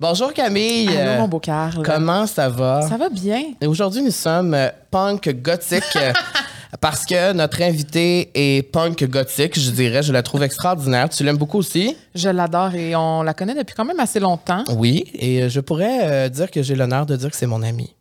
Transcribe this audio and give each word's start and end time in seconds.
Bonjour 0.00 0.32
Camille. 0.32 0.88
Allô, 0.96 1.20
mon 1.20 1.28
beau 1.28 1.40
Carl. 1.40 1.82
Comment 1.84 2.26
ça 2.26 2.48
va? 2.48 2.80
Ça 2.88 2.96
va 2.96 3.10
bien. 3.10 3.42
Et 3.60 3.66
aujourd'hui, 3.66 4.00
nous 4.00 4.10
sommes 4.10 4.54
euh, 4.54 4.70
punk 4.90 5.28
gothique. 5.42 5.82
euh, 5.96 6.12
Parce 6.80 7.04
que 7.04 7.34
notre 7.34 7.60
invité 7.60 8.30
est 8.34 8.62
punk 8.62 9.04
gothique, 9.10 9.58
je 9.60 9.70
dirais. 9.70 10.02
Je 10.02 10.12
la 10.12 10.22
trouve 10.22 10.42
extraordinaire. 10.42 11.10
Tu 11.10 11.22
l'aimes 11.22 11.36
beaucoup 11.36 11.58
aussi? 11.58 11.94
Je 12.14 12.30
l'adore 12.30 12.74
et 12.74 12.96
on 12.96 13.22
la 13.22 13.34
connaît 13.34 13.54
depuis 13.54 13.74
quand 13.74 13.84
même 13.84 14.00
assez 14.00 14.20
longtemps. 14.20 14.64
Oui. 14.74 15.04
Et 15.12 15.42
euh, 15.42 15.48
je 15.50 15.60
pourrais 15.60 15.98
euh, 16.04 16.28
dire 16.30 16.50
que 16.50 16.62
j'ai 16.62 16.76
l'honneur 16.76 17.04
de 17.04 17.16
dire 17.16 17.30
que 17.30 17.36
c'est 17.36 17.46
mon 17.46 17.62
ami. 17.62 17.94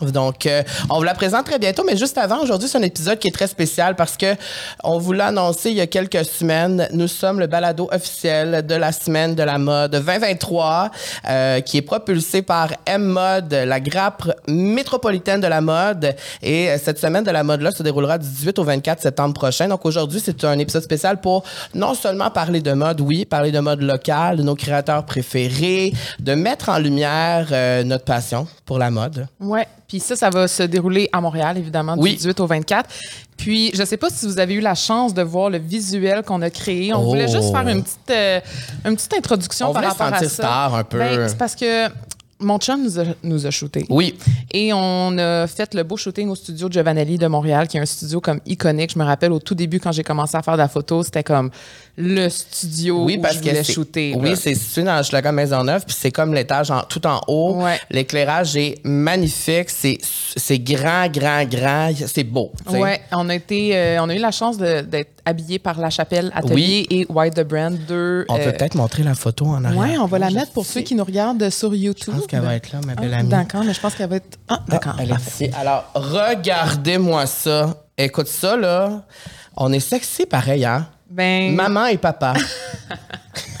Donc, 0.00 0.46
euh, 0.46 0.62
on 0.88 0.98
vous 0.98 1.02
la 1.02 1.14
présente 1.14 1.46
très 1.46 1.58
bientôt, 1.58 1.82
mais 1.84 1.96
juste 1.96 2.18
avant, 2.18 2.40
aujourd'hui, 2.40 2.68
c'est 2.68 2.78
un 2.78 2.82
épisode 2.82 3.18
qui 3.18 3.28
est 3.28 3.32
très 3.32 3.46
spécial 3.46 3.96
parce 3.96 4.16
que 4.16 4.34
on 4.84 4.98
vous 4.98 5.12
l'a 5.12 5.26
annoncé 5.26 5.70
il 5.70 5.76
y 5.76 5.80
a 5.80 5.86
quelques 5.86 6.24
semaines. 6.24 6.88
Nous 6.92 7.08
sommes 7.08 7.40
le 7.40 7.46
balado 7.46 7.88
officiel 7.92 8.64
de 8.66 8.74
la 8.74 8.92
semaine 8.92 9.34
de 9.34 9.42
la 9.42 9.58
mode 9.58 9.92
2023, 9.92 10.90
euh, 11.28 11.60
qui 11.60 11.78
est 11.78 11.82
propulsé 11.82 12.42
par 12.42 12.70
M-Mode, 12.86 13.52
la 13.52 13.80
grappe 13.80 14.30
métropolitaine 14.48 15.40
de 15.40 15.46
la 15.46 15.60
mode. 15.60 16.14
Et 16.42 16.70
euh, 16.70 16.78
cette 16.82 16.98
semaine 16.98 17.24
de 17.24 17.30
la 17.30 17.42
mode-là 17.42 17.70
se 17.72 17.82
déroulera 17.82 18.18
du 18.18 18.28
18 18.28 18.58
au 18.58 18.64
24 18.64 19.02
septembre 19.02 19.34
prochain. 19.34 19.68
Donc, 19.68 19.84
aujourd'hui, 19.84 20.20
c'est 20.24 20.44
un 20.44 20.58
épisode 20.58 20.82
spécial 20.82 21.20
pour 21.20 21.44
non 21.74 21.94
seulement 21.94 22.30
parler 22.30 22.60
de 22.60 22.72
mode, 22.72 23.00
oui, 23.00 23.24
parler 23.24 23.52
de 23.52 23.60
mode 23.60 23.82
locale, 23.82 24.38
de 24.38 24.42
nos 24.42 24.54
créateurs 24.54 25.04
préférés, 25.04 25.92
de 26.20 26.34
mettre 26.34 26.68
en 26.68 26.78
lumière 26.78 27.48
notre 27.84 28.04
passion 28.04 28.46
pour 28.64 28.78
la 28.78 28.90
mode. 28.90 29.26
Ouais. 29.40 29.66
Puis 29.88 30.00
ça, 30.00 30.16
ça 30.16 30.28
va 30.30 30.46
se 30.46 30.62
dérouler 30.64 31.08
à 31.12 31.20
Montréal, 31.20 31.56
évidemment, 31.58 31.96
du 31.96 32.02
Oui. 32.02 32.14
18 32.16 32.38
au 32.40 32.46
24. 32.46 32.88
Puis, 33.36 33.70
je 33.74 33.82
sais 33.84 33.96
pas 33.96 34.08
si 34.10 34.26
vous 34.26 34.38
avez 34.38 34.54
eu 34.54 34.60
la 34.60 34.74
chance 34.74 35.14
de 35.14 35.22
voir 35.22 35.48
le 35.48 35.56
visuel 35.58 36.22
qu'on 36.22 36.42
a 36.42 36.50
créé. 36.50 36.92
On 36.92 36.98
Oh. 37.00 37.06
voulait 37.08 37.26
juste 37.28 37.50
faire 37.50 37.66
une 37.66 37.82
petite, 37.82 38.10
euh, 38.10 38.40
une 38.84 38.96
petite 38.96 39.14
introduction 39.14 39.70
On 39.70 39.72
par 39.72 39.80
voulait 39.82 39.92
rapport 39.92 40.06
à 40.08 40.10
sentir 40.18 40.28
ça. 40.30 40.42
star 40.42 40.74
un 40.74 40.84
peu. 40.84 40.98
Ben, 40.98 41.26
c'est 41.28 41.38
parce 41.38 41.54
que 41.54 41.88
mon 42.40 42.58
chum 42.58 42.82
nous 42.82 42.98
a, 42.98 43.04
nous 43.22 43.46
a 43.46 43.50
shooté. 43.50 43.86
Oui. 43.88 44.16
Et 44.52 44.72
on 44.72 45.16
a 45.18 45.46
fait 45.46 45.74
le 45.74 45.82
beau 45.82 45.96
shooting 45.96 46.28
au 46.28 46.34
studio 46.34 46.68
Giovanelli 46.70 47.18
de 47.18 47.26
Montréal, 47.26 47.68
qui 47.68 47.76
est 47.76 47.80
un 47.80 47.86
studio 47.86 48.20
comme 48.20 48.40
iconique. 48.46 48.92
Je 48.94 48.98
me 48.98 49.04
rappelle 49.04 49.32
au 49.32 49.38
tout 49.38 49.54
début, 49.54 49.80
quand 49.80 49.92
j'ai 49.92 50.02
commencé 50.04 50.36
à 50.36 50.42
faire 50.42 50.54
de 50.54 50.58
la 50.58 50.68
photo, 50.68 51.02
c'était 51.02 51.22
comme 51.22 51.50
le 51.96 52.28
studio 52.28 53.04
Oui, 53.04 53.18
où 53.18 53.26
je 53.32 53.38
voulais 53.38 53.62
c'est, 53.62 53.72
shooter. 53.72 54.14
oui, 54.18 54.36
c'est 54.36 54.54
situé 54.54 54.82
dans 54.84 54.98
Hochelaga 55.00 55.32
Maisonneuve, 55.32 55.84
puis 55.84 55.94
c'est 55.98 56.10
comme 56.10 56.32
l'étage 56.34 56.70
en, 56.70 56.82
tout 56.82 57.06
en 57.06 57.20
haut. 57.28 57.56
Ouais. 57.62 57.78
L'éclairage 57.90 58.56
est 58.56 58.80
magnifique, 58.84 59.68
c'est, 59.68 59.98
grand, 60.58 61.08
grand, 61.12 61.44
grand, 61.44 61.90
c'est 62.06 62.24
beau. 62.24 62.52
Ouais, 62.70 63.00
on 63.12 63.28
a 63.28 63.34
été, 63.34 63.76
euh, 63.76 63.98
on 64.02 64.08
a 64.08 64.14
eu 64.14 64.18
la 64.18 64.30
chance 64.30 64.56
de- 64.56 64.80
d'être 64.80 65.10
habillés 65.24 65.58
par 65.58 65.78
La 65.78 65.90
Chapelle 65.90 66.32
Atelier 66.34 66.86
et 66.90 67.06
White 67.08 67.34
the 67.34 67.46
Brand, 67.46 67.76
deux. 67.86 68.24
On 68.28 68.36
euh, 68.36 68.44
peut 68.44 68.52
peut-être 68.56 68.74
montrer 68.74 69.02
la 69.02 69.14
photo 69.14 69.46
en 69.46 69.64
arrière. 69.64 69.78
Ouais, 69.80 69.98
on 69.98 70.06
va 70.06 70.18
la 70.18 70.30
mettre 70.30 70.52
pour 70.52 70.64
sais. 70.64 70.74
ceux 70.74 70.80
qui 70.80 70.94
nous 70.94 71.04
regardent 71.04 71.50
sur 71.50 71.74
YouTube. 71.74 72.14
Je 72.30 72.36
pense 72.36 72.42
qu'elle 72.42 72.48
va 72.48 72.54
être 72.54 72.72
là, 72.72 72.80
ma 72.86 72.94
belle 72.94 73.14
Ah, 73.14 73.18
amie. 73.18 73.28
D'accord, 73.28 73.64
mais 73.64 73.74
je 73.74 73.80
pense 73.80 73.94
qu'elle 73.94 74.08
va 74.08 74.16
être. 74.16 74.38
Ah, 74.48 74.60
d'accord. 74.68 74.94
Elle 75.00 75.10
est 75.10 75.14
ici. 75.26 75.50
Alors, 75.58 75.90
regardez-moi 75.94 77.26
ça. 77.26 77.74
Écoute 77.98 78.28
ça, 78.28 78.56
là. 78.56 79.02
On 79.56 79.72
est 79.72 79.80
sexy 79.80 80.26
pareil, 80.26 80.64
hein? 80.64 80.86
Ben, 81.10 81.52
Maman 81.54 81.86
et 81.86 81.98
papa. 81.98 82.34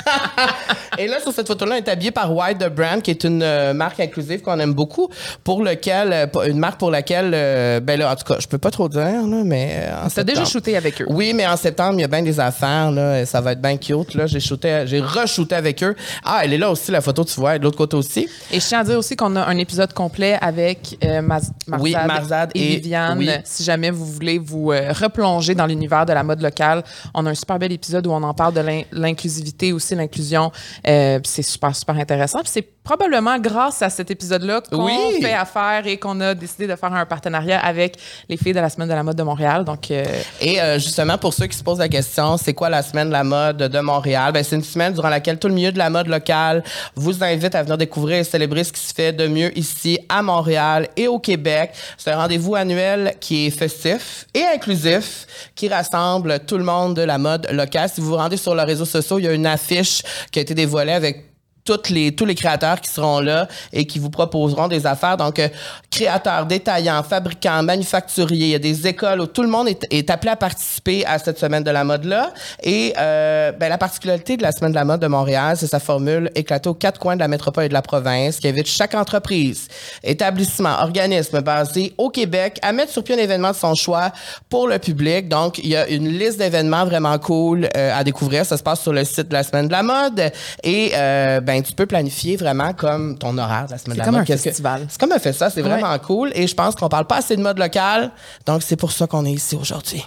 et 0.98 1.06
là, 1.06 1.20
sur 1.20 1.32
cette 1.32 1.46
photo-là, 1.46 1.74
on 1.74 1.78
est 1.78 1.88
habillé 1.88 2.10
par 2.10 2.34
White 2.34 2.58
the 2.58 2.68
Brand, 2.68 3.00
qui 3.02 3.10
est 3.10 3.24
une 3.24 3.42
euh, 3.42 3.72
marque 3.72 4.00
inclusive 4.00 4.42
qu'on 4.42 4.58
aime 4.58 4.74
beaucoup, 4.74 5.08
pour 5.44 5.62
lequel, 5.62 6.12
euh, 6.12 6.46
une 6.48 6.58
marque 6.58 6.78
pour 6.78 6.90
laquelle, 6.90 7.30
euh, 7.34 7.80
ben 7.80 7.98
là, 7.98 8.12
en 8.12 8.16
tout 8.16 8.24
cas, 8.24 8.38
je 8.40 8.46
peux 8.48 8.58
pas 8.58 8.70
trop 8.70 8.88
dire, 8.88 9.00
là, 9.02 9.42
mais 9.44 9.88
t'as 10.14 10.24
déjà 10.24 10.44
shooté 10.44 10.76
avec 10.76 11.00
eux. 11.02 11.06
Oui, 11.08 11.32
mais 11.34 11.46
en 11.46 11.56
septembre, 11.56 11.94
il 11.98 12.02
y 12.02 12.04
a 12.04 12.08
bien 12.08 12.22
des 12.22 12.38
affaires, 12.40 12.90
là. 12.90 13.20
et 13.20 13.26
Ça 13.26 13.40
va 13.40 13.52
être 13.52 13.60
bien 13.62 13.76
cute, 13.76 14.14
là. 14.14 14.26
J'ai 14.26 14.40
shooté, 14.40 14.84
j'ai 14.86 15.00
re-shooté 15.00 15.54
avec 15.54 15.82
eux. 15.82 15.94
Ah, 16.24 16.40
elle 16.44 16.52
est 16.52 16.58
là 16.58 16.70
aussi, 16.70 16.90
la 16.90 17.00
photo, 17.00 17.24
tu 17.24 17.38
vois, 17.40 17.58
de 17.58 17.64
l'autre 17.64 17.78
côté 17.78 17.96
aussi. 17.96 18.28
Et 18.50 18.60
je 18.60 18.66
tiens 18.66 18.80
à 18.80 18.84
dire 18.84 18.98
aussi 18.98 19.16
qu'on 19.16 19.34
a 19.36 19.42
un 19.44 19.56
épisode 19.56 19.92
complet 19.92 20.38
avec 20.40 20.98
euh, 21.04 21.20
Maz- 21.22 21.50
Marzad, 21.66 21.80
Oui, 21.82 21.92
Marzad 22.06 22.50
et, 22.54 22.60
et- 22.60 22.76
Viviane. 22.76 23.18
oui. 23.18 23.30
Si 23.44 23.62
jamais 23.64 23.90
vous 23.90 24.04
voulez 24.06 24.38
vous 24.38 24.66
replonger 24.68 25.54
dans 25.54 25.66
l'univers 25.66 26.04
de 26.06 26.12
la 26.12 26.22
mode 26.22 26.40
locale, 26.42 26.82
on 27.14 27.24
a 27.26 27.30
un 27.30 27.34
super 27.34 27.58
bel 27.58 27.72
épisode 27.72 28.06
où 28.06 28.10
on 28.12 28.22
en 28.22 28.34
parle 28.34 28.54
de 28.54 28.60
l'in- 28.60 28.82
l'inclusivité 28.92 29.72
aussi, 29.72 29.94
l'inclusion. 30.00 30.50
Euh, 30.86 31.18
c'est 31.24 31.42
super, 31.42 31.74
super 31.76 31.96
intéressant. 31.96 32.40
C'est 32.44 32.66
probablement 32.82 33.38
grâce 33.38 33.82
à 33.82 33.90
cet 33.90 34.10
épisode-là 34.10 34.62
qu'on 34.62 34.84
Oui. 34.86 35.20
fait 35.22 35.32
affaire 35.34 35.86
et 35.86 35.98
qu'on 35.98 36.18
a 36.20 36.34
décidé 36.34 36.66
de 36.66 36.74
faire 36.76 36.92
un 36.92 37.06
partenariat 37.06 37.60
avec 37.60 37.96
les 38.28 38.36
filles 38.36 38.54
de 38.54 38.60
la 38.60 38.70
Semaine 38.70 38.88
de 38.88 38.94
la 38.94 39.02
mode 39.02 39.16
de 39.16 39.22
Montréal. 39.22 39.64
Donc, 39.64 39.90
euh, 39.90 40.04
Et 40.40 40.60
euh, 40.60 40.78
justement, 40.78 41.18
pour 41.18 41.34
ceux 41.34 41.46
qui 41.46 41.56
se 41.56 41.62
posent 41.62 41.78
la 41.78 41.88
question, 41.88 42.36
c'est 42.36 42.54
quoi 42.54 42.68
la 42.70 42.82
semaine 42.82 43.08
de 43.08 43.12
la 43.12 43.22
mode 43.24 43.58
de 43.58 43.80
Montréal? 43.80 44.32
Ben, 44.32 44.42
c'est 44.42 44.56
une 44.56 44.64
semaine 44.64 44.92
durant 44.94 45.10
laquelle 45.10 45.38
tout 45.38 45.48
le 45.48 45.54
milieu 45.54 45.70
de 45.72 45.78
la 45.78 45.90
mode 45.90 46.08
locale 46.08 46.64
vous 46.96 47.22
invite 47.22 47.54
à 47.54 47.62
venir 47.62 47.76
découvrir 47.78 48.18
et 48.18 48.24
célébrer 48.24 48.64
ce 48.64 48.72
qui 48.72 48.80
se 48.80 48.94
fait 48.94 49.12
de 49.12 49.26
mieux 49.28 49.56
ici 49.56 49.98
à 50.08 50.22
Montréal 50.22 50.88
et 50.96 51.06
au 51.06 51.18
Québec. 51.18 51.72
C'est 51.98 52.10
un 52.10 52.16
rendez-vous 52.16 52.54
annuel 52.56 53.14
qui 53.20 53.46
est 53.46 53.50
festif 53.50 54.26
et 54.34 54.42
inclusif, 54.54 55.26
qui 55.54 55.68
rassemble 55.68 56.40
tout 56.46 56.56
le 56.58 56.64
monde 56.64 56.94
de 56.96 57.02
la 57.02 57.18
mode 57.18 57.46
locale. 57.52 57.88
Si 57.92 58.00
vous 58.00 58.08
vous 58.08 58.16
rendez 58.16 58.36
sur 58.38 58.54
les 58.54 58.62
réseaux 58.64 58.84
sociaux, 58.86 59.18
il 59.18 59.26
y 59.26 59.28
a 59.28 59.32
une 59.32 59.46
affiche 59.46 59.89
qui 60.30 60.38
a 60.38 60.42
été 60.42 60.54
dévoilée 60.54 60.92
avec 60.92 61.29
toutes 61.70 61.90
les, 61.90 62.10
tous 62.10 62.24
les 62.24 62.34
créateurs 62.34 62.80
qui 62.80 62.90
seront 62.90 63.20
là 63.20 63.46
et 63.72 63.86
qui 63.86 64.00
vous 64.00 64.10
proposeront 64.10 64.66
des 64.66 64.86
affaires. 64.86 65.16
Donc, 65.16 65.38
euh, 65.38 65.48
créateurs, 65.88 66.46
détaillants, 66.46 67.04
fabricants, 67.04 67.62
manufacturiers, 67.62 68.46
il 68.46 68.50
y 68.50 68.54
a 68.56 68.58
des 68.58 68.88
écoles 68.88 69.20
où 69.20 69.26
tout 69.26 69.42
le 69.42 69.48
monde 69.48 69.68
est, 69.68 69.86
est 69.92 70.10
appelé 70.10 70.32
à 70.32 70.36
participer 70.36 71.06
à 71.06 71.20
cette 71.20 71.38
semaine 71.38 71.62
de 71.62 71.70
la 71.70 71.84
mode-là. 71.84 72.32
Et 72.64 72.92
euh, 72.98 73.52
ben, 73.52 73.68
la 73.68 73.78
particularité 73.78 74.36
de 74.36 74.42
la 74.42 74.50
semaine 74.50 74.72
de 74.72 74.76
la 74.76 74.84
mode 74.84 74.98
de 74.98 75.06
Montréal, 75.06 75.56
c'est 75.56 75.68
sa 75.68 75.78
formule 75.78 76.28
éclatée 76.34 76.68
aux 76.68 76.74
quatre 76.74 76.98
coins 76.98 77.14
de 77.14 77.20
la 77.20 77.28
métropole 77.28 77.64
et 77.64 77.68
de 77.68 77.72
la 77.72 77.82
province 77.82 78.40
qui 78.40 78.48
invite 78.48 78.66
chaque 78.66 78.96
entreprise, 78.96 79.68
établissement, 80.02 80.80
organisme 80.80 81.40
basé 81.40 81.94
au 81.98 82.10
Québec 82.10 82.58
à 82.62 82.72
mettre 82.72 82.90
sur 82.90 83.04
pied 83.04 83.14
un 83.14 83.18
événement 83.18 83.52
de 83.52 83.56
son 83.56 83.76
choix 83.76 84.10
pour 84.48 84.66
le 84.66 84.80
public. 84.80 85.28
Donc, 85.28 85.58
il 85.58 85.68
y 85.68 85.76
a 85.76 85.88
une 85.88 86.08
liste 86.08 86.38
d'événements 86.38 86.84
vraiment 86.84 87.16
cool 87.20 87.68
euh, 87.76 87.96
à 87.96 88.02
découvrir. 88.02 88.44
Ça 88.44 88.56
se 88.56 88.62
passe 88.64 88.80
sur 88.80 88.92
le 88.92 89.04
site 89.04 89.28
de 89.28 89.34
la 89.34 89.44
semaine 89.44 89.68
de 89.68 89.72
la 89.72 89.84
mode 89.84 90.32
et 90.64 90.90
euh, 90.94 91.40
ben 91.40 91.59
tu 91.62 91.72
peux 91.72 91.86
planifier 91.86 92.36
vraiment 92.36 92.72
comme 92.72 93.16
ton 93.18 93.36
horaire 93.38 93.66
de 93.66 93.72
la 93.72 93.78
semaine 93.78 93.94
de 93.94 93.98
la 94.00 94.04
comme 94.04 94.16
mode. 94.16 94.26
que- 94.26 94.36
festival. 94.36 94.86
C'est 94.88 95.00
comme 95.00 95.12
un 95.12 95.18
festival, 95.18 95.50
c'est 95.54 95.62
Ouais. 95.62 95.68
vraiment 95.68 95.98
cool 95.98 96.30
et 96.34 96.46
je 96.46 96.54
pense 96.54 96.74
qu'on 96.74 96.88
parle 96.88 97.06
pas 97.06 97.16
assez 97.18 97.36
de 97.36 97.42
mode 97.42 97.58
locale. 97.58 98.10
Donc, 98.46 98.62
c'est 98.62 98.76
pour 98.76 98.92
ça 98.92 99.06
qu'on 99.06 99.24
est 99.24 99.32
ici 99.32 99.56
aujourd'hui. 99.56 100.04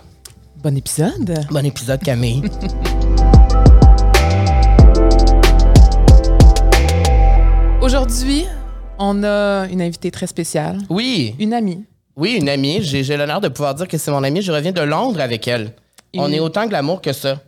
bon 0.63 0.77
épisode. 0.77 1.45
Bon 1.51 1.65
épisode, 1.65 2.01
Camille. 2.01 2.43
Aujourd'hui, 7.81 8.45
on 8.97 9.23
a 9.23 9.67
une 9.69 9.81
invitée 9.81 10.09
très 10.11 10.27
spéciale, 10.27 10.77
oui, 10.89 11.35
une 11.39 11.53
amie. 11.53 11.83
oui, 12.15 12.37
une 12.39 12.47
amie. 12.49 12.79
J'ai 12.81 13.03
l'honneur 13.17 13.41
de 13.41 13.49
pouvoir 13.49 13.75
dire 13.75 13.87
que 13.87 13.97
c'est 13.97 14.11
mon 14.11 14.23
amie. 14.23 14.41
Je 14.41 14.51
reviens 14.51 14.71
de 14.71 14.81
Londres 14.81 15.19
avec 15.19 15.47
elle. 15.47 15.73
On 16.15 16.31
est 16.31 16.39
autant 16.39 16.67
glamour 16.67 17.01
que 17.01 17.11
ça. 17.11 17.39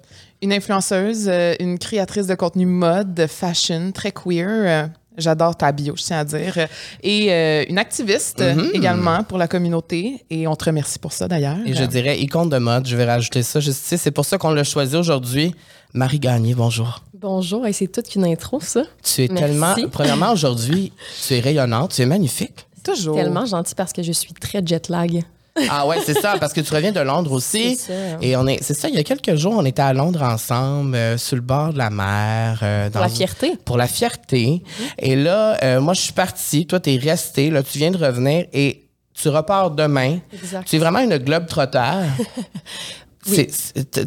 Une 0.45 0.53
influenceuse, 0.53 1.25
euh, 1.27 1.55
une 1.59 1.79
créatrice 1.79 2.27
de 2.27 2.35
contenu 2.35 2.67
mode, 2.67 3.15
de 3.15 3.25
fashion, 3.25 3.91
très 3.91 4.11
queer. 4.11 4.47
euh, 4.47 4.87
J'adore 5.17 5.55
ta 5.57 5.71
bio, 5.71 5.95
je 5.97 6.03
tiens 6.03 6.19
à 6.19 6.23
dire. 6.23 6.67
Et 7.01 7.31
euh, 7.33 7.63
une 7.67 7.79
activiste 7.79 8.41
Mhm. 8.43 8.69
également 8.75 9.23
pour 9.23 9.39
la 9.39 9.47
communauté. 9.47 10.23
Et 10.29 10.45
on 10.45 10.55
te 10.55 10.65
remercie 10.65 10.99
pour 10.99 11.13
ça 11.13 11.27
d'ailleurs. 11.27 11.57
Et 11.65 11.73
je 11.73 11.83
dirais 11.85 12.19
icône 12.19 12.49
de 12.49 12.59
mode. 12.59 12.85
Je 12.85 12.95
vais 12.95 13.05
rajouter 13.05 13.41
ça. 13.41 13.59
Je 13.59 13.71
sais, 13.71 13.97
c'est 13.97 14.11
pour 14.11 14.23
ça 14.25 14.37
qu'on 14.37 14.51
l'a 14.51 14.63
choisi 14.63 14.95
aujourd'hui. 14.95 15.55
Marie 15.95 16.19
Gagné, 16.19 16.53
bonjour. 16.53 17.01
Bonjour, 17.19 17.65
et 17.65 17.73
c'est 17.73 17.87
toute 17.87 18.07
qu'une 18.07 18.25
intro, 18.25 18.59
ça. 18.59 18.83
Tu 19.01 19.23
es 19.23 19.27
Merci. 19.29 19.43
tellement. 19.45 19.73
Premièrement, 19.91 20.31
aujourd'hui, 20.31 20.93
tu 21.25 21.33
es 21.33 21.39
rayonnante, 21.39 21.93
tu 21.95 22.03
es 22.03 22.05
magnifique. 22.05 22.67
Toujours. 22.83 23.15
Tellement 23.15 23.47
gentil 23.47 23.73
parce 23.73 23.93
que 23.93 24.03
je 24.03 24.11
suis 24.11 24.33
très 24.33 24.61
jet 24.63 24.89
lag. 24.89 25.23
Ah 25.69 25.87
ouais, 25.87 25.97
c'est 26.05 26.19
ça, 26.19 26.35
parce 26.39 26.51
que 26.53 26.61
tu 26.61 26.73
reviens 26.73 26.91
de 26.91 26.99
Londres 26.99 27.31
aussi. 27.31 27.75
C'est 27.77 27.93
ça. 27.93 28.17
Et 28.21 28.35
on 28.35 28.45
est, 28.47 28.61
c'est 28.61 28.73
ça, 28.73 28.89
il 28.89 28.95
y 28.95 28.97
a 28.97 29.03
quelques 29.03 29.35
jours, 29.35 29.53
on 29.55 29.63
était 29.65 29.81
à 29.81 29.93
Londres 29.93 30.21
ensemble, 30.21 30.95
euh, 30.95 31.17
sur 31.17 31.35
le 31.37 31.41
bord 31.41 31.71
de 31.73 31.77
la 31.77 31.89
mer. 31.89 32.59
euh, 32.61 32.85
Pour 32.89 32.95
dans- 32.95 32.99
la 33.01 33.09
fierté. 33.09 33.55
Pour 33.63 33.77
la 33.77 33.87
fierté. 33.87 34.61
Et 34.99 35.15
là, 35.15 35.57
euh, 35.63 35.79
moi, 35.79 35.93
je 35.93 36.01
suis 36.01 36.13
partie, 36.13 36.65
toi, 36.67 36.79
t'es 36.79 36.97
resté, 36.97 37.49
là, 37.49 37.63
tu 37.63 37.77
viens 37.77 37.91
de 37.91 37.97
revenir 37.97 38.45
et 38.51 38.87
tu 39.13 39.29
repars 39.29 39.71
demain. 39.71 40.19
Exact. 40.33 40.67
Tu 40.67 40.75
es 40.75 40.79
vraiment 40.79 40.99
une 40.99 41.17
globe 41.17 41.45
trotteur. 41.47 42.03
Oui. 43.27 43.47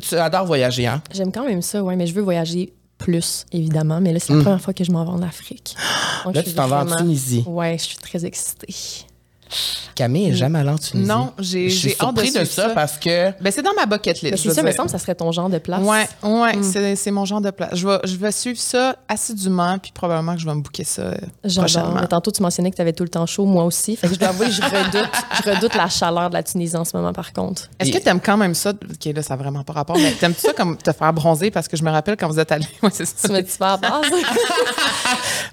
tu 0.09 0.15
adores 0.17 0.47
voyager, 0.47 0.87
hein? 0.87 1.03
J'aime 1.13 1.33
quand 1.33 1.45
même 1.45 1.61
ça, 1.61 1.83
ouais, 1.83 1.97
mais 1.97 2.07
je 2.07 2.15
veux 2.15 2.23
voyager 2.23 2.73
plus, 2.99 3.47
évidemment. 3.51 4.01
Mais 4.01 4.13
là, 4.13 4.21
c'est 4.21 4.33
la 4.33 4.43
première 4.43 4.61
fois 4.61 4.73
que 4.73 4.85
je 4.85 4.93
m'en 4.93 5.05
vais 5.05 5.11
en 5.11 5.23
Afrique. 5.23 5.75
Donc, 6.25 6.35
Mm. 6.35 6.37
Là, 6.37 6.43
je 6.45 6.51
tu 6.51 6.55
t'en 6.55 6.67
vas 6.69 6.83
en 6.85 6.97
Tunisie. 6.97 7.43
Ouais, 7.47 7.77
je 7.79 7.85
suis 7.85 7.97
très 7.97 8.25
excitée. 8.25 8.73
Camille 9.95 10.29
est 10.31 10.35
jamais 10.35 10.59
allée 10.61 10.71
en 10.71 10.79
Tunisie. 10.79 11.09
Non, 11.09 11.33
j'ai 11.39 11.69
Je 11.71 11.75
suis 11.77 11.89
j'ai 11.91 11.97
hâte 12.01 12.15
de 12.15 12.21
surpris 12.23 12.27
de, 12.41 12.45
suivre 12.45 12.69
ça, 12.69 12.69
parce 12.75 12.97
que. 12.99 13.31
Ben, 13.41 13.51
c'est 13.51 13.63
dans 13.63 13.73
ma 13.75 13.87
bucket 13.87 14.21
list. 14.23 14.31
Mais 14.33 14.37
c'est 14.37 14.51
ça, 14.55 14.63
me 14.63 14.71
semble, 14.73 14.89
ça 14.91 14.99
serait 14.99 15.15
ton 15.15 15.33
genre 15.33 15.49
de 15.49 15.59
place. 15.59 15.81
Ouais, 15.83 16.07
ouais, 16.23 16.57
Mm. 16.57 16.63
c'est, 16.63 16.97
c'est 16.97 17.11
mon 17.11 17.25
genre 17.25 17.41
de 17.41 17.51
place. 17.51 17.71
Je 17.75 17.87
vais, 17.87 17.99
je 18.05 18.17
vais 18.17 18.31
suivre 18.33 18.59
ça 18.59 18.97
assidûment, 19.09 19.79
puis 19.79 19.91
probablement 19.93 20.35
que 20.35 20.41
je 20.41 20.47
vais 20.47 20.55
me 20.55 20.61
booker 20.61 20.85
ça 20.85 21.03
euh, 21.03 21.15
J'adore. 21.45 21.65
prochainement. 21.65 22.01
Mais 22.01 22.07
tantôt, 22.07 22.31
tu 22.31 22.43
mentionnais 22.43 22.71
que 22.71 22.77
tu 22.77 22.83
avais 22.83 22.93
tout 22.93 23.03
le 23.05 23.09
temps 23.09 23.27
chaud, 23.27 23.45
moi 23.45 23.65
aussi. 23.65 23.97
Fait 23.97 24.09
que 24.09 24.15
je 24.15 24.19
dois 24.19 24.29
avouer, 24.29 24.51
je 24.51 24.63
redoute, 24.63 25.11
je 25.45 25.51
redoute 25.51 25.75
la 25.75 25.89
chaleur 25.89 26.29
de 26.29 26.35
la 26.35 26.43
Tunisie 26.43 26.77
en 26.77 26.85
ce 26.85 26.97
moment, 26.97 27.13
par 27.13 27.33
contre. 27.33 27.69
Est-ce 27.79 27.91
que 27.93 27.99
t'aimes 27.99 28.21
quand 28.21 28.37
même 28.37 28.55
ça? 28.55 28.71
OK, 28.71 29.13
là, 29.15 29.23
ça 29.23 29.35
n'a 29.37 29.43
vraiment 29.43 29.65
pas 29.65 29.73
rapport, 29.73 29.97
mais 29.99 30.13
t'aimes 30.13 30.35
ça 30.37 30.53
comme 30.53 30.77
te 30.77 30.93
faire 30.93 31.13
bronzer? 31.13 31.51
Parce 31.51 31.67
que 31.69 31.77
je 31.77 31.83
me 31.83 31.91
rappelle 31.91 32.17
quand 32.17 32.29
vous 32.29 32.39
êtes 32.39 32.53
allés. 32.53 32.67
Ouais, 32.83 32.91
c'est 32.93 33.05
ça. 33.07 33.27
Tu 33.29 33.35
me 33.35 33.41
dis 33.41 33.57
pas 33.59 33.73
à 33.73 33.77
base? 33.77 34.03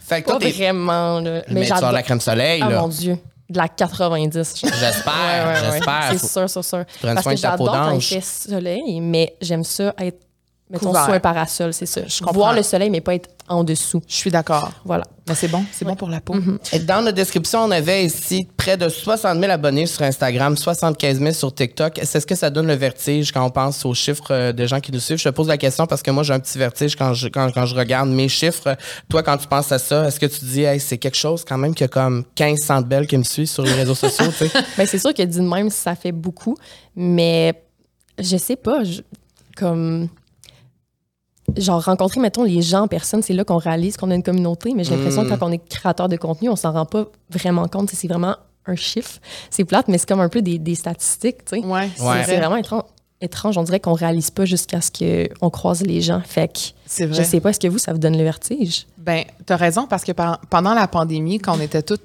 Fait 0.02 0.22
que 0.22 0.26
pas 0.28 0.32
toi, 0.34 0.40
t'es. 0.40 0.52
vraiment, 0.52 1.20
là. 1.20 1.42
Mais, 1.50 1.66
tu 1.66 1.72
as 1.74 1.92
la 1.92 2.04
crème 2.04 2.20
soleil, 2.22 2.62
Ah 2.64 2.70
là. 2.70 2.82
mon 2.82 2.88
Dieu. 2.88 3.18
De 3.50 3.58
la 3.58 3.68
90. 3.68 4.34
genre. 4.60 4.72
J'espère, 4.80 5.14
Ouais, 5.14 5.54
ouais, 5.54 5.72
j'espère. 5.74 6.04
C'est 6.12 6.28
sûr, 6.28 6.50
c'est 6.50 6.64
sûr. 6.64 6.86
prennes 7.00 7.14
Parce 7.16 7.28
que 7.28 7.36
j'adore 7.36 7.72
quand 7.72 7.92
il 7.92 8.02
fait 8.02 8.22
soleil, 8.22 9.00
mais 9.02 9.36
j'aime 9.42 9.64
ça 9.64 9.94
être, 10.00 10.20
mettons, 10.70 10.88
Couvert. 10.88 11.06
sous 11.06 11.12
un 11.12 11.20
parasol, 11.20 11.74
c'est 11.74 11.86
ça. 11.86 12.02
Je 12.08 12.20
comprends. 12.20 12.34
Voir 12.34 12.54
le 12.54 12.64
soleil, 12.64 12.90
mais 12.90 13.02
pas 13.02 13.16
être 13.16 13.30
en 13.48 13.64
dessous. 13.64 14.02
Je 14.08 14.16
suis 14.16 14.32
d'accord. 14.32 14.72
Voilà. 14.86 15.04
Mais 15.28 15.36
c'est 15.36 15.48
bon, 15.48 15.64
c'est 15.72 15.86
bon 15.86 15.96
pour 15.96 16.10
la 16.10 16.20
peau. 16.22 16.36
Et 16.74 16.80
Dans 16.80 17.02
notre 17.04 17.16
description, 17.16 17.60
on 17.64 17.72
avait 17.72 18.04
ici 18.06 18.48
près 18.58 18.76
de 18.78 18.90
60 18.90 19.40
000 19.40 19.52
abonnés 19.52 19.86
sur 19.86 20.02
Instagram, 20.04 20.56
75 20.58 21.20
000 21.20 21.32
sur 21.34 21.54
TikTok. 21.54 22.00
C'est 22.04 22.20
ce 22.20 22.26
que 22.28 22.36
ça 22.36 22.50
donne 22.50 22.68
le 22.68 22.74
vertige 22.76 23.32
quand 23.32 23.44
on 23.46 23.50
pense 23.52 23.86
aux 23.86 23.94
chiffres 23.94 24.32
euh, 24.32 24.52
de 24.52 24.66
gens 24.66 24.80
qui 24.80 24.92
nous 24.92 25.00
suivent? 25.00 25.18
Je 25.20 25.24
te 25.24 25.30
pose 25.34 25.48
la 25.48 25.58
question 25.58 25.86
parce 25.88 26.02
que 26.04 26.10
moi, 26.12 26.24
j'ai 26.24 26.34
un 26.34 26.40
petit 26.40 26.58
vertige 26.58 26.96
quand 26.96 27.14
je, 27.14 27.28
quand, 27.28 27.52
quand 27.52 27.66
je 27.68 27.76
regarde 27.76 28.10
mes 28.10 28.28
chiffres. 28.30 28.76
Toi, 29.10 29.22
quand 29.24 29.38
tu 29.38 29.48
penses 29.48 29.72
à 29.72 29.78
ça, 29.80 30.08
est-ce 30.08 30.20
que 30.20 30.26
tu 30.28 30.44
dis, 30.46 30.62
hey, 30.64 30.80
c'est 30.80 30.98
quelque 30.98 31.18
chose 31.18 31.44
quand 31.48 31.58
même 31.58 31.74
qu'il 31.76 31.84
y 31.84 31.86
a 31.86 31.90
comme 31.90 32.24
15 32.36 32.60
centres 32.60 32.88
belles 32.88 33.08
qui 33.08 33.18
me 33.18 33.24
suivent 33.24 33.50
sur 33.50 33.64
les 33.64 33.74
réseaux 33.74 33.96
sociaux, 33.96 34.28
tu 34.36 34.48
sais? 34.48 34.52
Ben, 34.78 34.86
c'est 34.88 35.00
sûr 35.00 35.14
que 35.14 35.22
dit 35.24 35.38
de 35.38 35.44
même, 35.44 35.70
ça 35.70 35.96
fait 35.96 36.12
beaucoup, 36.12 36.56
mais 36.96 37.54
je 38.20 38.38
sais 38.38 38.56
pas, 38.56 38.84
je- 38.84 39.02
comme 39.56 40.10
genre 41.58 41.84
rencontrer 41.84 42.20
mettons 42.20 42.44
les 42.44 42.62
gens 42.62 42.82
en 42.84 42.88
personne, 42.88 43.22
c'est 43.22 43.34
là 43.34 43.44
qu'on 43.44 43.58
réalise 43.58 43.98
qu'on 43.98 44.12
a 44.12 44.16
une 44.16 44.24
communauté, 44.24 44.74
mais 44.76 44.84
j'ai 44.84 44.96
l'impression 44.96 45.24
Mm. 45.24 45.30
que 45.30 45.36
quand 45.36 45.48
on 45.48 45.52
est 45.52 45.68
créateur 45.70 46.10
de 46.10 46.18
contenu, 46.18 46.50
on 46.50 46.56
s'en 46.56 46.72
rend 46.72 46.86
pas 46.86 47.06
vraiment 47.30 47.68
compte, 47.68 47.90
c'est 47.92 48.08
vraiment 48.08 48.36
un 48.66 48.76
chiffre. 48.76 49.20
C'est 49.50 49.64
plate, 49.64 49.88
mais 49.88 49.98
c'est 49.98 50.08
comme 50.08 50.20
un 50.22 50.30
peu 50.30 50.42
des, 50.42 50.58
des 50.60 50.76
statistiques, 50.76 51.46
tu 51.46 51.62
sais. 51.62 51.66
Ouais, 51.66 51.90
c'est 51.96 52.04
Ouais. 52.04 52.16
C'est 52.26 52.32
vrai. 52.32 52.38
vraiment 52.38 52.56
étrange. 52.58 52.84
étrange, 53.22 53.58
on 53.58 53.64
dirait 53.64 53.80
qu'on 53.80 53.94
réalise 53.94 54.30
pas 54.32 54.46
jusqu'à 54.46 54.82
ce 54.82 54.92
qu'on 55.40 55.50
croise 55.50 55.82
les 55.82 56.02
gens. 56.02 56.22
Fait 56.26 56.48
que 56.48 56.60
C'est 56.86 57.08
je 57.08 57.14
vrai. 57.14 57.24
sais 57.24 57.40
pas, 57.40 57.52
est-ce 57.52 57.60
que 57.60 57.68
vous, 57.68 57.78
ça 57.78 57.94
vous 57.94 57.98
donne 58.00 58.18
le 58.18 58.24
vertige? 58.24 58.86
Ben, 58.98 59.24
t'as 59.46 59.56
raison 59.56 59.88
parce 59.88 60.04
que 60.04 60.12
par- 60.12 60.40
pendant 60.50 60.74
la 60.74 60.88
pandémie, 60.88 61.40
quand 61.40 61.56
on 61.58 61.62
était 61.62 61.82
tous 61.82 62.00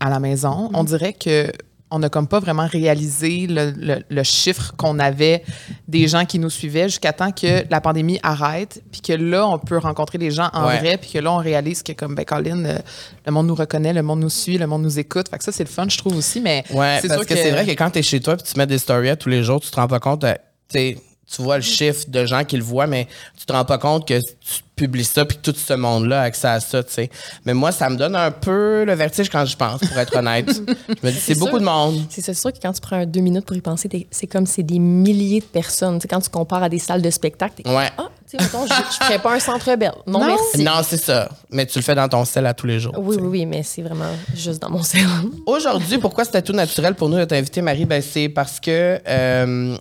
à 0.00 0.10
la 0.10 0.20
maison, 0.20 0.68
Mm. 0.70 0.74
on 0.76 0.84
dirait 0.84 1.12
que 1.14 1.50
on 1.90 1.98
n'a 1.98 2.08
comme 2.08 2.26
pas 2.28 2.38
vraiment 2.40 2.66
réalisé 2.66 3.46
le, 3.48 3.72
le- 3.76 4.02
le 4.08 4.22
chiffre 4.22 4.72
qu'on 4.76 4.98
avait 4.98 5.42
des 5.88 6.06
gens 6.08 6.24
qui 6.24 6.38
nous 6.38 6.50
suivaient 6.50 6.88
jusqu'à 6.88 7.12
temps 7.12 7.32
que 7.32 7.64
la 7.70 7.80
pandémie 7.80 8.18
arrête, 8.22 8.82
puis 8.92 9.00
que 9.00 9.12
là, 9.12 9.46
on 9.46 9.58
peut 9.58 9.78
rencontrer 9.78 10.18
les 10.18 10.30
gens 10.30 10.50
en 10.52 10.66
Ouais. 10.66 10.78
vrai, 10.78 10.96
puis 10.98 11.10
que 11.10 11.18
là, 11.18 11.32
on 11.32 11.38
réalise 11.38 11.82
que 11.82 11.92
comme, 11.92 12.14
ben, 12.14 12.24
Colin, 12.24 12.64
euh, 12.64 12.78
le 13.26 13.32
monde 13.32 13.46
nous 13.48 13.54
reconnaît, 13.54 13.92
le 13.92 14.02
monde 14.02 14.20
nous 14.20 14.30
suit, 14.30 14.56
le 14.58 14.66
monde 14.66 14.82
nous 14.82 14.98
écoute. 14.98 15.28
Fait 15.28 15.38
que 15.38 15.44
ça, 15.44 15.52
c'est 15.52 15.64
le 15.64 15.68
fun, 15.70 15.86
je 15.88 15.98
trouve 15.98 16.16
aussi, 16.16 16.40
mais 16.40 16.64
Ouais, 16.70 16.98
c'est 17.02 17.08
parce 17.08 17.20
sûr 17.20 17.28
que, 17.28 17.34
c'est 17.36 17.50
vrai 17.50 17.66
que 17.66 17.72
quand 17.72 17.90
t'es 17.90 18.02
chez 18.02 18.20
toi 18.20 18.36
puis 18.36 18.46
tu 18.50 18.58
mets 18.58 18.66
des 18.66 18.78
stories 18.78 19.08
à 19.10 19.16
tous 19.16 19.28
les 19.28 19.42
jours, 19.42 19.60
tu 19.60 19.70
te 19.70 19.76
rends 19.76 19.88
pas 19.88 20.00
compte, 20.00 20.24
euh, 20.24 20.34
tu 20.72 20.96
tu 21.32 21.42
vois 21.42 21.56
le 21.58 21.62
chiffre 21.62 22.06
de 22.08 22.24
gens 22.26 22.42
qui 22.42 22.56
le 22.56 22.62
voient, 22.64 22.88
mais 22.88 23.06
tu 23.38 23.46
te 23.46 23.52
rends 23.52 23.64
pas 23.64 23.78
compte 23.78 24.06
que 24.08 24.18
tu 24.18 24.62
publies 24.80 25.04
ça 25.04 25.26
puis 25.26 25.36
tout 25.42 25.54
ce 25.54 25.74
monde-là 25.74 26.22
a 26.22 26.24
accès 26.24 26.48
à 26.48 26.58
ça, 26.58 26.82
tu 26.82 26.92
sais. 26.94 27.10
Mais 27.44 27.52
moi, 27.52 27.70
ça 27.70 27.90
me 27.90 27.96
donne 27.96 28.16
un 28.16 28.30
peu 28.30 28.84
le 28.86 28.94
vertige 28.94 29.28
quand 29.28 29.44
je 29.44 29.54
pense, 29.56 29.80
pour 29.80 29.98
être 29.98 30.16
honnête. 30.16 30.50
je 30.88 31.06
me 31.06 31.12
dis, 31.12 31.20
c'est 31.20 31.34
beaucoup 31.38 31.50
sûr. 31.58 31.60
de 31.60 31.64
monde. 31.64 31.96
C'est 32.08 32.32
sûr 32.32 32.50
que 32.52 32.58
quand 32.62 32.72
tu 32.72 32.80
prends 32.80 33.04
deux 33.04 33.20
minutes 33.20 33.44
pour 33.44 33.56
y 33.56 33.60
penser, 33.60 33.88
c'est 34.10 34.26
comme 34.26 34.46
c'est 34.46 34.62
des 34.62 34.78
milliers 34.78 35.40
de 35.40 35.44
personnes. 35.44 35.98
Tu 35.98 36.02
sais, 36.02 36.08
quand 36.08 36.20
tu 36.20 36.30
compares 36.30 36.62
à 36.62 36.68
des 36.70 36.78
salles 36.78 37.02
de 37.02 37.10
spectacle, 37.10 37.62
t'es 37.62 37.68
Ouais. 37.70 37.90
ah, 37.98 38.08
tu 38.30 38.36
sais, 38.38 38.42
mettons, 38.44 38.66
je, 38.66 38.72
je 38.72 39.04
ferais 39.04 39.18
pas 39.18 39.34
un 39.34 39.40
centre 39.40 39.74
belle. 39.76 39.92
Non, 40.06 40.20
Non. 40.20 40.26
merci. 40.26 40.62
Non, 40.62 40.82
c'est 40.86 40.96
ça. 41.02 41.28
Mais 41.50 41.66
tu 41.66 41.78
le 41.78 41.82
fais 41.82 41.94
dans 41.94 42.08
ton 42.08 42.24
sel 42.24 42.46
à 42.46 42.54
tous 42.54 42.66
les 42.66 42.78
jours. 42.78 42.94
Oui, 42.98 43.16
oui, 43.20 43.28
oui, 43.28 43.46
mais 43.46 43.62
c'est 43.62 43.82
vraiment 43.82 44.12
juste 44.34 44.62
dans 44.62 44.70
mon 44.70 44.82
cerveau. 44.82 45.30
Aujourd'hui, 45.46 45.98
pourquoi 45.98 46.24
c'était 46.24 46.42
tout 46.42 46.52
naturel 46.52 46.94
pour 46.94 47.08
nous 47.08 47.18
de 47.18 47.24
t'inviter, 47.24 47.60
Marie? 47.62 47.86
Ben, 47.86 48.00
c'est 48.02 48.28
parce 48.28 48.60
que, 48.60 49.00
euh, 49.06 49.76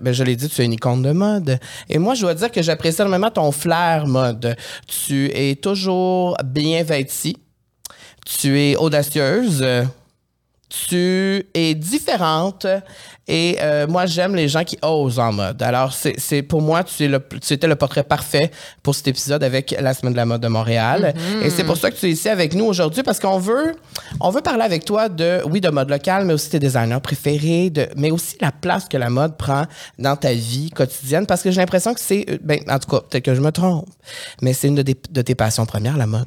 ben, 0.00 0.12
je 0.12 0.24
l'ai 0.24 0.36
dit, 0.36 0.48
tu 0.48 0.62
es 0.62 0.64
une 0.64 0.72
icône 0.72 1.02
de 1.02 1.12
mode. 1.12 1.58
Et 1.88 1.98
moi, 1.98 2.14
je 2.14 2.22
dois 2.22 2.34
dire 2.34 2.50
que 2.50 2.62
j'apprécie 2.62 3.00
énormément 3.02 3.30
ton 3.30 3.52
flair 3.52 4.06
mode. 4.06 4.56
Tu 4.86 5.26
es 5.34 5.56
toujours 5.56 6.36
bien 6.44 6.82
vêtie. 6.82 7.36
Tu 8.24 8.58
es 8.60 8.76
audacieuse. 8.76 9.64
Tu 10.70 11.44
es 11.52 11.74
différente 11.74 12.64
et 13.26 13.56
euh, 13.60 13.88
moi 13.88 14.06
j'aime 14.06 14.36
les 14.36 14.46
gens 14.48 14.62
qui 14.62 14.78
osent 14.82 15.18
en 15.18 15.32
mode. 15.32 15.60
Alors 15.62 15.92
c'est 15.92 16.14
c'est- 16.18 16.42
pour 16.42 16.62
moi 16.62 16.84
tu 16.84 17.04
es 17.04 17.08
le 17.08 17.20
tu 17.40 17.52
étais 17.54 17.66
le 17.66 17.74
portrait 17.74 18.04
parfait 18.04 18.52
pour 18.82 18.94
cet 18.94 19.08
épisode 19.08 19.42
avec 19.42 19.74
la 19.80 19.94
semaine 19.94 20.12
de 20.12 20.16
la 20.16 20.26
mode 20.26 20.40
de 20.40 20.46
Montréal 20.48 21.12
et 21.42 21.50
c'est 21.50 21.64
pour 21.64 21.76
ça 21.76 21.90
que 21.90 21.96
tu 21.96 22.06
es 22.06 22.10
ici 22.10 22.28
avec 22.28 22.54
nous 22.54 22.64
aujourd'hui 22.66 23.02
parce 23.02 23.18
qu'on 23.18 23.38
veut 23.40 23.74
on 24.20 24.30
veut 24.30 24.42
parler 24.42 24.62
avec 24.62 24.84
toi 24.84 25.08
de 25.08 25.40
oui 25.44 25.60
de 25.60 25.70
mode 25.70 25.90
locale 25.90 26.24
mais 26.24 26.34
aussi 26.34 26.50
tes 26.50 26.60
designers 26.60 27.00
préférés 27.02 27.70
de 27.70 27.88
mais 27.96 28.12
aussi 28.12 28.36
la 28.40 28.52
place 28.52 28.86
que 28.88 28.96
la 28.96 29.10
mode 29.10 29.36
prend 29.36 29.64
dans 29.98 30.14
ta 30.16 30.32
vie 30.32 30.70
quotidienne 30.70 31.26
parce 31.26 31.42
que 31.42 31.50
j'ai 31.50 31.60
l'impression 31.60 31.94
que 31.94 32.00
c'est 32.00 32.24
euh, 32.30 32.38
ben 32.42 32.60
en 32.68 32.78
tout 32.78 32.88
cas 32.88 33.00
peut-être 33.10 33.24
que 33.24 33.34
je 33.34 33.40
me 33.40 33.50
trompe 33.50 33.86
mais 34.40 34.52
c'est 34.52 34.68
une 34.68 34.76
de, 34.76 34.82
tes- 34.82 34.96
de 35.10 35.22
tes 35.22 35.34
passions 35.34 35.66
premières 35.66 35.96
la 35.96 36.06
mode. 36.06 36.26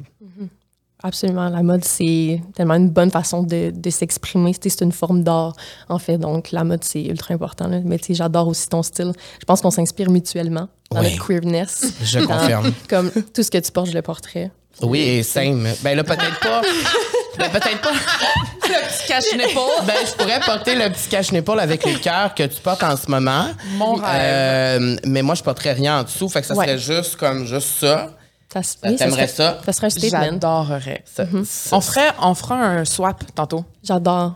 Absolument. 1.06 1.50
La 1.50 1.62
mode, 1.62 1.84
c'est 1.84 2.40
tellement 2.56 2.74
une 2.74 2.88
bonne 2.88 3.10
façon 3.10 3.42
de, 3.42 3.70
de 3.74 3.90
s'exprimer. 3.90 4.52
C'est 4.60 4.80
une 4.80 4.90
forme 4.90 5.22
d'art, 5.22 5.52
en 5.90 5.98
fait. 5.98 6.16
Donc, 6.16 6.50
la 6.50 6.64
mode, 6.64 6.82
c'est 6.82 7.02
ultra 7.02 7.34
important. 7.34 7.68
là. 7.68 7.80
Mais 7.84 7.98
tu 7.98 8.06
sais, 8.06 8.14
j'adore 8.14 8.48
aussi 8.48 8.66
ton 8.68 8.82
style. 8.82 9.12
Je 9.38 9.44
pense 9.44 9.60
qu'on 9.60 9.70
s'inspire 9.70 10.10
mutuellement 10.10 10.68
dans 10.90 11.00
Oui. 11.02 11.10
notre 11.12 11.26
queerness. 11.26 11.84
Je 12.02 12.20
Dans- 12.20 12.26
confirme. 12.26 12.72
Comme 12.88 13.10
tout 13.12 13.42
ce 13.42 13.50
que 13.50 13.58
tu 13.58 13.70
portes, 13.70 13.88
je 13.88 13.92
le 13.94 14.00
porterais. 14.02 14.50
Oui, 14.82 15.00
et 15.00 15.22
same. 15.22 15.68
Ben 15.82 15.94
là, 15.94 16.02
peut-être 16.04 16.40
pas. 16.40 16.62
ben, 17.38 17.50
peut-être 17.50 17.80
pas. 17.82 17.92
cache-nez 19.06 19.52
pas. 19.54 19.84
Ben, 19.86 19.94
je 20.06 20.12
pourrais 20.14 20.40
porter 20.40 20.74
le 20.74 20.90
petit 20.90 21.08
cache-nez-pas 21.10 21.60
avec 21.60 21.84
les 21.84 21.94
cœurs 22.00 22.34
que 22.34 22.42
tu 22.44 22.60
portes 22.62 22.82
en 22.82 22.96
ce 22.96 23.10
moment. 23.10 23.48
Mon 23.76 23.94
rêve. 23.94 24.04
Euh, 24.82 24.96
mais 25.06 25.22
moi, 25.22 25.34
je 25.34 25.42
porterais 25.42 25.74
rien 25.74 26.00
en 26.00 26.02
dessous. 26.02 26.28
Fait 26.30 26.40
que 26.40 26.46
ça 26.46 26.54
Ouais. 26.54 26.64
serait 26.66 26.78
juste 26.78 27.16
comme 27.16 27.44
juste 27.46 27.68
ça. 27.80 28.10
Ça, 28.54 28.62
se- 28.62 28.72
Ça, 28.74 28.78
oui, 28.84 28.96
ça 28.96 29.04
t'aimerais 29.04 29.26
serait- 29.26 29.36
ça? 29.36 29.58
Ça 29.66 29.72
serait 29.72 29.86
un 29.88 29.90
statement. 29.90 30.20
J'adorerais. 30.20 31.04
Ça- 31.12 31.24
ça- 31.44 31.76
On 31.76 31.80
ferait, 31.80 32.10
on 32.22 32.34
fera 32.34 32.54
un 32.56 32.84
swap 32.84 33.22
tantôt. 33.34 33.64
J'adore. 33.82 34.34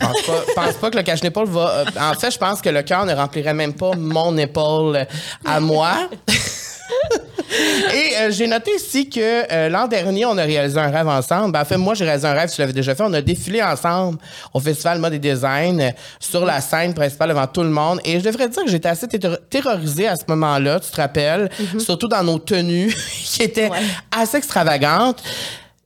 pense 0.00 0.22
pas, 0.26 0.32
pense 0.56 0.74
pas 0.74 0.90
que 0.90 0.96
le 0.96 1.02
cache-épaule 1.04 1.46
va. 1.48 1.68
euh, 1.68 1.84
en 2.00 2.14
fait, 2.14 2.30
je 2.32 2.38
pense 2.38 2.60
que 2.60 2.68
le 2.70 2.82
cœur 2.82 3.04
ne 3.06 3.14
remplirait 3.14 3.54
même 3.54 3.74
pas 3.74 3.92
mon 3.96 4.36
épaule 4.36 5.06
à 5.44 5.60
moi. 5.60 6.08
Et 7.94 8.16
euh, 8.16 8.30
j'ai 8.30 8.46
noté 8.46 8.70
ici 8.76 9.08
que 9.10 9.20
euh, 9.20 9.68
l'an 9.68 9.86
dernier, 9.86 10.24
on 10.24 10.36
a 10.38 10.42
réalisé 10.44 10.78
un 10.78 10.90
rêve 10.90 11.08
ensemble. 11.08 11.52
Ben, 11.52 11.60
en 11.60 11.64
fait, 11.64 11.76
moi, 11.76 11.94
j'ai 11.94 12.04
réalisé 12.04 12.26
un 12.26 12.32
rêve, 12.32 12.50
tu 12.50 12.60
l'avais 12.60 12.72
déjà 12.72 12.94
fait. 12.94 13.02
On 13.02 13.12
a 13.12 13.20
défilé 13.20 13.62
ensemble 13.62 14.18
au 14.54 14.60
Festival 14.60 14.98
Mode 14.98 15.14
et 15.14 15.18
Design 15.18 15.80
euh, 15.80 15.90
sur 16.18 16.44
la 16.44 16.60
scène 16.60 16.94
principale 16.94 17.28
devant 17.30 17.46
tout 17.46 17.62
le 17.62 17.68
monde. 17.70 18.00
Et 18.04 18.18
je 18.20 18.24
devrais 18.24 18.48
dire 18.48 18.64
que 18.64 18.70
j'étais 18.70 18.88
assez 18.88 19.06
terro- 19.08 19.36
terrorisée 19.50 20.08
à 20.08 20.16
ce 20.16 20.22
moment-là, 20.28 20.80
tu 20.80 20.90
te 20.90 20.96
rappelles, 20.96 21.50
surtout 21.78 22.08
dans 22.08 22.22
nos 22.22 22.38
tenues 22.38 22.94
qui 23.24 23.42
étaient 23.42 23.68
Ouais. 23.70 23.78
assez 24.10 24.38
extravagantes. 24.38 25.22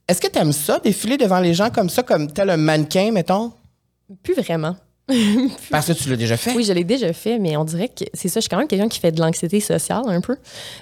Est-ce 0.07 0.21
que 0.21 0.27
tu 0.27 0.39
aimes 0.39 0.53
ça, 0.53 0.79
défiler 0.79 1.17
devant 1.17 1.39
les 1.39 1.53
gens 1.53 1.69
comme 1.69 1.89
ça, 1.89 2.01
comme 2.03 2.31
tel 2.31 2.49
un 2.49 2.57
mannequin, 2.57 3.11
mettons? 3.11 3.51
Plus 4.23 4.35
vraiment. 4.35 4.75
Parce 5.71 5.87
que 5.87 5.93
tu 5.93 6.09
l'as 6.09 6.17
déjà 6.17 6.35
fait? 6.35 6.53
Oui, 6.53 6.63
je 6.63 6.73
l'ai 6.73 6.83
déjà 6.83 7.13
fait, 7.13 7.39
mais 7.39 7.55
on 7.55 7.63
dirait 7.63 7.87
que 7.89 8.03
c'est 8.13 8.27
ça. 8.27 8.39
Je 8.39 8.41
suis 8.41 8.49
quand 8.49 8.57
même 8.57 8.67
quelqu'un 8.67 8.89
qui 8.89 8.99
fait 8.99 9.11
de 9.11 9.21
l'anxiété 9.21 9.59
sociale 9.59 10.03
un 10.07 10.19
peu. 10.21 10.35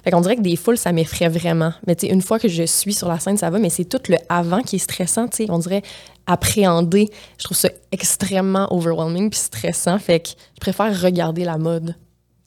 Fait 0.03 0.11
qu'on 0.11 0.21
dirait 0.21 0.35
que 0.35 0.41
des 0.41 0.55
foules, 0.55 0.77
ça 0.77 0.91
m'effraie 0.91 1.29
vraiment. 1.29 1.73
Mais 1.85 1.95
tu 1.95 2.07
sais, 2.07 2.13
une 2.13 2.21
fois 2.21 2.39
que 2.39 2.47
je 2.47 2.63
suis 2.63 2.93
sur 2.93 3.07
la 3.07 3.19
scène, 3.19 3.37
ça 3.37 3.49
va, 3.49 3.59
mais 3.59 3.69
c'est 3.69 3.85
tout 3.85 4.01
le 4.09 4.17
avant 4.29 4.61
qui 4.61 4.77
est 4.77 4.79
stressant. 4.79 5.27
Tu 5.27 5.45
sais, 5.45 5.51
on 5.51 5.59
dirait 5.59 5.83
appréhender. 6.25 7.09
Je 7.37 7.43
trouve 7.43 7.57
ça 7.57 7.69
extrêmement 7.91 8.67
overwhelming 8.73 9.29
puis 9.29 9.39
stressant. 9.39 9.99
Fait 9.99 10.19
que 10.21 10.29
je 10.29 10.59
préfère 10.59 10.99
regarder 11.01 11.43
la 11.43 11.57
mode. 11.57 11.95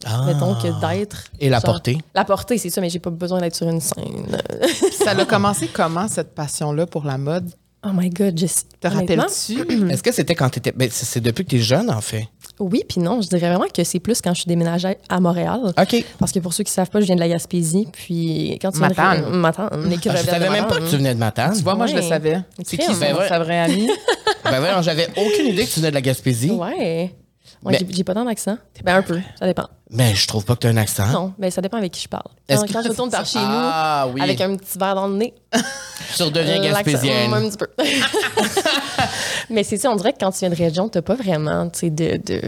Ah. 0.05 0.25
Mettons 0.27 0.55
que 0.55 0.81
d'être. 0.81 1.25
Et 1.41 1.49
la 1.49 1.57
genre- 1.59 1.65
porter. 1.75 1.99
La 2.15 2.25
porter, 2.25 2.59
c'est 2.59 2.71
ça, 2.71 2.81
mais 2.81 2.91
j'ai 2.91 3.01
pas 3.01 3.11
besoin 3.11 3.41
d'être 3.41 3.57
sur 3.57 3.69
une 3.69 3.81
scène. 3.81 4.27
Ça 4.93 5.11
a 5.13 5.25
commencé 5.25 5.69
comment, 5.73 6.07
cette 6.09 6.35
passion-là 6.35 6.87
pour 6.87 7.05
la 7.05 7.19
mode? 7.19 7.51
Oh 7.85 7.91
my 7.95 8.11
God, 8.11 8.39
je 8.39 8.47
Te 8.81 8.89
rappelles-tu? 8.89 9.61
Est-ce 9.91 10.03
que 10.03 10.11
c'était 10.13 10.35
quand 10.35 10.51
tu 10.51 10.59
étais. 10.59 10.73
Ben, 10.73 10.89
c'est 10.91 11.21
depuis 11.21 11.45
que 11.45 11.51
tu 11.51 11.57
es 11.57 11.61
jeune, 11.61 11.91
en 11.91 12.01
fait? 12.01 12.27
Oui, 12.59 12.83
puis 12.89 13.01
non, 13.01 13.21
je 13.21 13.29
dirais 13.29 13.49
vraiment 13.49 13.69
que 13.73 13.85
c'est 13.85 14.01
plus 14.01 14.21
quand 14.21 14.35
je 14.35 14.41
suis 14.41 14.49
déménagée 14.49 14.97
à 15.09 15.21
Montréal. 15.21 15.61
OK. 15.79 16.05
Parce 16.19 16.33
que 16.33 16.41
pour 16.41 16.53
ceux 16.53 16.65
qui 16.65 16.73
savent 16.73 16.91
pas, 16.91 17.01
je 17.01 17.07
viens 17.07 17.15
de 17.15 17.21
la 17.21 17.29
Gaspésie. 17.29 17.87
Puis 17.93 18.59
quand 18.61 18.73
tu 18.73 18.81
Matane. 18.81 19.21
viens 19.21 19.31
de 19.31 19.37
Matane, 19.37 19.89
les 19.89 19.97
Ah, 20.09 20.17
je 20.17 20.25
savais 20.25 20.51
même 20.51 20.67
pas 20.67 20.79
que 20.79 20.91
tu 20.91 20.97
venais 20.97 21.15
de 21.15 21.21
Matane. 21.21 21.55
Tu 21.57 21.63
vois, 21.63 21.77
moi, 21.77 21.87
je 21.87 21.95
le 21.95 22.03
savais. 22.03 22.41
C'est 22.65 22.77
qui, 22.79 22.93
Ben 22.99 23.17
ouais. 23.17 23.29
sa 23.29 23.39
vraie 23.39 23.61
amie? 23.61 23.89
Ben 24.45 24.63
ouais, 24.63 24.83
j'avais 24.83 25.09
aucune 25.17 25.47
idée 25.47 25.65
que 25.67 25.71
tu 25.71 25.81
venais 25.81 25.91
de 25.91 25.95
la 25.95 26.01
Gaspésie. 26.01 26.51
Ouais. 26.51 27.15
Ouais, 27.65 27.77
Mais- 27.81 27.87
j'ai- 27.95 28.05
pas 28.05 28.15
tant 28.15 28.25
d'accent. 28.25 28.57
Ben 28.85 28.97
un 28.97 29.03
peu, 29.03 29.21
ça 29.39 29.45
dépend. 29.47 29.67
Mais 29.91 30.15
je 30.15 30.27
trouve 30.29 30.45
pas 30.45 30.55
que 30.55 30.61
tu 30.61 30.67
as 30.69 30.71
un 30.71 30.77
accent. 30.77 31.07
Non, 31.09 31.35
mais 31.39 31.51
ça 31.51 31.61
dépend 31.61 31.77
avec 31.79 31.93
qui 31.93 32.01
je 32.03 32.09
parle. 32.09 32.23
Quand, 32.49 32.65
que- 32.67 32.73
quand 32.73 32.83
je 32.83 32.89
retourne 32.91 33.11
par 33.11 33.27
chez 33.27 33.39
Ah, 33.41 34.05
nous, 34.07 34.15
oui. 34.15 34.21
avec 34.21 34.41
un 34.41 34.55
petit 34.57 34.79
verre 34.79 34.95
dans 34.95 35.09
le 35.09 35.17
nez, 35.17 35.35
Tu 36.17 36.23
redeviens 36.23 36.61
gaspésienne. 36.63 37.33
un 37.35 37.49
petit 37.49 37.57
peu. 37.57 37.67
Mais 39.51 39.65
c'est 39.65 39.77
ça, 39.77 39.91
on 39.91 39.97
dirait 39.97 40.13
que 40.13 40.19
quand 40.19 40.31
tu 40.31 40.41
viens 40.41 40.51
de 40.51 40.55
région, 40.55 40.89
t'as 40.89 41.03
pas 41.03 41.15
vraiment, 41.15 41.69
tu 41.71 41.79
sais, 41.81 41.91
de, 41.91 42.17
de. 42.25 42.43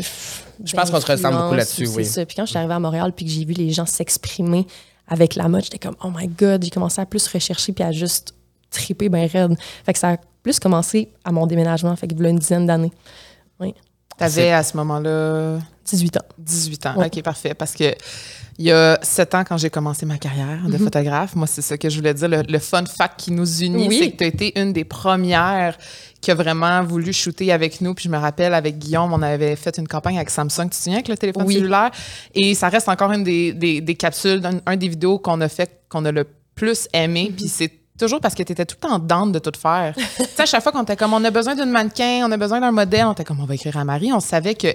Je 0.64 0.74
pense 0.76 0.90
qu'on 0.90 1.00
se 1.00 1.06
ressemble 1.10 1.36
beaucoup 1.38 1.54
là-dessus, 1.54 1.88
oui. 1.88 2.04
C'est 2.04 2.20
ça. 2.20 2.26
Puis 2.26 2.36
quand 2.36 2.44
je 2.44 2.50
suis 2.50 2.58
arrivée 2.58 2.74
à 2.74 2.78
Montréal, 2.78 3.12
puis 3.16 3.24
que 3.24 3.30
j'ai 3.30 3.44
vu 3.44 3.54
les 3.54 3.70
gens 3.70 3.86
s'exprimer 3.86 4.66
avec 5.08 5.34
la 5.34 5.48
mode, 5.48 5.64
j'étais 5.64 5.78
comme, 5.78 5.96
oh 6.04 6.10
my 6.14 6.28
god, 6.28 6.62
j'ai 6.62 6.70
commencé 6.70 7.00
à 7.00 7.06
plus 7.06 7.26
rechercher, 7.26 7.72
puis 7.72 7.82
à 7.82 7.90
juste 7.92 8.34
triper 8.70 9.08
ben 9.08 9.26
raide. 9.26 9.56
Fait 9.84 9.92
que 9.92 9.98
ça 9.98 10.10
a 10.10 10.16
plus 10.42 10.60
commencé 10.60 11.10
à 11.24 11.32
mon 11.32 11.46
déménagement, 11.46 11.94
fait 11.96 12.06
que 12.06 12.22
a 12.24 12.28
une 12.28 12.38
dizaine 12.38 12.66
d'années. 12.66 12.92
Oui, 13.58 13.74
T'avais 14.20 14.52
à 14.52 14.62
ce 14.62 14.76
moment-là 14.76 15.58
18 15.86 16.16
ans. 16.18 16.24
18 16.38 16.86
ans. 16.86 16.94
Ouais. 16.96 17.06
OK, 17.06 17.22
parfait. 17.22 17.54
Parce 17.54 17.72
que 17.72 17.92
il 18.58 18.66
y 18.66 18.70
a 18.72 18.98
7 19.02 19.34
ans, 19.34 19.44
quand 19.48 19.56
j'ai 19.56 19.70
commencé 19.70 20.04
ma 20.04 20.18
carrière 20.18 20.60
Mhm. 20.64 20.70
de 20.72 20.76
photographe, 20.78 21.34
moi, 21.34 21.46
c'est 21.46 21.62
ça 21.62 21.78
que 21.78 21.88
je 21.88 21.96
voulais 21.96 22.12
dire. 22.12 22.28
Le, 22.28 22.42
le 22.46 22.58
fun 22.58 22.84
fact 22.84 23.18
qui 23.18 23.32
nous 23.32 23.62
unit, 23.62 23.88
Oui. 23.88 23.98
c'est 23.98 24.10
que 24.12 24.16
tu 24.18 24.24
as 24.24 24.26
été 24.26 24.60
une 24.60 24.72
des 24.74 24.84
premières 24.84 25.76
qui 26.20 26.30
a 26.30 26.34
vraiment 26.34 26.82
voulu 26.84 27.12
shooter 27.14 27.50
avec 27.50 27.80
nous. 27.80 27.94
Puis 27.94 28.04
je 28.04 28.10
me 28.10 28.18
rappelle, 28.18 28.52
avec 28.52 28.78
Guillaume, 28.78 29.12
on 29.14 29.22
avait 29.22 29.56
fait 29.56 29.78
une 29.78 29.88
campagne 29.88 30.16
avec 30.16 30.28
Samsung, 30.28 30.64
tu 30.64 30.68
te 30.70 30.74
souviens, 30.76 30.94
avec 30.96 31.08
le 31.08 31.16
téléphone 31.16 31.44
Oui. 31.46 31.54
cellulaire? 31.54 31.90
Et 32.34 32.54
ça 32.54 32.68
reste 32.68 32.88
encore 32.90 33.10
une 33.12 33.24
des, 33.24 33.54
des, 33.54 33.80
des 33.80 33.94
capsules, 33.94 34.42
un, 34.44 34.60
un 34.66 34.76
des 34.76 34.88
vidéos 34.88 35.18
qu'on 35.18 35.40
a 35.40 35.48
fait, 35.48 35.80
qu'on 35.88 36.04
a 36.04 36.12
le 36.12 36.26
plus 36.54 36.86
aimé. 36.92 37.28
Mhm. 37.30 37.36
Puis 37.36 37.48
c'est 37.48 37.72
toujours 38.00 38.20
parce 38.20 38.34
que 38.34 38.42
tu 38.42 38.52
étais 38.52 38.66
tout 38.66 38.76
le 38.82 38.88
temps 38.88 38.98
down 38.98 39.30
de 39.30 39.38
tout 39.38 39.52
faire. 39.56 39.94
tu 39.96 40.02
sais, 40.24 40.42
à 40.42 40.46
chaque 40.46 40.62
fois 40.62 40.72
qu'on 40.72 40.82
était 40.82 40.96
comme, 40.96 41.14
on 41.14 41.24
a 41.24 41.30
besoin 41.30 41.54
d'une 41.54 41.70
mannequin, 41.70 42.26
on 42.26 42.32
a 42.32 42.36
besoin 42.36 42.60
d'un 42.60 42.72
modèle, 42.72 43.06
on 43.06 43.12
était 43.12 43.24
comme, 43.24 43.40
on 43.40 43.44
va 43.44 43.54
écrire 43.54 43.76
à 43.76 43.84
Marie. 43.84 44.12
On 44.12 44.20
savait 44.20 44.54
que, 44.54 44.68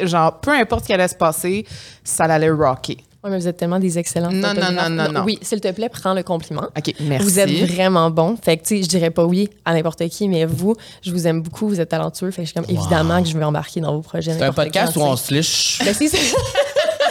genre, 0.00 0.40
peu 0.40 0.52
importe 0.52 0.82
ce 0.82 0.86
qui 0.86 0.92
allait 0.92 1.08
se 1.08 1.14
passer, 1.14 1.66
ça 2.04 2.24
allait 2.24 2.50
rocker. 2.50 2.98
Ouais, 3.24 3.30
mais 3.30 3.38
vous 3.38 3.48
êtes 3.48 3.56
tellement 3.56 3.80
des 3.80 3.98
excellents 3.98 4.30
Non, 4.30 4.54
non, 4.54 4.70
non, 4.70 4.88
non, 4.88 5.10
non. 5.10 5.24
Oui, 5.24 5.40
s'il 5.42 5.60
te 5.60 5.72
plaît, 5.72 5.88
prends 5.88 6.14
le 6.14 6.22
compliment. 6.22 6.68
OK, 6.76 6.94
merci. 7.00 7.24
Vous 7.24 7.38
êtes 7.40 7.50
vraiment 7.68 8.10
bon. 8.10 8.36
Fait 8.40 8.56
que, 8.56 8.62
tu 8.62 8.76
sais, 8.76 8.82
je 8.84 8.88
dirais 8.88 9.10
pas 9.10 9.24
oui 9.24 9.50
à 9.64 9.74
n'importe 9.74 10.06
qui, 10.08 10.28
mais 10.28 10.44
vous, 10.44 10.76
je 11.02 11.10
vous 11.10 11.26
aime 11.26 11.42
beaucoup, 11.42 11.66
vous 11.66 11.80
êtes 11.80 11.88
talentueux. 11.88 12.30
Fait 12.30 12.42
que 12.42 12.48
je 12.48 12.52
suis 12.52 12.60
comme, 12.60 12.70
évidemment 12.76 13.20
que 13.20 13.28
je 13.28 13.36
vais 13.36 13.44
embarquer 13.44 13.80
dans 13.80 13.92
vos 13.92 14.02
projets. 14.02 14.34
C'est 14.34 14.44
un 14.44 14.52
podcast 14.52 14.94
où 14.94 15.00
on 15.00 15.16
se 15.16 15.34
liche. 15.34 15.80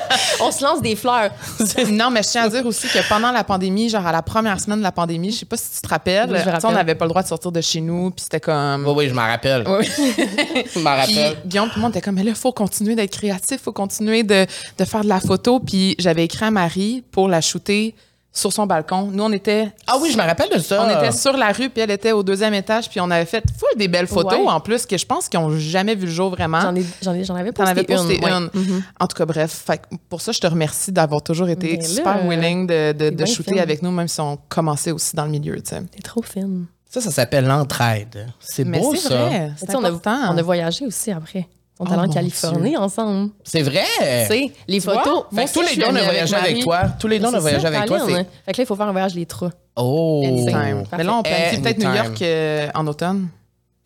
on 0.42 0.52
se 0.52 0.64
lance 0.64 0.82
des 0.82 0.96
fleurs. 0.96 1.32
non, 1.92 2.10
mais 2.10 2.24
je 2.24 2.30
tiens 2.30 2.44
à 2.44 2.50
dire 2.50 2.66
aussi 2.66 2.88
que 2.88 3.08
pendant 3.10 3.32
la 3.32 3.44
pandémie, 3.44 3.90
genre 3.90 4.06
à 4.06 4.12
la 4.12 4.22
première 4.22 4.60
semaine 4.60 4.80
de 4.80 4.84
la 4.84 4.92
pandémie, 4.92 5.32
je 5.32 5.40
sais 5.40 5.46
pas 5.46 5.58
si 5.58 5.72
tu 5.76 5.82
te 5.82 5.88
rappelles, 5.88 6.30
Oui, 6.32 6.40
on 6.64 6.72
n'avait 6.72 6.96
pas 6.96 7.06
le 7.06 7.10
droit 7.10 7.24
de 7.24 7.28
sortir 7.28 7.52
de 7.52 7.62
chez 7.62 7.82
nous, 7.82 8.12
puis 8.12 8.24
c'était 8.24 8.40
comme. 8.40 8.86
Oui, 8.88 8.94
oui, 8.98 9.10
je 9.10 9.14
m'en 9.14 9.26
rappelle. 9.28 9.64
je 9.66 10.80
m'en 10.80 11.04
Puis 11.04 11.16
rappelle. 11.16 11.38
Guillaume, 11.46 11.70
tout 11.70 11.76
le 11.78 11.82
monde 11.82 11.92
était 11.92 12.02
comme, 12.02 12.16
mais 12.16 12.24
là, 12.24 12.32
il 12.32 12.36
faut 12.36 12.52
continuer 12.52 12.96
d'être 12.96 13.12
créatif, 13.12 13.58
il 13.60 13.64
faut 13.64 13.72
continuer 13.72 14.24
de, 14.24 14.46
de 14.78 14.86
faire 14.86 15.02
de 15.02 15.10
la 15.10 15.20
photo. 15.20 15.60
Puis 15.60 15.96
j'avais 16.00 16.26
écrit 16.26 16.46
à 16.46 16.52
Marie 16.52 17.04
pour 17.12 17.28
la 17.28 17.42
shooter 17.42 17.96
sur 18.38 18.54
son 18.54 18.66
balcon. 18.68 19.10
Nous, 19.12 19.24
on 19.24 19.32
était, 19.32 19.72
Ah 19.88 19.98
oui, 20.02 20.12
je 20.12 20.18
me 20.18 20.24
rappelle 20.24 20.50
de 20.54 20.60
ça. 20.60 20.84
on 20.86 20.90
était 20.98 21.12
sur 21.12 21.36
la 21.36 21.52
rue, 21.52 21.70
puis 21.70 21.82
elle 21.82 21.92
était 21.92 22.12
au 22.12 22.22
deuxième 22.24 22.54
étage, 22.54 22.90
puis 22.90 23.02
on 23.02 23.10
avait 23.10 23.26
fait 23.26 23.44
full 23.58 23.78
des 23.78 23.88
belles 23.88 24.08
photos 24.08 24.40
Ouais. 24.40 24.48
en 24.48 24.60
plus 24.60 24.86
que 24.86 24.98
je 24.98 25.06
pense 25.06 25.28
qu'ils 25.28 25.40
n'ont 25.40 25.58
jamais 25.58 25.96
vu 25.96 26.06
le 26.06 26.12
jour 26.12 26.30
vraiment. 26.30 26.62
J'en 26.62 26.76
ai, 26.76 26.86
j'en 27.02 27.14
ai, 27.14 27.24
j'en 27.24 27.36
avais 27.36 27.52
T'en 27.52 27.64
posté 27.64 27.72
avais 27.72 27.84
posté 27.84 28.18
une. 28.18 28.24
ouais. 28.24 28.32
une. 28.54 28.84
En 29.00 29.08
tout 29.08 29.18
cas, 29.18 29.26
bref. 29.26 29.64
Fait 29.66 29.82
pour 30.10 30.22
ça, 30.22 30.32
je 30.32 30.40
te 30.40 30.48
remercie 30.48 30.92
d'avoir 30.92 31.22
toujours 31.22 31.50
été 31.50 31.72
Mais 31.72 31.78
là, 31.78 31.84
super 31.84 32.28
willing 32.28 32.68
de, 32.68 33.10
de, 33.10 33.26
shooter 33.26 33.60
avec 33.60 33.82
nous, 33.82 33.92
même 33.92 34.08
si 34.08 34.22
on 34.22 34.38
commençait 34.50 34.92
aussi 34.92 35.16
dans 35.16 35.26
le 35.26 35.32
milieu, 35.32 35.56
tu 35.62 35.70
sais. 35.70 35.82
T'es 35.92 36.02
trop 36.02 36.22
fine. 36.22 36.66
Ça, 36.90 37.02
ça 37.02 37.12
s'appelle 37.12 37.46
l'entraide. 37.46 38.28
C'est 38.40 38.64
beau, 38.64 38.96
c'est 38.96 39.10
ça. 39.10 39.26
vrai. 39.26 39.52
A, 39.68 40.32
on 40.32 40.38
a 40.38 40.42
voyagé 40.42 40.86
aussi 40.86 41.12
après. 41.12 41.48
On 41.80 41.86
est 41.86 41.90
Oh, 41.90 41.94
allé 41.94 42.10
en 42.10 42.14
Californie 42.14 42.76
ensemble. 42.78 43.32
C'est 43.44 43.62
vrai. 43.62 43.84
Tu 44.00 44.04
sais, 44.28 44.52
les 44.68 44.80
photos. 44.80 45.26
Fait 45.34 45.46
que 45.46 45.54
tous 45.54 45.62
les 45.62 45.76
deux, 45.76 45.86
on 45.90 45.96
a 45.96 46.04
voyagé 46.04 46.36
avec 46.36 46.60
toi. 46.64 46.84
Tous 47.00 47.08
les 47.08 47.20
deux, 47.20 47.28
on 47.28 47.34
a 47.34 47.40
voyagé 47.40 47.68
avec 47.68 47.86
toi. 47.86 48.00
Hein. 48.02 48.26
Fait 48.46 48.52
que 48.54 48.58
là, 48.58 48.64
il 48.64 48.66
faut 48.66 48.76
faire 48.76 48.88
un 48.88 48.92
voyage 48.92 49.14
les 49.16 49.26
trois 49.26 49.52
Oh. 49.76 50.24
Mais 50.98 51.04
là, 51.04 51.16
on 51.18 51.22
planifie 51.24 51.62
peut-être 51.62 51.78
New. 51.78 51.94
York 51.94 52.22
euh, 52.24 52.68
en 52.74 52.88
automne. 52.88 53.28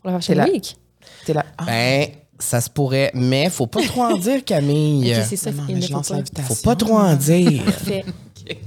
pour 0.01 0.09
la 0.11 0.21
C'est 0.21 0.33
Fashion 0.35 0.45
la- 0.45 0.51
Week. 0.53 0.77
T'es 1.25 1.33
là. 1.33 1.45
Ah, 1.57 1.63
Ben, 1.65 2.07
ça 2.39 2.61
se 2.61 2.69
pourrait, 2.69 3.11
mais 3.13 3.49
faut 3.49 3.67
pas 3.67 3.81
trop 3.83 4.03
en 4.03 4.17
dire, 4.17 4.43
Camille. 4.45 5.13
C'est 5.27 5.35
ça, 5.35 5.51
non, 5.51 5.63
il 5.67 5.73
mais 5.75 5.81
ne 5.81 5.85
je 5.85 5.87
faut 5.89 5.93
lance 5.95 6.07
pas. 6.09 6.15
l'invitation. 6.15 6.55
Faut 6.55 6.61
pas 6.63 6.75
trop 6.77 6.97
en 6.97 7.13
dire. 7.15 7.61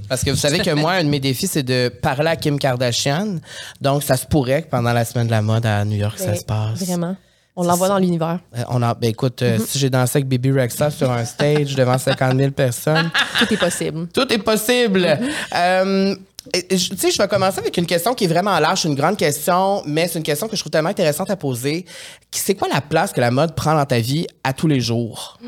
Parce 0.07 0.23
que 0.23 0.29
vous 0.31 0.37
savez 0.37 0.59
que 0.59 0.69
moi, 0.71 0.93
un 0.93 1.03
de 1.03 1.09
mes 1.09 1.19
défis, 1.19 1.47
c'est 1.47 1.63
de 1.63 1.89
parler 1.89 2.29
à 2.29 2.35
Kim 2.35 2.57
Kardashian. 2.59 3.39
Donc, 3.81 4.03
ça 4.03 4.15
se 4.17 4.25
pourrait 4.25 4.61
que 4.63 4.69
pendant 4.69 4.93
la 4.93 5.03
semaine 5.03 5.25
de 5.27 5.31
la 5.31 5.41
mode 5.41 5.65
à 5.65 5.83
New 5.83 5.97
York, 5.97 6.17
ça 6.17 6.27
Ben, 6.27 6.35
se 6.37 6.45
passe. 6.45 6.83
Vraiment. 6.83 7.15
On 7.57 7.63
l'envoie 7.63 7.87
dans 7.87 7.97
l'univers. 7.97 8.39
Euh, 8.57 8.63
On 8.69 8.81
a, 8.81 8.93
ben 8.93 9.09
écoute, 9.09 9.41
euh, 9.41 9.57
Mm-hmm. 9.57 9.65
si 9.65 9.79
j'ai 9.79 9.89
dansé 9.89 10.17
avec 10.17 10.27
Baby 10.27 10.51
Rexha 10.51 10.91
sur 10.91 11.09
un 11.11 11.23
stage 11.23 11.75
devant 11.81 11.97
50 11.97 12.35
000 12.37 12.51
personnes, 12.51 13.09
Tout 13.39 13.53
est 13.53 13.57
possible. 13.57 14.07
tout 14.13 14.31
est 14.33 14.37
possible. 14.39 15.07
Euh, 15.55 16.15
et 16.53 16.77
je- 16.77 16.89
tu 16.89 16.97
sais, 16.97 17.11
je 17.11 17.17
vais 17.21 17.27
commencer 17.27 17.59
avec 17.59 17.75
une 17.77 17.85
question 17.85 18.13
qui 18.13 18.25
est 18.25 18.27
vraiment 18.27 18.59
large, 18.59 18.85
une 18.85 18.93
grande 18.95 19.17
question, 19.17 19.81
mais 19.87 20.07
c'est 20.07 20.19
une 20.19 20.23
question 20.23 20.47
que 20.47 20.55
je 20.55 20.61
trouve 20.61 20.69
tellement 20.71 20.89
intéressante 20.89 21.29
à 21.31 21.35
poser. 21.37 21.85
C'est 22.31 22.55
quoi 22.55 22.67
la 22.71 22.81
place 22.81 23.13
que 23.13 23.21
la 23.21 23.31
mode 23.31 23.55
prend 23.55 23.73
dans 23.73 23.85
ta 23.85 23.99
vie 23.99 24.27
à 24.43 24.51
tous 24.53 24.67
les 24.67 24.79
jours? 24.81 25.39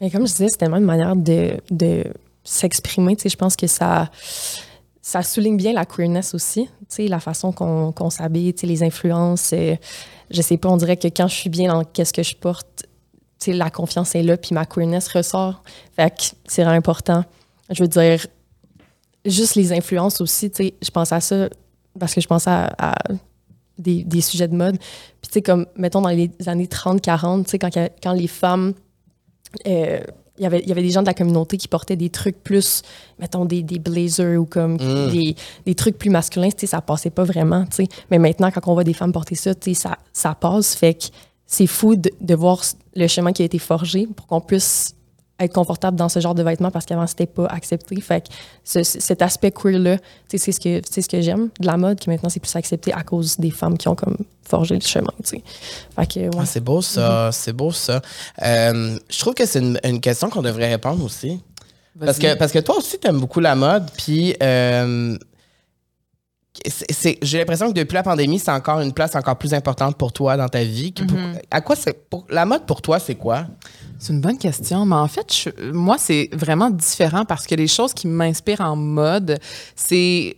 Mais 0.00 0.08
comme 0.10 0.26
je 0.26 0.32
disais, 0.32 0.46
c'est 0.48 0.56
tellement 0.56 0.78
une 0.78 0.84
manière 0.84 1.14
de, 1.16 1.58
de 1.70 2.04
s'exprimer. 2.44 3.16
Tu 3.16 3.24
sais, 3.24 3.28
je 3.28 3.36
pense 3.36 3.54
que 3.56 3.66
ça, 3.66 4.08
ça 5.02 5.22
souligne 5.22 5.56
bien 5.56 5.72
la 5.72 5.84
queerness 5.84 6.32
aussi. 6.32 6.68
Tu 6.80 6.86
sais, 6.88 7.08
la 7.08 7.20
façon 7.20 7.52
qu'on 7.52 7.92
qu'on 7.92 8.08
s'habille, 8.10 8.54
tu 8.54 8.60
sais, 8.62 8.66
les 8.66 8.82
influences. 8.82 9.50
euh, 9.52 9.74
je 10.30 10.42
sais 10.42 10.56
pas, 10.56 10.68
on 10.68 10.76
dirait 10.76 10.96
que 10.96 11.08
quand 11.08 11.28
je 11.28 11.34
suis 11.34 11.50
bien 11.50 11.72
dans 11.72 11.84
qu'est-ce 11.84 12.12
que 12.12 12.22
je 12.22 12.36
porte, 12.36 12.86
la 13.46 13.70
confiance 13.70 14.14
est 14.14 14.22
là, 14.22 14.36
puis 14.36 14.54
ma 14.54 14.66
queerness 14.66 15.08
ressort. 15.08 15.62
Fait 15.96 16.10
que 16.10 16.22
c'est 16.46 16.62
important. 16.62 17.24
Je 17.70 17.82
veux 17.82 17.88
dire, 17.88 18.26
juste 19.24 19.54
les 19.54 19.72
influences 19.72 20.20
aussi, 20.20 20.50
tu 20.50 20.64
sais, 20.64 20.74
je 20.82 20.90
pense 20.90 21.12
à 21.12 21.20
ça 21.20 21.48
parce 21.98 22.14
que 22.14 22.20
je 22.20 22.26
pense 22.26 22.46
à, 22.46 22.94
des, 23.78 24.04
des 24.04 24.20
sujets 24.20 24.48
de 24.48 24.54
mode. 24.54 24.78
Puis, 24.78 25.28
tu 25.28 25.32
sais, 25.32 25.42
comme, 25.42 25.66
mettons, 25.76 26.02
dans 26.02 26.10
les 26.10 26.30
années 26.46 26.66
30-40, 26.66 27.44
tu 27.44 27.50
sais, 27.50 27.58
quand, 27.58 27.70
quand 28.02 28.12
les 28.12 28.28
femmes 28.28 28.74
euh, 29.66 30.00
y 30.42 30.46
avait- 30.46 30.60
il 30.60 30.68
y 30.68 30.72
avait 30.72 30.82
des 30.82 30.90
gens 30.90 31.02
de 31.02 31.06
la 31.06 31.14
communauté 31.14 31.56
qui 31.56 31.68
portaient 31.68 31.96
des 31.96 32.10
trucs 32.10 32.42
plus, 32.42 32.82
mettons, 33.18 33.44
des, 33.44 33.62
des 33.62 33.78
blazers 33.78 34.40
ou 34.40 34.44
comme 34.46 34.74
Mm. 34.74 35.10
des, 35.12 35.36
des 35.66 35.74
trucs 35.74 35.98
plus 35.98 36.10
masculins, 36.10 36.48
ça 36.64 36.80
passait 36.80 37.10
pas 37.10 37.24
vraiment, 37.24 37.64
tu 37.66 37.76
sais. 37.76 37.88
Mais 38.10 38.18
maintenant, 38.18 38.50
quand 38.50 38.60
on 38.66 38.74
voit 38.74 38.84
des 38.84 38.94
femmes 38.94 39.12
porter 39.12 39.34
ça, 39.34 39.54
tu 39.54 39.74
sais, 39.74 39.80
ça, 39.82 39.98
ça 40.12 40.34
passe. 40.34 40.74
Fait 40.74 40.94
que 40.94 41.04
c'est 41.46 41.66
fou 41.66 41.96
de, 41.96 42.10
de 42.20 42.34
voir 42.34 42.62
le 42.94 43.06
chemin 43.06 43.32
qui 43.32 43.42
a 43.42 43.44
été 43.44 43.58
forgé 43.58 44.06
pour 44.06 44.26
qu'on 44.26 44.40
puisse 44.40 44.94
être 45.40 45.52
confortable 45.54 45.96
dans 45.96 46.08
ce 46.08 46.20
genre 46.20 46.34
de 46.34 46.42
vêtements 46.42 46.70
parce 46.70 46.86
qu'avant, 46.86 47.06
c'était 47.06 47.26
pas 47.26 47.46
accepté. 47.46 48.00
Fait 48.00 48.20
que 48.20 48.32
ce- 48.64 48.82
ce- 48.82 49.00
cet 49.00 49.22
aspect 49.22 49.50
queer-là, 49.50 49.96
tu 49.98 50.04
sais, 50.28 50.38
c'est 50.38 50.52
ce 50.52 50.60
que, 50.60 50.80
c'est 50.88 51.02
ce 51.02 51.08
que 51.08 51.20
j'aime 51.20 51.48
de 51.60 51.66
la 51.66 51.76
mode, 51.76 51.98
qui 51.98 52.08
maintenant, 52.10 52.28
c'est 52.28 52.40
plus 52.40 52.54
accepté 52.56 52.92
à 52.92 53.02
cause 53.02 53.38
des 53.38 53.50
femmes 53.50 53.76
qui 53.78 53.88
ont 53.88 53.94
comme 53.94 54.16
forgé 54.48 54.74
le 54.74 54.80
chemin, 54.80 55.12
tu 55.24 55.36
sais. 55.38 55.42
Fait 55.96 56.06
que, 56.06 56.20
ouais. 56.20 56.30
Ah, 56.40 56.46
c'est 56.46 56.60
beau 56.60 56.82
ça, 56.82 57.28
Mm-hmm. 57.28 57.32
c'est 57.32 57.52
beau 57.52 57.70
ça. 57.72 58.00
Euh, 58.42 58.98
je 59.08 59.18
trouve 59.18 59.34
que 59.34 59.46
c'est 59.46 59.60
une, 59.60 59.78
une 59.84 60.00
question 60.00 60.28
qu'on 60.30 60.42
devrait 60.42 60.68
répondre 60.68 61.04
aussi. 61.04 61.40
Parce 61.98 62.18
que, 62.18 62.34
parce 62.34 62.52
que 62.52 62.60
toi 62.60 62.78
aussi, 62.78 62.98
tu 62.98 63.08
aimes 63.08 63.18
beaucoup 63.20 63.40
la 63.40 63.54
mode, 63.54 63.90
puis 63.96 64.34
euh, 64.42 65.16
j'ai 67.22 67.38
l'impression 67.38 67.68
que 67.68 67.74
depuis 67.78 67.94
la 67.94 68.02
pandémie, 68.02 68.38
c'est 68.38 68.50
encore 68.50 68.80
une 68.80 68.92
place 68.92 69.14
encore 69.14 69.36
plus 69.36 69.54
importante 69.54 69.96
pour 69.96 70.12
toi 70.12 70.36
dans 70.36 70.48
ta 70.48 70.62
vie. 70.64 70.92
Pour- 70.92 71.06
Mm-hmm. 71.06 71.42
à 71.50 71.60
quoi 71.60 71.76
c'est 71.76 72.08
pour, 72.08 72.26
la 72.28 72.44
mode 72.44 72.66
pour 72.66 72.82
toi, 72.82 72.98
c'est 72.98 73.14
quoi? 73.14 73.46
C'est 73.98 74.12
une 74.12 74.20
bonne 74.20 74.38
question, 74.38 74.84
mais 74.86 74.96
en 74.96 75.08
fait, 75.08 75.32
je- 75.32 75.70
moi, 75.72 75.96
c'est 75.98 76.28
vraiment 76.32 76.70
différent 76.70 77.24
parce 77.24 77.46
que 77.46 77.54
les 77.54 77.66
choses 77.68 77.92
qui 77.94 78.06
m'inspirent 78.08 78.60
en 78.62 78.76
mode, 78.76 79.38
c'est 79.76 80.36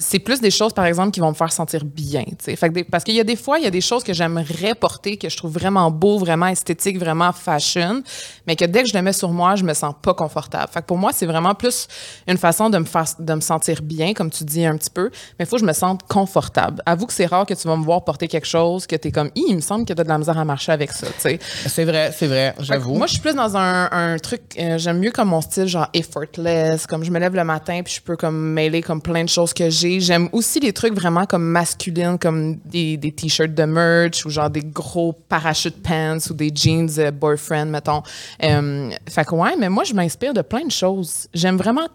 c'est 0.00 0.20
plus 0.20 0.40
des 0.40 0.52
choses, 0.52 0.72
par 0.72 0.84
exemple, 0.84 1.10
qui 1.10 1.18
vont 1.18 1.30
me 1.30 1.34
faire 1.34 1.50
sentir 1.52 1.84
bien. 1.84 2.22
tu 2.22 2.36
sais. 2.40 2.54
Fait 2.56 2.68
que 2.68 2.74
des- 2.74 2.84
parce 2.84 3.02
qu'il 3.02 3.14
y 3.16 3.20
a 3.20 3.24
des 3.24 3.34
fois, 3.34 3.58
il 3.58 3.64
y 3.64 3.66
a 3.66 3.70
des 3.70 3.80
choses 3.80 4.04
que 4.04 4.12
j'aimerais 4.12 4.74
porter, 4.76 5.16
que 5.16 5.28
je 5.28 5.36
trouve 5.36 5.52
vraiment 5.52 5.90
beau, 5.90 6.18
vraiment 6.18 6.46
esthétique, 6.46 6.98
vraiment 6.98 7.32
fashion, 7.32 8.02
mais 8.46 8.54
que 8.54 8.64
dès 8.64 8.84
que 8.84 8.88
je 8.88 8.94
le 8.96 9.02
mets 9.02 9.12
sur 9.12 9.30
moi, 9.30 9.56
je 9.56 9.64
me 9.64 9.74
sens 9.74 9.94
pas 10.00 10.14
confortable. 10.14 10.68
Fait 10.72 10.80
que 10.82 10.86
pour 10.86 10.98
moi, 10.98 11.10
c'est 11.12 11.26
vraiment 11.26 11.54
plus 11.54 11.88
une 12.28 12.38
façon 12.38 12.70
de 12.70 12.78
me 12.78 12.84
faire, 12.84 13.06
de 13.18 13.34
me 13.34 13.40
sentir 13.40 13.82
bien, 13.82 14.14
comme 14.14 14.30
tu 14.30 14.44
dis 14.44 14.64
un 14.64 14.76
petit 14.76 14.90
peu, 14.90 15.10
mais 15.38 15.44
il 15.44 15.46
faut 15.46 15.56
que 15.56 15.62
je 15.62 15.66
me 15.66 15.72
sente 15.72 16.02
confortable. 16.06 16.80
Avoue 16.86 17.06
que 17.06 17.12
c'est 17.12 17.26
rare 17.26 17.44
que 17.44 17.54
tu 17.54 17.66
vas 17.66 17.76
me 17.76 17.84
voir 17.84 18.04
porter 18.04 18.28
quelque 18.28 18.46
chose 18.46 18.86
que 18.86 18.94
tu 18.94 19.08
es 19.08 19.10
comme, 19.10 19.30
il 19.34 19.56
me 19.56 19.60
semble 19.60 19.84
que 19.84 19.92
tu 19.94 20.00
as 20.00 20.04
de 20.04 20.08
la 20.08 20.18
misère 20.18 20.38
à 20.38 20.44
marcher 20.44 20.70
avec 20.70 20.92
ça, 20.92 21.08
tu 21.08 21.14
sais. 21.18 21.38
C'est 21.66 21.84
vrai, 21.84 22.12
c'est 22.16 22.28
vrai, 22.28 22.54
j'avoue. 22.60 22.94
Moi, 22.94 23.08
je 23.08 23.14
suis 23.14 23.22
plus 23.22 23.34
dans 23.34 23.56
un, 23.56 23.88
un 23.90 24.16
truc, 24.18 24.42
euh, 24.60 24.78
j'aime 24.78 25.00
mieux 25.00 25.10
comme 25.10 25.28
mon 25.30 25.40
style, 25.40 25.66
genre 25.66 25.88
effortless, 25.92 26.86
comme 26.86 27.02
je 27.02 27.10
me 27.10 27.18
lève 27.18 27.34
le 27.34 27.42
matin 27.44 27.80
puis 27.84 27.94
je 27.94 28.00
peux 28.00 28.16
comme 28.16 28.38
mêler 28.38 28.80
comme 28.80 29.02
plein 29.02 29.24
de 29.24 29.28
choses 29.28 29.52
que 29.52 29.68
j'ai. 29.70 29.87
J'aime 29.98 30.28
aussi 30.32 30.60
les 30.60 30.72
trucs 30.72 30.94
vraiment 30.94 31.26
comme 31.26 31.44
masculines, 31.44 32.18
comme 32.18 32.56
des, 32.64 32.96
des 32.96 33.12
t-shirts 33.12 33.54
de 33.54 33.64
merch 33.64 34.24
ou 34.26 34.30
genre 34.30 34.50
des 34.50 34.62
gros 34.62 35.12
parachute 35.12 35.82
pants 35.82 36.18
ou 36.30 36.34
des 36.34 36.50
jeans 36.54 36.88
euh, 36.98 37.10
boyfriend, 37.10 37.66
mettons. 37.66 38.02
Euh, 38.42 38.90
fait 39.08 39.24
que 39.24 39.34
ouais, 39.34 39.56
mais 39.56 39.68
moi, 39.68 39.84
je 39.84 39.94
m'inspire 39.94 40.34
de 40.34 40.42
plein 40.42 40.64
de 40.64 40.70
choses. 40.70 41.26
J'aime 41.34 41.56
vraiment 41.56 41.88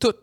tout. 0.00 0.14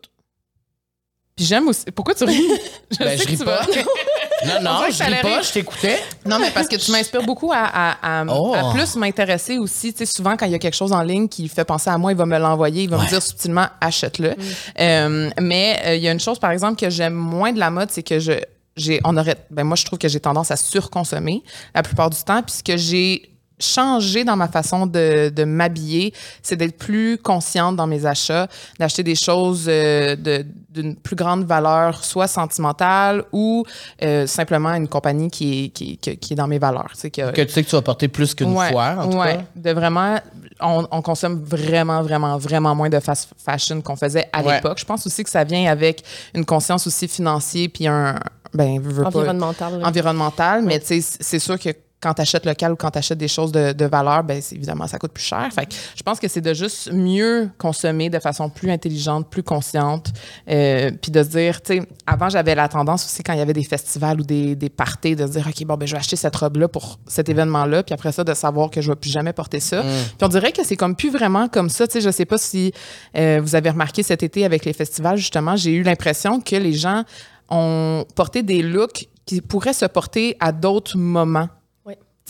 Puis 1.36 1.44
j'aime 1.46 1.68
aussi. 1.68 1.84
Pourquoi 1.94 2.14
tu 2.14 2.24
ris? 2.24 2.40
Je 2.90 2.98
Ben, 2.98 3.18
sais 3.18 3.18
je 3.18 3.24
que 3.24 3.28
ris 3.30 3.38
tu 3.38 3.44
pas. 3.44 3.66
non, 4.46 4.54
On 4.58 4.62
non, 4.62 4.80
je 4.90 5.02
allait 5.02 5.20
pas, 5.22 5.42
je 5.42 5.52
t'écoutais. 5.52 5.98
Non, 6.26 6.38
mais 6.38 6.50
parce 6.50 6.68
que 6.68 6.76
tu 6.76 6.90
m'inspires 6.92 7.22
beaucoup 7.22 7.52
à, 7.52 7.58
à- 7.64 8.20
à- 8.20 8.24
Oh. 8.28 8.54
à 8.54 8.72
plus 8.72 8.96
m'intéresser 8.96 9.58
aussi. 9.58 9.92
Tu 9.92 9.98
sais, 10.04 10.06
souvent, 10.06 10.36
quand 10.36 10.46
il 10.46 10.52
y 10.52 10.54
a 10.54 10.58
quelque 10.58 10.76
chose 10.76 10.92
en 10.92 11.02
ligne 11.02 11.28
qui 11.28 11.48
fait 11.48 11.64
penser 11.64 11.90
à 11.90 11.98
moi, 11.98 12.12
il 12.12 12.16
va 12.18 12.26
me 12.26 12.38
l'envoyer, 12.38 12.84
il 12.84 12.90
va 12.90 12.98
me 12.98 13.06
dire 13.08 13.22
subtilement 13.22 13.66
achète-le. 13.80 14.34
Euh, 14.80 15.30
mais 15.40 15.80
euh, 15.84 15.94
il 15.96 16.02
y 16.02 16.08
a 16.08 16.12
une 16.12 16.20
chose, 16.20 16.38
par 16.38 16.50
exemple, 16.50 16.76
que 16.80 16.90
j'aime 16.90 17.14
moins 17.14 17.52
de 17.52 17.58
la 17.58 17.70
mode, 17.70 17.90
c'est 17.90 18.02
que 18.02 18.18
je 18.18 18.32
j'ai, 18.76 19.00
on 19.04 19.16
aurait, 19.16 19.36
ben 19.52 19.62
moi, 19.62 19.76
je 19.76 19.84
trouve 19.84 20.00
que 20.00 20.08
j'ai 20.08 20.18
tendance 20.18 20.50
à 20.50 20.56
surconsommer 20.56 21.44
la 21.76 21.82
plupart 21.84 22.10
du 22.10 22.20
temps. 22.24 22.42
Puis 22.42 22.56
ce 22.56 22.62
que 22.64 22.76
j'ai 22.76 23.30
changé 23.58 24.24
dans 24.24 24.36
ma 24.36 24.48
façon 24.48 24.86
de, 24.86 25.28
de 25.28 25.44
m'habiller, 25.44 26.12
c'est 26.42 26.56
d'être 26.56 26.76
plus 26.76 27.18
consciente 27.18 27.76
dans 27.76 27.86
mes 27.86 28.04
achats, 28.06 28.48
d'acheter 28.78 29.02
des 29.02 29.14
choses 29.14 29.66
euh, 29.68 30.16
de, 30.16 30.44
d'une 30.70 30.96
plus 30.96 31.16
grande 31.16 31.44
valeur, 31.44 32.04
soit 32.04 32.26
sentimentale 32.26 33.24
ou 33.32 33.64
euh, 34.02 34.26
simplement 34.26 34.70
une 34.74 34.88
compagnie 34.88 35.30
qui 35.30 35.66
est, 35.66 35.68
qui, 35.68 35.96
qui, 35.98 36.16
qui 36.16 36.32
est 36.32 36.36
dans 36.36 36.48
mes 36.48 36.58
valeurs. 36.58 36.90
Tu 36.94 37.00
sais, 37.00 37.10
que, 37.10 37.30
Que 37.30 37.42
tu 37.42 37.52
sais 37.52 37.62
que 37.62 37.68
tu 37.70 37.76
vas 37.76 37.82
porter 37.82 38.08
plus 38.08 38.34
qu'une 38.34 38.52
Ouais, 38.56 38.70
fois, 38.72 38.96
en 38.98 39.08
tout 39.08 39.18
ouais. 39.18 39.36
cas. 39.36 39.42
De 39.56 39.70
vraiment, 39.72 40.18
on, 40.60 40.86
on 40.90 41.02
consomme 41.02 41.42
vraiment, 41.44 42.02
vraiment, 42.02 42.36
vraiment 42.38 42.74
moins 42.74 42.88
de 42.90 42.98
fast 43.00 43.30
fashion 43.44 43.80
qu'on 43.80 43.96
faisait 43.96 44.28
à 44.32 44.42
Ouais. 44.42 44.56
l'époque. 44.56 44.78
Je 44.78 44.84
pense 44.84 45.06
aussi 45.06 45.22
que 45.24 45.30
ça 45.30 45.44
vient 45.44 45.70
avec 45.70 46.02
une 46.34 46.44
conscience 46.44 46.86
aussi 46.86 47.06
financière 47.08 47.68
puis 47.72 47.86
un, 47.86 48.18
ben, 48.52 48.80
veux, 48.80 48.90
veux 48.92 49.02
pas- 49.04 49.08
Environnemental. 49.10 49.78
là. 49.80 49.88
environnemental, 49.88 50.62
mais 50.62 50.80
tu 50.80 51.00
sais, 51.00 51.16
c'est 51.20 51.38
sûr 51.38 51.58
que 51.58 51.70
quand 52.04 52.12
tu 52.12 52.20
achètes 52.20 52.44
local 52.44 52.72
ou 52.72 52.76
quand 52.76 52.90
tu 52.90 52.98
achètes 52.98 53.16
des 53.16 53.28
choses 53.28 53.50
de, 53.50 53.72
de 53.72 53.84
valeur, 53.86 54.22
ben 54.24 54.42
évidemment, 54.52 54.86
ça 54.86 54.98
coûte 54.98 55.12
plus 55.12 55.24
cher. 55.24 55.48
Fait 55.54 55.64
que 55.64 55.74
je 55.96 56.02
pense 56.02 56.20
que 56.20 56.28
c'est 56.28 56.42
de 56.42 56.52
juste 56.52 56.92
mieux 56.92 57.48
consommer 57.56 58.10
de 58.10 58.18
façon 58.18 58.50
plus 58.50 58.70
intelligente, 58.70 59.30
plus 59.30 59.42
consciente, 59.42 60.08
euh, 60.50 60.90
puis 61.00 61.10
de 61.10 61.22
se 61.22 61.28
dire, 61.28 61.62
tu 61.62 61.78
sais, 61.78 61.82
avant, 62.06 62.28
j'avais 62.28 62.54
la 62.54 62.68
tendance 62.68 63.06
aussi 63.06 63.22
quand 63.22 63.32
il 63.32 63.38
y 63.38 63.42
avait 63.42 63.54
des 63.54 63.64
festivals 63.64 64.20
ou 64.20 64.22
des, 64.22 64.54
des 64.54 64.68
parties, 64.68 65.16
de 65.16 65.26
se 65.26 65.32
dire, 65.32 65.46
OK, 65.48 65.64
bon, 65.64 65.76
ben 65.76 65.86
je 65.86 65.92
vais 65.92 65.98
acheter 65.98 66.16
cette 66.16 66.36
robe-là 66.36 66.68
pour 66.68 66.98
cet 67.06 67.30
événement-là, 67.30 67.82
puis 67.82 67.94
après 67.94 68.12
ça, 68.12 68.22
de 68.22 68.34
savoir 68.34 68.68
que 68.70 68.82
je 68.82 68.90
vais 68.90 68.96
plus 68.96 69.10
jamais 69.10 69.32
porter 69.32 69.60
ça. 69.60 69.80
Puis 69.82 70.18
on 70.20 70.28
dirait 70.28 70.52
que 70.52 70.62
c'est 70.62 70.76
comme 70.76 70.96
plus 70.96 71.10
vraiment 71.10 71.48
comme 71.48 71.70
ça. 71.70 71.86
Tu 71.86 71.94
sais, 71.94 72.00
je 72.02 72.10
sais 72.10 72.26
pas 72.26 72.36
si 72.36 72.72
euh, 73.16 73.40
vous 73.42 73.54
avez 73.54 73.70
remarqué 73.70 74.02
cet 74.02 74.22
été 74.22 74.44
avec 74.44 74.66
les 74.66 74.74
festivals, 74.74 75.16
justement, 75.16 75.56
j'ai 75.56 75.72
eu 75.72 75.82
l'impression 75.82 76.40
que 76.40 76.56
les 76.56 76.74
gens 76.74 77.04
ont 77.48 78.04
porté 78.14 78.42
des 78.42 78.62
looks 78.62 79.08
qui 79.24 79.40
pourraient 79.40 79.72
se 79.72 79.86
porter 79.86 80.36
à 80.40 80.52
d'autres 80.52 80.98
moments. 80.98 81.48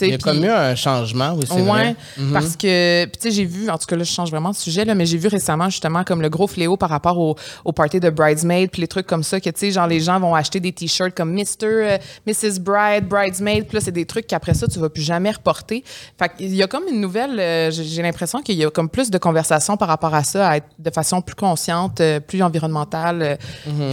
Il 0.01 0.09
y 0.09 0.13
a 0.13 0.19
puis- 0.19 0.25
comme 0.25 0.45
eu 0.45 0.49
un 0.49 0.75
changement, 0.75 1.35
oui, 1.35 1.45
c'est 1.49 1.61
Ouais. 1.63 1.95
Mhm. 2.19 2.33
parce 2.33 2.57
que, 2.57 3.05
puis 3.05 3.13
tu 3.21 3.29
sais, 3.29 3.31
j'ai 3.35 3.45
vu, 3.45 3.71
en 3.71 3.79
tout 3.79 3.87
cas 3.87 3.95
là, 3.95 4.03
je 4.03 4.11
change 4.13 4.29
vraiment 4.29 4.51
de 4.51 4.57
sujet, 4.57 4.85
là, 4.85 4.93
mais 4.97 5.07
j'ai 5.07 5.19
vu 5.19 5.29
récemment 5.29 5.71
justement 5.71 6.03
comme 6.03 6.21
le 6.21 6.29
gros 6.29 6.49
fléau 6.49 6.77
par 6.77 6.91
rapport 6.91 7.17
au, 7.17 7.37
au 7.65 7.73
party 7.73 8.01
de 8.01 8.11
Bridesmaid, 8.11 8.71
puis 8.73 8.81
les 8.81 8.89
trucs 8.89 9.07
comme 9.07 9.23
ça, 9.23 9.39
que 9.39 9.49
tu 9.51 9.53
sais, 9.57 9.71
genre 9.71 9.87
les 9.87 10.01
gens 10.01 10.19
vont 10.19 10.35
acheter 10.35 10.59
des 10.59 10.73
t-shirts 10.73 11.15
comme 11.15 11.33
Mr., 11.33 11.45
euh, 11.63 11.99
Mrs. 12.27 12.59
Bride, 12.61 13.07
Bridesmaid, 13.09 13.67
puis 13.69 13.77
là, 13.77 13.81
c'est 13.85 13.93
des 13.93 14.05
trucs 14.05 14.27
qu'après 14.27 14.55
ça, 14.55 14.67
tu 14.67 14.81
vas 14.81 14.89
plus 14.89 15.03
jamais 15.03 15.31
reporter. 15.31 15.85
Fait 16.19 16.29
qu'il 16.37 16.55
y 16.55 16.63
a 16.63 16.67
comme 16.67 16.85
une 16.91 17.01
nouvelle, 17.01 17.39
euh, 17.39 17.71
j'ai 17.71 18.03
l'impression 18.03 18.43
qu'il 18.43 18.57
y 18.57 18.65
a 18.65 18.71
comme 18.71 18.89
plus 18.89 19.11
de 19.11 19.19
conversations 19.19 19.77
par 19.77 19.87
rapport 19.87 20.15
à 20.15 20.25
ça, 20.25 20.49
à 20.49 20.57
être 20.57 20.67
de 20.79 20.91
façon 20.91 21.21
plus 21.21 21.37
consciente, 21.37 22.01
euh, 22.01 22.19
plus 22.19 22.43
environnementale, 22.43 23.23
euh, 23.23 23.37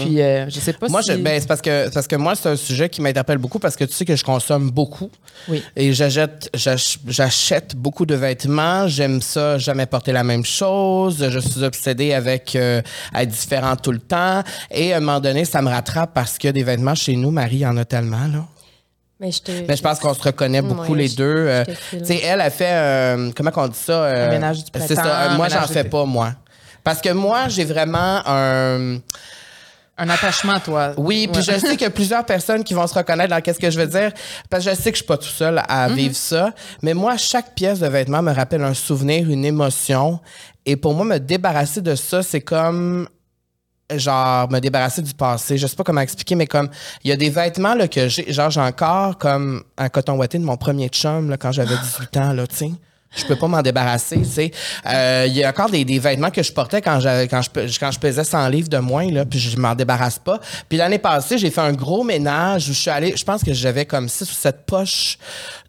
puis 0.04 0.20
euh, 0.20 0.50
je 0.50 0.60
sais 0.60 0.74
pas. 0.74 0.88
Moi, 0.90 1.04
si... 1.04 1.12
je, 1.12 1.18
ben, 1.18 1.40
c'est 1.40 1.48
parce 1.48 1.62
que, 1.62 1.90
parce 1.94 2.08
que 2.08 2.16
moi, 2.16 2.34
c'est 2.34 2.50
un 2.50 2.56
sujet 2.56 2.90
qui 2.90 3.02
m'interpelle 3.02 3.38
beaucoup 3.38 3.60
parce 3.60 3.76
que 3.76 3.84
tu 3.84 3.94
sais 3.94 4.06
que 4.06 4.16
je 4.16 4.24
consomme 4.24 4.72
beaucoup. 4.72 5.12
Oui. 5.48 5.62
Et 5.76 5.91
j'achète, 5.94 6.50
j'ach- 6.54 6.98
j'achète 7.08 7.76
beaucoup 7.76 8.06
de 8.06 8.16
vêtements. 8.16 8.88
J'aime 8.88 9.22
ça, 9.22 9.58
jamais 9.58 9.86
porter 9.86 10.12
la 10.12 10.24
même 10.24 10.46
chose. 10.46 11.28
Je 11.30 11.40
suis 11.40 11.64
obsédée 11.64 12.14
avec 12.14 12.56
euh, 12.56 12.82
être 13.16 13.30
différent 13.30 13.76
tout 13.76 13.92
le 13.92 14.00
temps. 14.00 14.44
Et 14.70 14.94
à 14.94 14.98
un 14.98 15.00
moment 15.00 15.20
donné, 15.20 15.46
ça 15.46 15.62
me 15.62 15.70
rattrape 15.70 16.12
parce 16.14 16.38
que 16.38 16.48
des 16.50 16.64
vêtements 16.64 16.96
chez 16.96 17.16
nous, 17.16 17.32
Marie, 17.32 17.58
il 17.58 17.60
y 17.60 17.66
en 17.66 17.78
a 17.78 17.86
tellement, 17.86 18.28
là. 18.32 18.46
Mais 19.20 19.32
je 19.32 19.42
te. 19.42 19.52
Mais 19.68 19.76
je 19.78 19.84
pense 19.84 20.00
qu'on 20.00 20.14
se 20.16 20.22
reconnaît 20.24 20.64
beaucoup 20.64 20.94
Ouais, 20.94 20.98
les 21.00 21.08
je- 21.10 21.16
deux. 21.18 21.46
Euh, 21.48 21.64
tu 21.92 22.04
sais, 22.06 22.22
elle 22.24 22.42
a 22.42 22.50
fait, 22.50 22.72
euh, 22.72 23.32
comment 23.36 23.52
qu'on 23.52 23.68
dit 23.68 23.78
ça? 23.78 23.94
euh, 24.04 24.28
Un 24.28 24.32
ménage 24.32 24.58
du 24.58 24.64
C'est 24.74 24.96
printemps, 24.96 24.96
ça. 25.04 25.22
Euh, 25.24 25.30
un 25.30 25.38
moi, 25.38 25.48
j'en 25.48 25.68
fais 25.68 25.84
pas, 25.84 26.06
moi. 26.06 26.34
Parce 26.84 27.00
que 27.02 27.10
moi, 27.10 27.48
j'ai 27.48 27.64
vraiment 27.66 28.24
un... 28.26 28.98
Un 30.02 30.10
attachement, 30.10 30.60
toi. 30.60 30.94
Oui, 30.98 31.30
puis 31.32 31.44
je 31.44 31.52
sais 31.60 31.72
qu'il 31.72 31.82
y 31.82 31.86
a 31.86 31.92
plusieurs 31.92 32.26
personnes 32.26 32.64
qui 32.64 32.74
vont 32.74 32.88
se 32.88 32.94
reconnaître 32.96 33.30
dans 33.30 33.40
qu'est-ce 33.40 33.60
que 33.60 33.70
je 33.70 33.80
veux 33.80 33.86
dire, 33.86 34.12
parce 34.50 34.66
que 34.66 34.72
je 34.72 34.76
sais 34.76 34.92
que 34.92 34.98
je 34.98 35.04
suis 35.04 35.08
pas 35.08 35.18
tout 35.18 35.26
seul 35.26 35.62
à 35.68 35.88
Mm-hmm. 35.88 35.94
vivre 35.94 36.16
ça. 36.16 36.54
Mais 36.82 36.94
moi, 36.94 37.18
chaque 37.18 37.54
pièce 37.54 37.80
de 37.80 37.88
vêtement 37.88 38.22
me 38.22 38.32
rappelle 38.34 38.64
un 38.64 38.74
souvenir, 38.74 39.30
une 39.30 39.46
émotion. 39.46 40.20
Et 40.66 40.76
pour 40.76 40.94
moi, 40.94 41.06
me 41.06 41.20
débarrasser 41.20 41.82
de 41.82 41.96
ça, 41.96 42.24
c'est 42.24 42.42
comme 42.42 43.08
genre 43.96 44.50
me 44.50 44.60
débarrasser 44.60 45.02
du 45.02 45.14
passé. 45.14 45.58
Je 45.58 45.68
sais 45.68 45.76
pas 45.76 45.84
comment 45.84 46.02
expliquer, 46.02 46.36
mais 46.36 46.48
comme 46.48 46.70
il 47.04 47.10
y 47.10 47.14
a 47.14 47.16
des 47.18 47.30
vêtements 47.30 47.76
là, 47.76 47.88
que 47.88 48.08
j'ai, 48.08 48.32
genre 48.32 48.50
j'ai 48.50 48.62
encore 48.62 49.18
comme 49.18 49.64
un 49.78 49.90
coton 49.90 50.14
ouaté 50.18 50.40
de 50.40 50.44
mon 50.46 50.58
premier 50.58 50.88
chum 50.90 51.30
là, 51.30 51.38
quand 51.38 51.52
j'avais 51.52 51.76
18 51.84 52.18
ans 52.18 52.34
là, 52.34 52.48
tu 52.48 52.56
sais. 52.56 52.72
Je 53.16 53.26
peux 53.26 53.36
pas 53.36 53.48
m'en 53.48 53.62
débarrasser, 53.62 54.18
tu 54.20 54.26
sais. 54.26 54.52
Euh, 54.86 55.26
Il 55.28 55.34
y 55.34 55.44
a 55.44 55.50
encore 55.50 55.70
des, 55.70 55.84
des 55.84 56.00
vêtements 56.00 56.32
que 56.32 56.42
je 56.42 56.54
portais 56.54 56.82
quand 56.82 57.00
j'avais 57.02 57.28
quand 57.28 57.42
je 57.42 57.80
quand 57.80 57.92
je 57.92 58.00
pesais 58.00 58.24
100 58.24 58.48
livres 58.48 58.70
de 58.70 58.78
moins 58.78 59.12
là, 59.12 59.26
puis 59.26 59.38
je 59.38 59.58
m'en 59.58 59.76
débarrasse 59.76 60.18
pas. 60.20 60.40
Puis 60.70 60.78
l'année 60.78 60.98
passée, 60.98 61.38
j'ai 61.38 61.50
fait 61.50 61.62
un 61.62 61.74
gros 61.74 62.04
ménage 62.04 62.70
où 62.70 62.74
je 62.74 62.80
suis 62.80 62.90
allée, 62.90 63.14
je 63.18 63.24
pense 63.26 63.44
que 63.44 63.54
j'avais 63.54 63.86
comme 63.86 64.08
six 64.08 64.30
ou 64.30 64.34
sept 64.34 64.66
poches 64.66 65.18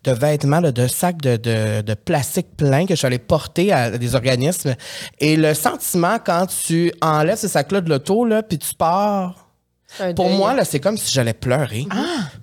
de 0.04 0.12
vêtements, 0.12 0.61
là, 0.61 0.70
de 0.70 0.87
sacs 0.87 1.20
de, 1.20 1.37
de, 1.37 1.81
de 1.83 1.94
plastique 1.94 2.57
plein 2.57 2.87
que 2.87 2.94
je 2.94 2.98
suis 2.98 3.07
allée 3.07 3.18
porter 3.18 3.72
à 3.72 3.90
des 3.90 4.14
organismes. 4.14 4.74
Et 5.18 5.37
le 5.37 5.55
sentiment 5.55 6.18
quand 6.24 6.46
tu 6.46 6.92
enlèves 7.00 7.38
ces 7.38 7.48
sacs-là 7.48 7.81
de 7.81 7.88
l'auto, 7.90 8.24
là, 8.24 8.42
puis 8.42 8.59
tu 8.59 8.74
pars 8.74 9.41
pour 10.14 10.26
deuil. 10.26 10.37
moi, 10.37 10.55
là, 10.55 10.64
c'est 10.64 10.81
comme 10.81 10.96
si 10.96 11.12
j'allais 11.12 11.35
pleurer. 11.35 11.87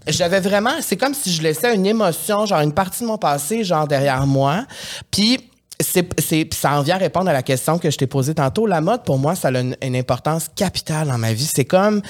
J'avais 0.07 0.39
vraiment, 0.39 0.71
c'est 0.81 0.97
comme 0.97 1.13
si 1.13 1.31
je 1.33 1.41
laissais 1.41 1.73
une 1.75 1.85
émotion, 1.85 2.45
genre 2.45 2.61
une 2.61 2.73
partie 2.73 3.01
de 3.03 3.07
mon 3.07 3.17
passé, 3.17 3.63
genre 3.63 3.87
derrière 3.87 4.25
moi. 4.27 4.65
Puis, 5.11 5.39
c'est, 5.81 6.53
ça 6.53 6.77
en 6.77 6.81
vient 6.81 6.97
répondre 6.97 7.29
à 7.29 7.33
la 7.33 7.41
question 7.41 7.77
que 7.79 7.89
je 7.89 7.97
t'ai 7.97 8.05
posée 8.05 8.33
tantôt. 8.35 8.65
La 8.67 8.81
mode, 8.81 9.03
pour 9.05 9.17
moi, 9.17 9.33
ça 9.35 9.47
a 9.47 9.51
une, 9.61 9.77
une 9.81 9.95
importance 9.95 10.47
capitale 10.53 11.07
dans 11.07 11.17
ma 11.17 11.31
vie. 11.31 11.45
C'est 11.51 11.63
comme, 11.63 12.01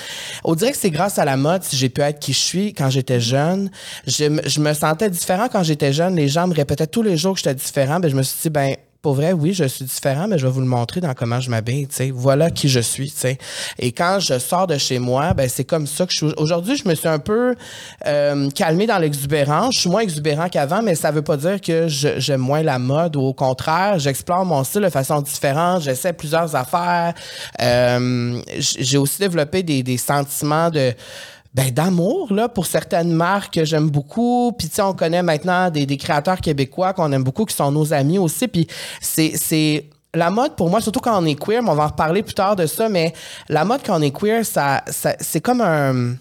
on 0.43 0.55
dirait 0.55 0.71
que 0.71 0.77
c'est 0.77 0.89
grâce 0.89 1.19
à 1.19 1.25
la 1.25 1.37
mode 1.37 1.63
si 1.63 1.75
j'ai 1.77 1.89
pu 1.89 2.01
être 2.01 2.19
qui 2.19 2.33
je 2.33 2.39
suis 2.39 2.73
quand 2.73 2.89
j'étais 2.89 3.19
jeune. 3.19 3.69
Je, 4.07 4.25
me- 4.25 4.41
je 4.49 4.59
me 4.59 4.73
sentais 4.73 5.11
différent 5.11 5.49
quand 5.51 5.61
j'étais 5.61 5.93
jeune. 5.93 6.15
Les 6.15 6.27
gens 6.27 6.47
me 6.47 6.55
répétaient 6.55 6.87
tous 6.87 7.03
les 7.03 7.15
jours 7.15 7.33
que 7.33 7.39
j'étais 7.41 7.53
différent. 7.53 7.99
Ben, 7.99 8.09
je 8.09 8.15
me 8.15 8.23
suis 8.23 8.37
dit, 8.41 8.49
ben, 8.49 8.75
pour 9.01 9.13
vrai, 9.13 9.31
oui, 9.31 9.53
je 9.53 9.63
suis 9.63 9.85
différent, 9.85 10.27
mais 10.27 10.37
je 10.37 10.45
vais 10.45 10.51
vous 10.51 10.59
le 10.59 10.67
montrer 10.67 10.99
dans 10.99 11.13
comment 11.13 11.39
je 11.39 11.49
m'habille. 11.49 11.87
Voilà 12.13 12.51
qui 12.51 12.67
je 12.67 12.81
suis, 12.81 13.09
tu 13.09 13.17
sais. 13.17 13.37
Et 13.77 13.93
quand 13.93 14.19
je 14.19 14.37
sors 14.39 14.67
de 14.67 14.77
chez 14.77 14.99
moi, 14.99 15.33
ben 15.33 15.47
c'est 15.47 15.63
comme 15.63 15.87
ça 15.87 16.05
que 16.05 16.11
je 16.11 16.17
suis. 16.17 16.33
Aujourd'hui, 16.35 16.75
je 16.75 16.87
me 16.87 16.95
suis 16.95 17.07
un 17.07 17.19
peu 17.19 17.55
euh, 18.05 18.49
calmé 18.51 18.87
dans 18.87 18.97
l'exubérance. 18.97 19.75
Je 19.75 19.79
suis 19.81 19.89
moins 19.89 20.01
exubérant 20.01 20.49
qu'avant, 20.49 20.81
mais 20.81 20.95
ça 20.95 21.11
veut 21.11 21.21
pas 21.21 21.37
dire 21.37 21.61
que 21.61 21.87
j'aime 21.87 22.41
moins 22.41 22.61
la 22.61 22.77
mode 22.77 23.15
au 23.15 23.33
contraire, 23.33 23.99
j'explore 23.99 24.45
mon 24.45 24.63
style 24.65 24.81
de 24.81 24.89
façon 24.89 25.21
différente. 25.21 25.81
J'essaie 25.83 26.11
plusieurs 26.11 26.53
affaires. 26.55 27.13
Euh, 27.61 28.41
J'ai 28.57 28.97
aussi 28.97 29.19
développé 29.19 29.63
des, 29.63 29.81
des 29.81 29.97
sentiments 29.97 30.69
de 30.69 30.93
ben 31.53 31.71
d'amour 31.71 32.31
là 32.33 32.47
pour 32.47 32.65
certaines 32.65 33.11
marques 33.11 33.55
que 33.55 33.65
j'aime 33.65 33.89
beaucoup 33.89 34.51
puis 34.57 34.67
tu 34.69 34.75
sais 34.75 34.81
on 34.81 34.93
connaît 34.93 35.23
maintenant 35.23 35.69
des, 35.69 35.85
des 35.85 35.97
créateurs 35.97 36.41
québécois 36.41 36.93
qu'on 36.93 37.11
aime 37.11 37.23
beaucoup 37.23 37.45
qui 37.45 37.55
sont 37.55 37.71
nos 37.71 37.91
amis 37.91 38.19
aussi 38.19 38.47
puis 38.47 38.67
c'est 39.01 39.33
c'est 39.35 39.85
la 40.13 40.29
mode 40.29 40.55
pour 40.55 40.69
moi 40.69 40.79
surtout 40.81 40.99
quand 40.99 41.21
on 41.21 41.25
est 41.25 41.35
queer 41.35 41.63
mais 41.63 41.69
on 41.69 41.75
va 41.75 41.85
en 41.85 41.87
reparler 41.87 42.21
plus 42.21 42.35
tard 42.35 42.55
de 42.55 42.65
ça 42.65 42.87
mais 42.87 43.13
la 43.47 43.65
mode 43.65 43.81
quand 43.83 43.97
on 43.97 44.01
est 44.01 44.15
queer 44.15 44.45
ça, 44.45 44.83
ça 44.87 45.15
c'est 45.19 45.41
comme 45.41 45.61
un 45.61 46.15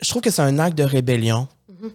je 0.00 0.08
trouve 0.10 0.22
que 0.22 0.30
c'est 0.30 0.42
un 0.42 0.58
acte 0.58 0.76
de 0.76 0.84
rébellion 0.84 1.46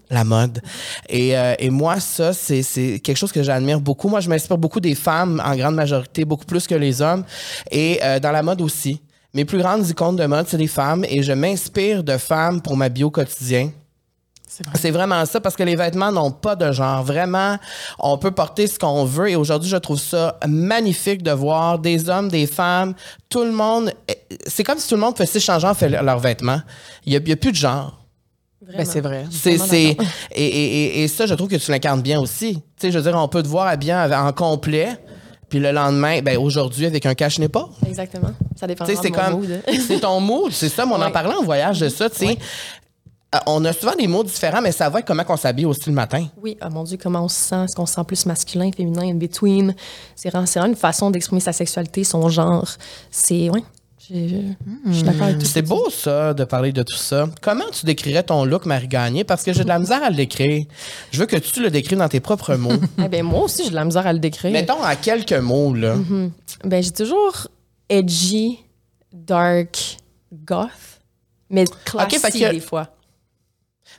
la 0.10 0.24
mode. 0.24 0.62
Et, 1.10 1.38
euh, 1.38 1.56
et 1.60 1.70
moi, 1.70 2.00
ça, 2.00 2.34
c'est 2.34 2.62
c'est 2.62 3.00
quelque 3.00 3.18
chose 3.18 3.32
que 3.32 3.44
j'admire 3.44 3.80
beaucoup. 3.80 4.10
Moi, 4.10 4.20
je 4.20 4.30
m'inspire 4.30 4.58
beaucoup 4.58 4.80
des 4.80 4.96
femmes, 4.96 5.42
en 5.44 5.56
grande 5.56 5.76
majorité, 5.76 6.26
beaucoup 6.26 6.46
plus 6.46 6.68
que 6.68 6.76
les 6.76 7.02
hommes. 7.02 7.24
Et 7.72 8.00
euh, 8.04 8.20
dans 8.20 8.32
la 8.32 8.44
mode 8.44 8.62
aussi. 8.62 9.02
Mes 9.38 9.46
plus 9.46 9.60
grandes 9.60 9.88
icônes 9.88 10.16
de 10.16 10.26
mode, 10.26 10.48
c'est 10.48 10.58
des 10.58 10.66
femmes. 10.66 11.06
Et 11.08 11.22
je 11.22 11.32
m'inspire 11.32 12.04
de 12.04 12.18
femmes 12.18 12.60
pour 12.60 12.76
ma 12.76 12.90
bio 12.90 13.12
quotidien. 13.12 13.70
C'est 14.48 14.66
vrai. 14.66 14.76
C'est 14.82 14.90
vraiment 14.90 15.24
ça 15.28 15.40
parce 15.40 15.56
que 15.56 15.62
les 15.62 15.76
vêtements 15.76 16.12
n'ont 16.12 16.32
pas 16.32 16.56
de 16.56 16.72
genre. 16.72 17.04
Vraiment, 17.04 17.58
on 18.00 18.18
peut 18.18 18.32
porter 18.32 18.66
ce 18.66 18.80
qu'on 18.80 19.06
veut 19.06 19.30
et 19.30 19.36
aujourd'hui, 19.36 19.70
je 19.70 19.78
trouve 19.78 20.00
ça 20.00 20.40
magnifique 20.48 21.22
de 21.22 21.30
voir 21.30 21.78
des 21.78 22.10
hommes, 22.10 22.30
des 22.30 22.48
femmes, 22.48 22.96
tout 23.30 23.44
le 23.44 23.52
monde. 23.52 23.92
C'est 24.48 24.64
comme 24.64 24.80
si 24.80 24.90
tout 24.90 24.96
le 24.96 25.02
monde 25.02 25.16
faisait 25.16 25.40
changeant 25.40 25.76
fait 25.76 25.90
leurs 25.90 26.20
vêtements. 26.20 26.64
Il 27.06 27.12
n'y 27.12 27.18
a, 27.18 27.20
il 27.20 27.30
y 27.30 27.34
a 27.34 27.36
plus 27.36 27.52
de 27.52 27.58
genre. 27.58 28.08
Vraiment. 28.60 28.80
Ben, 28.80 28.86
c'est 28.86 29.02
vrai. 29.02 29.26
C'est, 29.30 29.52
et, 29.52 29.98
et, 30.32 30.46
et, 30.46 31.04
et 31.04 31.08
ça, 31.08 31.28
je 31.28 31.36
trouve 31.36 31.48
que 31.48 31.58
tu 31.58 31.70
l'incarnes 31.70 32.02
bien 32.02 32.20
aussi. 32.20 32.56
Tu 32.56 32.62
sais, 32.80 32.92
je 32.92 32.98
veux 32.98 33.04
dire, 33.04 33.16
on 33.16 33.28
peut 33.28 33.44
te 33.44 33.48
voir 33.48 33.68
habillé 33.68 33.94
en, 33.94 34.12
en 34.12 34.34
complet, 34.34 34.98
puis 35.50 35.60
le 35.60 35.72
lendemain, 35.72 36.22
ben 36.22 36.38
aujourd'hui, 36.38 36.86
avec 36.86 37.06
un 37.06 37.14
cache-nez 37.16 37.48
pas. 37.50 37.70
Exactement. 37.86 38.32
Ça 38.56 38.68
dépend 38.68 38.86
c'est 38.86 39.12
comme. 39.12 39.34
mood. 39.42 39.62
C'est 39.88 40.00
ton 40.00 40.20
mood, 40.20 40.52
c'est 40.52 40.70
ça, 40.70 40.86
mais 40.86 40.94
on 40.94 40.96
en 40.96 41.02
Ouais. 41.06 41.12
parlait 41.12 41.36
en 41.36 41.44
voyage 41.44 41.80
de 41.80 41.90
ça, 41.90 42.10
tu 42.10 42.18
sais. 42.28 42.38
Euh, 43.36 43.40
On 43.46 43.64
a 43.66 43.74
souvent 43.74 43.94
des 43.98 44.08
mots 44.08 44.24
différents, 44.24 44.62
mais 44.62 44.72
ça 44.72 44.90
va 44.90 45.00
être 45.00 45.06
comment 45.06 45.24
on 45.28 45.36
s'habille 45.38 45.66
aussi 45.66 45.84
le 45.88 45.92
matin. 45.96 46.26
Oui, 46.42 46.58
oh 46.64 46.70
mon 46.72 46.84
Dieu, 46.84 46.98
comment 47.02 47.24
on 47.26 47.28
se 47.28 47.36
sent? 47.36 47.64
Est-ce 47.66 47.76
qu'on 47.76 47.86
se 47.86 47.94
sent 47.94 48.04
plus 48.08 48.26
masculin, 48.26 48.72
féminin, 48.76 49.04
in 49.10 49.16
between? 49.16 49.76
C'est 50.16 50.30
vraiment, 50.30 50.48
une 50.68 50.76
façon 50.76 51.12
d'exprimer 51.12 51.42
sa 51.42 51.52
sexualité, 51.52 52.04
son 52.06 52.30
genre. 52.30 52.68
C'est, 53.12 53.50
oui, 53.50 53.64
je, 54.10 54.94
suis 54.94 55.04
d'accord 55.04 55.24
avec 55.24 55.40
tout 55.40 55.46
C'est 55.46 55.62
beau, 55.62 55.90
ça, 55.90 56.34
de 56.34 56.44
parler 56.44 56.72
de 56.72 56.84
tout 56.84 56.96
ça. 56.96 57.28
Comment 57.42 57.70
tu 57.72 57.86
décrirais 57.86 58.24
ton 58.24 58.46
look, 58.46 58.66
Marie 58.66 58.88
Gagné? 58.88 59.24
Parce 59.24 59.44
que 59.44 59.54
j'ai 59.54 59.64
de 59.64 59.68
la 59.68 59.80
misère 59.80 60.04
à 60.04 60.10
le 60.10 60.16
décrire. 60.16 60.66
Je 61.12 61.20
veux 61.20 61.26
que 61.26 61.36
tu 61.36 61.62
le 61.62 61.70
décrives 61.70 61.98
dans 61.98 62.08
tes 62.10 62.20
propres 62.20 62.56
mots. 62.58 62.80
Eh 63.04 63.08
ben, 63.08 63.24
moi 63.24 63.44
aussi, 63.44 63.64
j'ai 63.64 63.70
de 63.72 63.76
la 63.76 63.86
misère 63.86 64.08
à 64.08 64.14
le 64.14 64.20
décrire. 64.20 64.52
Mettons 64.52 64.84
en 64.84 64.96
quelques 64.96 65.34
mots, 65.34 65.74
là. 65.74 65.96
Ben, 66.64 66.82
j'ai 66.82 66.92
toujours 66.92 67.48
edgy, 67.90 68.60
dark, 69.14 69.98
goth, 70.34 70.70
mais 71.50 71.66
classique 71.86 72.42
que- 72.44 72.52
des 72.52 72.60
fois. 72.60 72.90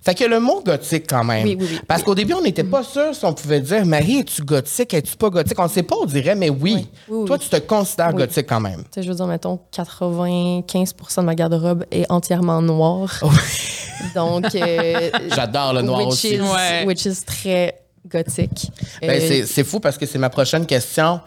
Fait 0.04 0.14
que 0.14 0.24
le 0.24 0.40
mot 0.40 0.62
gothique 0.64 1.04
quand 1.08 1.24
même. 1.24 1.44
Oui, 1.44 1.56
oui, 1.58 1.66
oui. 1.72 1.80
Parce 1.86 2.02
qu'au 2.02 2.14
début, 2.14 2.34
on 2.34 2.42
n'était 2.42 2.64
pas 2.64 2.82
sûr 2.82 3.14
si 3.14 3.24
on 3.24 3.32
pouvait 3.32 3.60
dire 3.60 3.84
Marie, 3.84 4.20
es-tu 4.20 4.42
gothique, 4.42 4.94
es-tu 4.94 5.16
pas 5.16 5.28
gothique? 5.30 5.58
On 5.58 5.64
ne 5.64 5.68
sait 5.68 5.82
pas, 5.82 5.96
on 6.00 6.06
dirait, 6.06 6.34
mais 6.34 6.50
oui. 6.50 6.88
Oui, 7.08 7.18
oui, 7.20 7.26
Toi, 7.26 7.36
oui. 7.38 7.44
tu 7.44 7.48
te 7.50 7.56
considères 7.66 8.08
Oui. 8.14 8.22
gothique 8.22 8.46
quand 8.48 8.60
même. 8.60 8.84
Je 8.96 9.08
veux 9.08 9.14
dire, 9.14 9.26
mettons, 9.26 9.58
95 9.72 10.94
de 11.16 11.22
ma 11.22 11.34
garde-robe 11.34 11.84
est 11.90 12.10
entièrement 12.10 12.62
noire. 12.62 13.20
Donc, 14.14 14.54
euh, 14.54 15.10
J'adore 15.34 15.72
le 15.74 15.82
noir 15.82 16.00
which 16.00 16.08
aussi. 16.12 16.34
Is, 16.34 16.40
Ouais. 16.40 16.84
Which 16.86 17.04
is 17.04 17.24
très 17.26 17.80
gothique. 18.08 18.70
Ben, 19.00 19.10
Euh, 19.10 19.18
c'est- 19.20 19.46
c'est 19.46 19.64
fou 19.64 19.80
parce 19.80 19.98
que 19.98 20.06
c'est 20.06 20.18
ma 20.18 20.30
prochaine 20.30 20.64
question. 20.66 21.20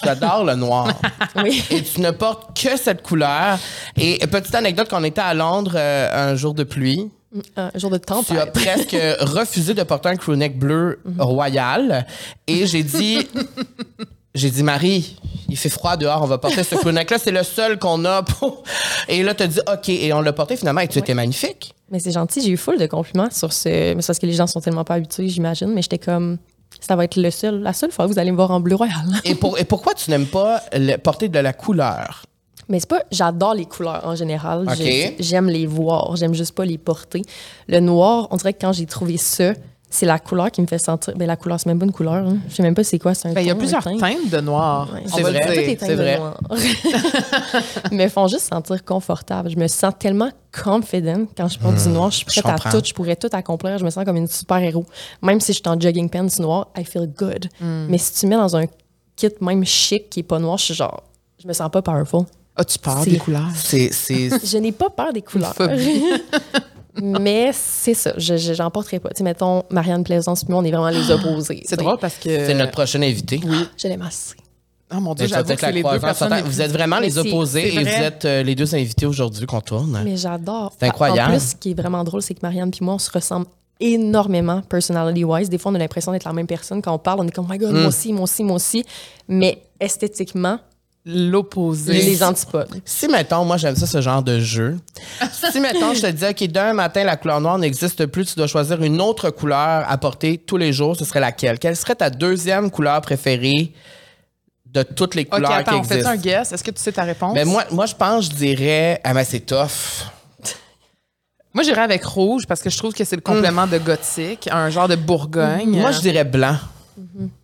Tu 0.00 0.08
adores 0.08 0.44
le 0.44 0.54
noir. 0.54 0.88
oui. 1.42 1.64
Et 1.70 1.82
tu 1.82 2.00
ne 2.00 2.10
portes 2.10 2.56
que 2.60 2.76
cette 2.76 3.02
couleur. 3.02 3.58
Et 3.96 4.18
petite 4.26 4.54
anecdote, 4.54 4.88
quand 4.90 5.00
on 5.00 5.04
était 5.04 5.20
à 5.20 5.34
Londres 5.34 5.72
euh, 5.74 6.30
un 6.30 6.34
jour 6.34 6.54
de 6.54 6.64
pluie, 6.64 7.10
Un 7.56 7.70
jour 7.74 7.90
de 7.90 7.98
tu 7.98 8.36
as 8.38 8.46
presque 8.46 8.96
refusé 9.20 9.74
de 9.74 9.82
porter 9.82 10.10
un 10.10 10.16
crewneck 10.16 10.58
bleu 10.58 11.00
royal. 11.18 12.06
Et 12.46 12.66
j'ai 12.66 12.82
dit, 12.82 13.26
j'ai 14.34 14.50
dit, 14.50 14.62
Marie, 14.62 15.16
il 15.48 15.56
fait 15.56 15.68
froid 15.68 15.96
dehors, 15.96 16.22
on 16.22 16.26
va 16.26 16.38
porter 16.38 16.62
ce 16.64 16.74
crewneck-là. 16.74 17.18
C'est 17.18 17.30
le 17.30 17.42
seul 17.42 17.78
qu'on 17.78 18.04
a 18.04 18.22
pour... 18.22 18.62
Et 19.08 19.22
là, 19.22 19.34
tu 19.34 19.42
as 19.42 19.46
dit, 19.46 19.60
OK. 19.72 19.88
Et 19.88 20.12
on 20.12 20.20
l'a 20.20 20.32
porté 20.32 20.56
finalement 20.56 20.80
et 20.82 20.88
tu 20.88 20.98
étais 20.98 21.14
magnifique. 21.14 21.74
Mais 21.90 21.98
c'est 21.98 22.12
gentil, 22.12 22.40
j'ai 22.42 22.50
eu 22.50 22.56
full 22.56 22.78
de 22.78 22.86
compliments 22.86 23.30
sur 23.30 23.52
ce. 23.52 23.68
Mais 23.94 24.00
c'est 24.02 24.06
parce 24.08 24.18
que 24.18 24.26
les 24.26 24.32
gens 24.32 24.46
sont 24.46 24.60
tellement 24.60 24.84
pas 24.84 24.94
habitués, 24.94 25.28
j'imagine. 25.28 25.68
Mais 25.72 25.82
j'étais 25.82 25.98
comme, 25.98 26.38
ça 26.80 26.96
va 26.96 27.04
être 27.04 27.16
le 27.16 27.30
seul, 27.30 27.60
la 27.60 27.72
seule 27.72 27.92
fois 27.92 28.06
que 28.06 28.12
vous 28.12 28.18
allez 28.18 28.30
me 28.30 28.36
voir 28.36 28.50
en 28.50 28.60
bleu 28.60 28.76
royal. 28.76 28.94
Et, 29.24 29.34
pour, 29.34 29.58
et 29.58 29.64
pourquoi 29.64 29.94
tu 29.94 30.10
n'aimes 30.10 30.26
pas 30.26 30.62
le- 30.72 30.96
porter 30.96 31.28
de 31.28 31.38
la 31.38 31.52
couleur? 31.52 32.24
Mais 32.68 32.80
c'est 32.80 32.88
pas, 32.88 33.02
j'adore 33.10 33.54
les 33.54 33.66
couleurs 33.66 34.02
en 34.04 34.14
général. 34.14 34.66
Ok. 34.68 34.76
J'ai- 34.76 35.16
J'aime 35.18 35.48
les 35.48 35.66
voir, 35.66 36.16
j'aime 36.16 36.34
juste 36.34 36.54
pas 36.54 36.64
les 36.64 36.78
porter. 36.78 37.22
Le 37.68 37.80
noir, 37.80 38.28
on 38.30 38.36
dirait 38.36 38.52
que 38.54 38.60
quand 38.60 38.72
j'ai 38.72 38.86
trouvé 38.86 39.16
ça, 39.16 39.52
c'est 39.90 40.06
la 40.06 40.18
couleur 40.18 40.50
qui 40.50 40.62
me 40.62 40.66
fait 40.66 40.78
sentir. 40.78 41.12
Ben 41.16 41.26
la 41.26 41.36
couleur, 41.36 41.60
c'est 41.60 41.66
même 41.66 41.78
pas 41.78 41.84
une 41.84 41.92
couleur. 41.92 42.14
Hein. 42.26 42.38
Je 42.48 42.54
sais 42.54 42.62
même 42.62 42.74
pas 42.74 42.82
c'est 42.82 42.98
quoi, 42.98 43.12
c'est 43.12 43.28
un 43.28 43.32
Ben, 43.34 43.42
il 43.42 43.48
y 43.48 43.50
a 43.50 43.54
plusieurs 43.54 43.82
teint. 43.84 43.98
teintes 43.98 44.30
de 44.30 44.40
noir. 44.40 44.88
Ouais. 44.94 45.02
C'est 45.06 45.20
vrai. 45.20 45.32
le 45.32 45.40
Toutes 45.40 45.50
dire. 45.52 45.60
les 45.66 45.76
teintes 45.76 45.88
c'est 45.88 45.96
de 45.96 46.02
vrai. 46.02 46.16
noir. 46.18 46.38
mais 47.92 48.08
font 48.08 48.26
juste 48.26 48.48
sentir 48.48 48.82
confortable. 48.84 49.50
Je 49.50 49.56
me 49.58 49.66
sens 49.68 49.92
tellement 49.98 50.30
confident 50.64 51.26
quand 51.36 51.48
je 51.48 51.58
porte 51.58 51.76
du 51.76 51.88
noir. 51.90 52.10
Je 52.10 52.16
suis 52.18 52.26
je 52.30 52.40
prête 52.40 52.66
à 52.66 52.70
tout. 52.70 52.82
Je 52.84 52.92
pourrais 52.94 53.16
tout 53.16 53.28
accomplir. 53.32 53.76
Je 53.78 53.84
me 53.84 53.90
sens 53.90 54.04
comme 54.04 54.16
une 54.16 54.28
super-héros. 54.28 54.86
Même 55.20 55.40
si 55.40 55.52
je 55.52 55.58
suis 55.58 55.68
en 55.68 55.78
jogging 55.78 56.08
pants 56.08 56.26
noir, 56.38 56.68
I 56.78 56.84
feel 56.84 57.06
good. 57.06 57.48
Mais 57.60 57.98
si 57.98 58.14
tu 58.14 58.26
mets 58.28 58.36
dans 58.36 58.56
un 58.56 58.64
kit 59.16 59.28
même 59.40 59.64
chic 59.64 60.08
qui 60.08 60.20
est 60.20 60.24
pas 60.24 60.38
noir, 60.38 60.56
je 60.58 60.64
suis 60.66 60.74
genre, 60.74 61.02
je 61.42 61.46
me 61.46 61.52
sens 61.52 61.70
pas 61.70 61.82
powerful. 61.82 62.24
As-tu 62.56 62.78
peur 62.78 63.00
C'est- 63.04 63.10
des 63.10 63.18
couleurs? 63.18 63.48
C'est... 63.54 63.92
c'est- 63.92 64.44
Je 64.46 64.58
n'ai 64.58 64.72
pas 64.72 64.90
peur 64.90 65.12
des 65.12 65.22
couleurs. 65.22 65.54
Mais 67.00 67.50
c'est 67.54 67.94
ça, 67.94 68.12
je, 68.18 68.36
je- 68.36 68.52
j'en 68.52 68.70
porterai 68.70 68.98
pas. 69.00 69.08
Tu 69.10 69.16
sais, 69.18 69.24
mettons, 69.24 69.62
Marianne 69.70 70.04
Plaisance, 70.04 70.44
puis 70.44 70.52
moi, 70.52 70.60
on 70.62 70.64
est 70.64 70.70
vraiment 70.70 70.90
les 70.90 71.10
opposés. 71.10 71.62
C'est 71.66 71.78
tu 71.78 71.82
drôle 71.84 71.96
parce 71.98 72.16
que. 72.16 72.28
C'est 72.28 72.52
notre 72.54 72.72
prochaine 72.72 73.02
invité. 73.02 73.40
Oui. 73.44 73.66
Je 73.82 73.88
l'aime 73.88 74.02
assez. 74.02 74.34
Oh 74.94 75.00
mon 75.00 75.14
Dieu, 75.14 75.26
j'avoue 75.26 75.54
que 75.54 75.66
les 75.66 75.82
deux 75.82 75.98
personnes. 75.98 76.42
Vous 76.44 76.60
êtes 76.60 76.70
vraiment 76.70 76.98
les 76.98 77.16
opposés 77.16 77.74
et 77.74 77.78
vous 77.82 77.88
êtes 77.88 78.26
euh, 78.26 78.42
les 78.42 78.54
deux 78.54 78.74
invités 78.74 79.06
aujourd'hui 79.06 79.46
qu'on 79.46 79.62
tourne. 79.62 80.02
Mais 80.04 80.18
j'adore. 80.18 80.74
C'est 80.78 80.86
incroyable. 80.86 81.32
En 81.32 81.38
plus, 81.38 81.48
ce 81.52 81.54
qui 81.56 81.70
est 81.70 81.74
vraiment 81.74 82.04
drôle, 82.04 82.20
c'est 82.20 82.34
que 82.34 82.40
Marianne 82.42 82.70
puis 82.70 82.84
moi, 82.84 82.92
on 82.94 82.98
se 82.98 83.10
ressemble 83.10 83.46
énormément 83.80 84.60
personality-wise. 84.60 85.48
Des 85.48 85.56
fois, 85.56 85.72
on 85.72 85.74
a 85.76 85.78
l'impression 85.78 86.12
d'être 86.12 86.24
la 86.24 86.34
même 86.34 86.46
personne. 86.46 86.82
Quand 86.82 86.92
on 86.94 86.98
parle, 86.98 87.20
on 87.20 87.26
est 87.26 87.30
comme, 87.30 87.46
oh 87.48 87.52
my 87.52 87.56
God, 87.58 87.72
Mm. 87.72 87.78
moi 87.78 87.86
aussi, 87.86 88.12
moi 88.12 88.24
aussi, 88.24 88.44
moi 88.44 88.56
aussi. 88.56 88.84
Mais 89.28 89.62
esthétiquement, 89.80 90.58
L'opposé. 91.04 91.94
les 91.94 92.22
antipodes. 92.22 92.80
Si, 92.84 93.08
mettons, 93.08 93.44
moi, 93.44 93.56
j'aime 93.56 93.74
ça, 93.74 93.86
ce 93.88 94.00
genre 94.00 94.22
de 94.22 94.38
jeu. 94.38 94.78
si, 95.50 95.58
mettons, 95.58 95.94
je 95.94 96.02
te 96.02 96.06
dis, 96.06 96.24
OK, 96.24 96.44
d'un 96.50 96.72
matin, 96.74 97.02
la 97.02 97.16
couleur 97.16 97.40
noire 97.40 97.58
n'existe 97.58 98.06
plus, 98.06 98.24
tu 98.26 98.34
dois 98.36 98.46
choisir 98.46 98.80
une 98.82 99.00
autre 99.00 99.30
couleur 99.30 99.84
à 99.88 99.98
porter 99.98 100.38
tous 100.38 100.56
les 100.56 100.72
jours, 100.72 100.96
ce 100.96 101.04
serait 101.04 101.18
laquelle? 101.20 101.58
Quelle 101.58 101.74
serait 101.76 101.96
ta 101.96 102.08
deuxième 102.08 102.70
couleur 102.70 103.00
préférée 103.00 103.72
de 104.66 104.84
toutes 104.84 105.16
les 105.16 105.22
Ok, 105.22 105.30
couleurs 105.30 105.50
attends, 105.52 105.78
on 105.78 105.82
qui 105.82 105.88
fait 105.88 105.94
existent? 105.96 106.12
un 106.12 106.16
guess? 106.16 106.52
Est-ce 106.52 106.62
que 106.64 106.70
tu 106.70 106.80
sais 106.80 106.92
ta 106.92 107.02
réponse? 107.02 107.34
Ben, 107.34 107.48
moi, 107.48 107.64
moi, 107.72 107.86
je 107.86 107.94
pense, 107.96 108.26
je 108.26 108.30
dirais, 108.30 109.00
ah, 109.02 109.12
ben, 109.12 109.24
c'est 109.24 109.40
tough. 109.40 110.06
Moi, 111.52 111.64
j'irais 111.64 111.82
avec 111.82 112.04
rouge 112.04 112.46
parce 112.46 112.62
que 112.62 112.70
je 112.70 112.78
trouve 112.78 112.94
que 112.94 113.04
c'est 113.04 113.16
le 113.16 113.22
complément 113.22 113.66
de 113.66 113.76
gothique, 113.78 114.48
un 114.50 114.70
genre 114.70 114.88
de 114.88 114.96
Bourgogne. 114.96 115.78
Moi, 115.80 115.90
je 115.90 116.00
dirais 116.00 116.24
blanc. 116.24 116.56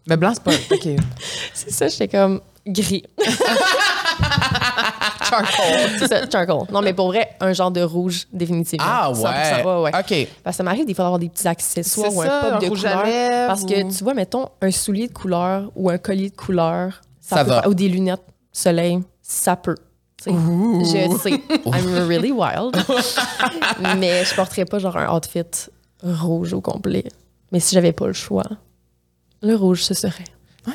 Mais 0.06 0.16
blanc, 0.16 0.32
c'est 0.32 0.42
pas. 0.44 0.52
OK. 0.74 0.88
C'est 1.54 1.70
ça, 1.72 1.88
j'étais 1.88 2.08
comme 2.08 2.40
gris. 2.72 3.04
Charcoal. 5.28 5.90
c'est 5.98 6.08
ça, 6.08 6.30
charcoal. 6.30 6.66
Non, 6.72 6.80
mais 6.80 6.94
pour 6.94 7.08
vrai, 7.08 7.28
un 7.40 7.52
genre 7.52 7.70
de 7.70 7.82
rouge, 7.82 8.26
définitivement. 8.32 8.86
Ah, 8.88 9.10
100%, 9.12 9.22
ouais. 9.22 9.64
ouais, 9.64 9.82
ouais. 9.82 9.90
OK. 9.98 10.28
Parce 10.42 10.54
que 10.54 10.58
ça 10.58 10.62
m'arrive 10.62 10.86
des 10.86 10.94
fois 10.94 11.04
d'avoir 11.04 11.18
des 11.18 11.28
petits 11.28 11.46
accessoires 11.46 12.14
ou 12.14 12.22
un 12.22 12.26
ça, 12.26 12.40
pop 12.40 12.52
un 12.54 12.58
de 12.60 12.66
rouge 12.68 12.84
à 12.86 12.90
couleur. 12.92 13.04
lèvres 13.06 13.46
Parce 13.48 13.64
que 13.64 13.82
ou- 13.84 13.90
tu 13.92 14.04
vois, 14.04 14.14
mettons, 14.14 14.48
un 14.62 14.70
soulier 14.70 15.08
de 15.08 15.12
couleur 15.12 15.70
ou 15.76 15.90
un 15.90 15.98
collier 15.98 16.30
de 16.30 16.36
couleur, 16.36 17.00
ça, 17.20 17.36
Ça 17.36 17.44
peut 17.44 17.50
va. 17.50 17.68
ou 17.68 17.74
des 17.74 17.88
lunettes 17.88 18.22
soleil, 18.52 19.00
ça 19.20 19.56
peut. 19.56 19.74
Je 20.24 20.30
sais, 21.22 21.30
I'm 21.66 22.08
really 22.08 22.32
wild. 22.32 22.74
mais 23.98 24.24
je 24.24 24.34
porterais 24.34 24.64
pas 24.64 24.78
genre 24.78 24.96
un 24.96 25.14
outfit 25.14 25.42
rouge 26.02 26.54
au 26.54 26.60
complet. 26.60 27.04
Mais 27.52 27.60
si 27.60 27.74
j'avais 27.74 27.92
pas 27.92 28.06
le 28.06 28.12
choix, 28.14 28.44
le 29.42 29.54
rouge, 29.54 29.84
ce 29.84 29.94
serait. 29.94 30.24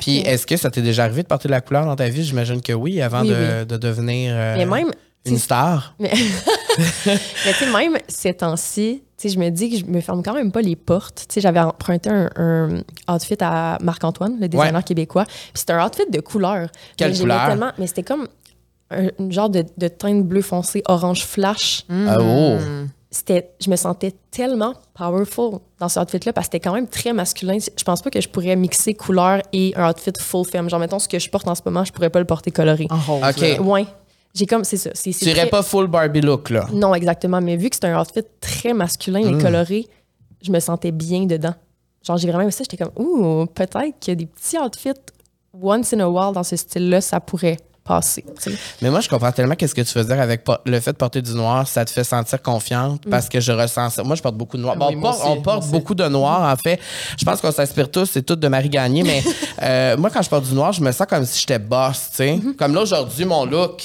Puis, 0.00 0.18
est-ce 0.18 0.46
que 0.46 0.56
ça 0.56 0.70
t'est 0.70 0.82
déjà 0.82 1.04
arrivé 1.04 1.22
de 1.22 1.28
porter 1.28 1.48
de 1.48 1.52
la 1.52 1.60
couleur 1.60 1.84
dans 1.86 1.96
ta 1.96 2.08
vie? 2.08 2.24
J'imagine 2.24 2.60
que 2.62 2.72
oui, 2.72 3.00
avant 3.02 3.22
Oui, 3.22 3.28
de, 3.28 3.34
oui. 3.34 3.66
de 3.66 3.76
devenir 3.76 4.32
euh, 4.34 4.54
Mais 4.56 4.66
même, 4.66 4.90
une 5.26 5.38
star. 5.38 5.94
Mais, 6.00 6.10
mais 7.06 7.52
tu 7.52 7.64
sais, 7.64 7.72
même 7.72 7.96
ces 8.08 8.34
temps-ci, 8.34 9.02
tu 9.16 9.28
sais, 9.28 9.34
je 9.34 9.38
me 9.38 9.48
dis 9.50 9.70
que 9.70 9.76
je 9.78 9.84
me 9.84 10.00
ferme 10.00 10.22
quand 10.22 10.34
même 10.34 10.50
pas 10.52 10.60
les 10.60 10.76
portes. 10.76 11.24
Tu 11.28 11.34
sais, 11.34 11.40
j'avais 11.40 11.60
emprunté 11.60 12.10
un, 12.10 12.28
un 12.36 12.82
outfit 13.14 13.36
à 13.40 13.78
Marc-Antoine, 13.80 14.38
le 14.40 14.48
designer 14.48 14.74
Ouais. 14.74 14.82
québécois. 14.82 15.24
Puis 15.24 15.36
c'était 15.54 15.72
un 15.74 15.86
outfit 15.86 16.02
de 16.10 16.20
couleur. 16.20 16.68
Quelle 16.96 17.12
Mais 17.12 17.18
couleur? 17.18 17.46
tellement- 17.46 17.72
mais 17.78 17.86
c'était 17.86 18.02
comme 18.02 18.26
un, 18.90 19.06
un 19.18 19.30
genre 19.30 19.48
de, 19.50 19.64
de 19.78 19.88
teinte 19.88 20.24
bleu 20.24 20.42
foncé, 20.42 20.82
orange 20.86 21.24
flash. 21.24 21.84
Ah, 21.90 22.16
oh. 22.20 22.56
C'était, 23.14 23.50
je 23.64 23.70
me 23.70 23.76
sentais 23.76 24.12
tellement 24.32 24.74
powerful 24.94 25.60
dans 25.78 25.88
ce 25.88 26.00
outfit-là 26.00 26.32
parce 26.32 26.48
que 26.48 26.52
c'était 26.56 26.60
quand 26.68 26.74
même 26.74 26.88
très 26.88 27.12
masculin. 27.12 27.58
Je 27.58 27.84
pense 27.84 28.02
pas 28.02 28.10
que 28.10 28.20
je 28.20 28.28
pourrais 28.28 28.56
mixer 28.56 28.94
couleur 28.94 29.40
et 29.52 29.72
un 29.76 29.88
outfit 29.90 30.10
full 30.18 30.44
femme. 30.44 30.68
Genre, 30.68 30.80
mettons, 30.80 30.98
ce 30.98 31.06
que 31.06 31.18
je 31.20 31.30
porte 31.30 31.46
en 31.46 31.54
ce 31.54 31.60
moment, 31.64 31.84
je 31.84 31.92
pourrais 31.92 32.10
pas 32.10 32.18
le 32.18 32.24
porter 32.24 32.50
coloré. 32.50 32.88
En 32.90 32.98
rose. 32.98 33.22
OK. 33.24 33.60
Ouais. 33.66 33.86
J'ai 34.34 34.46
comme, 34.46 34.64
c'est 34.64 34.78
ça. 34.78 34.90
C'est, 34.94 35.12
Tu 35.12 35.26
irais 35.26 35.42
très- 35.42 35.48
pas 35.50 35.62
full 35.62 35.86
Barbie 35.86 36.22
look, 36.22 36.50
là. 36.50 36.66
non, 36.72 36.92
exactement. 36.92 37.40
Mais 37.40 37.56
vu 37.56 37.70
que 37.70 37.76
c'est 37.76 37.84
un 37.86 38.00
outfit 38.00 38.24
très 38.40 38.72
masculin 38.74 39.20
Mm. 39.22 39.38
et 39.38 39.42
coloré, 39.42 39.86
je 40.42 40.50
me 40.50 40.58
sentais 40.58 40.90
bien 40.90 41.24
dedans. 41.26 41.54
Genre, 42.04 42.16
j'ai 42.16 42.26
vraiment 42.26 42.42
aimé 42.42 42.50
ça. 42.50 42.64
J'étais 42.68 42.82
comme, 42.84 42.92
ouh, 42.96 43.46
peut-être 43.46 43.78
que 44.04 44.10
des 44.10 44.26
petits 44.26 44.58
outfits 44.58 44.90
once 45.62 45.92
in 45.92 46.00
a 46.00 46.08
while 46.08 46.34
dans 46.34 46.42
ce 46.42 46.56
style-là, 46.56 47.00
ça 47.00 47.20
pourrait 47.20 47.58
sais. 48.02 48.24
Mais 48.80 48.90
moi, 48.90 49.00
je 49.00 49.08
comprends 49.08 49.30
tellement 49.32 49.54
qu'est-ce 49.54 49.74
que 49.74 49.82
tu 49.82 49.98
veux 49.98 50.04
dire 50.04 50.20
avec 50.20 50.42
le 50.64 50.80
fait 50.80 50.92
de 50.92 50.96
porter 50.96 51.20
du 51.20 51.32
noir, 51.34 51.66
ça 51.68 51.84
te 51.84 51.90
fait 51.90 52.04
sentir 52.04 52.40
confiante 52.40 53.02
parce 53.10 53.28
que 53.28 53.40
je 53.40 53.52
ressens 53.52 53.90
ça. 53.90 54.02
Moi, 54.02 54.16
je 54.16 54.22
porte 54.22 54.36
beaucoup 54.36 54.56
de 54.56 54.62
noir. 54.62 54.76
Bon, 54.76 54.88
Oui, 54.88 54.94
on 54.96 55.00
porte, 55.02 55.18
aussi, 55.20 55.26
on 55.28 55.34
porte 55.42 55.44
moi 55.46 55.56
aussi. 55.58 55.70
beaucoup 55.70 55.94
de 55.94 56.08
noir, 56.08 56.52
en 56.52 56.56
fait. 56.56 56.80
Je 57.18 57.24
pense 57.24 57.40
qu'on 57.40 57.52
s'inspire 57.52 57.90
tous, 57.90 58.06
c'est 58.06 58.22
tout 58.22 58.36
de 58.36 58.48
Marie 58.48 58.68
Gagné, 58.70 59.02
mais 59.02 59.22
euh, 59.62 59.96
moi, 59.96 60.10
quand 60.10 60.22
je 60.22 60.28
porte 60.30 60.44
du 60.44 60.54
noir, 60.54 60.72
je 60.72 60.80
me 60.80 60.90
sens 60.92 61.06
comme 61.06 61.24
si 61.26 61.40
j'étais 61.40 61.58
boss, 61.58 62.08
tu 62.10 62.16
sais. 62.16 62.38
Comme 62.58 62.74
là, 62.74 62.80
aujourd'hui, 62.82 63.24
mon 63.24 63.44
look. 63.44 63.82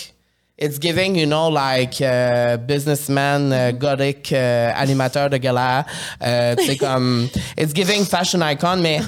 It's 0.61 0.77
giving, 0.77 1.15
you 1.15 1.25
know, 1.25 1.49
like 1.49 2.01
uh, 2.01 2.57
businessman, 2.57 3.53
uh, 3.53 3.71
gothic, 3.71 4.29
uh, 4.33 4.35
animateur 4.75 5.29
de 5.29 5.37
gala. 5.37 5.85
Euh, 6.21 6.53
tu 6.57 6.65
sais, 6.65 6.75
comme. 6.77 7.29
It's 7.57 7.73
giving 7.73 8.03
fashion 8.05 8.41
icon, 8.41 8.77
mais 8.81 8.99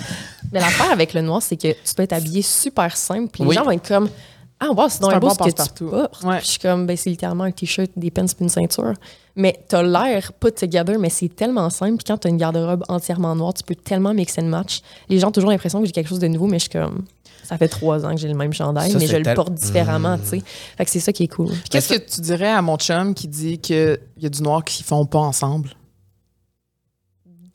Mais 0.54 0.60
l'affaire 0.62 0.92
avec 0.92 1.14
le 1.14 1.22
noir, 1.22 1.42
c'est 1.42 1.58
que 1.58 1.68
tu 1.70 1.94
peux 1.96 2.04
être 2.04 2.14
habillé 2.14 2.42
super 2.42 2.96
simple, 2.96 3.28
puis 3.32 3.44
Oui. 3.44 3.50
les 3.50 3.56
gens 3.56 3.64
vont 3.66 3.72
être 3.72 3.88
comme, 3.88 4.10
ah, 4.64 4.72
wow, 4.72 4.90
c'est 4.90 5.02
donc 5.02 5.14
un 5.14 5.20
beau 5.20 5.28
bon 5.28 5.34
ce 5.34 5.40
que 5.40 5.44
tu 5.46 5.56
passe-partout. 5.56 5.88
portes. 5.88 6.24
Ouais. 6.24 6.38
Puis 6.38 6.46
je 6.46 6.52
suis 6.52 6.60
comme, 6.60 6.86
ben, 6.86 6.96
c'est 6.96 7.10
littéralement 7.10 7.46
un 7.46 7.52
t-shirt, 7.52 7.90
des 7.96 8.12
pants 8.12 8.26
puis 8.26 8.36
une 8.42 8.50
ceinture. 8.50 8.94
Mais 9.36 9.60
t'as 9.68 9.82
l'air 9.82 10.34
put 10.34 10.52
together, 10.52 11.00
mais 11.00 11.10
c'est 11.10 11.30
tellement 11.30 11.70
simple. 11.72 11.98
Puis 11.98 12.06
quand 12.06 12.18
t'as 12.18 12.30
une 12.30 12.38
garde-robe 12.38 12.84
entièrement 12.88 13.36
noire, 13.36 13.56
tu 13.56 13.64
peux 13.64 13.74
tellement 13.74 14.14
mix 14.14 14.38
and 14.38 14.44
match. 14.44 14.82
Les 15.10 15.18
gens 15.18 15.30
ont 15.30 15.32
toujours 15.32 15.50
l'impression 15.50 15.80
que 15.80 15.88
j'ai 15.88 15.92
quelque 15.92 16.10
chose 16.10 16.20
de 16.20 16.28
nouveau, 16.28 16.46
mais 16.46 16.60
je 16.60 16.70
suis 16.70 16.70
comme, 16.70 17.06
ça 17.44 17.58
fait 17.58 17.68
trois 17.68 18.06
ans 18.06 18.12
que 18.12 18.22
j'ai 18.22 18.28
le 18.28 18.36
même 18.36 18.54
chandail, 18.54 18.92
Ça, 18.92 19.00
mais 19.00 19.08
je 19.08 19.18
le 19.18 19.34
porte 19.34 19.54
différemment, 19.54 20.18
tu 20.20 20.28
sais. 20.28 20.44
Fait 20.78 20.86
que 20.86 20.92
c'est 20.92 21.00
ça 21.00 21.12
qui 21.12 21.24
est 21.24 21.28
cool. 21.28 21.50
Qu'est-ce 21.70 21.94
que 21.94 21.98
tu 21.98 22.22
dirais 22.22 22.52
à 22.52 22.62
mon 22.62 22.78
chum 22.78 23.16
qui 23.16 23.28
dit 23.28 23.58
qu'il 23.58 23.98
y 24.20 24.26
a 24.26 24.30
du 24.30 24.44
noir 24.44 24.64
qui 24.64 24.84
font 24.84 25.06
pas 25.06 25.20
ensemble? 25.20 25.72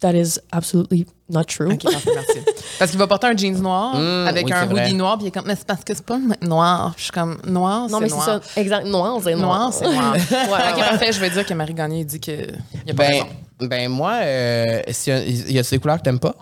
That 0.00 0.12
is 0.14 0.38
absolutely 0.52 1.06
not 1.30 1.44
true. 1.44 1.74
Parfait. 1.78 2.44
Parce 2.78 2.90
qu'il 2.90 2.98
va 3.00 3.06
porter 3.06 3.28
un 3.28 3.36
jeans 3.36 3.58
noir 3.62 3.94
Mm, 3.96 4.26
avec 4.28 4.44
oui, 4.46 4.52
un 4.52 4.60
c'est 4.60 4.66
vrai. 4.66 4.84
hoodie 4.84 4.94
noir, 4.94 5.16
puis 5.16 5.24
il 5.24 5.28
est 5.28 5.30
comme, 5.30 5.46
mais 5.46 5.56
c'est 5.56 5.66
parce 5.66 5.82
que 5.84 5.94
c'est 5.94 6.04
pas 6.04 6.18
noir. 6.42 6.92
Puis 6.94 6.98
je 6.98 7.02
suis 7.04 7.12
comme, 7.12 7.38
noir, 7.46 7.88
Non, 7.88 8.00
mais 8.00 8.08
c'est 8.10 8.14
noir. 8.14 8.40
ça. 8.44 8.60
Exact. 8.60 8.86
Noir, 8.86 9.18
c'est 9.24 9.34
noir. 9.34 9.58
Noir, 9.58 9.72
c'est 9.72 9.84
noir. 9.90 10.12
Ouais, 10.14 10.20
OK, 10.30 10.52
ouais. 10.76 10.82
parfait, 10.88 11.12
je 11.12 11.20
vais 11.20 11.30
dire 11.30 11.46
que 11.46 11.54
Marie 11.54 11.72
Gagné 11.72 12.04
dit 12.04 12.20
qu'il 12.20 12.54
n'y 12.84 12.92
a 12.92 12.94
pas 12.94 13.04
ben, 13.08 13.12
raison. 13.12 13.26
ben 13.60 13.88
moi, 13.90 14.12
euh, 14.16 14.82
il 15.06 15.52
y 15.52 15.58
a 15.58 15.64
ces 15.64 15.78
couleurs 15.78 15.96
que 15.96 16.02
t'aimes 16.02 16.20
pas 16.20 16.34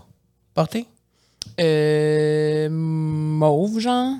porter? 0.52 0.86
Euh, 1.60 2.68
mauve, 2.70 3.78
genre? 3.78 4.14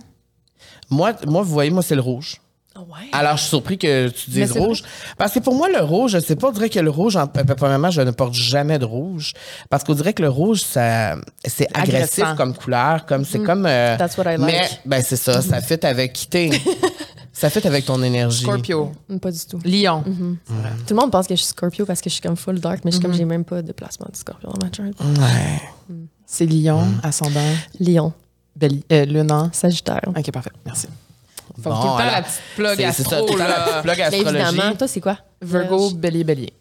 Moi, 0.90 1.12
moi, 1.27 1.42
vous 1.42 1.53
voyez, 1.53 1.70
moi, 1.70 1.83
c'est 1.83 1.94
le 1.97 2.01
rouge. 2.03 2.40
Ouais. 2.81 3.09
Alors, 3.13 3.37
je 3.37 3.43
suis 3.43 3.49
surpris 3.51 3.79
que 3.79 4.09
tu 4.09 4.31
Mais 4.35 4.43
dises 4.47 4.53
rouge. 4.53 4.83
Parce 5.17 5.33
que 5.33 5.39
pour 5.41 5.55
moi, 5.55 5.69
le 5.69 5.81
rouge, 5.83 6.13
je 6.13 6.19
sais 6.19 6.37
pas, 6.37 6.49
on 6.49 6.53
dirait 6.53 6.69
que 6.71 6.81
le 6.81 6.91
rouge, 6.91 7.17
en, 7.17 7.27
premièrement, 7.27 7.91
je 7.91 8.01
ne 8.03 8.11
porte 8.11 8.35
jamais 8.35 8.79
de 8.79 8.85
rouge. 8.85 9.33
Parce 9.71 9.85
qu'on 9.85 9.95
dirait 9.95 10.13
que 10.13 10.23
le 10.23 10.29
rouge, 10.29 10.63
ça, 10.63 11.17
c'est 11.45 11.69
agressif 11.77 12.19
Agressant. 12.21 12.37
comme 12.37 12.55
couleur, 12.55 13.07
comme, 13.07 13.25
c'est 13.25 13.41
comme, 13.43 13.67
euh, 13.67 13.97
That's 13.97 14.17
what 14.19 14.25
I 14.33 14.39
mais, 14.39 14.61
like. 14.61 14.81
ben, 14.85 15.03
c'est 15.03 15.17
ça, 15.17 15.41
ça 15.43 15.61
fit 15.61 15.85
avec 15.87 16.13
qui 16.13 16.27
t'es. 16.29 16.51
ça 17.33 17.51
fit 17.51 17.67
avec 17.67 17.85
ton 17.85 18.03
énergie. 18.03 18.43
Scorpio. 18.43 18.93
Mm, 19.09 19.19
Pas 19.19 19.31
du 19.31 19.39
tout. 19.47 19.59
Lion. 19.65 20.03
Tout 20.05 20.95
le 20.95 20.97
monde 20.97 21.11
pense 21.13 21.27
que 21.27 21.35
je 21.35 21.41
suis 21.41 21.49
Scorpio 21.51 21.85
parce 21.87 22.01
que 22.01 22.09
je 22.11 22.15
suis 22.15 22.23
comme 22.23 22.37
full 22.37 22.59
dark, 22.61 22.81
mais 22.85 22.91
je 22.91 22.97
suis 22.97 23.03
comme 23.05 23.15
j'ai 23.15 23.25
même 23.25 23.45
pas 23.45 23.63
de 23.63 23.73
placement 23.73 24.07
de 24.11 24.17
Scorpio 24.17 24.49
dans 24.51 24.65
ma 24.67 24.73
chart. 24.73 24.89
Ouais. 25.21 25.97
C'est 26.27 26.47
Lion, 26.47 26.81
Mm. 26.83 27.01
ascendant, 27.03 27.41
Lion, 27.81 28.13
euh, 28.91 29.05
Lune 29.05 29.31
en- 29.31 29.53
Sagittaire. 29.53 30.01
OK, 30.07 30.31
parfait. 30.33 30.51
Merci. 30.65 30.87
Faut 31.62 31.71
Bon, 31.71 31.77
tout 31.77 31.83
le 31.83 31.88
temps 31.88 31.97
alors, 31.99 32.12
la 32.12 32.23
petite 32.23 32.40
plug 32.57 32.81
ça, 32.81 32.88
astro, 32.88 33.27
tout 33.27 33.33
le 33.35 33.38
temps 33.38 33.45
la 33.45 33.49
là. 33.49 33.64
petite 33.64 33.83
plug 33.83 33.97
Mais 33.97 34.03
astrologie. 34.05 34.37
évidemment, 34.49 34.77
toi, 34.77 34.88
c'est 34.88 35.01
quoi? 35.01 35.19
Virgo, 35.43 35.79
Vierge. 35.79 35.95
Bélier, 35.95 36.25
Bélier. 36.25 36.53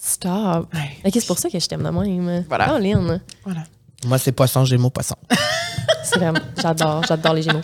Stop. 0.00 0.68
Ouais. 0.74 0.90
Ok, 1.04 1.10
c'est 1.14 1.26
pour 1.26 1.38
ça 1.38 1.48
que 1.50 1.58
je 1.58 1.66
t'aime 1.66 1.82
de 1.82 1.90
même. 1.90 2.44
Voilà. 2.48 2.64
Caroline. 2.66 3.20
Voilà. 3.44 3.64
Moi, 4.06 4.18
c'est 4.18 4.32
poisson, 4.32 4.64
gémeaux, 4.64 4.90
poisson. 4.90 5.14
C'est 6.04 6.18
vraiment. 6.18 6.40
J'adore, 6.60 7.04
j'adore 7.06 7.34
les 7.34 7.42
Gémeaux. 7.42 7.60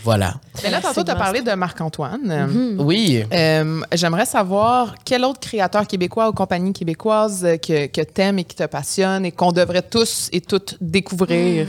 Voilà. 0.04 0.34
Mais 0.62 0.70
là, 0.70 0.80
tantôt, 0.80 1.02
tu 1.04 1.10
as 1.10 1.16
parlé 1.16 1.42
de 1.42 1.50
Marc-Antoine. 1.52 2.76
Oui. 2.78 3.22
Euh, 3.32 3.80
J'aimerais 3.92 4.24
savoir 4.24 4.94
quel 5.04 5.24
autre 5.24 5.40
créateur 5.40 5.86
québécois 5.86 6.28
ou 6.28 6.32
compagnie 6.32 6.72
québécoise 6.72 7.44
euh, 7.44 7.56
que, 7.58 7.86
que 7.88 8.00
t'aimes 8.02 8.38
et 8.38 8.44
qui 8.44 8.56
te 8.56 8.64
passionne 8.64 9.26
et 9.26 9.32
qu'on 9.32 9.52
devrait 9.52 9.82
tous 9.82 10.28
et 10.32 10.40
toutes 10.40 10.76
découvrir? 10.80 11.66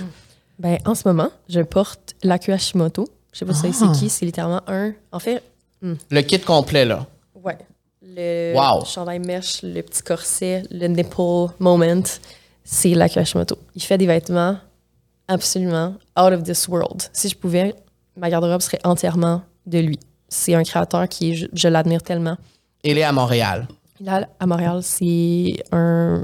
Ben, 0.59 0.77
en 0.85 0.93
ce 0.95 1.07
moment, 1.07 1.29
je 1.47 1.61
porte 1.61 2.15
l'Aku 2.23 2.51
Hashimoto. 2.51 3.07
Je 3.31 3.39
sais 3.39 3.45
pas 3.45 3.53
si 3.53 3.67
Ah. 3.67 3.71
c'est 3.73 3.91
qui, 3.99 4.09
c'est 4.09 4.25
littéralement 4.25 4.61
un. 4.67 4.91
En 5.11 5.19
fait, 5.19 5.41
Le 5.81 6.21
kit 6.21 6.39
complet, 6.39 6.85
là. 6.85 7.05
ouais. 7.43 7.57
Le 8.01 8.53
Wow. 8.55 8.83
chandail 8.85 9.19
mèche, 9.19 9.61
le 9.63 9.81
petit 9.81 10.01
corset, 10.01 10.63
le 10.71 10.87
nipple 10.87 11.53
moment, 11.59 12.03
c'est 12.63 12.89
l'Aku 12.89 13.19
Hashimoto. 13.19 13.57
Il 13.75 13.81
fait 13.83 13.97
des 13.97 14.07
vêtements 14.07 14.57
absolument 15.27 15.93
out 16.19 16.33
of 16.33 16.43
this 16.43 16.67
world. 16.67 17.03
Si 17.13 17.29
je 17.29 17.35
pouvais, 17.35 17.73
ma 18.17 18.29
garde-robe 18.29 18.61
serait 18.61 18.79
entièrement 18.83 19.43
de 19.65 19.79
lui. 19.79 19.99
C'est 20.27 20.55
un 20.55 20.63
créateur 20.63 21.07
qui 21.07 21.31
est, 21.31 21.35
je, 21.35 21.47
je 21.53 21.67
l'admire 21.67 22.01
tellement. 22.01 22.37
Il 22.83 22.97
est 22.97 23.03
à 23.03 23.11
Montréal. 23.11 23.67
Là, 24.01 24.27
à 24.39 24.45
Montréal, 24.47 24.79
c'est 24.81 25.61
un, 25.71 26.23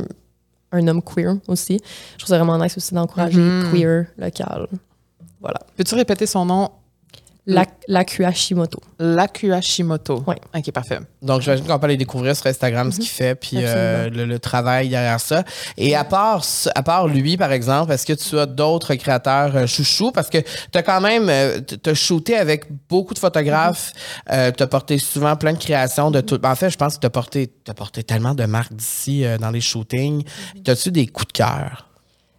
un 0.76 0.88
homme 0.88 1.02
queer 1.02 1.36
aussi. 1.48 1.80
Je 2.14 2.18
trouve 2.20 2.30
ça 2.30 2.38
vraiment 2.38 2.58
nice 2.64 2.78
aussi 2.78 2.94
d'encourager 2.94 3.40
Mhm. 3.40 3.72
queer 3.72 4.06
local. 4.18 4.68
Voilà. 5.42 5.60
Peux-tu 5.78 5.96
répéter 5.96 6.26
son 6.26 6.46
nom? 6.46 6.70
La, 7.48 7.66
la 7.88 8.04
Hashimoto. 8.26 8.80
Laku 8.98 9.52
Hashimoto. 9.52 10.24
Ouais. 10.26 10.38
OK, 10.56 10.72
parfait. 10.72 11.00
Donc, 11.22 11.42
j'imagine 11.42 11.66
qu'on 11.66 11.78
peut 11.78 11.86
aller 11.86 11.98
découvrir 11.98 12.36
sur 12.36 12.48
Instagram 12.48 12.92
ce 12.92 12.98
qu'il 12.98 13.08
fait, 13.08 13.36
puis 13.36 13.58
euh, 13.58 14.10
le, 14.10 14.26
le 14.26 14.40
travail 14.40 14.90
derrière 14.90 15.20
ça. 15.20 15.44
Et 15.78 15.96
à 15.96 16.04
part, 16.04 16.44
à 16.74 16.84
part 16.84 17.08
lui, 17.08 17.38
par 17.38 17.52
exemple, 17.52 17.92
est-ce 17.92 18.06
que 18.06 18.14
tu 18.14 18.40
as 18.40 18.48
d'autres 18.48 18.96
créateurs 18.96 19.56
euh, 19.56 19.68
chouchous? 19.68 20.12
Parce 20.12 20.30
que 20.30 20.40
tu 20.40 20.78
as 20.78 20.82
quand 20.82 21.02
même, 21.02 21.30
euh, 21.30 21.62
tu 21.62 21.90
as 21.90 21.94
shooté 21.94 22.36
avec 22.36 22.66
beaucoup 22.90 23.14
de 23.14 23.20
photographes, 23.20 23.94
euh, 24.32 24.52
tu 24.52 24.64
as 24.64 24.68
porté 24.68 24.98
souvent 24.98 25.36
plein 25.36 25.54
de 25.54 25.60
créations 25.60 26.10
de 26.10 26.22
tout. 26.22 26.44
En 26.44 26.56
fait, 26.56 26.72
je 26.72 26.78
pense 26.78 26.96
que 26.96 27.02
tu 27.02 27.08
as 27.08 27.12
porté, 27.12 27.54
t'as 27.64 27.76
porté 27.76 28.04
tellement 28.04 28.34
de 28.34 28.46
marques 28.46 28.74
d'ici 28.74 29.24
euh, 29.24 29.38
dans 29.38 29.52
les 29.52 29.62
shootings. 29.62 30.24
As-tu 30.68 30.92
des 30.92 31.06
coups 31.06 31.28
de 31.28 31.34
cœur? 31.34 31.90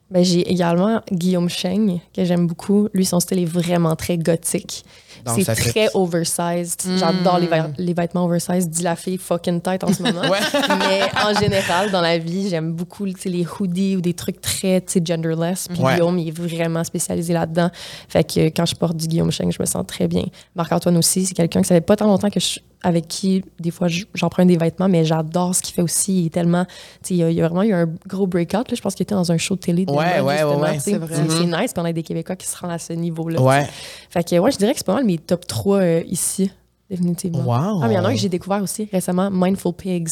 Ben, 0.08 0.24
j'ai 0.24 0.48
également 0.52 1.00
Guillaume 1.10 1.48
Cheng, 1.48 1.98
que 2.14 2.24
j'aime 2.24 2.46
beaucoup. 2.46 2.88
Lui, 2.94 3.04
son 3.04 3.18
style 3.18 3.40
est 3.40 3.44
vraiment 3.44 3.96
très 3.96 4.16
gothique. 4.16 4.84
C'est 5.26 5.42
fait- 5.42 5.54
très 5.70 5.88
oversized. 5.94 6.82
J'adore 6.96 7.40
les, 7.40 7.48
les 7.78 7.92
vêtements 7.92 8.24
oversized. 8.26 8.70
Dis 8.70 8.84
la 8.84 8.94
fille 8.94 9.18
fucking 9.18 9.60
tête 9.60 9.82
en 9.82 9.92
ce 9.92 10.02
moment. 10.04 10.20
Ouais. 10.30 10.38
Mais 10.78 11.00
en 11.24 11.34
général, 11.38 11.90
dans 11.90 12.00
la 12.00 12.18
vie, 12.18 12.48
j'aime 12.48 12.72
beaucoup 12.72 13.06
tu 13.06 13.14
sais, 13.20 13.28
les 13.28 13.44
hoodies 13.58 13.96
ou 13.96 14.00
des 14.00 14.14
trucs 14.14 14.40
très 14.40 14.80
tu 14.80 14.92
sais, 14.92 15.02
genderless. 15.04 15.66
Puis 15.68 15.80
Ouais. 15.82 15.94
Guillaume, 15.94 16.18
il 16.18 16.28
est 16.28 16.38
vraiment 16.38 16.84
spécialisé 16.84 17.32
là-dedans. 17.32 17.70
Fait 18.08 18.22
que 18.22 18.46
quand 18.50 18.66
je 18.66 18.76
porte 18.76 18.96
du 18.96 19.08
Guillaume 19.08 19.32
Cheng, 19.32 19.50
je 19.50 19.58
me 19.60 19.66
sens 19.66 19.84
très 19.88 20.06
bien. 20.06 20.24
Marc-Antoine 20.54 20.96
aussi, 20.98 21.26
c'est 21.26 21.34
quelqu'un 21.34 21.60
que 21.62 21.66
ça 21.66 21.74
fait 21.74 21.80
pas 21.80 21.96
tant 21.96 22.06
longtemps 22.06 22.30
que 22.30 22.38
je 22.40 22.60
avec 22.86 23.08
qui, 23.08 23.44
des 23.58 23.72
fois, 23.72 23.88
je- 23.88 24.04
j'emprunte 24.14 24.46
des 24.46 24.56
vêtements, 24.56 24.88
mais 24.88 25.04
j'adore 25.04 25.56
ce 25.56 25.60
qu'il 25.60 25.74
fait 25.74 25.82
aussi. 25.82 26.20
Il 26.20 26.26
est 26.26 26.30
tellement. 26.30 26.64
Il 27.10 27.16
y, 27.16 27.22
a, 27.24 27.30
il 27.30 27.36
y 27.36 27.42
a 27.42 27.48
vraiment 27.48 27.64
eu 27.64 27.72
un 27.72 27.86
gros 28.06 28.28
breakout. 28.28 28.70
Là. 28.70 28.74
Je 28.76 28.80
pense 28.80 28.94
qu'il 28.94 29.02
était 29.02 29.16
dans 29.16 29.32
un 29.32 29.38
show 29.38 29.56
de 29.56 29.60
télé. 29.60 29.84
de 29.84 29.90
Ouais, 29.92 30.20
ouais, 30.20 30.44
ouais. 30.44 30.78
C'est 30.78 30.94
vrai. 30.96 31.16
C'est 31.16 31.28
c'est 31.28 31.46
nice 31.46 31.72
qu'on 31.74 31.84
ait 31.84 31.92
des 31.92 32.04
Québécois 32.04 32.36
qui 32.36 32.46
se 32.46 32.56
rendent 32.56 32.70
à 32.70 32.78
ce 32.78 32.92
niveau-là. 32.92 33.42
Ouais. 33.42 33.66
Fait 34.08 34.22
que, 34.22 34.38
ouais, 34.38 34.52
je 34.52 34.56
dirais 34.58 34.70
que 34.70 34.78
c'est 34.78 34.86
pas 34.86 34.94
mal 34.94 35.04
mes 35.04 35.18
top 35.18 35.46
3 35.48 35.78
euh, 35.78 36.02
ici, 36.06 36.48
définitivement. 36.88 37.40
Wow. 37.40 37.80
Ah, 37.82 37.88
mais 37.88 37.94
il 37.94 37.96
y 37.96 37.98
en 37.98 38.04
a 38.04 38.08
un 38.08 38.12
que 38.14 38.20
j'ai 38.20 38.28
découvert 38.28 38.62
aussi 38.62 38.88
récemment, 38.92 39.30
Mindful 39.32 39.72
Pigs. 39.72 40.08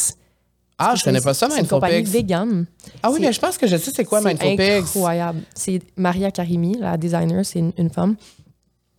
Ah, 0.76 0.94
je 0.96 1.04
connais 1.04 1.20
pas 1.20 1.32
ça, 1.34 1.46
C'est 1.46 1.52
une 1.54 1.60
Mindful 1.60 1.76
compagnie 1.76 2.02
Pigs. 2.02 2.12
vegan. 2.12 2.66
Ah 3.04 3.10
oui, 3.10 3.18
c'est- 3.20 3.26
mais 3.26 3.32
je 3.32 3.38
pense 3.40 3.56
que 3.56 3.68
je 3.68 3.76
sais 3.76 3.92
c'est 3.94 4.04
quoi 4.04 4.20
Mindful 4.20 4.48
C'est 4.48 4.56
Pigs. 4.56 4.82
incroyable. 4.88 5.42
C'est 5.54 5.80
Maria 5.96 6.32
Karimi, 6.32 6.76
la 6.80 6.96
designer, 6.96 7.44
c'est 7.46 7.60
une, 7.60 7.72
une 7.78 7.90
femme. 7.90 8.16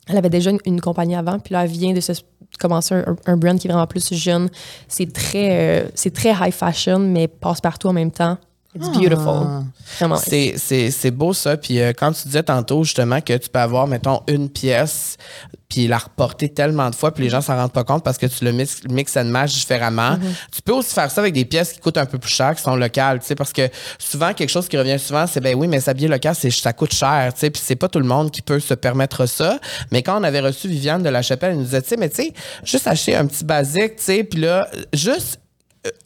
Elle 0.08 0.18
avait 0.18 0.30
déjà 0.30 0.52
une, 0.52 0.60
une 0.66 0.80
compagnie 0.82 1.16
avant, 1.16 1.40
puis 1.40 1.52
là, 1.54 1.64
elle 1.66 1.70
vient 1.72 1.92
de 1.92 2.00
se 2.00 2.14
commencer 2.58 2.96
un, 2.96 3.16
un 3.26 3.38
brand 3.38 3.60
qui 3.60 3.68
est 3.68 3.72
vraiment 3.72 3.88
plus 3.88 4.14
jeune. 4.14 4.50
C'est 4.88 5.12
très, 5.12 5.84
euh, 5.86 5.90
c'est 5.96 6.14
très 6.14 6.32
high 6.32 6.54
fashion, 6.54 7.00
mais 7.00 7.28
passe 7.28 7.62
partout 7.62 7.88
en 7.88 7.94
même 7.94 8.12
temps. 8.12 8.38
It's 8.76 8.90
beautiful. 8.90 9.64
Ah. 10.02 10.16
C'est, 10.18 11.12
beau 11.12 11.34
ça. 11.34 11.56
Puis 11.58 11.80
euh, 11.80 11.94
quand 11.96 12.12
tu 12.12 12.28
disais 12.28 12.44
tantôt 12.44 12.84
justement 12.84 13.22
que 13.22 13.38
tu 13.38 13.50
peux 13.50 13.60
avoir, 13.60 13.88
mettons, 13.88 14.22
une 14.28 14.50
pièce, 14.50 15.18
puis 15.70 15.88
la 15.88 15.98
reporter 15.98 16.54
tellement 16.54 16.90
de 16.90 16.96
fois, 16.96 17.14
puis 17.14 17.24
les 17.24 17.30
gens 17.30 17.42
s'en 17.42 17.56
rendent 17.56 17.72
pas 17.72 17.84
compte 17.84 18.04
parce 18.04 18.18
que 18.18 18.26
tu 18.26 18.44
le 18.44 18.52
mix, 18.52 18.82
mix 18.90 19.18
and 19.18 19.26
match 19.26 19.54
différemment. 19.54 20.18
Tu 20.52 20.62
peux 20.62 20.74
aussi 20.74 20.94
faire 20.94 21.10
ça 21.10 21.22
avec 21.22 21.34
des 21.34 21.46
pièces 21.46 21.74
qui 21.74 21.80
coûtent 21.80 21.98
un 21.98 22.06
peu 22.06 22.18
plus 22.18 22.32
cher, 22.32 22.56
qui 22.56 22.62
sont 22.62 22.76
locales, 22.76 23.20
tu 23.20 23.28
sais, 23.28 23.36
parce 23.36 23.54
que 23.54 23.70
souvent, 23.98 24.34
quelque 24.34 24.50
chose 24.50 24.68
qui 24.68 24.78
revient 24.78 25.00
souvent, 25.00 25.26
c'est 25.28 25.42
ben 25.42 25.56
oui, 25.56 25.68
mais 25.68 25.80
s'habiller 25.80 26.08
local, 26.08 26.36
c'est, 26.36 26.52
ça 26.52 26.74
coûte 26.74 26.94
cher, 26.94 27.34
tu 27.34 27.40
sais, 27.40 27.50
puis 27.50 27.62
c'est 27.64 27.76
pas 27.76 27.88
tout 27.88 28.00
le 28.00 28.06
monde 28.06 28.32
qui 28.32 28.42
peut 28.42 28.60
se 28.60 28.74
permettre 28.74 29.26
ça. 29.26 29.60
Mais 29.92 30.04
quand 30.04 30.20
on 30.20 30.24
avait 30.24 30.42
reçu 30.42 30.68
Viviane 30.68 31.02
de 31.02 31.10
la 31.10 31.22
Chapelle, 31.22 31.52
elle 31.52 31.58
nous 31.58 31.64
disait, 31.64 31.82
tu 31.82 31.90
sais, 31.90 31.98
mais 31.98 32.10
tu 32.10 32.24
sais, 32.24 32.34
juste 32.64 32.88
acheter 32.88 33.16
un 33.16 33.26
petit 33.26 33.44
basique, 33.44 33.96
tu 33.98 34.04
sais, 34.04 34.24
puis 34.24 34.42
là, 34.42 34.70
juste 34.94 35.40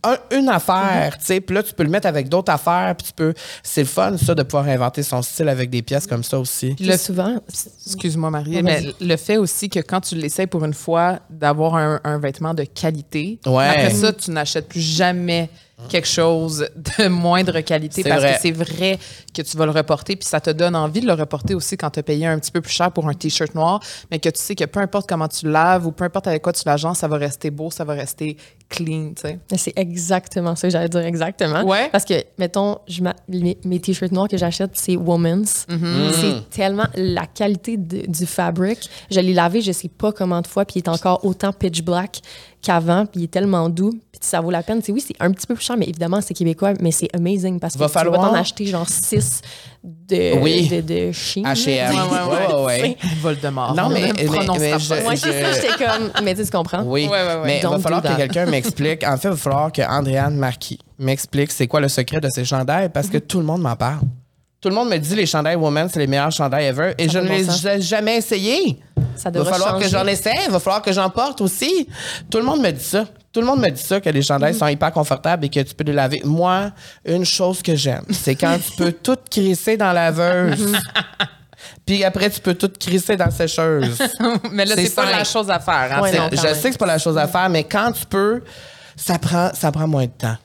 un- 0.03 0.17
une 0.37 0.49
affaire, 0.49 1.17
tu 1.17 1.25
sais, 1.25 1.41
puis 1.41 1.55
là, 1.55 1.63
tu 1.63 1.73
peux 1.73 1.83
le 1.83 1.89
mettre 1.89 2.07
avec 2.07 2.29
d'autres 2.29 2.51
affaires, 2.51 2.95
puis 2.97 3.07
tu 3.07 3.13
peux... 3.13 3.33
C'est 3.63 3.81
le 3.81 3.87
fun, 3.87 4.15
ça, 4.17 4.35
de 4.35 4.43
pouvoir 4.43 4.67
inventer 4.67 5.03
son 5.03 5.21
style 5.21 5.49
avec 5.49 5.69
des 5.69 5.81
pièces 5.81 6.07
comme 6.07 6.23
ça 6.23 6.39
aussi. 6.39 6.73
Puis 6.75 6.85
Le- 6.85 6.97
souvent, 6.97 7.35
Excuse-moi, 7.85 8.29
Marie, 8.29 8.61
mais 8.63 8.93
le 8.99 9.15
fait 9.17 9.37
aussi 9.37 9.69
que 9.69 9.79
quand 9.79 10.01
tu 10.01 10.15
l'essayes 10.15 10.47
pour 10.47 10.63
une 10.65 10.73
fois, 10.73 11.19
d'avoir 11.29 11.75
un, 11.75 11.99
un 12.03 12.17
vêtement 12.19 12.53
de 12.53 12.63
qualité, 12.63 13.39
Ouais. 13.45 13.67
après 13.67 13.91
ça, 13.91 14.13
tu 14.13 14.31
n'achètes 14.31 14.67
plus 14.67 14.81
jamais 14.81 15.49
quelque 15.87 16.07
chose 16.07 16.67
de 16.99 17.07
moindre 17.07 17.59
qualité 17.61 18.03
parce 18.03 18.21
vrai. 18.21 18.33
que 18.35 18.41
c'est 18.41 18.51
vrai 18.51 18.99
que 19.33 19.41
tu 19.41 19.57
vas 19.57 19.65
le 19.65 19.71
reporter, 19.71 20.15
puis 20.15 20.27
ça 20.27 20.39
te 20.41 20.49
donne 20.49 20.75
envie 20.75 21.01
de 21.01 21.07
le 21.07 21.13
reporter 21.13 21.55
aussi 21.55 21.77
quand 21.77 21.89
tu 21.91 21.99
as 21.99 22.03
payé 22.03 22.27
un 22.27 22.37
petit 22.39 22.51
peu 22.51 22.61
plus 22.61 22.73
cher 22.73 22.91
pour 22.91 23.07
un 23.07 23.13
T-shirt 23.13 23.55
noir, 23.55 23.79
mais 24.11 24.19
que 24.19 24.29
tu 24.29 24.39
sais 24.41 24.55
que 24.55 24.65
peu 24.65 24.79
importe 24.79 25.07
comment 25.07 25.27
tu 25.27 25.45
le 25.45 25.51
laves 25.51 25.85
ou 25.87 25.91
peu 25.91 26.03
importe 26.03 26.27
avec 26.27 26.41
quoi 26.41 26.53
tu 26.53 26.63
l'agences, 26.65 26.99
ça 26.99 27.07
va 27.07 27.17
rester 27.17 27.49
beau, 27.49 27.71
ça 27.71 27.83
va 27.85 27.93
rester 27.93 28.37
clean, 28.69 29.13
tu 29.15 29.21
sais. 29.23 29.39
Mais 29.51 29.57
C'est 29.57 29.73
exactement 29.77 30.55
ça 30.55 30.67
que 30.67 30.71
j'allais 30.71 30.89
dire 30.89 31.01
exactement. 31.01 31.63
Ouais. 31.63 31.89
Parce 31.91 32.05
que, 32.05 32.13
mettons, 32.37 32.77
je 32.87 33.01
mes, 33.27 33.57
mes 33.63 33.79
t-shirts 33.79 34.11
noirs 34.11 34.27
que 34.27 34.37
j'achète, 34.37 34.71
c'est 34.73 34.95
Woman's. 34.95 35.65
Mm-hmm. 35.69 36.11
C'est 36.13 36.49
tellement 36.51 36.87
la 36.95 37.25
qualité 37.25 37.77
de- 37.77 38.05
du 38.05 38.25
fabric. 38.25 38.89
Je 39.09 39.19
l'ai 39.19 39.33
lavé, 39.33 39.61
je 39.61 39.71
sais 39.71 39.87
pas 39.89 40.11
comment 40.11 40.41
de 40.41 40.47
fois, 40.47 40.65
puis 40.65 40.79
il 40.79 40.83
est 40.83 40.89
encore 40.89 41.25
autant 41.25 41.51
pitch 41.53 41.81
black 41.81 42.21
qu'avant, 42.61 43.05
puis 43.05 43.21
il 43.21 43.23
est 43.25 43.31
tellement 43.31 43.69
doux, 43.69 43.91
puis 44.11 44.19
ça 44.21 44.41
vaut 44.41 44.51
la 44.51 44.61
peine. 44.63 44.81
C'est 44.83 44.91
oui, 44.91 45.01
c'est 45.05 45.15
un 45.19 45.31
petit 45.31 45.47
peu 45.47 45.55
plus 45.55 45.63
cher, 45.63 45.77
mais 45.77 45.85
évidemment, 45.87 46.19
c'est 46.21 46.33
québécois, 46.33 46.73
mais 46.81 46.91
c'est 46.91 47.07
amazing 47.15 47.59
parce 47.59 47.73
que 47.73 47.79
Va 47.79 47.87
tu 47.87 47.93
vas 47.93 47.99
falloir- 47.99 48.29
t'en 48.31 48.35
acheter 48.35 48.65
genre 48.65 48.87
6 48.87 49.41
de, 49.83 50.39
Oui. 50.41 50.67
de, 50.67 50.81
de 50.81 51.11
Shein. 51.11 51.43
H&M. 51.43 51.95
Ouais, 52.09 52.55
ouais, 52.55 52.63
ouais. 52.65 52.97
Voldemort. 53.21 53.73
Non, 53.75 53.83
On 53.85 53.89
mais- 53.89 54.01
mais- 54.01 54.13
mais 54.13 54.25
je- 54.79 55.05
Ouais, 55.07 55.15
c'est 55.15 55.41
ça, 55.43 55.51
j'étais 55.53 55.83
comme. 55.85 56.11
Mais 56.23 56.35
tu 56.35 56.45
comprends? 56.49 56.83
Oui, 56.83 57.05
Ouais, 57.05 57.09
ouais, 57.11 57.27
ouais. 57.35 57.41
mais 57.45 57.59
il 57.63 57.67
va 57.67 57.79
falloir 57.79 58.01
que 58.01 58.15
quelqu'un 58.15 58.45
m'explique. 58.45 59.03
En 59.05 59.17
fait, 59.17 59.29
il 59.29 59.31
va 59.31 59.37
falloir 59.37 59.71
que 59.71 59.81
Andréane 59.81 60.35
Marquis 60.35 60.79
m'explique 60.97 61.51
c'est 61.51 61.67
quoi 61.67 61.79
le 61.79 61.87
secret 61.87 62.19
de 62.19 62.27
ces 62.29 62.43
chandails 62.43 62.89
parce 62.89 63.07
que 63.07 63.17
Mhm. 63.17 63.21
tout 63.23 63.39
le 63.39 63.45
monde 63.45 63.61
m'en 63.61 63.75
parle. 63.75 64.01
Tout 64.61 64.67
le 64.67 64.75
monde 64.75 64.89
me 64.89 64.97
dit 64.97 65.15
les 65.15 65.25
chandails 65.25 65.55
Woman, 65.55 65.87
c'est 65.89 65.99
les 65.99 66.07
meilleurs 66.07 66.31
chandails 66.33 66.65
ever 66.65 66.91
et 66.97 67.07
Ça 67.07 67.13
je 67.13 67.19
ne 67.19 67.29
les 67.29 67.67
ai 67.67 67.81
jamais 67.81 68.17
essayés. 68.17 68.77
Ça 69.15 69.29
Il 69.33 69.39
va 69.39 69.45
falloir 69.45 69.71
changer. 69.71 69.85
que 69.85 69.89
j'en 69.91 70.05
essaie, 70.07 70.33
il 70.45 70.51
va 70.51 70.59
falloir 70.59 70.81
que 70.81 70.91
j'en 70.91 71.09
porte 71.09 71.41
aussi. 71.41 71.87
Tout 72.29 72.37
le 72.39 72.43
monde 72.45 72.61
me 72.61 72.71
dit 72.71 72.83
ça. 72.83 73.05
Tout 73.31 73.41
le 73.41 73.45
monde 73.45 73.59
me 73.59 73.69
dit 73.69 73.81
ça, 73.81 74.01
que 74.01 74.09
les 74.09 74.21
chandails 74.23 74.53
Mhm. 74.53 74.59
sont 74.59 74.67
hyper 74.67 74.91
confortables 74.91 75.45
et 75.45 75.49
que 75.49 75.59
tu 75.59 75.75
peux 75.75 75.83
les 75.83 75.93
laver. 75.93 76.21
Moi, 76.25 76.71
une 77.05 77.25
chose 77.25 77.61
que 77.61 77.75
j'aime, 77.75 78.05
c'est 78.11 78.35
quand 78.35 78.57
tu 78.57 78.75
peux 78.75 78.91
tout 79.03 79.17
crisser 79.29 79.77
dans 79.77 79.91
la 79.93 80.05
laveuse. 80.11 80.59
Mhm. 80.59 80.79
Puis 81.85 82.03
après, 82.03 82.29
tu 82.29 82.39
peux 82.39 82.53
tout 82.53 82.71
crisser 82.79 83.15
dans 83.17 83.25
la 83.25 83.31
sécheuse. 83.31 83.97
mais 84.51 84.65
là, 84.65 84.75
C'est 84.75 84.95
pas 84.95 85.05
la 85.11 85.23
chose 85.23 85.49
à 85.49 85.59
faire. 85.59 85.89
hein. 85.97 86.01
Ouais, 86.01 86.11
C'est- 86.11 86.17
non, 86.19 86.29
je 86.31 86.37
sais 86.37 86.69
que 86.69 86.71
c'est 86.71 86.77
pas 86.77 86.85
la 86.85 86.97
chose 86.97 87.17
à 87.17 87.27
faire, 87.27 87.49
mais 87.49 87.63
quand 87.63 87.91
tu 87.91 88.05
peux, 88.05 88.41
ça 88.95 89.17
prend, 89.19 89.51
ça 89.53 89.71
prend 89.71 89.87
moins 89.87 90.05
de 90.05 90.11
temps. 90.11 90.37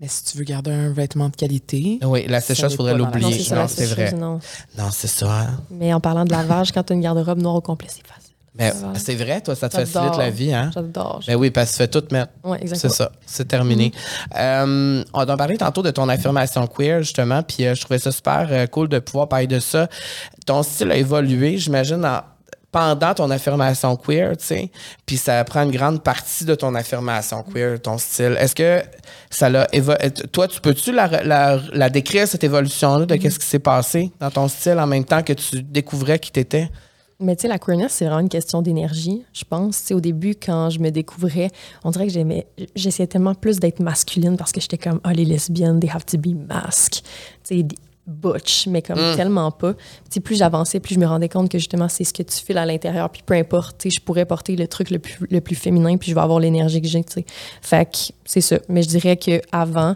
Mais 0.00 0.06
si 0.08 0.24
tu 0.24 0.38
veux 0.38 0.44
garder 0.44 0.70
un 0.70 0.92
vêtement 0.92 1.28
de 1.28 1.34
qualité, 1.34 1.98
Oui, 2.04 2.24
la 2.28 2.40
sécheuse, 2.40 2.70
n'est 2.70 2.76
faudrait 2.76 2.94
l'oublier. 2.94 3.36
Non, 3.52 3.66
c'est 3.66 3.84
c'est 3.84 3.94
vrai. 3.94 4.12
non. 4.12 4.38
Non, 4.78 4.90
c'est 4.92 5.08
ça. 5.08 5.48
Mais 5.70 5.92
en 5.92 5.98
parlant 6.00 6.24
de 6.24 6.30
lavage, 6.30 6.70
quand 6.70 6.84
tu 6.84 6.92
as 6.92 6.96
une 6.96 7.02
garde-robe 7.02 7.40
noire 7.40 7.56
au 7.56 7.60
complet, 7.60 7.88
c'est 7.90 8.06
facile. 8.06 8.34
Mais 8.54 8.72
c'est 8.98 9.14
vrai, 9.14 9.40
toi, 9.40 9.54
ça 9.54 9.68
te 9.68 9.74
facilite 9.76 10.16
la 10.16 10.30
vie, 10.30 10.52
hein? 10.52 10.70
J'adore. 10.74 11.20
Ben 11.26 11.36
oui, 11.36 11.50
parce 11.50 11.70
que 11.70 11.72
tu 11.74 11.78
fais 11.78 11.88
tout 11.88 12.02
mettre. 12.12 12.32
C'est 12.44 12.62
exactement. 12.62 12.92
ça, 12.92 13.12
c'est 13.26 13.46
terminé. 13.46 13.92
Euh, 14.36 15.04
on 15.12 15.20
a 15.20 15.36
parlé 15.36 15.56
tantôt 15.56 15.82
de 15.82 15.90
ton 15.90 16.08
affirmation 16.08 16.66
queer, 16.66 17.02
justement, 17.02 17.42
puis 17.44 17.66
euh, 17.66 17.74
je 17.76 17.80
trouvais 17.82 17.98
ça 18.00 18.10
super 18.10 18.48
euh, 18.50 18.66
cool 18.66 18.88
de 18.88 18.98
pouvoir 18.98 19.28
parler 19.28 19.46
de 19.46 19.60
ça. 19.60 19.88
Ton 20.46 20.62
style 20.64 20.90
a 20.90 20.96
évolué, 20.96 21.58
j'imagine, 21.58 22.04
en- 22.04 22.22
pendant 22.70 23.14
ton 23.14 23.30
affirmation 23.30 23.96
queer, 23.96 24.36
tu 24.36 24.44
sais, 24.44 24.70
puis 25.06 25.16
ça 25.16 25.42
prend 25.44 25.62
une 25.62 25.70
grande 25.70 26.02
partie 26.02 26.44
de 26.44 26.54
ton 26.54 26.74
affirmation 26.74 27.42
queer, 27.42 27.80
ton 27.80 27.96
style. 27.96 28.36
Est-ce 28.38 28.54
que 28.54 28.82
ça 29.30 29.48
l'a 29.48 29.66
évolué? 29.72 30.10
Toi, 30.32 30.48
tu 30.48 30.60
peux-tu 30.60 30.92
la, 30.92 31.88
décrire, 31.88 32.28
cette 32.28 32.44
évolution-là, 32.44 33.06
de 33.06 33.16
qu'est-ce 33.16 33.38
qui 33.38 33.46
s'est 33.46 33.58
passé 33.58 34.12
dans 34.20 34.30
ton 34.30 34.48
style 34.48 34.78
en 34.78 34.86
même 34.86 35.04
temps 35.04 35.22
que 35.22 35.32
tu 35.32 35.62
découvrais 35.62 36.18
qui 36.18 36.30
t'étais? 36.30 36.68
Mais 37.20 37.34
tu 37.34 37.42
sais, 37.42 37.48
la 37.48 37.58
queerness, 37.58 37.94
c'est 37.94 38.04
vraiment 38.04 38.20
une 38.20 38.28
question 38.28 38.62
d'énergie, 38.62 39.24
je 39.32 39.42
pense. 39.44 39.84
Tu 39.84 39.94
au 39.94 40.00
début, 40.00 40.36
quand 40.36 40.70
je 40.70 40.78
me 40.78 40.90
découvrais, 40.90 41.50
on 41.82 41.90
dirait 41.90 42.06
que 42.06 42.12
j'aimais, 42.12 42.46
j'essayais 42.76 43.08
tellement 43.08 43.34
plus 43.34 43.58
d'être 43.58 43.80
masculine 43.80 44.36
parce 44.36 44.52
que 44.52 44.60
j'étais 44.60 44.78
comme, 44.78 45.00
ah, 45.02 45.12
les 45.12 45.24
lesbiennes, 45.24 45.80
they 45.80 45.90
have 45.90 46.04
to 46.04 46.16
be 46.16 46.28
mask. 46.48 47.02
Tu 47.42 47.58
sais, 47.60 47.66
butch, 48.08 48.66
mais 48.66 48.82
comme 48.82 48.98
tellement 49.14 49.50
pas. 49.50 49.74
Tu 49.74 49.80
sais, 50.10 50.20
plus 50.20 50.36
j'avançais, 50.36 50.80
plus 50.80 50.94
je 50.94 51.00
me 51.00 51.06
rendais 51.06 51.28
compte 51.28 51.50
que 51.50 51.58
justement, 51.58 51.88
c'est 51.88 52.04
ce 52.04 52.12
que 52.12 52.22
tu 52.22 52.36
files 52.38 52.58
à 52.58 52.66
l'intérieur. 52.66 53.10
Puis 53.10 53.22
peu 53.24 53.34
importe, 53.34 53.78
tu 53.78 53.90
sais, 53.90 53.96
je 53.96 54.00
pourrais 54.04 54.24
porter 54.24 54.56
le 54.56 54.66
truc 54.66 54.90
le 54.90 54.98
plus, 54.98 55.18
le 55.30 55.40
plus 55.40 55.54
féminin, 55.54 55.96
puis 55.98 56.10
je 56.10 56.14
vais 56.14 56.20
avoir 56.20 56.40
l'énergie 56.40 56.80
que 56.80 56.88
j'ai, 56.88 57.04
tu 57.04 57.12
sais. 57.12 57.24
Fait 57.62 57.84
que 57.90 57.98
c'est 58.24 58.40
ça. 58.40 58.58
Mais 58.68 58.82
je 58.82 58.88
dirais 58.88 59.16
qu'avant, 59.16 59.94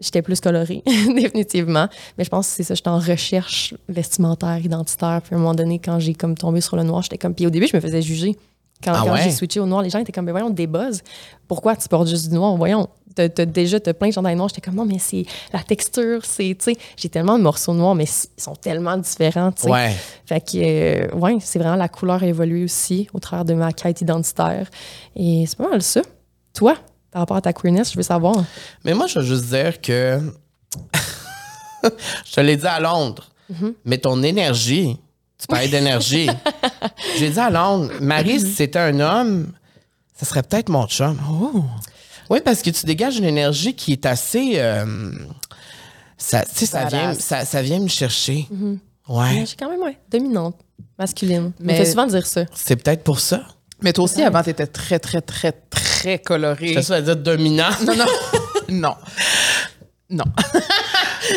j'étais 0.00 0.22
plus 0.22 0.40
colorée, 0.40 0.82
définitivement. 1.14 1.88
Mais 2.16 2.24
je 2.24 2.30
pense 2.30 2.46
que 2.48 2.54
c'est 2.54 2.62
ça, 2.62 2.74
j'étais 2.74 2.88
en 2.88 2.98
recherche 2.98 3.74
vestimentaire, 3.88 4.58
identitaire. 4.64 5.20
Puis 5.22 5.34
à 5.34 5.36
un 5.36 5.40
moment 5.40 5.54
donné, 5.54 5.78
quand 5.78 5.98
j'ai 5.98 6.14
comme 6.14 6.36
tombé 6.36 6.60
sur 6.60 6.76
le 6.76 6.84
noir, 6.84 7.02
j'étais 7.02 7.18
comme. 7.18 7.34
Puis 7.34 7.46
au 7.46 7.50
début, 7.50 7.66
je 7.66 7.76
me 7.76 7.80
faisais 7.80 8.00
juger. 8.00 8.36
Quand, 8.82 8.92
Ah 8.94 9.02
quand 9.04 9.12
ouais? 9.12 9.22
j'ai 9.24 9.30
switché 9.30 9.60
au 9.60 9.66
noir, 9.66 9.82
les 9.82 9.90
gens 9.90 9.98
étaient 9.98 10.12
comme, 10.12 10.24
ben 10.24 10.32
voyons, 10.32 10.48
des 10.48 10.66
buzz. 10.66 11.02
Pourquoi 11.46 11.76
tu 11.76 11.86
portes 11.86 12.08
juste 12.08 12.30
du 12.30 12.34
noir? 12.34 12.56
Voyons, 12.56 12.88
t'as, 13.14 13.28
t'as 13.28 13.44
déjà 13.44 13.80
t'as 13.80 13.92
plein 13.92 14.08
de 14.08 14.14
chandails 14.14 14.36
noirs. 14.36 14.48
J'étais 14.48 14.60
comme, 14.60 14.74
non, 14.74 14.84
mais 14.84 14.98
c'est 14.98 15.24
la 15.52 15.60
texture, 15.60 16.24
c'est, 16.24 16.56
tu 16.58 16.72
sais, 16.72 16.76
j'ai 16.96 17.08
tellement 17.08 17.38
de 17.38 17.42
morceaux 17.42 17.74
noirs, 17.74 17.94
mais 17.94 18.04
ils 18.04 18.42
sont 18.42 18.56
tellement 18.56 18.96
différents, 18.96 19.52
tu 19.52 19.62
sais. 19.62 19.70
Ouais. 19.70 19.94
Fait 20.26 20.40
que, 20.40 20.56
euh, 20.56 21.14
ouais, 21.16 21.38
c'est 21.40 21.58
vraiment 21.58 21.76
la 21.76 21.88
couleur 21.88 22.22
a 22.22 22.26
évolué 22.26 22.64
aussi 22.64 23.08
au 23.12 23.18
travers 23.18 23.44
de 23.44 23.54
ma 23.54 23.72
quête 23.72 24.00
identitaire. 24.00 24.68
Et 25.16 25.44
c'est 25.46 25.56
pas 25.56 25.68
mal 25.68 25.82
ça. 25.82 26.02
Toi, 26.54 26.76
par 27.10 27.22
rapport 27.22 27.36
à 27.36 27.42
ta 27.42 27.52
queerness, 27.52 27.92
je 27.92 27.96
veux 27.96 28.02
savoir. 28.02 28.36
Mais 28.84 28.94
moi, 28.94 29.06
je 29.06 29.18
veux 29.18 29.24
juste 29.24 29.46
dire 29.46 29.80
que. 29.80 30.20
je 31.82 32.32
te 32.32 32.40
l'ai 32.40 32.56
dit 32.56 32.66
à 32.66 32.80
Londres. 32.80 33.26
Mais 33.84 33.98
ton 33.98 34.22
énergie, 34.22 34.96
tu 35.36 35.46
parlais 35.48 35.68
d'énergie. 35.68 36.28
J'ai 37.18 37.30
dit 37.30 37.38
à 37.40 37.50
Londres, 37.50 37.90
Marie, 38.00 38.38
si 38.38 38.52
c'était 38.52 38.78
un 38.78 39.00
homme, 39.00 39.52
ça 40.14 40.26
serait 40.26 40.42
peut-être 40.42 40.68
mon 40.68 40.86
chum. 40.86 41.18
Oui, 42.30 42.38
parce 42.44 42.62
que 42.62 42.70
tu 42.70 42.86
dégages 42.86 43.18
une 43.18 43.24
énergie 43.24 43.74
qui 43.74 43.92
est 43.92 44.06
assez. 44.06 44.52
euh, 44.56 45.10
ça, 46.16 46.44
tu 46.44 46.54
sais, 46.54 46.66
ça 46.66 46.84
vient, 46.84 47.12
ça, 47.14 47.44
ça 47.44 47.60
vient 47.62 47.80
me 47.80 47.88
chercher. 47.88 48.46
Mais 48.50 48.76
Ouais. 49.08 49.40
je 49.40 49.44
suis 49.46 49.56
quand 49.56 49.68
même, 49.68 49.80
ouais, 49.80 49.98
dominante, 50.10 50.56
masculine. 50.98 51.52
Mais... 51.58 51.72
Mais- 51.72 51.80
On 51.80 51.84
fait 51.84 51.90
souvent 51.90 52.06
dire 52.06 52.26
ça. 52.26 52.44
C'est 52.54 52.76
peut-être 52.76 53.02
pour 53.02 53.18
ça. 53.18 53.42
mais 53.82 53.92
toi 53.92 54.04
aussi, 54.04 54.22
avant, 54.22 54.42
tu 54.42 54.50
étais 54.50 54.66
très, 54.68 54.98
très, 55.00 55.20
très, 55.22 55.52
très 55.52 56.18
coloré. 56.20 56.74
C'est 56.74 56.82
ça, 56.82 56.94
à 56.96 57.00
dire 57.00 57.16
dominant. 57.16 57.70
Non, 57.84 57.96
non. 57.96 58.06
non. 58.68 58.94
Non. 60.10 60.24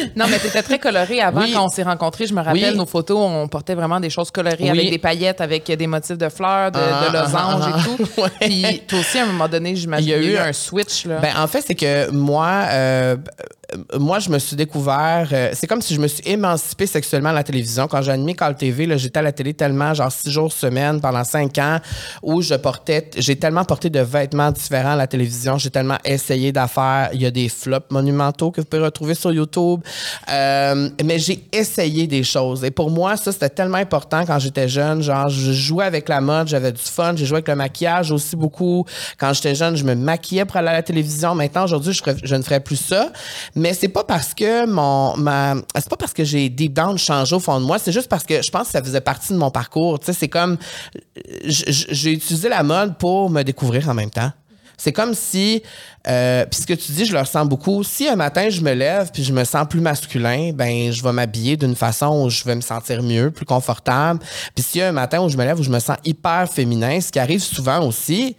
non, 0.16 0.26
mais 0.30 0.39
t'étais 0.39 0.62
très 0.62 0.80
coloré 0.80 1.22
avant 1.22 1.42
Oui. 1.42 1.52
quand 1.54 1.66
on 1.66 1.70
s'est 1.70 1.84
rencontrés. 1.84 2.28
Je 2.28 2.34
me 2.34 2.42
rappelle, 2.42 2.72
Oui. 2.72 2.78
nos 2.78 2.86
photos, 2.86 3.18
on 3.20 3.48
portait 3.48 3.76
vraiment 3.76 4.00
des 4.00 4.10
choses 4.10 4.32
colorées 4.32 4.58
Oui. 4.62 4.70
avec 4.70 4.89
des 4.89 4.98
paillettes, 4.98 5.42
avec 5.42 5.66
des 5.72 5.88
motifs 5.88 6.18
de 6.18 6.30
fleurs, 6.30 6.72
de, 6.72 6.80
Ah, 6.80 7.10
de 7.10 7.13
losanges 7.18 7.63
ah, 7.74 7.80
et 7.80 7.84
tout. 7.84 8.10
ouais. 8.22 8.30
Puis 8.42 8.82
toi 8.88 9.00
aussi, 9.00 9.20
à 9.20 9.24
un 9.24 9.28
moment 9.28 9.48
donné, 9.48 9.76
j'imagine, 9.76 10.08
Il 10.08 10.12
y 10.12 10.13
a 10.13 10.18
eu 10.18 10.38
un 10.38 10.54
switch. 10.54 11.06
Là. 11.06 11.20
Ben, 11.20 11.34
en 11.38 11.48
fait, 11.48 11.62
c'est 11.66 11.76
que 11.76 12.10
moi, 12.12 12.50
euh, 12.70 13.16
moi, 13.99 14.19
je 14.19 14.29
me 14.29 14.39
suis 14.39 14.55
découvert. 14.55 15.29
euh, 15.31 15.51
c'est 15.53 15.67
comme 15.67 15.81
si 15.81 15.95
je 15.95 15.99
me 15.99 16.07
suis 16.07 16.23
émancipé 16.27 16.88
sexuellement 16.88 17.29
à 17.29 17.33
la 17.33 17.43
télévision. 17.43 17.88
Quand 17.88 18.01
j'ai 18.01 18.12
animé 18.12 18.33
Call 18.33 18.55
TV, 18.55 18.97
j'étais 18.97 19.19
à 19.19 19.21
la 19.21 19.31
télé 19.31 19.53
tellement, 19.53 19.93
genre 19.93 20.12
six 20.12 20.31
jours 20.31 20.51
semaine 20.51 20.99
pendant 21.01 21.23
cinq 21.23 21.57
ans, 21.57 21.79
où 22.21 22.41
je 22.41 22.55
portais. 22.55 23.09
J'ai 23.17 23.36
tellement 23.36 23.65
porté 23.65 23.89
de 23.89 23.99
vêtements 23.99 24.51
différents 24.51 24.93
à 24.93 24.95
la 24.95 25.07
télévision. 25.07 25.57
J'ai 25.57 25.69
tellement 25.69 25.97
essayé 26.05 26.51
d'affaires. 26.51 27.09
Il 27.13 27.21
y 27.21 27.25
a 27.25 27.31
des 27.31 27.49
flops 27.49 27.91
monumentaux 27.91 28.51
que 28.51 28.62
vous 28.62 28.67
pouvez 28.67 28.83
retrouver 28.83 29.15
sur 29.15 29.31
YouTube. 29.31 29.81
Euh, 30.29 30.89
mais 31.03 31.19
j'ai 31.19 31.43
essayé 31.51 32.07
des 32.07 32.23
choses. 32.23 32.63
Et 32.63 32.71
pour 32.71 32.89
moi, 32.89 33.17
ça, 33.17 33.31
c'était 33.31 33.49
tellement 33.49 33.77
important 33.77 34.25
quand 34.25 34.39
j'étais 34.39 34.67
jeune. 34.67 35.01
Genre, 35.01 35.29
je 35.29 35.51
jouais 35.51 35.86
avec 35.86 36.09
la 36.09 36.21
mode, 36.21 36.47
j'avais 36.47 36.71
du 36.71 36.81
fun. 36.81 37.13
J'ai 37.15 37.25
joué 37.25 37.38
avec 37.38 37.47
le 37.47 37.55
maquillage 37.55 38.12
aussi 38.12 38.36
beaucoup. 38.36 38.86
Quand 39.17 39.33
j'étais 39.33 39.55
jeune, 39.55 39.75
je 39.75 39.83
me 39.83 39.95
maquillais 39.95 40.45
pour 40.45 40.57
aller 40.57 40.69
à 40.69 40.73
la 40.73 40.83
télévision. 40.83 41.36
Maintenant, 41.36 41.63
aujourd'hui, 41.63 41.93
je, 41.93 42.36
ne 42.36 42.41
ferais 42.41 42.59
plus 42.59 42.75
ça. 42.75 43.12
C'est 43.71 43.88
pas 43.88 44.04
parce 44.04 44.34
que 44.34 44.65
mon 44.65 45.15
ma 45.15 45.56
c'est 45.76 45.89
pas 45.89 45.95
parce 45.95 46.12
que 46.12 46.26
j'ai 46.26 46.49
deep 46.49 46.73
down 46.73 46.97
changé 46.97 47.34
au 47.36 47.39
fond 47.39 47.62
de 47.62 47.65
moi, 47.65 47.80
c'est 47.80 47.93
juste 47.93 48.10
parce 48.10 48.26
que 48.26 48.41
je 48.41 48.52
pense 48.52 48.67
que 48.67 48.71
ça 48.73 48.84
faisait 48.84 48.99
partie 48.99 49.32
de 49.32 49.38
mon 49.38 49.52
parcours. 49.52 49.99
Tu 49.99 50.08
sais, 50.08 50.13
c'est 50.13 50.28
comme 50.28 50.58
j'ai 51.45 52.12
utilisé 52.12 52.49
la 52.49 52.63
mode 52.63 52.97
pour 52.97 53.30
me 53.30 53.43
découvrir 53.43 53.88
en 53.88 53.93
même 53.93 54.10
temps. 54.10 54.32
C'est 54.78 54.91
comme 54.91 55.13
si, 55.13 55.63
euh, 56.08 56.45
puis 56.45 56.62
ce 56.62 56.65
que 56.65 56.73
tu 56.73 56.91
dis, 56.91 57.06
je 57.06 57.13
le 57.13 57.19
ressens 57.19 57.45
beaucoup. 57.45 57.84
Si 57.84 58.08
un 58.08 58.15
matin 58.15 58.49
je 58.49 58.60
me 58.62 58.73
lève 58.73 59.12
puis 59.13 59.23
je 59.23 59.32
me 59.32 59.43
sens 59.43 59.65
plus 59.69 59.80
masculin, 59.80 60.52
ben 60.54 60.91
je 60.91 61.02
vais 61.02 61.12
m'habiller 61.12 61.56
d'une 61.56 61.76
façon 61.76 62.26
où 62.26 62.30
je 62.30 62.43
vais 62.43 62.56
me 62.56 62.62
sentir 62.62 63.02
mieux, 63.04 63.32
plus 63.32 63.45
confortable. 63.45 64.19
Puis 64.56 64.82
a 64.82 64.89
un 64.89 64.91
matin 64.91 65.21
où 65.21 65.30
je 65.30 65.38
me 65.38 65.45
lève 65.45 65.60
où 65.60 65.63
je 65.63 65.69
me 65.69 65.80
sens 65.80 65.97
hyper 66.04 66.49
féminin, 66.52 66.99
ce 66.99 67.12
qui 67.12 67.19
arrive 67.19 67.41
souvent 67.41 67.86
aussi, 67.88 68.36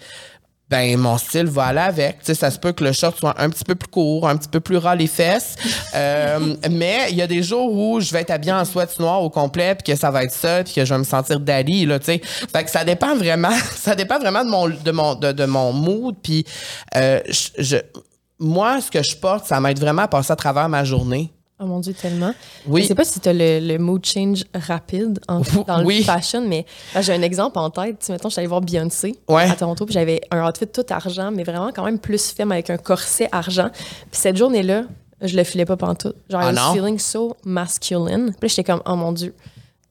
ben 0.70 0.96
mon 0.98 1.18
style 1.18 1.46
va 1.46 1.64
aller 1.66 1.81
avec. 1.81 2.20
Tu 2.20 2.27
sais, 2.27 2.35
ça 2.35 2.50
se 2.50 2.59
peut 2.59 2.72
que 2.72 2.83
le 2.83 2.92
short 2.92 3.16
soit 3.18 3.35
un 3.40 3.50
petit 3.50 3.64
peu 3.64 3.74
plus 3.74 3.88
court, 3.88 4.29
un 4.29 4.37
petit 4.37 4.48
peu 4.48 4.61
plus 4.61 4.77
ras 4.79 4.94
les 4.94 5.07
fesses. 5.07 5.57
Euh, 5.96 6.57
mais 6.72 7.07
il 7.11 7.16
y 7.16 7.22
a 7.22 7.27
des 7.29 7.42
jours 7.44 7.72
où 7.72 8.00
je 8.00 8.11
vais 8.12 8.22
être 8.22 8.31
habillée 8.33 8.53
en 8.53 8.64
sweat 8.64 8.98
noir 8.98 9.22
au 9.22 9.31
complet, 9.31 9.77
puis 9.77 9.92
que 9.92 9.98
ça 9.98 10.11
va 10.11 10.24
être 10.24 10.33
ça, 10.33 10.64
puis 10.64 10.74
que 10.74 10.85
je 10.85 10.92
vais 10.92 10.98
me 10.98 11.05
sentir 11.05 11.38
Dali, 11.38 11.87
là, 11.87 12.00
tu 12.00 12.07
sais. 12.07 12.20
Fait 12.24 12.64
que 12.64 12.70
ça 12.70 12.85
dépend 12.85 13.14
vraiment, 13.14 13.53
ça 13.77 13.94
dépend 13.94 14.18
vraiment 14.18 14.44
de 14.44 14.50
mon, 14.50 14.68
de 14.68 14.90
mon, 14.90 15.14
de, 15.14 15.31
de 15.31 15.44
mon 15.44 15.72
mood. 15.72 16.16
Puis 16.20 16.44
euh, 16.96 17.20
je, 17.29 17.62
je- 17.62 17.77
moi, 18.40 18.81
ce 18.81 18.90
que 18.90 19.03
je 19.05 19.14
porte, 19.16 19.46
ça 19.46 19.61
m'aide 19.61 19.79
vraiment 19.79 20.03
à 20.03 20.09
passer 20.09 20.33
à 20.33 20.37
travers 20.37 20.68
ma 20.68 20.83
journée. 20.83 21.31
Oh 21.60 21.66
mon 21.66 21.78
Dieu, 21.78 21.94
tellement. 21.94 22.32
Oui. 22.66 22.82
Je 22.82 22.88
sais 22.88 22.94
pas 22.96 23.04
si 23.04 23.20
tu 23.20 23.28
as 23.28 23.32
le, 23.32 23.60
le 23.60 23.78
mood 23.78 24.04
change 24.04 24.44
rapide 24.54 25.20
en, 25.28 25.40
dans 25.66 25.78
le 25.78 25.84
Oui. 25.86 26.02
fashion, 26.02 26.44
mais 26.46 26.66
j'ai 27.00 27.12
un 27.12 27.22
exemple 27.22 27.58
en 27.58 27.70
tête. 27.70 28.00
Tu 28.00 28.06
sais, 28.06 28.12
mettons, 28.12 28.28
je 28.28 28.32
suis 28.32 28.40
allée 28.40 28.48
voir 28.48 28.60
Beyoncé 28.60 29.14
Ouais. 29.28 29.48
à 29.48 29.54
Toronto, 29.54 29.84
puis 29.86 29.94
j'avais 29.94 30.20
un 30.32 30.44
outfit 30.48 30.66
tout 30.66 30.84
argent, 30.90 31.30
mais 31.30 31.44
vraiment 31.44 31.70
quand 31.72 31.84
même 31.84 32.00
plus 32.00 32.32
femme 32.32 32.50
avec 32.50 32.70
un 32.70 32.76
corset 32.76 33.28
argent. 33.30 33.70
Puis 33.72 34.20
cette 34.20 34.36
journée-là, 34.36 34.82
je 35.22 35.36
le 35.36 35.44
filais 35.44 35.64
pas 35.64 35.76
pantoute. 35.76 36.16
Genre, 36.28 36.40
Ah 36.42 36.50
I 36.52 36.54
was 36.56 36.72
feeling 36.74 36.98
so 36.98 37.36
masculine. 37.44 38.34
Puis 38.40 38.48
j'étais 38.48 38.64
comme, 38.64 38.82
oh 38.84 38.96
mon 38.96 39.12
Dieu. 39.12 39.32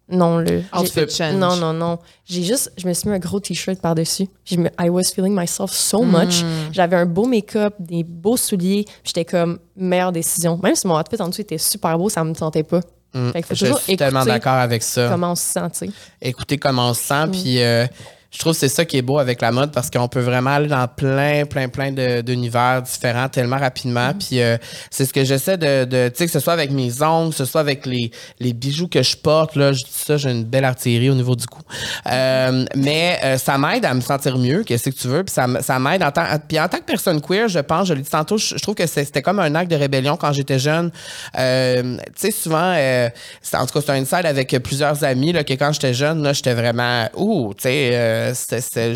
Non, 0.10 0.38
le. 0.38 0.64
Outfit 0.78 1.10
change. 1.10 1.36
Non, 1.36 1.56
non, 1.56 1.74
non. 1.74 1.98
J'ai 2.26 2.44
juste, 2.44 2.72
je 2.78 2.88
me 2.88 2.94
suis 2.94 3.10
mis 3.10 3.16
un 3.16 3.20
gros 3.20 3.40
t-shirt 3.40 3.80
par-dessus. 3.80 4.28
I 4.52 4.90
was 4.90 5.06
feeling 5.16 5.34
myself 5.34 5.72
so 5.72 6.04
much. 6.04 6.44
J'avais 6.72 6.98
un 6.98 7.06
beau 7.06 7.26
make-up, 7.26 7.76
des 7.80 8.04
beaux 8.04 8.38
souliers. 8.38 8.86
J'étais 9.04 9.26
comme, 9.26 9.60
meilleure 9.76 10.12
décision. 10.12 10.60
Même 10.62 10.76
si 10.76 10.88
mon 10.88 11.00
outfit 11.00 11.22
en 11.22 11.30
dessous 11.30 11.42
était 11.42 11.58
super 11.58 11.98
beau, 11.98 12.10
ça 12.10 12.24
me 12.24 12.34
tentait 12.34 12.64
pas. 12.64 12.82
Fait 13.14 13.44
qu'il 13.44 13.44
faut 13.46 13.54
Mm. 13.54 13.56
Je 13.56 13.66
toujours 13.66 13.80
suis 13.80 13.96
tellement 13.96 14.26
d'accord 14.26 14.54
avec 14.54 14.82
ça. 14.82 15.08
comment 15.10 15.34
on 15.34 15.36
se 15.36 15.44
sent, 15.44 15.70
tu 15.72 15.86
sais. 15.88 15.92
écouter 16.22 16.58
comment 16.58 16.90
on 16.90 16.94
se 16.94 17.04
sent. 17.04 17.28
Puis 17.32 17.62
euh, 17.62 17.86
je 18.34 18.40
trouve 18.40 18.54
que 18.54 18.60
c'est 18.60 18.68
ça 18.70 18.84
qui 18.84 18.98
est 18.98 19.02
beau 19.04 19.20
avec 19.20 19.42
la 19.42 19.52
mode 19.52 19.72
parce 19.72 19.90
qu'on 19.92 20.08
peut 20.08 20.20
vraiment 20.20 20.50
aller 20.50 20.68
dans 20.68 20.88
plein, 20.88 21.46
plein, 21.46 21.70
plein 21.70 21.92
de- 21.92 22.22
d'univers 22.22 22.82
différents 22.82 23.30
tellement 23.30 23.58
rapidement. 23.58 24.12
Puis 24.14 24.42
euh, 24.42 24.58
c'est 24.90 25.06
ce 25.06 25.14
que 25.14 25.24
j'essaie 25.24 25.58
de, 25.58 25.86
de 25.86 26.10
tu 26.10 26.18
sais, 26.18 26.26
que 26.26 26.32
ce 26.32 26.40
soit 26.40 26.54
avec 26.54 26.72
mes 26.72 27.02
ongles, 27.04 27.30
que 27.30 27.38
ce 27.38 27.46
soit 27.46 27.62
avec 27.62 27.86
les, 27.86 28.12
les 28.40 28.54
bijoux 28.54 28.88
que 28.88 29.04
je 29.04 29.16
porte. 29.16 29.56
Là, 29.56 29.72
je 29.72 29.84
dis 29.84 29.92
ça, 29.92 30.18
j'ai 30.18 30.32
une 30.32 30.46
belle 30.46 30.66
artillerie 30.66 31.12
au 31.12 31.16
niveau 31.16 31.36
du 31.36 31.46
cou. 31.46 31.62
Euh, 32.08 32.66
mais 32.76 33.20
euh, 33.24 33.38
ça 33.38 33.58
m'aide 33.58 33.86
à 33.86 33.94
me 33.94 34.02
sentir 34.02 34.38
mieux, 34.38 34.64
qu'est-ce 34.64 34.90
que 34.90 34.96
tu 34.96 35.08
veux. 35.08 35.24
Puis 35.24 35.34
ça, 35.34 35.48
ça 35.62 35.78
m'aide 35.78 36.02
en 36.02 36.12
tant, 36.12 36.26
puis 36.48 36.60
en 36.60 36.68
tant 36.68 36.80
que 36.80 36.86
personne 36.86 37.22
queer, 37.22 37.48
je 37.48 37.60
pense, 37.60 37.88
je 37.88 37.94
l'ai 37.94 38.02
dit 38.02 38.10
tantôt, 38.10 38.38
je, 38.38 38.58
je 38.58 38.62
trouve 38.64 38.76
que 38.76 38.88
c'était 38.88 39.22
comme 39.22 39.40
un 39.40 39.54
acte 39.54 39.70
de 39.70 39.76
rébellion 39.76 40.18
quand 40.18 40.34
j'étais 40.34 40.60
jeune. 40.60 40.92
Euh, 41.38 41.98
tu 42.08 42.12
sais, 42.16 42.32
souvent, 42.32 42.74
euh, 42.76 43.10
en 43.54 43.66
tout 43.68 43.80
cas, 43.80 43.86
c'est 43.86 43.92
un 43.92 44.02
inside 44.02 44.26
avec 44.26 44.58
plusieurs 44.64 45.04
amis, 45.04 45.34
là, 45.34 45.44
que 45.44 45.54
quand 45.54 45.72
j'étais 45.72 45.94
jeune, 45.94 46.24
là, 46.24 46.34
j'étais 46.34 46.56
vraiment, 46.56 47.08
ouh, 47.16 47.54
tu 47.54 47.64
sais, 47.64 48.23
euh, 48.32 48.96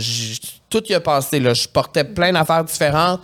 tout 0.70 0.84
y 0.90 0.94
a 0.94 1.00
passé, 1.00 1.40
là. 1.40 1.54
Je 1.54 1.68
portais 1.68 2.04
plein 2.04 2.32
d'affaires 2.34 2.64
différentes. 2.64 3.22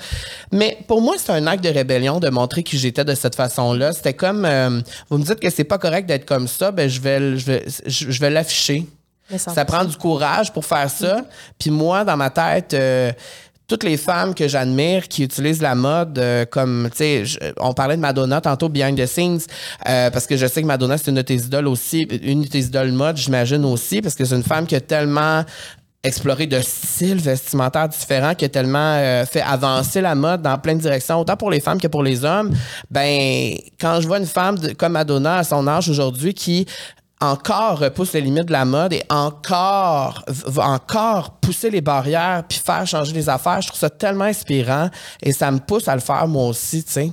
Mais 0.51 0.77
pour 0.87 1.01
moi, 1.01 1.15
c'est 1.17 1.31
un 1.31 1.45
acte 1.47 1.63
de 1.63 1.69
rébellion 1.69 2.19
de 2.19 2.29
montrer 2.29 2.63
qui 2.63 2.77
j'étais 2.77 3.03
de 3.05 3.15
cette 3.15 3.35
façon-là. 3.35 3.91
C'était 3.91 4.13
comme, 4.13 4.45
euh, 4.45 4.79
vous 5.09 5.17
me 5.17 5.23
dites 5.23 5.39
que 5.39 5.49
c'est 5.49 5.63
pas 5.63 5.77
correct 5.77 6.05
d'être 6.05 6.25
comme 6.25 6.47
ça, 6.47 6.71
ben, 6.71 6.89
je 6.89 7.01
vais, 7.01 7.37
je 7.37 7.45
vais, 7.45 7.65
je, 7.85 8.11
je 8.11 8.19
vais 8.19 8.29
l'afficher. 8.29 8.85
Ça- 9.37 9.65
prend 9.65 9.85
du 9.85 9.95
courage 9.97 10.51
pour 10.51 10.65
faire 10.65 10.89
ça. 10.89 11.21
Puis 11.57 11.71
moi, 11.71 12.03
dans 12.03 12.17
ma 12.17 12.29
tête, 12.29 12.73
euh, 12.73 13.11
toutes 13.67 13.83
les 13.85 13.97
femmes 13.97 14.35
que 14.35 14.47
j'admire 14.47 15.07
qui 15.07 15.23
utilisent 15.23 15.61
la 15.61 15.73
mode 15.73 16.19
euh, 16.19 16.45
comme, 16.45 16.89
tu 16.91 17.25
sais, 17.25 17.53
on 17.59 17.73
parlait 17.73 17.95
de 17.95 18.01
Madonna 18.01 18.41
tantôt, 18.41 18.67
behind 18.69 18.99
the 18.99 19.05
scenes, 19.07 19.39
euh, 19.89 20.11
parce 20.11 20.27
que 20.27 20.35
je 20.37 20.45
sais 20.45 20.61
que 20.61 20.67
Madonna, 20.67 20.97
c'est 20.97 21.07
une 21.09 21.15
de 21.15 21.21
tes 21.21 21.35
idoles 21.35 21.67
aussi, 21.69 22.01
une 22.01 22.41
de 22.43 22.47
tes 22.47 22.59
idoles 22.59 22.91
mode, 22.91 23.17
j'imagine 23.17 23.63
aussi, 23.65 24.01
parce 24.01 24.13
que 24.13 24.25
c'est 24.25 24.35
une 24.35 24.43
femme 24.43 24.67
qui 24.67 24.75
a 24.75 24.81
tellement 24.81 25.43
exploré 26.03 26.47
de 26.47 26.59
styles 26.59 27.19
vestimentaires 27.19 27.87
différents, 27.87 28.35
qui 28.35 28.45
a 28.45 28.49
tellement 28.49 28.95
euh, 28.97 29.25
fait 29.25 29.41
avancer 29.41 30.01
la 30.01 30.15
mode 30.15 30.41
dans 30.41 30.57
plein 30.57 30.75
de 30.75 30.81
directions, 30.81 31.19
autant 31.19 31.37
pour 31.37 31.49
les 31.49 31.61
femmes 31.61 31.79
que 31.79 31.87
pour 31.87 32.03
les 32.03 32.25
hommes. 32.25 32.51
Ben, 32.91 33.55
quand 33.79 34.01
je 34.01 34.07
vois 34.07 34.17
une 34.17 34.25
femme 34.25 34.57
comme 34.77 34.93
Madonna 34.93 35.37
à 35.37 35.43
son 35.43 35.65
âge 35.67 35.89
aujourd'hui 35.89 36.33
qui 36.33 36.65
encore 37.21 37.79
repousse 37.79 38.11
les 38.13 38.21
limites 38.21 38.47
de 38.47 38.51
la 38.51 38.65
mode 38.65 38.91
et 38.91 39.03
encore 39.09 40.25
va 40.27 40.67
encore 40.67 41.39
pousser 41.39 41.69
les 41.69 41.79
barrières 41.79 42.43
puis 42.49 42.59
faire 42.59 42.85
changer 42.85 43.13
les 43.13 43.29
affaires, 43.29 43.61
je 43.61 43.67
trouve 43.67 43.79
ça 43.79 43.89
tellement 43.89 44.25
inspirant 44.25 44.89
et 45.21 45.31
ça 45.31 45.49
me 45.49 45.59
pousse 45.59 45.87
à 45.87 45.95
le 45.95 46.01
faire 46.01 46.27
moi 46.27 46.47
aussi, 46.47 46.83
tu 46.83 46.91
sais. 46.91 47.11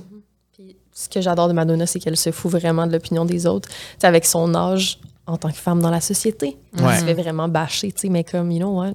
Ce 0.93 1.07
que 1.09 1.21
j'adore 1.21 1.47
de 1.47 1.53
Madonna, 1.53 1.87
c'est 1.87 1.99
qu'elle 1.99 2.17
se 2.17 2.31
fout 2.31 2.51
vraiment 2.51 2.85
de 2.85 2.91
l'opinion 2.91 3.25
des 3.25 3.47
autres. 3.47 3.67
Avec 4.03 4.25
son 4.25 4.53
âge 4.53 4.99
en 5.27 5.37
tant 5.37 5.49
que 5.49 5.55
femme 5.57 5.81
dans 5.81 5.89
la 5.91 6.01
société, 6.01 6.57
Ouais. 6.77 6.99
se 6.99 7.05
fait 7.05 7.13
vraiment 7.13 7.47
bâcher, 7.47 7.91
tu 7.91 8.01
sais, 8.01 8.09
mais 8.09 8.23
comme, 8.23 8.51
you 8.51 8.59
know 8.59 8.75
what, 8.77 8.93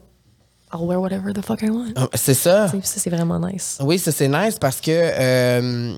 I'll 0.73 0.85
wear 0.87 1.01
whatever 1.01 1.33
the 1.33 1.43
fuck 1.45 1.63
I 1.63 1.71
want. 1.71 1.93
Ah, 1.97 2.09
C'est 2.15 2.35
ça. 2.35 2.69
Ça, 2.69 2.77
c'est 2.83 3.11
vraiment 3.11 3.39
nice. 3.39 3.79
Oui, 3.81 3.99
ça 3.99 4.11
c'est 4.13 4.29
nice 4.29 4.59
parce 4.59 4.81
que 4.81 4.91
euh, 4.91 5.95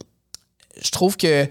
je 0.80 0.90
trouve 0.90 1.16
que 1.16 1.48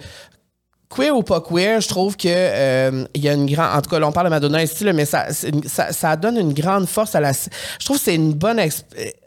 queer 0.90 1.16
ou 1.16 1.22
pas 1.24 1.42
queer, 1.42 1.82
je 1.82 1.88
trouve 1.88 2.16
que 2.16 2.28
euh, 2.30 3.06
il 3.14 3.24
y 3.24 3.30
a 3.30 3.34
une 3.34 3.46
grande 3.46 3.76
en 3.78 3.82
tout 3.82 3.90
cas 3.90 4.00
là, 4.00 4.08
on 4.08 4.12
parle 4.12 4.28
de 4.28 4.30
Madonna 4.30 4.64
ici 4.64 4.84
là, 4.84 4.94
mais 4.94 5.06
ça, 5.06 5.28
ça 5.66 5.92
ça 5.92 6.16
donne 6.16 6.38
une 6.38 6.54
grande 6.54 6.88
force 6.88 7.14
à 7.16 7.20
la 7.20 7.32
je 7.34 7.86
trouve 7.86 7.98
que 7.98 8.04
c'est 8.04 8.16
une 8.16 8.34
bonne 8.34 8.58
exp- 8.58 8.84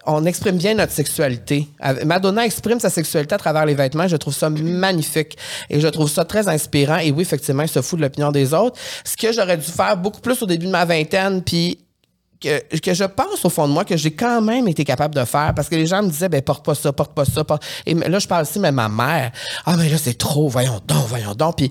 on 0.07 0.25
exprime 0.25 0.57
bien 0.57 0.75
notre 0.75 0.93
sexualité. 0.93 1.69
Madonna 2.07 2.45
exprime 2.47 2.81
sa 2.81 2.89
sexualité 2.89 3.35
à 3.35 3.39
travers 3.39 3.67
les 3.67 3.75
vêtements, 3.75 4.09
je 4.09 4.17
trouve 4.17 4.35
ça 4.35 4.49
magnifique 4.49 5.37
et 5.69 5.81
je 5.81 5.89
trouve 5.89 6.09
ça 6.11 6.25
très 6.25 6.49
inspirant 6.49 6.97
et 6.99 7.11
oui 7.11 7.23
effectivement, 7.23 7.63
il 7.63 7.69
se 7.69 7.83
fout 7.83 7.99
de 7.99 8.05
l'opinion 8.05 8.31
des 8.33 8.55
autres, 8.55 8.79
ce 9.05 9.17
que 9.17 9.31
j'aurais 9.33 9.59
dû 9.59 9.71
faire 9.71 9.97
beaucoup 9.97 10.21
plus 10.21 10.41
au 10.43 10.47
début 10.47 10.67
de 10.67 10.71
ma 10.71 10.85
vingtaine 10.87 11.43
puis 11.43 11.79
que, 12.41 12.78
que 12.78 12.95
je 12.95 13.05
pense 13.05 13.45
au 13.45 13.51
fond 13.51 13.68
de 13.68 13.72
moi 13.72 13.84
que 13.84 13.97
j'ai 13.97 14.12
quand 14.12 14.41
même 14.41 14.66
été 14.68 14.84
capable 14.84 15.14
de 15.14 15.24
faire 15.24 15.53
parce 15.55 15.68
que 15.68 15.74
les 15.76 15.86
gens 15.86 16.03
me 16.03 16.09
disaient 16.09 16.28
ben 16.28 16.41
porte 16.43 16.64
pas 16.64 16.74
ça 16.74 16.93
porte 16.93 17.12
pas 17.14 17.24
ça 17.24 17.45
porte- 17.45 17.62
et 17.86 17.95
là 17.95 18.18
je 18.18 18.26
parle 18.26 18.43
aussi 18.43 18.59
mais 18.59 18.72
ma 18.72 18.88
mère 18.88 19.30
ah 19.66 19.76
mais 19.76 19.88
là 19.88 19.99
c'est 19.99 20.16
trop 20.16 20.49
voyons 20.49 20.80
donc 20.86 21.07
voyons 21.09 21.34
donc 21.34 21.57
puis 21.59 21.70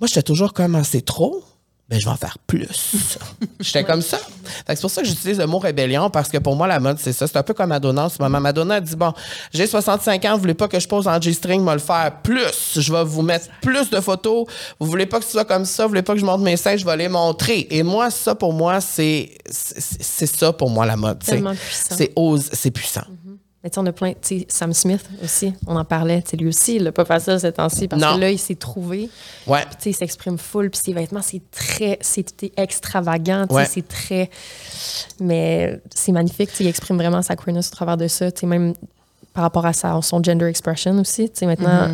moi 0.00 0.08
j'étais 0.08 0.22
toujours 0.22 0.52
comme 0.52 0.74
Ah, 0.74 0.84
c'est 0.84 1.04
trop 1.04 1.42
ben 1.88 1.98
je 2.00 2.04
vais 2.06 2.10
en 2.10 2.16
faire 2.16 2.38
plus. 2.46 3.18
J'étais 3.60 3.84
comme 3.84 4.02
ça. 4.02 4.16
Fait 4.18 4.72
que 4.72 4.74
c'est 4.76 4.80
pour 4.80 4.90
ça 4.90 5.02
que 5.02 5.08
j'utilise 5.08 5.38
le 5.38 5.46
mot 5.46 5.58
rébellion 5.58 6.08
parce 6.10 6.28
que 6.28 6.38
pour 6.38 6.56
moi 6.56 6.66
la 6.66 6.80
mode 6.80 6.98
c'est 6.98 7.12
ça. 7.12 7.26
C'est 7.26 7.36
un 7.36 7.42
peu 7.42 7.54
comme 7.54 7.68
Madonna 7.68 8.04
en 8.04 8.08
ce 8.08 8.20
moment. 8.22 8.40
Madonna 8.40 8.78
elle 8.78 8.84
dit 8.84 8.96
bon 8.96 9.12
j'ai 9.52 9.66
65 9.66 10.24
ans 10.24 10.34
vous 10.34 10.40
voulez 10.40 10.54
pas 10.54 10.68
que 10.68 10.80
je 10.80 10.88
pose 10.88 11.06
en 11.06 11.20
G-string 11.20 11.60
moi 11.62 11.74
le 11.74 11.80
faire 11.80 12.22
plus. 12.22 12.78
Je 12.80 12.92
vais 12.92 13.04
vous 13.04 13.22
mettre 13.22 13.48
plus 13.60 13.90
de 13.90 14.00
photos. 14.00 14.46
Vous 14.80 14.86
voulez 14.86 15.06
pas 15.06 15.18
que 15.18 15.24
ce 15.24 15.32
soit 15.32 15.44
comme 15.44 15.64
ça 15.64 15.82
vous 15.84 15.90
voulez 15.90 16.02
pas 16.02 16.14
que 16.14 16.20
je 16.20 16.24
montre 16.24 16.42
mes 16.42 16.56
seins 16.56 16.76
je 16.76 16.84
vais 16.84 16.96
les 16.96 17.08
montrer. 17.08 17.66
Et 17.70 17.82
moi 17.82 18.10
ça 18.10 18.34
pour 18.34 18.52
moi 18.52 18.80
c'est 18.80 19.36
c'est 19.50 20.26
ça 20.26 20.52
pour 20.52 20.70
moi 20.70 20.86
la 20.86 20.96
mode 20.96 21.18
puissant. 21.18 21.52
c'est 21.96 22.12
ose 22.16 22.48
c'est 22.52 22.70
puissant 22.70 23.04
Mais 23.64 23.70
tu 23.70 23.74
sais, 23.74 23.80
on 23.80 23.86
a 23.86 23.92
plein, 23.92 24.12
tu 24.14 24.40
sais, 24.40 24.46
Sam 24.48 24.72
Smith 24.72 25.08
aussi, 25.22 25.54
on 25.68 25.76
en 25.76 25.84
parlait, 25.84 26.20
tu 26.22 26.30
sais, 26.30 26.36
lui 26.36 26.48
aussi, 26.48 26.76
il 26.76 26.82
n'a 26.82 26.90
pas 26.92 27.04
facile 27.04 27.38
ces 27.38 27.52
temps-ci 27.52 27.86
parce 27.86 28.02
Non. 28.02 28.16
que 28.16 28.20
là, 28.20 28.30
il 28.30 28.38
s'est 28.38 28.56
trouvé. 28.56 29.08
ouais 29.46 29.60
Puis, 29.66 29.76
tu 29.76 29.82
sais, 29.84 29.90
il 29.90 29.94
s'exprime 29.94 30.36
full, 30.36 30.68
puis 30.70 30.80
ses 30.84 30.92
vêtements, 30.92 31.22
c'est 31.22 31.42
très, 31.52 31.96
c'est 32.00 32.26
extravagant, 32.56 33.42
tu 33.46 33.54
sais, 33.54 33.60
Ouais. 33.60 33.64
c'est 33.66 33.86
très. 33.86 34.30
Mais 35.20 35.80
c'est 35.94 36.12
magnifique, 36.12 36.50
tu 36.50 36.56
sais, 36.56 36.64
il 36.64 36.68
exprime 36.68 36.96
vraiment 36.96 37.22
sa 37.22 37.36
queerness 37.36 37.68
au 37.68 37.70
travers 37.72 37.96
de 37.96 38.08
ça, 38.08 38.30
tu 38.32 38.40
sais, 38.40 38.46
même 38.46 38.74
par 39.32 39.42
rapport 39.44 39.64
à 39.64 39.72
sa, 39.72 40.00
son 40.02 40.22
gender 40.22 40.46
expression 40.46 40.98
aussi. 40.98 41.30
Tu 41.30 41.38
sais, 41.40 41.46
maintenant, 41.46 41.88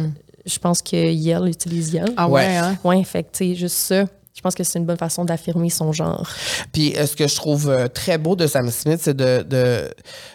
je 0.46 0.58
pense 0.58 0.80
que 0.82 0.96
Yale 0.96 1.48
utilise 1.48 1.92
Yale. 1.92 2.12
Ah 2.16 2.28
Ouais. 2.28 2.46
ouais, 2.46 2.56
hein? 2.56 2.78
Ouais, 2.82 3.04
fait 3.04 3.24
que, 3.24 3.28
tu 3.36 3.44
sais, 3.50 3.54
juste 3.54 3.76
ça, 3.76 4.04
je 4.38 4.40
pense 4.40 4.54
que 4.54 4.62
c'est 4.62 4.78
une 4.78 4.84
bonne 4.86 4.96
façon 4.96 5.24
d'affirmer 5.24 5.68
son 5.68 5.90
genre. 5.90 6.28
Puis 6.72 6.96
euh, 6.96 7.06
ce 7.06 7.16
que 7.16 7.26
je 7.26 7.34
trouve 7.34 7.68
euh, 7.68 7.88
très 7.88 8.18
beau 8.18 8.36
de 8.36 8.46
Sam 8.46 8.70
Smith, 8.70 9.00
c'est 9.02 9.16
de, 9.16 9.42
de, 9.42 9.90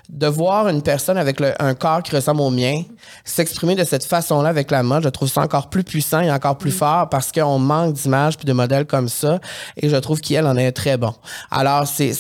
de 0.10 0.28
voir 0.28 0.68
une 0.68 0.82
personne 0.82 1.18
avec 1.18 1.40
le- 1.40 1.54
un 1.64 1.74
corps 1.74 2.04
qui 2.04 2.14
ressemble 2.14 2.42
au 2.42 2.50
mien 2.50 2.84
s'exprimer 3.24 3.76
de 3.76 3.86
cette 3.86 4.04
façon-là 4.04 4.50
avec 4.50 4.72
la 4.72 4.84
mode. 4.84 5.04
Je 5.04 5.10
trouve 5.10 5.30
ça 5.30 5.40
encore 5.40 5.70
plus 5.70 5.86
puissant 5.86 6.20
et 6.20 6.30
encore 6.30 6.58
plus 6.58 6.72
fort 6.74 7.08
parce 7.08 7.32
qu'on 7.32 7.60
manque 7.60 7.94
d'images 7.94 8.36
puis 8.36 8.46
de 8.46 8.52
modèles 8.52 8.86
comme 8.86 9.08
ça. 9.08 9.40
Et 9.78 9.88
je 9.88 9.96
trouve 9.96 10.20
qu'elle 10.20 10.48
en 10.48 10.58
est 10.58 10.74
très 10.74 10.98
bon. 10.98 11.14
Alors, 11.50 11.88
c'est 11.88 12.12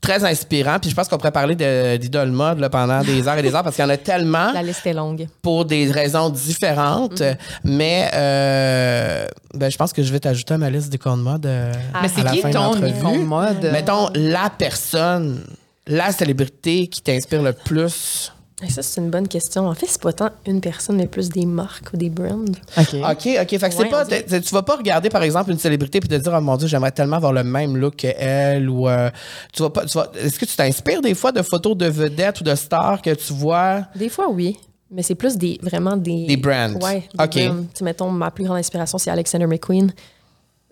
très 0.00 0.24
inspirant. 0.24 0.78
Puis 0.80 0.90
je 0.90 0.94
pense 0.94 1.08
qu'on 1.08 1.18
pourrait 1.18 1.30
parler 1.30 1.54
d'idole 1.98 2.30
mode 2.30 2.58
là, 2.58 2.70
pendant 2.70 3.02
des 3.02 3.28
heures 3.28 3.36
et 3.38 3.42
des 3.42 3.54
heures 3.54 3.62
parce 3.62 3.76
qu'il 3.76 3.84
y 3.84 3.86
en 3.86 3.90
a 3.90 3.96
tellement 3.96 4.52
La 4.52 4.62
liste 4.62 4.86
est 4.86 4.94
longue. 4.94 5.26
pour 5.42 5.64
des 5.64 5.90
raisons 5.90 6.30
différentes. 6.30 7.22
Mais 7.64 8.10
euh, 8.14 9.26
ben, 9.54 9.70
je 9.70 9.76
pense 9.76 9.92
que 9.92 10.02
je 10.02 10.12
vais 10.12 10.20
t'ajouter 10.20 10.54
à 10.54 10.58
ma 10.58 10.70
liste 10.70 10.88
d'icônes 10.90 11.18
de 11.18 11.24
mode. 11.24 11.46
euh, 11.46 11.72
Mais 12.00 12.08
à 12.08 12.08
c'est 12.08 12.24
qui 12.30 12.40
fin 12.40 12.50
ton 12.50 12.74
icône 12.84 13.24
mode? 13.24 13.68
Mettons 13.72 14.08
la 14.14 14.50
personne, 14.56 15.44
la 15.86 16.12
célébrité 16.12 16.86
qui 16.86 17.02
t'inspire 17.02 17.42
le 17.42 17.52
plus. 17.52 18.32
Et 18.62 18.68
ça, 18.70 18.82
c'est 18.82 19.00
une 19.00 19.10
bonne 19.10 19.26
question. 19.26 19.66
En 19.68 19.74
fait, 19.74 19.86
c'est 19.86 20.00
pas 20.02 20.12
tant 20.12 20.30
une 20.46 20.60
personne, 20.60 20.96
mais 20.96 21.06
plus 21.06 21.30
des 21.30 21.46
marques 21.46 21.92
ou 21.94 21.96
des 21.96 22.10
brands. 22.10 22.44
OK. 22.76 22.94
OK, 22.94 23.28
OK. 23.40 23.48
Fait 23.48 23.58
que 23.58 23.70
c'est 23.70 23.78
Ouais, 23.78 23.88
pas. 23.88 24.04
Tu 24.04 24.54
vas 24.54 24.62
pas 24.62 24.76
regarder, 24.76 25.08
par 25.08 25.22
exemple, 25.22 25.50
une 25.50 25.58
célébrité 25.58 25.98
puis 26.00 26.08
te 26.08 26.14
dire, 26.14 26.32
oh 26.36 26.40
mon 26.40 26.56
Dieu, 26.56 26.68
j'aimerais 26.68 26.92
tellement 26.92 27.16
avoir 27.16 27.32
le 27.32 27.42
même 27.42 27.76
look 27.76 27.96
qu'elle 27.96 28.68
ou. 28.68 28.88
euh, 28.88 29.10
tu 29.52 29.62
vas 29.62 29.70
pas. 29.70 29.86
Tu 29.86 29.96
vas, 29.96 30.10
est-ce 30.20 30.38
que 30.38 30.44
tu 30.44 30.54
t'inspires 30.56 31.00
des 31.00 31.14
fois 31.14 31.32
de 31.32 31.40
photos 31.42 31.76
de 31.76 31.86
vedettes 31.86 32.40
ou 32.40 32.44
de 32.44 32.54
stars 32.54 33.00
que 33.00 33.14
tu 33.14 33.32
vois? 33.32 33.82
Des 33.96 34.08
fois, 34.10 34.28
oui. 34.30 34.58
Mais 34.90 35.02
c'est 35.02 35.14
plus 35.14 35.36
des, 35.36 35.58
vraiment 35.62 35.96
des... 35.96 36.26
Des 36.26 36.36
brands. 36.36 36.72
Ouais. 36.82 37.08
des 37.14 37.24
OK. 37.24 37.48
brands. 37.52 37.62
Tu 37.62 37.68
sais, 37.78 37.84
mettons, 37.84 38.10
ma 38.10 38.30
plus 38.32 38.44
grande 38.44 38.56
inspiration, 38.58 38.98
c'est 38.98 39.10
Alexander 39.10 39.46
McQueen. 39.46 39.92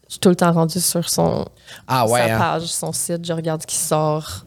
Je 0.09 0.15
suis 0.15 0.19
tout 0.21 0.29
le 0.29 0.37
temps 0.37 0.51
rendue 0.53 0.81
sur 0.81 1.09
son, 1.09 1.47
Ah 1.87 2.05
ouais. 2.09 2.19
sa 2.27 2.35
hein? 2.35 2.39
page, 2.39 2.67
son 2.67 2.93
site. 2.93 3.25
Je 3.25 3.33
regarde 3.33 3.63
ce 3.63 3.67
qui 3.67 3.77
sort. 3.77 4.45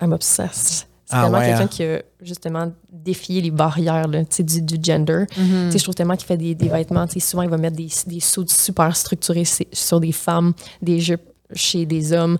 I'm 0.00 0.12
obsessed. 0.12 0.86
C'est 1.12 1.18
Ah 1.18 1.22
tellement 1.24 1.38
ouais, 1.38 1.46
quelqu'un 1.46 1.64
hein? 1.64 1.68
qui 1.68 1.82
a 1.84 2.02
justement 2.22 2.72
défié 2.90 3.40
les 3.40 3.50
barrières 3.50 4.08
là, 4.08 4.20
tu 4.24 4.36
sais, 4.36 4.42
du, 4.42 4.62
du 4.62 4.76
gender. 4.82 5.24
Tu 5.28 5.42
sais, 5.70 5.78
Je 5.78 5.82
trouve 5.82 5.94
tellement 5.94 6.16
qu'il 6.16 6.26
fait 6.26 6.36
des, 6.36 6.54
des 6.54 6.68
vêtements. 6.68 7.06
tu 7.06 7.14
sais, 7.14 7.20
Souvent, 7.20 7.42
il 7.42 7.50
va 7.50 7.58
mettre 7.58 7.76
des, 7.76 7.88
des 8.06 8.20
sauts 8.20 8.46
super 8.48 8.96
structurés 8.96 9.44
sur 9.72 10.00
des 10.00 10.12
femmes, 10.12 10.52
des 10.80 10.98
jupes 11.00 11.22
chez 11.54 11.84
des 11.84 12.12
hommes. 12.12 12.38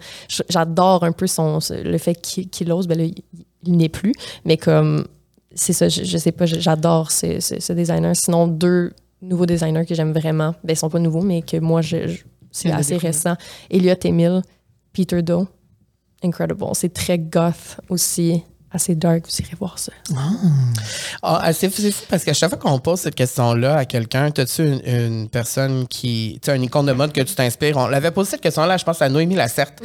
J'adore 0.48 1.04
un 1.04 1.12
peu 1.12 1.26
son, 1.26 1.58
le 1.70 1.98
fait 1.98 2.14
qu'il 2.14 2.48
qu'il 2.48 2.72
ose. 2.72 2.86
Ben 2.86 2.96
là, 2.98 3.04
il, 3.04 3.22
il 3.64 3.76
n'est 3.76 3.90
plus. 3.90 4.14
Mais 4.46 4.56
comme, 4.56 5.06
c'est 5.54 5.74
ça, 5.74 5.88
je, 5.90 6.02
je 6.04 6.16
sais 6.18 6.32
pas, 6.32 6.46
j'adore 6.46 7.10
ce, 7.10 7.38
ce, 7.40 7.60
ce 7.60 7.72
designer. 7.74 8.14
Sinon, 8.16 8.46
deux 8.48 8.92
nouveaux 9.20 9.46
designers 9.46 9.84
que 9.86 9.94
j'aime 9.94 10.12
vraiment. 10.12 10.54
Ben, 10.64 10.72
ils 10.72 10.76
sont 10.76 10.88
pas 10.88 10.98
nouveaux, 10.98 11.20
mais 11.22 11.42
que 11.42 11.58
moi, 11.58 11.82
je, 11.82 12.08
je- 12.08 12.22
c'est 12.50 12.70
assez 12.72 12.96
récent. 12.96 13.34
Elliot 13.70 13.94
Emile, 14.04 14.42
Peter 14.92 15.22
Doe. 15.22 15.46
Incredible. 16.24 16.64
C'est 16.74 16.92
très 16.94 17.18
goth 17.18 17.80
aussi, 17.88 18.42
assez 18.72 18.94
dark. 18.94 19.24
Vous 19.26 19.44
irez 19.44 19.56
voir 19.58 19.78
ça. 19.78 19.92
Ah, 21.22 21.52
fou, 21.52 21.70
c'est 21.70 21.90
fou 21.92 22.04
parce 22.08 22.24
qu'à 22.24 22.32
chaque 22.32 22.50
fois 22.50 22.58
qu'on 22.58 22.78
pose 22.78 23.00
cette 23.00 23.14
question-là 23.14 23.76
à 23.78 23.84
quelqu'un, 23.84 24.30
as-tu 24.36 24.62
une, 24.62 24.82
une 24.86 25.28
personne 25.28 25.86
qui. 25.88 26.38
Tu 26.42 26.46
sais, 26.46 26.56
un 26.56 26.62
icône 26.62 26.86
de 26.86 26.92
mode 26.92 27.12
que 27.12 27.20
tu 27.20 27.34
t'inspires? 27.34 27.76
On 27.76 27.86
l'avait 27.86 28.10
posé 28.10 28.32
cette 28.32 28.40
question-là, 28.40 28.76
je 28.76 28.84
pense, 28.84 29.00
à 29.02 29.08
Noémie 29.08 29.34
Lacerte. 29.34 29.80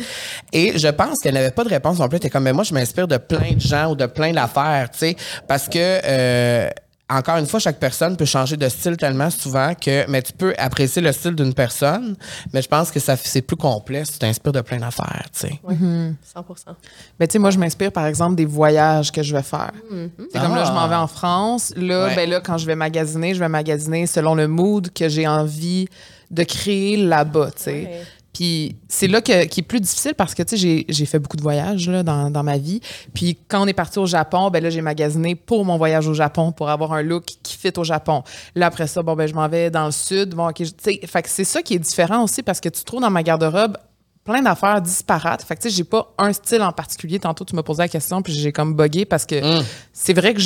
Et 0.53 0.77
je 0.77 0.87
pense 0.87 1.19
qu'elle 1.19 1.33
n'avait 1.35 1.51
pas 1.51 1.63
de 1.63 1.69
réponse 1.69 1.99
non 1.99 2.07
plus. 2.09 2.19
T'es 2.19 2.29
comme, 2.29 2.43
mais 2.43 2.53
moi, 2.53 2.63
je 2.63 2.73
m'inspire 2.73 3.07
de 3.07 3.17
plein 3.17 3.53
de 3.53 3.59
gens 3.61 3.91
ou 3.91 3.95
de 3.95 4.05
plein 4.05 4.33
d'affaires, 4.33 4.89
tu 4.91 4.99
sais, 4.99 5.15
parce 5.47 5.67
que. 5.67 5.77
euh, 5.77 6.69
encore 7.09 7.37
une 7.37 7.45
fois, 7.45 7.59
chaque 7.59 7.79
personne 7.79 8.17
peut 8.17 8.25
changer 8.25 8.57
de 8.57 8.67
style 8.67 8.97
tellement 8.97 9.29
souvent 9.29 9.73
que, 9.75 10.05
mais 10.09 10.21
tu 10.21 10.33
peux 10.33 10.53
apprécier 10.57 11.01
le 11.01 11.11
style 11.13 11.35
d'une 11.35 11.53
personne, 11.53 12.17
mais 12.53 12.61
je 12.61 12.67
pense 12.67 12.91
que 12.91 12.99
ça, 12.99 13.15
c'est 13.15 13.41
plus 13.41 13.55
complet 13.55 14.03
si 14.03 14.13
tu 14.13 14.19
t'inspires 14.19 14.51
de 14.51 14.61
plein 14.61 14.77
d'affaires, 14.79 15.25
tu 15.33 15.47
sais. 15.47 15.59
Ouais, 15.63 15.75
100 16.21 16.45
Ben, 17.17 17.27
tu 17.27 17.33
sais, 17.33 17.39
moi, 17.39 17.49
je 17.51 17.59
m'inspire, 17.59 17.91
par 17.93 18.05
exemple, 18.07 18.35
des 18.35 18.45
voyages 18.45 19.11
que 19.11 19.23
je 19.23 19.33
vais 19.33 19.43
faire. 19.43 19.71
C'est 20.31 20.39
comme 20.41 20.55
là, 20.55 20.65
je 20.65 20.71
m'en 20.71 20.87
vais 20.89 20.95
Ah. 20.95 21.03
en 21.03 21.07
France. 21.07 21.73
Là, 21.77 22.07
Ouais. 22.07 22.15
ben 22.15 22.29
là, 22.29 22.41
quand 22.41 22.57
je 22.57 22.65
vais 22.65 22.75
magasiner, 22.75 23.33
je 23.33 23.39
vais 23.39 23.49
magasiner 23.49 24.05
selon 24.05 24.35
le 24.35 24.47
mood 24.49 24.91
que 24.93 25.07
j'ai 25.07 25.27
envie 25.27 25.87
de 26.29 26.43
créer 26.43 26.97
là-bas, 26.97 27.51
tu 27.55 27.63
sais. 27.63 27.71
Ouais. 27.71 28.01
C'est 28.87 29.07
là 29.07 29.21
que, 29.21 29.45
qui 29.45 29.61
est 29.61 29.63
plus 29.63 29.79
difficile 29.79 30.13
parce 30.15 30.33
que, 30.33 30.43
tu 30.43 30.57
j'ai- 30.57 31.05
fait 31.05 31.19
beaucoup 31.19 31.37
de 31.37 31.41
voyages 31.41 31.87
dans, 31.87 32.43
ma 32.43 32.57
vie. 32.57 32.81
Puis 33.13 33.37
quand 33.47 33.63
on 33.63 33.67
est 33.67 33.73
parti 33.73 33.99
au 33.99 34.05
Japon, 34.05 34.49
ben 34.49 34.61
là, 34.61 34.69
j'ai 34.69 34.81
magasiné 34.81 35.35
pour 35.35 35.65
mon 35.65 35.77
voyage 35.77 36.07
au 36.07 36.13
Japon 36.13 36.51
pour 36.51 36.69
avoir 36.69 36.93
un 36.93 37.01
look 37.01 37.25
qui 37.43 37.57
fit 37.57 37.73
au 37.77 37.83
Japon. 37.83 38.23
Là, 38.55 38.67
après 38.67 38.87
ça, 38.87 39.01
bon, 39.01 39.15
ben 39.15 39.27
je 39.27 39.33
m'en 39.33 39.47
vais 39.47 39.69
dans 39.69 39.85
le 39.85 39.91
sud. 39.91 40.35
Bon, 40.35 40.49
fait 40.55 41.21
que 41.21 41.29
c'est 41.29 41.43
ça 41.43 41.61
qui 41.61 41.75
est 41.75 41.79
différent 41.79 42.23
aussi 42.23 42.43
parce 42.43 42.59
que 42.59 42.69
tu 42.69 42.83
trouves 42.83 43.01
dans 43.01 43.09
ma 43.09 43.23
garde-robe 43.23 43.77
plein 44.27 44.41
d'affaires 44.41 44.81
disparates. 44.81 45.41
Fait 45.41 45.55
que, 45.55 45.61
tu 45.61 45.69
sais, 45.69 45.75
j'ai 45.75 45.85
pas 45.85 46.13
un 46.17 46.33
style 46.33 46.61
en 46.61 46.73
particulier. 46.73 47.17
Tantôt, 47.17 47.45
tu 47.45 47.55
m'as 47.55 47.63
posé 47.63 47.81
la 47.81 47.87
question, 47.87 48.21
puis 48.21 48.33
j'ai 48.33 48.51
comme 48.51 48.75
bugué 48.75 49.05
parce 49.05 49.25
que 49.25 49.41
c'est 49.93 50.13
vrai 50.13 50.33
que 50.33 50.41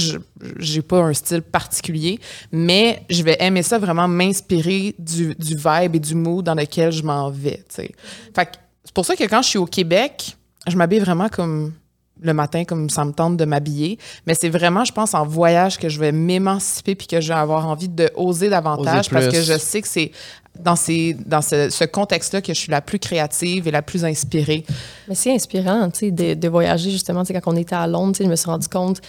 j'ai 0.59 0.81
pas 0.83 0.99
un 0.99 1.13
style 1.13 1.41
particulier, 1.41 2.19
mais 2.51 3.03
je 3.09 3.23
vais 3.23 3.37
aimer 3.39 3.63
ça 3.63 3.79
vraiment 3.79 4.07
m'inspirer 4.07 4.95
du, 4.99 5.33
du 5.35 5.55
vibe 5.55 5.95
et 5.95 5.99
du 5.99 6.13
mood 6.13 6.45
dans 6.45 6.53
lequel 6.53 6.91
je 6.91 7.01
m'en 7.01 7.31
vais, 7.31 7.57
tu 7.67 7.75
sais. 7.75 7.91
Fait 8.35 8.45
que 8.45 8.51
c'est 8.83 8.93
pour 8.93 9.05
ça 9.05 9.15
que 9.15 9.23
quand 9.23 9.41
je 9.41 9.49
suis 9.49 9.57
au 9.57 9.65
Québec, 9.65 10.37
je 10.67 10.75
m'habille 10.75 10.99
vraiment 10.99 11.29
comme 11.29 11.73
le 12.21 12.33
matin 12.33 12.63
comme 12.63 12.89
ça 12.89 13.03
me 13.03 13.11
tente 13.11 13.37
de 13.37 13.45
m'habiller. 13.45 13.97
Mais 14.27 14.33
c'est 14.39 14.49
vraiment, 14.49 14.85
je 14.85 14.91
pense, 14.91 15.13
en 15.13 15.25
voyage 15.25 15.77
que 15.77 15.89
je 15.89 15.99
vais 15.99 16.11
m'émanciper 16.11 16.95
puis 16.95 17.07
que 17.07 17.19
je 17.19 17.29
vais 17.29 17.39
avoir 17.39 17.67
envie 17.67 17.89
de 17.89 18.09
oser 18.15 18.49
davantage 18.49 19.07
Oser 19.07 19.09
parce 19.11 19.27
que 19.27 19.41
je 19.41 19.57
sais 19.57 19.81
que 19.81 19.87
c'est 19.87 20.11
dans, 20.59 20.75
ces, 20.75 21.15
dans 21.25 21.41
ce, 21.41 21.69
ce 21.69 21.83
contexte-là 21.83 22.41
que 22.41 22.53
je 22.53 22.59
suis 22.59 22.71
la 22.71 22.81
plus 22.81 22.99
créative 22.99 23.67
et 23.67 23.71
la 23.71 23.81
plus 23.81 24.05
inspirée. 24.05 24.65
Mais 25.07 25.15
c'est 25.15 25.33
inspirant, 25.33 25.89
tu 25.89 25.99
sais, 25.99 26.11
de, 26.11 26.33
de 26.33 26.47
voyager 26.47 26.91
justement. 26.91 27.23
Tu 27.23 27.33
sais, 27.33 27.39
quand 27.39 27.53
on 27.53 27.57
était 27.57 27.75
à 27.75 27.87
Londres, 27.87 28.13
tu 28.13 28.19
sais, 28.19 28.23
je 28.25 28.29
me 28.29 28.35
suis 28.35 28.49
rendu 28.49 28.67
compte. 28.67 29.01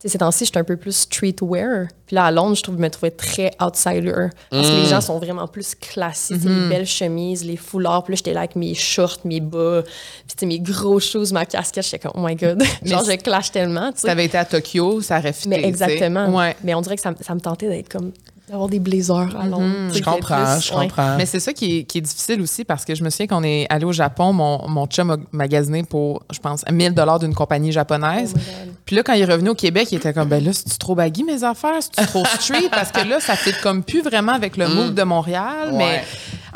Tu 0.00 0.08
sais, 0.08 0.12
ces 0.12 0.18
temps-ci, 0.18 0.46
j'étais 0.46 0.58
un 0.58 0.64
peu 0.64 0.78
plus 0.78 0.96
streetwear. 0.96 1.88
Puis 2.06 2.14
là, 2.14 2.24
à 2.24 2.30
Londres, 2.30 2.56
je 2.56 2.62
trouve, 2.62 2.76
je 2.76 2.80
me 2.80 2.88
trouvais 2.88 3.10
très 3.10 3.50
outsider. 3.60 4.28
Parce 4.48 4.70
que 4.70 4.76
les 4.76 4.86
gens 4.86 5.02
sont 5.02 5.18
vraiment 5.18 5.46
plus 5.46 5.74
classiques. 5.74 6.42
Les 6.42 6.68
belles 6.70 6.86
chemises, 6.86 7.44
les 7.44 7.58
foulards. 7.58 8.04
Puis 8.04 8.12
là, 8.12 8.16
j'étais 8.16 8.32
là 8.32 8.40
avec 8.40 8.56
mes 8.56 8.72
shorts, 8.72 9.18
mes 9.24 9.40
bas, 9.40 9.82
puis 9.82 9.92
tu 10.28 10.34
sais, 10.38 10.46
mes 10.46 10.58
gros 10.58 11.00
shoes, 11.00 11.32
ma 11.32 11.44
casquette. 11.44 11.84
J'étais 11.84 11.98
comme, 11.98 12.12
oh 12.14 12.26
my 12.26 12.34
God. 12.34 12.62
Genre, 12.82 13.04
je 13.04 13.12
clash 13.16 13.52
tellement, 13.52 13.92
tu 13.92 13.98
Si 13.98 14.06
t'avais 14.06 14.24
été 14.24 14.38
à 14.38 14.46
Tokyo, 14.46 15.02
ça 15.02 15.18
aurait 15.18 15.34
fité, 15.34 15.50
Mais 15.50 15.64
exactement. 15.64 16.34
Ouais. 16.34 16.56
Mais 16.64 16.74
on 16.74 16.80
dirait 16.80 16.96
que 16.96 17.02
ça, 17.02 17.12
ça 17.20 17.34
me 17.34 17.40
tentait 17.40 17.68
d'être 17.68 17.90
comme, 17.90 18.12
d'avoir 18.50 18.68
des 18.68 18.80
blazers 18.80 19.36
à 19.38 19.46
Londres. 19.46 19.88
tu 19.88 19.92
sais, 19.94 19.98
Je 20.00 20.04
comprends, 20.04 20.56
plus- 20.56 20.66
je 20.66 20.74
ouais. 20.74 20.80
comprends. 20.88 21.16
Mais 21.16 21.26
c'est 21.26 21.38
ça 21.40 21.52
qui 21.52 21.78
est, 21.78 21.84
qui 21.84 21.98
est 21.98 22.00
difficile 22.00 22.40
aussi 22.40 22.64
parce 22.64 22.84
que 22.84 22.94
je 22.94 23.04
me 23.04 23.10
souviens 23.10 23.28
qu'on 23.28 23.44
est 23.44 23.66
allé 23.70 23.84
au 23.84 23.92
Japon, 23.92 24.32
mon, 24.32 24.68
mon 24.68 24.86
chum 24.86 25.10
a 25.10 25.16
magasiné 25.32 25.84
pour, 25.84 26.22
je 26.32 26.38
pense, 26.40 26.64
1000 26.70 26.92
dollars 26.94 27.20
d'une 27.20 27.34
compagnie 27.34 27.70
japonaise. 27.70 28.34
Oh. 28.36 28.40
Puis 28.84 28.96
là, 28.96 29.02
quand 29.04 29.12
il 29.12 29.22
est 29.22 29.24
revenu 29.32 29.50
au 29.50 29.54
Québec, 29.54 29.88
il 29.92 29.96
était 29.96 30.12
comme, 30.12 30.28
ben 30.28 30.42
là, 30.42 30.52
c'est-tu 30.52 30.76
trop 30.78 30.94
baggy 30.96 31.22
mes 31.22 31.44
affaires? 31.44 31.76
C'est-tu 31.80 32.04
trop 32.08 32.24
street? 32.40 32.68
Parce 32.72 32.90
que 32.90 33.06
là, 33.08 33.20
ça 33.20 33.36
fait 33.36 33.54
comme 33.62 33.84
plus 33.84 34.02
vraiment 34.02 34.32
avec 34.32 34.56
le 34.56 34.66
mood 34.68 34.94
de 34.94 35.02
Montréal. 35.04 35.68
Ouais. 35.72 35.78
Mais 35.78 36.04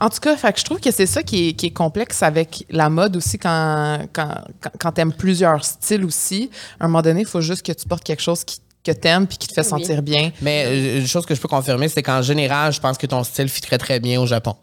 en 0.01 0.09
tout 0.09 0.18
cas, 0.20 0.36
fait 0.36 0.53
que 0.53 0.59
je 0.59 0.64
trouve 0.64 0.80
que 0.80 0.90
c'est 0.90 1.07
ça 1.07 1.22
qui 1.22 1.51
est, 1.51 1.53
qui 1.53 1.66
est 1.66 1.70
complexe 1.70 2.24
avec 2.24 2.64
la 2.70 2.90
mode 2.90 3.16
aussi 3.16 3.38
quand, 3.38 3.99
quand, 4.12 4.34
quand, 4.61 4.70
quand 4.80 4.92
t'aimes 4.92 5.12
plusieurs 5.12 5.64
styles 5.64 6.05
aussi. 6.05 6.51
À 6.80 6.86
un 6.86 6.88
moment 6.88 7.03
donné, 7.03 7.20
il 7.20 7.26
faut 7.26 7.40
juste 7.40 7.64
que 7.64 7.70
tu 7.72 7.86
portes 7.86 8.03
quelque 8.03 8.22
chose 8.22 8.42
qui, 8.42 8.59
que 8.85 8.93
t'aimes 8.93 9.26
puis 9.26 9.39
qui 9.39 9.49
te 9.49 9.55
fait 9.55 9.62
Oui. 9.62 9.68
sentir 9.68 10.03
bien. 10.03 10.30
Mais 10.43 10.64
euh, 10.66 11.01
une 11.01 11.07
chose 11.07 11.24
que 11.26 11.35
je 11.35 11.41
peux 11.41 11.49
confirmer, 11.49 11.89
c'est 11.89 12.03
qu'en 12.03 12.22
général, 12.22 12.72
je 12.72 12.80
pense 12.80 12.99
que 12.99 13.07
ton 13.07 13.24
style 13.24 13.49
fit 13.49 13.61
très 13.62 13.78
très 13.78 13.99
bien 14.01 14.20
au 14.20 14.26
Japon. 14.26 14.55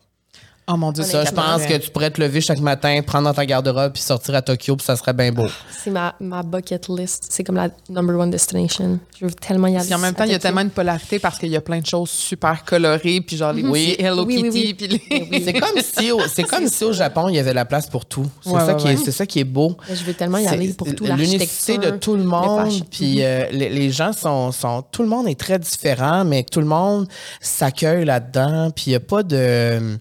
Oh 0.73 0.77
mon 0.77 0.91
Dieu, 0.91 1.03
Ça, 1.03 1.25
je 1.25 1.31
pense 1.31 1.65
que 1.65 1.77
tu 1.77 1.89
pourrais 1.91 2.11
te 2.11 2.21
lever 2.21 2.39
chaque 2.39 2.59
matin, 2.59 3.01
prendre 3.05 3.25
dans 3.25 3.33
ta 3.33 3.45
garde-robe 3.45 3.93
puis 3.93 4.01
sortir 4.01 4.35
à 4.35 4.41
Tokyo, 4.41 4.75
puis 4.75 4.85
ça 4.85 4.95
serait 4.95 5.13
bien 5.13 5.31
beau. 5.31 5.47
C'est 5.83 5.89
ma, 5.89 6.15
ma 6.19 6.43
bucket 6.43 6.87
list. 6.89 7.25
C'est 7.29 7.43
comme 7.43 7.55
la 7.55 7.69
number 7.89 8.17
one 8.17 8.29
destination. 8.29 8.99
Je 9.19 9.25
veux 9.25 9.31
tellement 9.33 9.67
y 9.67 9.75
aller. 9.75 9.85
Puis 9.85 9.93
en 9.95 9.99
même 9.99 10.13
temps, 10.13 10.23
il 10.23 10.31
y 10.31 10.35
a 10.35 10.39
tellement 10.39 10.61
une 10.61 10.69
polarité 10.69 11.19
parce 11.19 11.37
qu'il 11.37 11.49
y 11.49 11.55
a 11.57 11.61
plein 11.61 11.79
de 11.79 11.85
choses 11.85 12.09
super 12.09 12.63
colorées, 12.63 13.21
puis 13.21 13.35
genre 13.37 13.51
les 13.53 13.63
Oui. 13.63 13.95
Hello 13.99 14.23
Oui, 14.25 14.39
oui, 14.43 14.49
Kitty, 14.49 14.65
oui. 14.89 14.99
puis 15.09 15.29
les... 15.29 15.41
C'est 15.45 15.53
comme 15.53 15.81
si, 15.81 16.11
au, 16.11 16.21
c'est 16.27 16.43
comme 16.43 16.67
si 16.67 16.83
au 16.83 16.93
Japon, 16.93 17.27
il 17.29 17.35
y 17.35 17.39
avait 17.39 17.53
la 17.53 17.65
place 17.65 17.87
pour 17.87 18.05
tout. 18.05 18.27
C'est 18.41 18.51
Ouais, 18.51 18.59
ça, 18.59 18.67
ouais, 18.67 18.75
qui 18.77 18.85
ouais. 18.87 18.93
est, 18.93 18.97
c'est 18.97 19.11
ça 19.11 19.25
qui 19.25 19.39
est 19.39 19.43
beau. 19.43 19.75
Je 19.89 20.03
veux 20.03 20.13
tellement 20.13 20.37
y 20.37 20.43
C'est 20.43 20.49
aller 20.49 20.73
pour 20.73 20.87
tout 20.93 21.03
L'unicité 21.05 21.77
de 21.77 21.91
tout 21.91 22.15
le 22.15 22.23
monde. 22.23 22.69
Puis 22.89 23.23
euh, 23.23 23.45
les, 23.51 23.69
les 23.69 23.91
gens 23.91 24.13
sont, 24.13 24.51
sont. 24.51 24.83
Tout 24.91 25.01
le 25.03 25.09
monde 25.09 25.27
est 25.27 25.39
très 25.39 25.59
différent, 25.59 26.23
mais 26.23 26.43
tout 26.43 26.59
le 26.61 26.65
monde 26.67 27.07
s'accueille 27.41 28.05
là-dedans. 28.05 28.71
Puis 28.71 28.85
il 28.87 28.89
n'y 28.91 28.95
a 28.95 28.99
pas 28.99 29.23
de. 29.23 29.97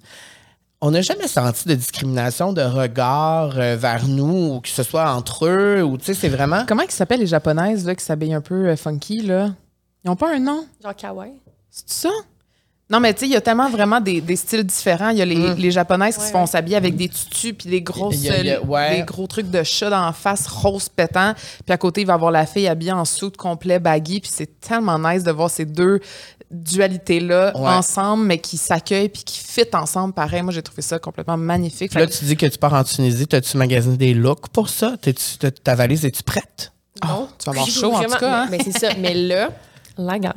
On 0.82 0.92
n'a 0.92 1.02
jamais 1.02 1.28
senti 1.28 1.68
de 1.68 1.74
discrimination 1.74 2.52
de 2.54 2.62
regard 2.62 3.52
euh, 3.58 3.76
vers 3.76 4.06
nous, 4.06 4.54
ou 4.54 4.60
que 4.60 4.68
ce 4.68 4.82
soit 4.82 5.10
entre 5.12 5.46
eux, 5.46 5.82
ou 5.82 5.98
tu 5.98 6.06
sais, 6.06 6.14
c'est 6.14 6.28
vraiment. 6.30 6.64
Comment 6.66 6.82
ils 6.84 6.90
s'appellent 6.90 7.20
les 7.20 7.26
japonaises 7.26 7.84
là, 7.84 7.94
qui 7.94 8.04
s'habillent 8.04 8.32
un 8.34 8.40
peu 8.40 8.68
euh, 8.68 8.76
funky, 8.76 9.20
là? 9.22 9.50
Ils 10.04 10.08
n'ont 10.08 10.16
pas 10.16 10.34
un 10.34 10.38
nom? 10.38 10.64
Genre 10.82 10.96
kawaii. 10.96 11.32
C'est 11.68 11.90
ça? 11.90 12.08
Non, 12.88 12.98
mais 12.98 13.12
tu 13.14 13.20
sais, 13.20 13.26
il 13.26 13.32
y 13.32 13.36
a 13.36 13.40
tellement 13.42 13.68
vraiment 13.70 14.00
des, 14.00 14.20
des 14.22 14.34
styles 14.34 14.64
différents. 14.64 15.10
Il 15.10 15.18
y 15.18 15.22
a 15.22 15.24
les, 15.26 15.54
les 15.54 15.70
japonaises 15.70 16.14
qui 16.16 16.22
Ouais, 16.22 16.26
se 16.26 16.32
font 16.32 16.40
ouais. 16.40 16.46
s'habiller 16.46 16.76
avec 16.76 16.96
des 16.96 17.08
tutus 17.08 17.52
puis 17.56 17.68
des 17.70 17.82
grosses, 17.82 18.16
Il 18.16 18.24
y 18.24 18.30
a- 18.30 18.38
il 18.40 18.46
y 18.46 18.50
a- 18.50 18.60
ouais. 18.64 18.96
des 18.96 19.02
gros 19.04 19.28
trucs 19.28 19.48
de 19.48 19.62
chat 19.62 19.90
dans 19.90 20.04
la 20.04 20.12
face 20.12 20.48
rose 20.48 20.88
pétant. 20.88 21.34
Puis 21.64 21.72
à 21.72 21.76
côté, 21.76 22.00
il 22.00 22.06
va 22.08 22.14
y 22.14 22.16
avoir 22.16 22.32
la 22.32 22.46
fille 22.46 22.66
habillée 22.66 22.90
en 22.90 23.04
soute 23.04 23.36
complet 23.36 23.78
baggy. 23.78 24.18
Puis 24.20 24.30
c'est 24.34 24.58
tellement 24.58 24.98
nice 24.98 25.22
de 25.22 25.30
voir 25.30 25.50
ces 25.50 25.66
deux 25.66 26.00
dualités-là 26.50 27.52
Ouais. 27.56 27.68
ensemble, 27.68 28.24
mais 28.24 28.38
qui 28.38 28.56
s'accueillent 28.56 29.08
puis 29.08 29.22
qui 29.24 29.38
fit 29.38 29.64
ensemble. 29.74 30.12
Pareil, 30.14 30.42
moi, 30.42 30.52
j'ai 30.52 30.62
trouvé 30.62 30.82
ça 30.82 30.98
complètement 30.98 31.36
magnifique. 31.36 31.94
Là, 31.94 32.06
tu 32.06 32.24
dis 32.24 32.36
que 32.36 32.46
tu 32.46 32.58
pars 32.58 32.74
en 32.74 32.84
Tunisie. 32.84 33.26
T'as-tu 33.26 33.56
magasiné 33.56 33.96
des 33.96 34.14
looks 34.14 34.48
pour 34.48 34.68
ça? 34.68 34.94
T'es-tu- 35.00 35.38
t'as- 35.38 35.50
ta 35.50 35.74
valise, 35.74 36.04
es-tu 36.04 36.22
prête? 36.22 36.72
Non. 37.06 37.28
tu 37.38 37.44
vas 37.46 37.52
avoir 37.52 37.66
chaud, 37.68 37.94
en 37.94 38.02
tout 38.02 38.10
cas, 38.18 38.42
hein? 38.42 38.48
Mais, 38.50 38.58
mais 38.58 38.64
c'est 38.72 38.78
ça. 38.78 38.88
Mais 38.98 39.14
là, 39.14 39.50
la 39.96 40.18
gang, 40.18 40.32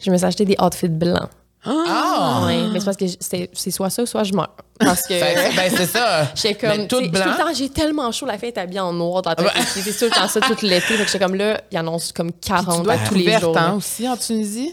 je 0.00 0.10
me 0.10 0.16
suis 0.16 0.26
acheté 0.26 0.44
des 0.44 0.56
outfits 0.60 0.88
blancs. 0.88 1.28
Ah! 1.64 2.44
Ouais, 2.46 2.68
mais 2.72 2.78
c'est 2.78 2.84
parce 2.84 2.96
que 2.96 3.04
c'est 3.20 3.50
c'est 3.52 3.70
soit 3.72 3.90
ça 3.90 4.02
ou 4.04 4.06
soit 4.06 4.22
je 4.24 4.32
meurs. 4.32 4.54
Parce 4.78 5.02
que. 5.02 5.18
Ben, 5.20 5.52
ben, 5.56 5.72
c'est 5.76 5.86
ça. 5.86 6.28
J'étais 6.34 6.54
comme, 6.54 6.86
tout 6.86 7.00
blanc. 7.10 7.24
tout 7.24 7.28
le 7.30 7.36
temps, 7.36 7.52
j'ai 7.54 7.68
tellement 7.68 8.10
chaud, 8.12 8.26
la 8.26 8.38
fille 8.38 8.48
est 8.50 8.58
habillée 8.58 8.80
en 8.80 8.92
noir 8.92 9.22
dans 9.22 9.34
tête. 9.34 9.48
C'est 9.66 9.82
tout 9.98 10.04
le 10.04 10.10
temps 10.10 10.28
ça, 10.28 10.40
tout 10.40 10.54
l'été. 10.62 10.80
Fait 10.80 10.98
que 11.04 11.06
j'étais 11.10 11.18
comme 11.18 11.34
là, 11.34 11.60
il 11.72 11.76
annonce 11.76 12.12
comme 12.12 12.30
40 12.32 12.76
tu 12.78 12.82
dois 12.84 12.96
tous 12.98 13.14
les 13.14 13.38
jours. 13.40 13.58
hein, 13.58 13.74
aussi 13.74 14.08
en 14.08 14.16
Tunisie? 14.16 14.72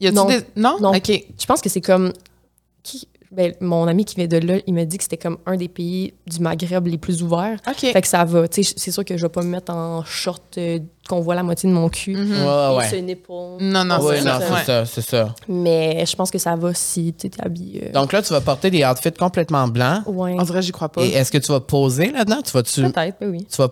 Y 0.00 0.06
a-tu 0.08 0.16
Non. 0.16 0.24
des... 0.26 0.40
Non? 0.56 0.76
Non. 0.80 0.90
OK. 0.94 1.08
Je 1.38 1.46
pense 1.46 1.60
que 1.60 1.68
c'est 1.68 1.80
comme. 1.80 2.12
Qui, 2.82 3.08
ben, 3.32 3.52
mon 3.60 3.88
ami 3.88 4.04
qui 4.04 4.14
vient 4.14 4.28
de 4.28 4.36
là, 4.38 4.58
il 4.66 4.72
m'a 4.72 4.84
dit 4.84 4.96
que 4.98 5.02
c'était 5.02 5.16
comme 5.16 5.38
un 5.46 5.56
des 5.56 5.66
pays 5.68 6.14
du 6.28 6.38
Maghreb 6.38 6.86
les 6.86 6.96
plus 6.96 7.22
ouverts. 7.24 7.58
OK. 7.68 7.80
Fait 7.92 8.00
que 8.00 8.06
ça 8.06 8.24
va. 8.24 8.46
Tu 8.46 8.62
sais, 8.62 8.74
c'est 8.76 8.92
sûr 8.92 9.04
que 9.04 9.16
je 9.16 9.22
vais 9.22 9.28
pas 9.28 9.42
me 9.42 9.48
mettre 9.48 9.72
en 9.72 10.04
short 10.04 10.42
euh, 10.58 10.78
qu'on 11.08 11.20
voit 11.20 11.34
la 11.34 11.42
moitié 11.42 11.68
de 11.68 11.74
mon 11.74 11.88
cul. 11.88 12.14
Ouais, 12.16 12.22
Et 12.22 12.76
ouais. 12.76 12.88
ce 12.88 12.96
nipple. 12.96 13.32
Non, 13.60 13.84
non, 13.84 13.98
Oui, 14.00 14.14
c'est 14.18 14.24
non, 14.24 14.38
ça. 14.38 14.40
c'est 14.46 14.52
Ouais. 14.52 14.64
ça, 14.64 14.86
c'est 14.86 15.02
ça. 15.02 15.34
Mais 15.48 16.06
je 16.06 16.14
pense 16.14 16.30
que 16.30 16.38
ça 16.38 16.54
va 16.54 16.72
si 16.72 17.12
tu 17.18 17.26
es 17.26 17.30
habillé. 17.40 17.88
euh, 17.88 17.92
Donc 17.92 18.12
là, 18.12 18.22
tu 18.22 18.32
vas 18.32 18.40
porter 18.40 18.70
des 18.70 18.84
outfits 18.84 19.12
complètement 19.12 19.66
blancs. 19.66 20.02
ouais. 20.06 20.36
On 20.38 20.42
dirait 20.44 20.62
j'y 20.62 20.72
crois 20.72 20.88
pas. 20.88 21.02
Et 21.02 21.08
est-ce 21.10 21.32
que 21.32 21.38
tu 21.38 21.50
vas 21.50 21.60
poser 21.60 22.12
là-dedans? 22.12 22.42
Tu 22.42 22.52
vas-tu 22.52 22.82
Peut-être, 22.82 23.16
ben 23.20 23.30
oui. 23.30 23.46
tu 23.50 23.56
vas 23.56 23.68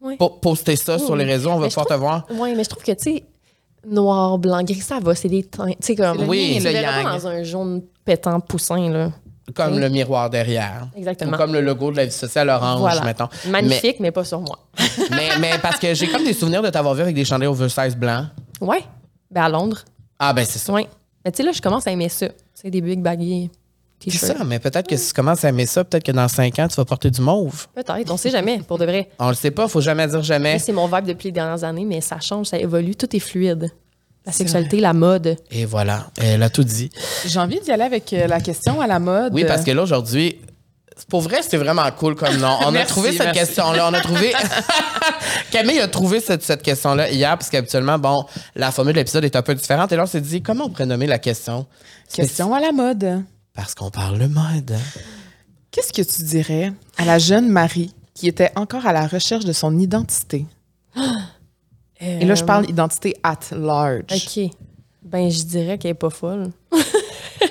Ouais. 0.00 0.16
po- 0.16 0.30
poster 0.30 0.74
ça 0.76 0.98
sur 0.98 1.14
les 1.16 1.24
réseaux? 1.24 1.50
On 1.50 1.58
va 1.58 1.68
pouvoir 1.68 1.86
te 1.86 1.94
voir? 1.94 2.26
Oui, 2.30 2.54
mais 2.56 2.64
je 2.64 2.68
trouve 2.70 2.82
que, 2.82 2.90
tu 2.90 3.02
sais, 3.14 3.22
noir, 3.86 4.38
blanc, 4.38 4.62
gris, 4.62 4.80
ça 4.80 4.98
va, 5.00 5.14
c'est 5.14 5.28
des 5.28 5.44
teintes. 5.44 5.76
Tu 5.80 5.86
sais, 5.88 5.94
comme. 5.96 6.28
Oui. 6.28 6.58
le 6.62 6.70
yang. 6.72 7.04
dans 7.04 7.26
un 7.26 7.42
jaune 7.42 7.82
pétant 8.04 8.40
poussin, 8.40 8.90
là. 8.90 9.10
Comme 9.54 9.74
Oui. 9.74 9.80
le 9.80 9.88
miroir 9.88 10.30
derrière. 10.30 10.86
Exactement. 10.96 11.32
Ou 11.32 11.36
comme 11.36 11.52
le 11.52 11.60
logo 11.60 11.90
de 11.90 11.96
la 11.96 12.04
vie 12.06 12.12
sociale 12.12 12.48
orange, 12.48 12.80
Voilà. 12.80 13.02
mettons. 13.04 13.28
Magnifique, 13.48 13.98
mais... 14.00 14.10
pas 14.12 14.24
sur 14.24 14.40
moi. 14.40 14.58
Mais, 15.10 15.58
parce 15.60 15.78
que 15.78 15.92
j'ai 15.94 16.06
comme 16.06 16.24
des 16.24 16.32
souvenirs 16.32 16.62
de 16.62 16.70
t'avoir 16.70 16.94
vu 16.94 17.02
avec 17.02 17.14
des 17.14 17.24
chandails 17.24 17.48
oversize 17.48 17.96
blancs. 17.96 18.26
Ouais. 18.60 18.82
Ben, 19.30 19.42
à 19.42 19.48
Londres. 19.48 19.78
Ah, 20.18 20.32
ben 20.32 20.44
c'est 20.44 20.58
ça. 20.60 20.72
Ouais. 20.72 20.86
Mais 21.24 21.32
tu 21.32 21.38
sais, 21.38 21.42
là, 21.42 21.52
je 21.52 21.60
commence 21.60 21.86
à 21.86 21.90
aimer 21.90 22.08
ça. 22.08 22.28
C'est 22.54 22.70
des 22.70 22.80
big 22.80 23.00
baggy 23.02 23.50
C'est 24.10 24.26
ça, 24.26 24.44
mais 24.44 24.58
peut-être 24.58 24.88
que 24.88 24.96
si 24.96 25.08
tu 25.08 25.12
commences 25.14 25.44
à 25.44 25.48
aimer 25.48 25.66
ça, 25.66 25.84
peut-être 25.84 26.04
que 26.04 26.12
dans 26.12 26.28
cinq 26.28 26.58
ans, 26.58 26.68
tu 26.68 26.76
vas 26.76 26.84
porter 26.84 27.10
du 27.10 27.20
mauve. 27.20 27.66
Peut-être, 27.74 28.10
on 28.10 28.16
sait 28.16 28.30
jamais, 28.30 28.60
pour 28.66 28.78
de 28.78 28.84
vrai. 28.84 29.10
On 29.18 29.28
le 29.28 29.34
sait 29.34 29.50
pas, 29.50 29.68
faut 29.68 29.80
jamais 29.80 30.06
dire 30.06 30.22
jamais. 30.22 30.58
C'est 30.58 30.72
mon 30.72 30.86
vibe 30.86 31.06
depuis 31.06 31.28
les 31.28 31.32
dernières 31.32 31.64
années, 31.64 31.84
mais 31.84 32.00
ça 32.00 32.20
change, 32.20 32.46
ça 32.46 32.58
évolue, 32.58 32.96
tout 32.96 33.14
est 33.14 33.20
fluide. 33.20 33.70
La 34.24 34.32
sexualité, 34.32 34.78
la 34.78 34.92
mode. 34.92 35.36
Et 35.50 35.64
voilà, 35.64 36.06
elle 36.20 36.42
a 36.42 36.50
tout 36.50 36.62
dit. 36.62 36.90
J'ai 37.26 37.40
envie 37.40 37.60
d'y 37.60 37.72
aller 37.72 37.82
avec 37.82 38.12
euh, 38.12 38.28
la 38.28 38.40
question 38.40 38.80
à 38.80 38.86
la 38.86 39.00
mode. 39.00 39.34
Oui, 39.34 39.44
parce 39.44 39.64
que 39.64 39.72
là, 39.72 39.82
aujourd'hui, 39.82 40.38
pour 41.08 41.22
vrai, 41.22 41.40
c'est 41.42 41.56
vraiment 41.56 41.90
cool 41.98 42.14
comme 42.14 42.36
nom. 42.36 42.56
On 42.64 42.74
a 42.74 42.84
trouvé 42.84 43.12
cette 43.12 43.32
question-là. 43.32 43.88
On 43.90 43.94
a 43.94 44.00
trouvé. 44.00 44.32
Camille 45.50 45.80
a 45.80 45.88
trouvé 45.88 46.20
cette, 46.20 46.42
cette 46.42 46.62
question-là 46.62 47.10
hier, 47.10 47.36
parce 47.36 47.50
qu'habituellement, 47.50 47.98
bon, 47.98 48.24
la 48.54 48.70
formule 48.70 48.94
de 48.94 49.00
l'épisode 49.00 49.24
est 49.24 49.34
un 49.34 49.42
peu 49.42 49.54
différente. 49.54 49.90
Et 49.90 49.96
là, 49.96 50.04
on 50.04 50.06
s'est 50.06 50.20
dit, 50.20 50.40
comment 50.40 50.66
on 50.66 50.70
pourrait 50.70 50.86
nommer 50.86 51.06
la 51.06 51.18
question? 51.18 51.66
Question 52.12 52.54
à 52.54 52.60
la 52.60 52.70
mode. 52.72 53.24
Parce 53.54 53.74
qu'on 53.74 53.90
parle 53.90 54.18
de 54.18 54.26
mode. 54.26 54.76
Qu'est-ce 55.70 55.92
que 55.92 56.02
tu 56.02 56.22
dirais 56.22 56.72
à 56.98 57.04
la 57.04 57.18
jeune 57.18 57.48
Marie 57.48 57.94
qui 58.14 58.28
était 58.28 58.50
encore 58.56 58.86
à 58.86 58.92
la 58.92 59.06
recherche 59.06 59.44
de 59.44 59.52
son 59.52 59.78
identité? 59.78 60.46
Et 62.00 62.24
là, 62.24 62.34
je 62.34 62.44
parle 62.44 62.68
identité 62.68 63.16
at 63.22 63.38
large. 63.52 64.04
OK. 64.12 64.50
Ben, 65.04 65.30
je 65.30 65.42
dirais 65.44 65.78
qu'elle 65.78 65.92
est 65.92 65.94
pas 65.94 66.10
folle. 66.10 66.50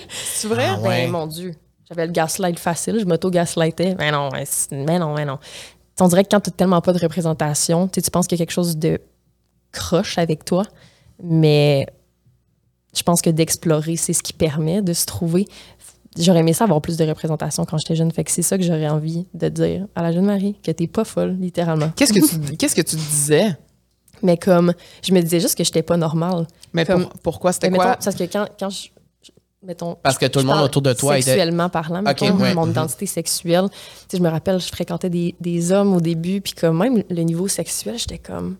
C'est 0.09 0.47
vrai? 0.47 0.65
Ah 0.67 0.79
ouais. 0.79 1.05
Ben, 1.05 1.11
mon 1.11 1.27
Dieu. 1.27 1.53
J'avais 1.87 2.05
le 2.07 2.11
gaslight 2.11 2.57
facile, 2.59 2.99
je 2.99 3.05
m'auto-gaslightais. 3.05 3.95
Mais 3.97 4.11
non, 4.11 4.29
mais 4.31 4.45
c'est- 4.45 4.73
mais 4.73 4.97
non, 4.97 5.13
mais 5.13 5.25
non. 5.25 5.39
On 5.99 6.07
dirait 6.07 6.23
que 6.23 6.29
quand 6.29 6.39
tu 6.39 6.49
n'as 6.49 6.55
tellement 6.55 6.81
pas 6.81 6.93
de 6.93 6.99
représentation, 6.99 7.87
tu 7.89 8.01
penses 8.09 8.27
qu'il 8.27 8.39
y 8.39 8.41
a 8.41 8.45
quelque 8.45 8.53
chose 8.53 8.77
de 8.77 8.99
croche 9.73 10.17
avec 10.17 10.45
toi, 10.45 10.63
mais 11.21 11.85
je 12.95 13.03
pense 13.03 13.21
que 13.21 13.29
d'explorer, 13.29 13.97
c'est 13.97 14.13
ce 14.13 14.23
qui 14.23 14.33
permet 14.33 14.81
de 14.81 14.93
se 14.93 15.05
trouver. 15.05 15.45
J'aurais 16.17 16.39
aimé 16.39 16.51
ça 16.53 16.65
avoir 16.65 16.81
plus 16.81 16.97
de 16.97 17.05
représentation 17.05 17.63
quand 17.65 17.77
j'étais 17.77 17.95
jeune. 17.95 18.11
Fait 18.11 18.23
que 18.25 18.31
c'est 18.31 18.41
ça 18.41 18.57
que 18.57 18.63
j'aurais 18.63 18.89
envie 18.89 19.27
de 19.33 19.47
dire 19.47 19.87
à 19.95 20.01
la 20.03 20.11
jeune 20.11 20.25
Marie, 20.25 20.55
que 20.61 20.71
t'es 20.71 20.87
pas 20.87 21.05
folle, 21.05 21.37
littéralement. 21.39 21.89
Qu'est-ce 21.95 22.11
que 22.13 22.19
tu 22.19 22.55
qu'est-ce 22.57 22.75
que 22.75 22.81
tu 22.81 22.95
disais? 22.97 23.55
Mais 24.21 24.37
comme, 24.37 24.73
je 25.03 25.13
me 25.13 25.21
disais 25.21 25.39
juste 25.39 25.57
que 25.57 25.63
j'étais 25.63 25.83
pas 25.83 25.97
normale. 25.97 26.45
Mais 26.73 26.85
Comme- 26.85 27.03
pour- 27.03 27.13
pourquoi? 27.21 27.53
C'était 27.53 27.69
Mais 27.69 27.77
quoi? 27.77 27.87
mettons, 27.91 28.03
parce 28.03 28.15
que 28.15 28.23
quand, 28.25 28.45
quand 28.59 28.69
je, 28.69 28.89
mettons, 29.63 29.95
Parce 30.03 30.17
que 30.17 30.25
tout 30.27 30.39
le 30.39 30.45
monde 30.45 30.61
autour 30.61 30.81
de 30.81 30.93
toi 30.93 31.17
était. 31.17 31.31
Sexuellement 31.31 31.69
parlant, 31.69 32.01
Ok, 32.01 32.21
mettons, 32.21 32.35
ouais. 32.37 32.53
mon 32.53 32.65
Mhm. 32.65 32.71
identité 32.71 33.05
sexuelle. 33.05 33.67
Tu 33.71 33.77
sais, 34.09 34.17
je 34.17 34.21
me 34.21 34.29
rappelle, 34.29 34.59
je 34.59 34.67
fréquentais 34.67 35.09
des, 35.09 35.33
des 35.39 35.71
hommes 35.71 35.95
au 35.95 36.01
début, 36.01 36.41
puis 36.41 36.53
comme 36.53 36.77
même 36.77 37.03
le 37.09 37.21
niveau 37.23 37.47
sexuel, 37.47 37.97
j'étais 37.97 38.17
comme, 38.19 38.57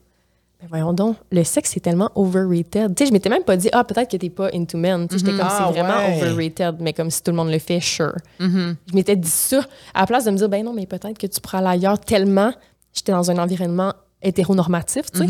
ben 0.61 0.67
voyons 0.69 0.93
donc, 0.93 1.17
le 1.31 1.43
sexe 1.43 1.75
est 1.75 1.79
tellement 1.79 2.11
overrated. 2.15 2.95
Tu 2.95 3.03
sais, 3.03 3.05
je 3.07 3.13
m'étais 3.13 3.29
même 3.29 3.43
pas 3.43 3.57
dit, 3.57 3.69
ah, 3.73 3.83
peut-être 3.83 4.11
que 4.11 4.17
t'es 4.17 4.29
pas 4.29 4.49
into 4.53 4.77
men. 4.77 5.07
Tu 5.07 5.17
sais, 5.17 5.25
j'étais 5.25 5.37
comme, 5.37 5.47
Ah, 5.49 5.65
c'est 5.73 5.79
vraiment 5.79 5.97
ouais. 5.97 6.17
overrated, 6.21 6.75
mais 6.79 6.93
comme 6.93 7.09
si 7.09 7.23
tout 7.23 7.31
le 7.31 7.37
monde 7.37 7.49
le 7.51 7.59
fait, 7.59 7.79
sure. 7.79 8.15
Mhm. 8.39 8.75
Je 8.89 8.95
m'étais 8.95 9.15
dit 9.15 9.29
ça, 9.29 9.61
à 9.93 10.01
la 10.01 10.07
place 10.07 10.25
de 10.25 10.31
me 10.31 10.37
dire, 10.37 10.49
ben 10.49 10.63
non, 10.63 10.73
mais 10.73 10.85
peut-être 10.85 11.17
que 11.17 11.27
tu 11.27 11.41
pourras 11.41 11.59
aller 11.59 11.67
ailleurs 11.69 11.99
tellement 11.99 12.53
j'étais 12.93 13.11
dans 13.13 13.31
un 13.31 13.37
environnement 13.37 13.93
hétéronormatif, 14.21 15.11
tu 15.11 15.19
sais. 15.19 15.27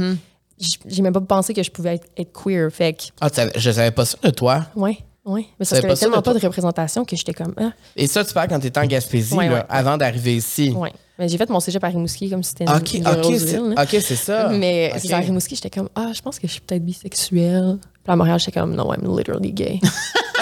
J- 0.59 0.77
J'ai 0.85 1.01
même 1.01 1.13
pas 1.13 1.21
pensé 1.21 1.53
que 1.53 1.63
je 1.63 1.71
pouvais 1.71 1.95
être, 1.95 2.07
être 2.17 2.31
queer. 2.33 2.69
Fait 2.71 2.93
que, 2.93 3.03
Ah, 3.19 3.29
je 3.55 3.71
savais 3.71 3.91
pas 3.91 4.05
ça 4.05 4.17
de 4.23 4.29
toi. 4.29 4.65
ouais, 4.75 4.97
ouais. 5.25 5.45
Mais 5.59 5.65
ça 5.65 5.75
ça 5.77 5.81
tellement 5.95 6.17
de 6.17 6.21
pas 6.21 6.33
de 6.33 6.39
représentation 6.39 7.03
que 7.05 7.15
j'étais 7.15 7.33
comme, 7.33 7.53
ah, 7.57 7.71
Et 7.95 8.05
ça, 8.07 8.23
tu 8.23 8.33
parles 8.33 8.47
quand 8.49 8.59
tu 8.59 8.67
étais 8.67 8.79
en 8.79 8.85
Gaspésie, 8.85 9.33
Ouais, 9.35 9.47
là, 9.49 9.53
ouais. 9.55 9.63
avant 9.69 9.97
d'arriver 9.97 10.35
ici. 10.35 10.71
ouais. 10.75 10.91
Mais 11.21 11.29
j'ai 11.29 11.37
fait 11.37 11.47
mon 11.51 11.59
cégep 11.59 11.83
à 11.83 11.87
Rimouski 11.89 12.31
comme 12.31 12.41
si 12.41 12.49
c'était 12.49 12.63
une, 12.63 12.71
OK, 12.71 12.93
une 12.95 13.07
OK, 13.07 13.35
c'est 13.37 13.59
là. 13.59 13.83
ok, 13.83 13.89
c'est 14.01 14.15
ça. 14.15 14.49
Mais 14.49 14.89
Ok. 14.95 15.01
c'est 15.03 15.13
à 15.13 15.17
Rimouski, 15.19 15.55
j'étais 15.55 15.69
comme, 15.69 15.87
ah, 15.93 16.09
je 16.15 16.19
pense 16.19 16.39
que 16.39 16.47
je 16.47 16.53
suis 16.53 16.61
peut-être 16.61 16.83
bisexuelle. 16.83 17.77
Puis 18.03 18.11
à 18.11 18.15
Montréal, 18.15 18.39
j'étais 18.39 18.59
comme, 18.59 18.73
no, 18.75 18.91
I'm 18.91 19.15
literally 19.15 19.51
gay. 19.53 19.79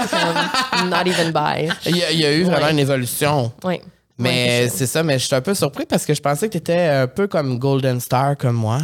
Comme, 0.09 0.89
not 0.89 1.05
even 1.05 1.33
bi. 1.33 1.67
Il 1.85 1.97
y, 1.97 2.03
a, 2.03 2.11
il 2.11 2.19
y 2.19 2.25
a 2.25 2.33
eu 2.33 2.43
vraiment 2.43 2.67
Ouais. 2.67 2.71
une 2.71 2.79
évolution. 2.79 3.51
Ouais. 3.65 3.81
Mais 4.17 4.61
Ouais, 4.63 4.69
c'est 4.73 4.87
ça, 4.87 5.03
mais 5.03 5.19
je 5.19 5.25
suis 5.25 5.35
un 5.35 5.41
peu 5.41 5.53
surpris 5.53 5.85
parce 5.85 6.05
que 6.05 6.13
je 6.13 6.21
pensais 6.21 6.47
que 6.47 6.53
tu 6.53 6.57
étais 6.59 6.87
un 6.87 7.07
peu 7.07 7.27
comme 7.27 7.59
Golden 7.59 7.99
Star 7.99 8.37
comme 8.37 8.55
moi. 8.55 8.77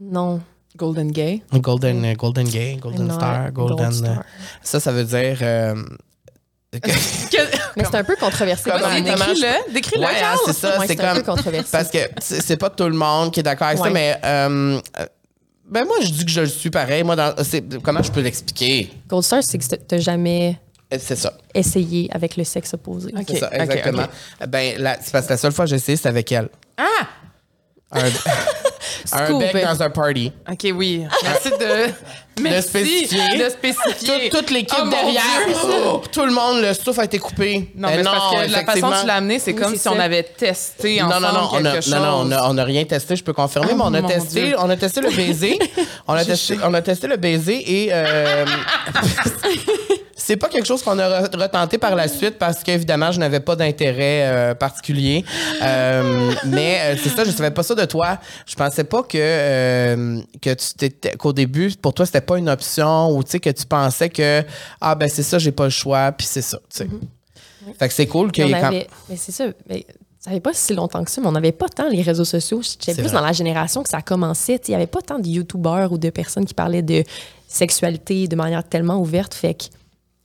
Non. 0.00 0.40
Golden 0.76 1.10
Gay? 1.10 1.42
Golden, 1.52 2.04
euh, 2.04 2.14
golden 2.14 2.46
Gay, 2.48 2.78
Golden 2.80 3.10
Star, 3.10 3.50
Golden. 3.50 3.76
gold 3.76 3.92
star. 3.94 4.18
euh, 4.18 4.22
Ça, 4.62 4.78
ça 4.78 4.92
veut 4.92 5.02
dire. 5.04 5.38
euh, 5.42 5.74
Mais 6.72 7.84
c'est 7.84 7.94
un 7.96 8.04
peu 8.04 8.16
controversé. 8.16 8.70
Décris-le. 8.70 9.72
Décris-le, 9.72 10.02
Ouais, 10.04 10.22
hein, 10.22 10.36
c'est 10.46 10.52
ça. 10.52 10.78
Ouais, 10.78 10.86
c'est 10.86 10.96
c'est 10.96 11.04
un 11.04 11.14
peu 11.14 11.22
comme. 11.22 11.34
controversé. 11.36 11.68
Parce 11.72 11.90
que 11.90 11.98
c'est 12.20 12.56
pas 12.56 12.70
tout 12.70 12.84
le 12.84 12.94
monde 12.94 13.32
qui 13.32 13.40
est 13.40 13.42
d'accord 13.42 13.68
avec 13.68 13.78
ça, 13.78 13.90
mais. 13.90 14.16
euh, 14.24 14.80
euh, 15.00 15.06
ben 15.68 15.84
moi, 15.84 15.96
je 16.02 16.08
dis 16.10 16.24
que 16.24 16.30
je 16.30 16.40
le 16.42 16.46
suis 16.48 16.70
pareil. 16.70 17.02
Moi, 17.04 17.14
dans, 17.16 17.34
comment 17.82 18.02
je 18.02 18.10
peux 18.10 18.20
l'expliquer? 18.20 18.90
Gold 19.08 19.24
Star, 19.24 19.40
c'est 19.42 19.58
que 19.58 19.74
t'as 19.76 19.98
jamais 19.98 20.58
Euh, 20.92 20.98
C'est 21.00 21.16
ça. 21.16 21.32
essayé 21.54 22.08
avec 22.12 22.36
le 22.36 22.42
sexe 22.44 22.74
opposé. 22.74 23.12
C'est 23.28 23.38
ça, 23.38 23.50
exactement. 23.52 24.06
Ben, 24.48 24.74
la, 24.78 24.96
c'est 25.00 25.12
parce 25.12 25.26
que 25.26 25.32
la 25.32 25.36
seule 25.38 25.52
fois 25.52 25.64
que 25.66 25.70
j'ai 25.70 25.76
essayé, 25.76 25.96
c'était 25.96 26.08
avec 26.08 26.30
elle. 26.32 26.48
Ah! 26.76 27.06
Un, 27.92 28.02
un 29.12 29.38
bec 29.38 29.64
dans 29.64 29.82
un 29.82 29.90
party. 29.90 30.32
OK, 30.50 30.66
oui. 30.74 31.04
Merci 31.22 31.50
de... 31.50 31.90
Merci 32.42 32.68
spécifier. 32.68 33.38
de 33.38 33.48
spécifier. 33.50 34.30
Toute, 34.30 34.38
toute 34.40 34.50
l'équipe 34.50 34.78
Oh, 34.82 34.88
derrière, 34.88 35.22
oh, 35.92 36.00
tout 36.10 36.24
le 36.24 36.32
monde, 36.32 36.62
le 36.62 36.72
souffle 36.72 37.00
a 37.00 37.04
été 37.04 37.18
coupé. 37.18 37.70
Non, 37.76 37.88
Euh, 37.88 37.90
mais 37.90 37.96
c'est 37.98 38.04
parce 38.04 38.30
que 38.46 38.50
la 38.52 38.64
façon 38.64 38.88
dont 38.88 38.96
tu 39.00 39.06
l'as 39.06 39.14
amené, 39.16 39.38
c'est 39.38 39.52
Oui, 39.52 39.60
comme 39.60 39.76
si 39.76 39.86
on 39.88 39.98
avait 40.00 40.22
testé 40.22 41.00
Non, 41.00 41.08
ensemble 41.08 41.26
non, 41.26 41.32
non, 41.32 41.48
on 41.52 41.64
a, 41.66 41.72
quelque 41.72 41.84
chose. 41.84 41.94
non, 41.94 42.00
non, 42.00 42.22
on 42.24 42.32
a, 42.32 42.48
on 42.50 42.56
a 42.56 42.64
rien 42.64 42.84
testé, 42.84 43.16
je 43.16 43.24
peux 43.24 43.34
confirmer, 43.34 43.68
Oh, 43.72 43.76
mais 43.76 43.82
on 43.84 43.92
a 43.94 44.00
mon 44.00 44.08
testé, 44.08 44.42
Dieu. 44.46 44.56
on 44.58 44.70
a 44.70 44.76
testé 44.76 45.00
le 45.02 45.10
baiser, 45.10 45.58
on 46.08 46.14
a 46.14 46.24
testé, 46.24 46.56
on 46.64 46.72
a 46.72 46.80
testé 46.80 47.06
le 47.08 47.16
baiser 47.18 47.84
et 47.84 47.88
euh, 47.92 48.46
c'est 50.30 50.36
pas 50.36 50.48
quelque 50.48 50.66
chose 50.66 50.80
qu'on 50.84 50.96
a 51.00 51.22
re- 51.22 51.36
retenté 51.36 51.76
par 51.76 51.96
la 51.96 52.06
suite 52.06 52.38
parce 52.38 52.62
qu'évidemment 52.62 53.10
je 53.10 53.18
n'avais 53.18 53.40
pas 53.40 53.56
d'intérêt 53.56 54.22
euh, 54.22 54.54
particulier, 54.54 55.24
Euh, 55.60 56.32
mais 56.46 56.78
euh, 56.80 56.96
c'est 57.02 57.08
ça, 57.08 57.24
je 57.24 57.32
savais 57.32 57.50
pas 57.50 57.64
ça 57.64 57.74
de 57.74 57.84
toi. 57.84 58.18
Je 58.46 58.54
pensais 58.54 58.84
pas 58.84 59.02
que 59.02 60.20
que 60.40 60.54
tu 60.54 60.74
t'étais 60.76 61.16
qu'au 61.16 61.32
début 61.32 61.72
pour 61.82 61.94
toi 61.94 62.06
c'était 62.06 62.20
pas 62.20 62.38
une 62.38 62.48
option 62.48 63.10
ou 63.10 63.24
que 63.24 63.50
tu 63.50 63.66
pensais 63.66 64.08
que 64.08 64.44
ah 64.80 64.94
ben 64.94 65.08
c'est 65.08 65.24
ça, 65.24 65.38
j'ai 65.40 65.50
pas 65.50 65.64
le 65.64 65.70
choix 65.70 66.12
puis 66.12 66.28
c'est 66.30 66.42
ça, 66.42 66.60
sais. 66.68 66.86
Fait 67.78 67.88
que 67.88 67.94
c'est 67.94 68.06
cool 68.06 68.30
qu'il 68.30 68.46
y 68.46 68.52
ait 68.52 68.60
quand 68.60 68.70
Mais 68.70 68.86
c'est 69.16 69.32
ça. 69.32 69.46
Mais 69.68 69.84
ça 70.20 70.30
fait 70.30 70.40
pas 70.40 70.52
si 70.52 70.74
longtemps 70.74 71.02
que 71.02 71.10
ça, 71.10 71.20
mais 71.20 71.26
on 71.26 71.32
n'avait 71.32 71.50
pas 71.50 71.68
tant 71.68 71.88
les 71.88 72.02
réseaux 72.02 72.24
sociaux. 72.24 72.60
J'étais 72.62 72.94
plus 72.94 73.08
vrai. 73.08 73.14
dans 73.14 73.26
la 73.26 73.32
génération 73.32 73.82
que 73.82 73.88
ça 73.88 74.00
commençait. 74.00 74.60
Il 74.68 74.70
n'y 74.70 74.74
avait 74.76 74.86
pas 74.86 75.00
tant 75.02 75.18
de 75.18 75.26
YouTubeurs 75.26 75.90
ou 75.92 75.98
de 75.98 76.10
personnes 76.10 76.44
qui 76.44 76.54
parlaient 76.54 76.82
de 76.82 77.02
sexualité 77.48 78.28
de 78.28 78.36
manière 78.36 78.62
tellement 78.62 78.98
ouverte. 79.00 79.34
Fait 79.34 79.54
que 79.54 79.64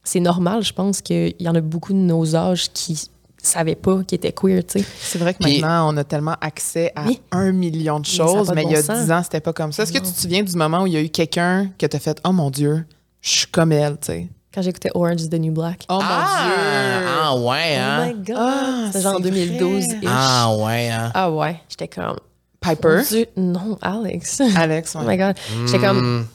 c'est 0.06 0.22
normal, 0.22 0.64
je 0.64 0.72
pense, 0.72 1.02
qu'il 1.02 1.36
y 1.40 1.50
en 1.50 1.56
a 1.56 1.62
beaucoup 1.62 1.92
de 1.92 1.98
nos 1.98 2.36
âges 2.36 2.70
qui 2.72 3.10
savaient 3.42 3.76
pas 3.76 4.02
qu'ils 4.04 4.16
étaient 4.16 4.32
queer, 4.32 4.64
tu 4.66 4.80
sais. 4.80 4.86
C'est 5.00 5.20
vrai 5.20 5.34
que 5.34 5.40
Puis- 5.44 5.60
maintenant, 5.60 5.94
on 5.94 5.98
a 5.98 6.04
tellement 6.04 6.36
accès 6.42 6.92
à 6.96 7.06
Oui. 7.06 7.20
un 7.32 7.52
million 7.52 8.00
de 8.00 8.06
choses, 8.06 8.48
de 8.48 8.56
mais 8.56 8.64
il 8.64 8.72
y 8.72 8.76
a 8.76 8.82
dix 8.82 9.12
ans, 9.12 9.22
c'était 9.24 9.42
pas 9.42 9.54
comme 9.54 9.72
ça. 9.72 9.84
Est-ce 9.84 9.92
que 9.92 10.00
tu 10.00 10.12
te 10.12 10.20
souviens 10.20 10.42
du 10.44 10.56
moment 10.56 10.84
où 10.84 10.88
il 10.88 10.94
y 10.94 10.98
a 10.98 11.02
eu 11.02 11.10
quelqu'un 11.10 11.70
que 11.78 11.86
t'as 11.86 12.00
fait 12.00 12.20
«Oh 12.26 12.32
mon 12.32 12.50
Dieu, 12.50 12.86
je 13.22 13.30
suis 13.30 13.48
comme 13.48 13.72
elle», 13.72 13.98
tu 14.00 14.06
sais? 14.08 14.30
Quand 14.54 14.62
j'écoutais 14.62 14.90
Orange 14.96 15.22
is 15.22 15.30
the 15.30 15.34
New 15.34 15.52
Black. 15.52 15.84
Oh 15.90 15.96
mon 15.96 16.00
ah, 16.02 16.44
Dieu! 16.46 17.08
ah 17.20 17.36
ouais 17.36 17.76
hein? 17.76 17.98
Oh 18.00 18.08
my 18.08 18.26
God! 18.26 18.38
Ah, 18.40 18.84
C'était 18.88 19.02
genre 19.02 19.14
en 19.16 19.18
c'est 19.18 19.24
2012 19.24 19.86
vrai. 19.86 19.96
ish 19.98 20.10
Ah 20.10 20.56
ouais 20.56 20.90
hein? 20.90 21.12
Ah 21.14 21.30
ouais, 21.32 21.62
j'étais 21.68 21.90
comme... 21.90 22.16
Piper? 22.62 22.98
Mon 22.98 23.04
Dieu, 23.04 23.26
non, 23.38 23.78
Alex. 23.82 24.42
Alex, 24.56 24.96
oh 24.96 25.04
ouais. 25.06 25.18
my 25.18 25.18
God. 25.18 25.36
J'étais 25.68 25.86
comme... 25.86 26.26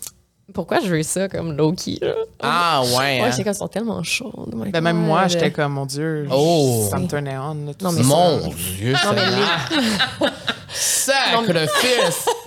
Pourquoi 0.52 0.80
je 0.80 0.88
veux 0.88 1.02
ça 1.02 1.28
comme 1.28 1.56
là? 1.56 2.14
Ah 2.40 2.82
ouais. 2.82 2.96
Ouais, 2.96 3.20
hein. 3.20 3.30
j'étais 3.30 3.44
comme, 3.44 3.52
ils 3.52 3.56
sont 3.56 3.68
tellement 3.68 4.02
chaudes. 4.02 4.32
oh 4.54 4.64
Ben, 4.72 4.80
même 4.80 4.96
moi, 4.98 5.26
j'étais 5.28 5.50
comme 5.50 5.72
«Mon 5.74 5.86
Dieu, 5.86 6.26
Oh. 6.30 6.86
ça 6.90 6.98
me 6.98 7.06
turnait 7.06 7.36
on. 7.38 7.54
Là, 7.66 7.74
tout 7.78 7.84
Non, 7.84 7.90
ça. 7.90 7.96
mais 7.98 8.02
Mon 8.04 8.38
Dieu, 8.48 8.92
Non, 8.92 9.12
mais 9.14 9.20
Seigneur. 10.72 11.40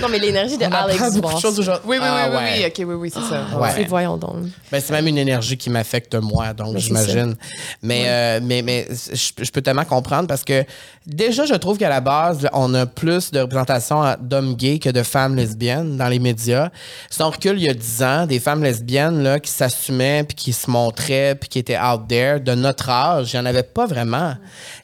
Non, 0.00 0.08
mais 0.10 0.18
l'énergie 0.18 0.58
de 0.58 0.64
On 0.64 0.66
apprend 0.66 0.84
Alex 0.84 1.16
beaucoup 1.16 1.34
de 1.34 1.40
choses 1.40 1.58
aujourd'hui. 1.58 1.88
Oui, 1.88 1.96
oui, 2.00 2.06
Ah, 2.08 2.28
oui, 2.28 2.36
ouais. 2.36 2.42
oui, 2.42 2.50
oui, 2.58 2.66
OK, 2.66 2.88
oui, 2.88 2.94
oui, 2.94 3.10
c'est 3.12 3.20
ça. 3.20 3.58
Ouais. 3.58 3.70
C'est 3.74 3.84
voyons 3.84 4.16
donc. 4.16 4.36
Ben, 4.70 4.80
c'est 4.80 4.92
même 4.92 5.06
une 5.06 5.18
énergie 5.18 5.56
qui 5.56 5.70
m'affecte 5.70 6.14
moi, 6.14 6.52
donc 6.52 6.74
Mais 6.74 6.80
c'est 6.80 6.86
j'imagine. 6.86 7.34
Mais, 7.82 8.04
euh, 8.06 8.40
mais, 8.42 8.62
mais 8.62 8.86
je, 8.90 9.44
je 9.44 9.50
peux 9.50 9.62
tellement 9.62 9.84
comprendre 9.84 10.28
parce 10.28 10.44
que 10.44 10.64
déjà, 11.06 11.44
je 11.46 11.54
trouve 11.54 11.78
qu'à 11.78 11.88
la 11.88 12.00
base, 12.00 12.48
on 12.52 12.74
a 12.74 12.86
plus 12.86 13.30
de 13.30 13.40
représentation 13.40 14.02
d'hommes 14.20 14.54
gays 14.54 14.78
que 14.78 14.90
de 14.90 15.02
femmes 15.02 15.36
lesbiennes 15.36 15.96
dans 15.96 16.08
les 16.08 16.18
médias. 16.18 16.70
Si 17.10 17.22
on 17.22 17.30
recule 17.30 17.58
il 17.58 17.64
y 17.64 17.68
a 17.70 17.74
10 17.74 18.02
ans, 18.02 18.26
des 18.26 18.40
femmes 18.40 18.62
lesbiennes 18.62 19.22
là, 19.22 19.40
qui 19.40 19.50
s'assumaient, 19.50 20.24
puis 20.24 20.34
qui 20.34 20.52
se 20.52 20.70
montraient, 20.70 21.34
puis 21.34 21.48
qui 21.48 21.58
étaient 21.58 21.78
out 21.78 22.02
there, 22.08 22.40
de 22.40 22.54
notre 22.54 22.90
âge, 22.90 23.32
il 23.32 23.36
n'y 23.36 23.42
en 23.42 23.46
avait 23.46 23.62
pas 23.62 23.86
vraiment. 23.86 24.34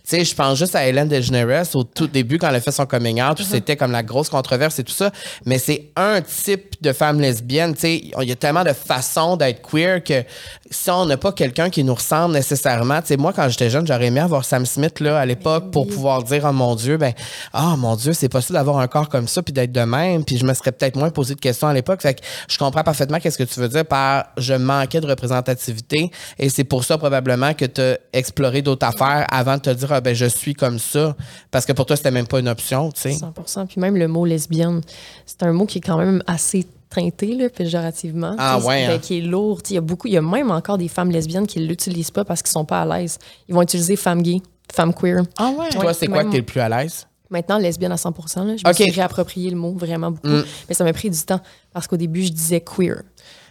Tu 0.05 0.17
sais, 0.17 0.25
je 0.25 0.35
pense 0.35 0.59
juste 0.59 0.75
à 0.75 0.87
Hélène 0.87 1.09
DeGeneres 1.09 1.75
au 1.75 1.85
tout 1.85 2.09
début, 2.09 2.39
quand 2.39 2.49
elle 2.49 2.57
a 2.57 2.61
fait 2.61 2.73
son 2.73 2.87
coming 2.87 3.23
out, 3.23 3.39
où 3.39 3.45
c'était 3.45 3.77
comme 3.77 3.93
la 3.93 4.03
grosse 4.03 4.29
controverse 4.29 4.79
et 4.81 4.85
tout 4.85 4.93
ça. 4.93 5.13
Mais 5.47 5.59
c'est 5.59 5.91
un 5.95 6.21
type 6.21 6.75
de 6.81 6.93
femme 6.93 7.21
lesbienne. 7.21 7.75
Tu 7.75 7.81
sais, 7.81 7.97
il 8.21 8.29
y 8.29 8.33
a 8.33 8.37
tellement 8.37 8.65
de 8.65 8.73
façons 8.73 9.37
d'être 9.37 9.63
queer 9.63 10.03
que 10.03 10.25
si 10.73 10.91
on 10.91 11.07
n'a 11.07 11.17
pas 11.17 11.33
quelqu'un 11.33 11.71
qui 11.71 11.85
nous 11.85 11.95
ressemble 11.95 12.35
nécessairement, 12.35 13.01
tu 13.01 13.09
sais, 13.09 13.17
moi, 13.17 13.33
quand 13.33 13.49
j'étais 13.49 13.71
jeune, 13.71 13.87
j'aurais 13.87 14.07
aimé 14.07 14.21
avoir 14.21 14.45
Sam 14.45 14.67
Smith, 14.67 15.01
là, 15.01 15.19
à 15.19 15.27
l'époque, 15.27 15.71
pour 15.71 15.87
pouvoir 15.87 16.23
dire, 16.23 16.47
oh 16.49 16.53
mon 16.53 16.75
Dieu, 16.75 16.97
ben, 16.97 17.13
oh 17.55 17.77
mon 17.77 17.95
Dieu, 17.97 18.13
c'est 18.13 18.29
possible 18.29 18.55
d'avoir 18.55 18.79
un 18.79 18.89
corps 18.89 19.09
comme 19.09 19.29
ça 19.29 19.43
puis 19.43 19.53
d'être 19.53 19.73
de 19.73 19.83
même. 19.83 20.25
Puis 20.25 20.39
je 20.39 20.45
me 20.45 20.55
serais 20.55 20.73
peut-être 20.73 20.97
moins 20.97 21.11
posé 21.11 21.35
de 21.35 21.41
questions 21.41 21.69
à 21.69 21.75
l'époque. 21.75 22.03
Fait 22.03 22.15
que 22.15 22.23
je 22.49 22.59
comprends 22.59 22.83
parfaitement 22.83 23.21
qu'est-ce 23.21 23.39
que 23.39 23.45
tu 23.45 23.61
veux 23.61 23.69
dire 23.69 23.85
par 23.85 24.27
je 24.39 24.55
manquais 24.55 25.01
de 25.01 25.07
représentativité. 25.07 26.11
Et 26.39 26.49
c'est 26.49 26.65
pour 26.65 26.85
ça, 26.85 26.99
probablement, 26.99 27.55
que 27.55 27.67
tu 27.67 27.81
as 27.81 27.99
exploré 28.13 28.63
d'autres 28.63 28.87
affaires 28.87 29.27
avant 29.31 29.57
de 29.57 29.63
te 29.63 29.71
dire, 29.71 29.93
ah, 29.93 30.01
ben, 30.01 30.15
je 30.15 30.27
suis 30.27 30.55
comme 30.55 30.79
ça. 30.79 31.15
Parce 31.51 31.67
que 31.67 31.73
pour 31.73 31.87
toi, 31.87 31.97
c'était 31.97 32.11
même 32.11 32.27
pas 32.27 32.41
une 32.41 32.49
option, 32.49 32.91
tu 32.91 33.01
sais. 33.01 33.13
100 33.13 33.67
Puis 33.67 33.81
même 33.81 33.97
le 33.97 34.09
mot 34.09 34.25
lesbienne, 34.25 34.81
c'est 35.27 35.43
un 35.43 35.53
mot 35.53 35.67
qui 35.67 35.79
est 35.79 35.83
quand 35.83 35.99
même 35.99 36.23
assez 36.27 36.67
teinté, 36.95 37.35
là, 37.35 37.49
péjorativement. 37.49 38.35
Ah 38.39 38.59
Tu 38.61 38.67
ouais, 38.67 38.87
ben, 38.87 38.95
hein. 38.95 38.99
Qui 39.01 39.19
est 39.19 39.23
lourd. 39.23 39.63
Tu 39.63 39.73
Il 39.73 39.75
y 39.75 39.79
a 39.79 39.81
beaucoup, 39.81 40.09
il 40.09 40.15
y 40.15 40.17
a 40.17 40.23
même 40.23 40.51
encore 40.51 40.79
des 40.79 40.89
femmes 40.89 41.11
lesbiennes 41.11 41.47
qui 41.47 41.59
ne 41.61 41.67
l'utilisent 41.67 42.11
pas 42.11 42.25
parce 42.25 42.43
qu'ils 42.43 42.53
sont 42.53 42.65
pas 42.65 42.83
à 42.83 42.87
l'aise. 43.01 43.19
Ils 43.49 43.55
vont 43.55 43.63
utiliser 43.63 43.97
femme 43.97 44.23
gay, 44.23 44.41
femme 44.73 44.93
queer. 44.95 45.23
Ah 45.39 45.51
ouais? 45.57 45.69
Toi, 45.71 45.87
Ouais, 45.87 45.95
c'est 45.95 46.07
quoi 46.07 46.19
même- 46.19 46.27
que 46.29 46.33
t'es 46.33 46.39
le 46.39 46.45
plus 46.45 46.61
à 46.61 46.69
l'aise? 46.69 47.07
Maintenant, 47.31 47.57
lesbienne 47.59 47.93
à 47.93 47.97
100 47.97 48.11
là. 48.45 48.57
Je 48.59 48.63
me 48.67 48.71
Ok. 48.71 48.77
suis 48.77 48.91
réapproprié 48.91 49.49
le 49.51 49.57
mot 49.57 49.73
vraiment 49.73 50.11
beaucoup. 50.11 50.29
Mm. 50.29 50.45
Mais 50.69 50.75
ça 50.75 50.85
m'a 50.85 50.93
pris 50.93 51.09
du 51.09 51.19
temps 51.21 51.41
parce 51.73 51.87
qu'au 51.87 51.97
début, 51.97 52.23
je 52.25 52.31
disais 52.31 52.61
queer. 52.61 53.03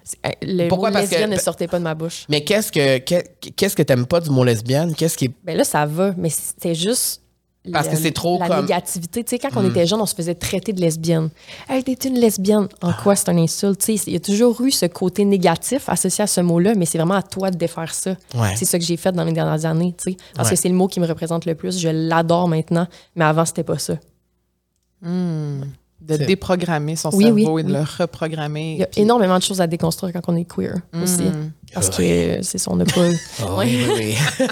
C'est- 0.03 0.17
euh, 0.25 0.29
Le 0.41 0.67
Pourquoi? 0.67 0.89
mot 0.89 0.93
Parce 0.93 1.05
que- 1.07 1.11
lesbienne 1.11 1.31
ne 1.31 1.37
sortait 1.39 1.67
pas 1.67 1.79
de 1.79 1.83
ma 1.83 1.95
bouche. 1.95 2.25
Mais 2.29 2.43
qu'est-ce 2.43 2.71
que 2.71 2.99
que- 2.99 3.23
qu'est-ce 3.55 3.75
que 3.75 3.81
t'aimes 3.83 4.05
pas 4.05 4.19
du 4.19 4.29
mot 4.29 4.43
lesbienne? 4.43 4.93
Qu'est-ce 4.95 5.17
qui. 5.17 5.29
Ben 5.43 5.57
là, 5.57 5.63
ça 5.63 5.85
va, 5.85 6.13
mais 6.17 6.29
c'était 6.29 6.75
juste. 6.75 7.20
Parce 7.71 7.87
que 7.87 7.95
c'est 7.95 8.11
trop 8.11 8.39
La 8.39 8.47
comme- 8.47 8.57
Hmm. 8.57 8.61
négativité. 8.61 9.23
Tu 9.23 9.29
sais, 9.29 9.39
quand 9.39 9.49
on 9.55 9.69
était 9.69 9.85
jeune, 9.85 10.01
on 10.01 10.05
se 10.07 10.15
faisait 10.15 10.33
traiter 10.33 10.73
de 10.73 10.81
lesbienne. 10.81 11.29
Hey, 11.69 11.83
t'es 11.83 11.93
une 12.07 12.17
lesbienne. 12.17 12.67
En 12.81 12.91
quoi 12.91 13.15
c'est 13.15 13.29
un 13.29 13.37
insulte? 13.37 13.79
Tu 13.81 13.97
sais, 13.97 14.03
il 14.07 14.13
y 14.13 14.15
a 14.15 14.19
toujours 14.19 14.59
eu 14.61 14.71
ce 14.71 14.87
côté 14.87 15.25
négatif 15.25 15.87
associé 15.87 16.23
à 16.23 16.27
ce 16.27 16.41
mot-là, 16.41 16.73
mais 16.75 16.85
c'est 16.87 16.97
vraiment 16.97 17.13
à 17.13 17.21
toi 17.21 17.51
de 17.51 17.57
défaire 17.57 17.93
ça. 17.93 18.15
Ouais. 18.33 18.55
C'est 18.55 18.65
ça 18.65 18.79
que 18.79 18.83
j'ai 18.85 18.97
fait 18.97 19.11
dans 19.11 19.23
les 19.23 19.31
dernières 19.33 19.63
années, 19.65 19.93
tu 19.95 20.11
sais. 20.13 20.17
Parce 20.33 20.49
Ouais. 20.49 20.55
que 20.55 20.59
c'est 20.61 20.69
le 20.69 20.75
mot 20.75 20.87
qui 20.87 20.99
me 20.99 21.05
représente 21.05 21.45
le 21.45 21.53
plus. 21.53 21.77
Je 21.77 21.89
l'adore 21.89 22.47
maintenant, 22.47 22.87
mais 23.15 23.25
avant, 23.25 23.45
c'était 23.45 23.63
pas 23.63 23.77
ça. 23.77 23.93
De 26.01 26.17
déprogrammer 26.17 26.95
son 26.95 27.09
Oui, 27.13 27.29
oui, 27.31 27.43
cerveau 27.43 27.59
et 27.59 27.63
de 27.63 27.67
oui. 27.67 27.73
le 27.73 27.81
reprogrammer. 28.03 28.73
Il 28.73 28.79
y 28.79 28.83
a 28.83 28.87
puis- 28.87 29.01
énormément 29.01 29.37
de 29.37 29.43
choses 29.43 29.61
à 29.61 29.67
déconstruire 29.67 30.11
quand 30.13 30.21
on 30.27 30.35
est 30.35 30.45
queer 30.45 30.75
aussi. 31.01 31.21
Mm. 31.21 31.51
Parce 31.73 31.89
que 31.89 32.39
c'est 32.41 32.57
ça, 32.57 32.69
on 32.71 32.75
n'a 32.75 32.83
pas. 32.85 33.07
Ah 33.39 33.45
oui. 33.59 33.85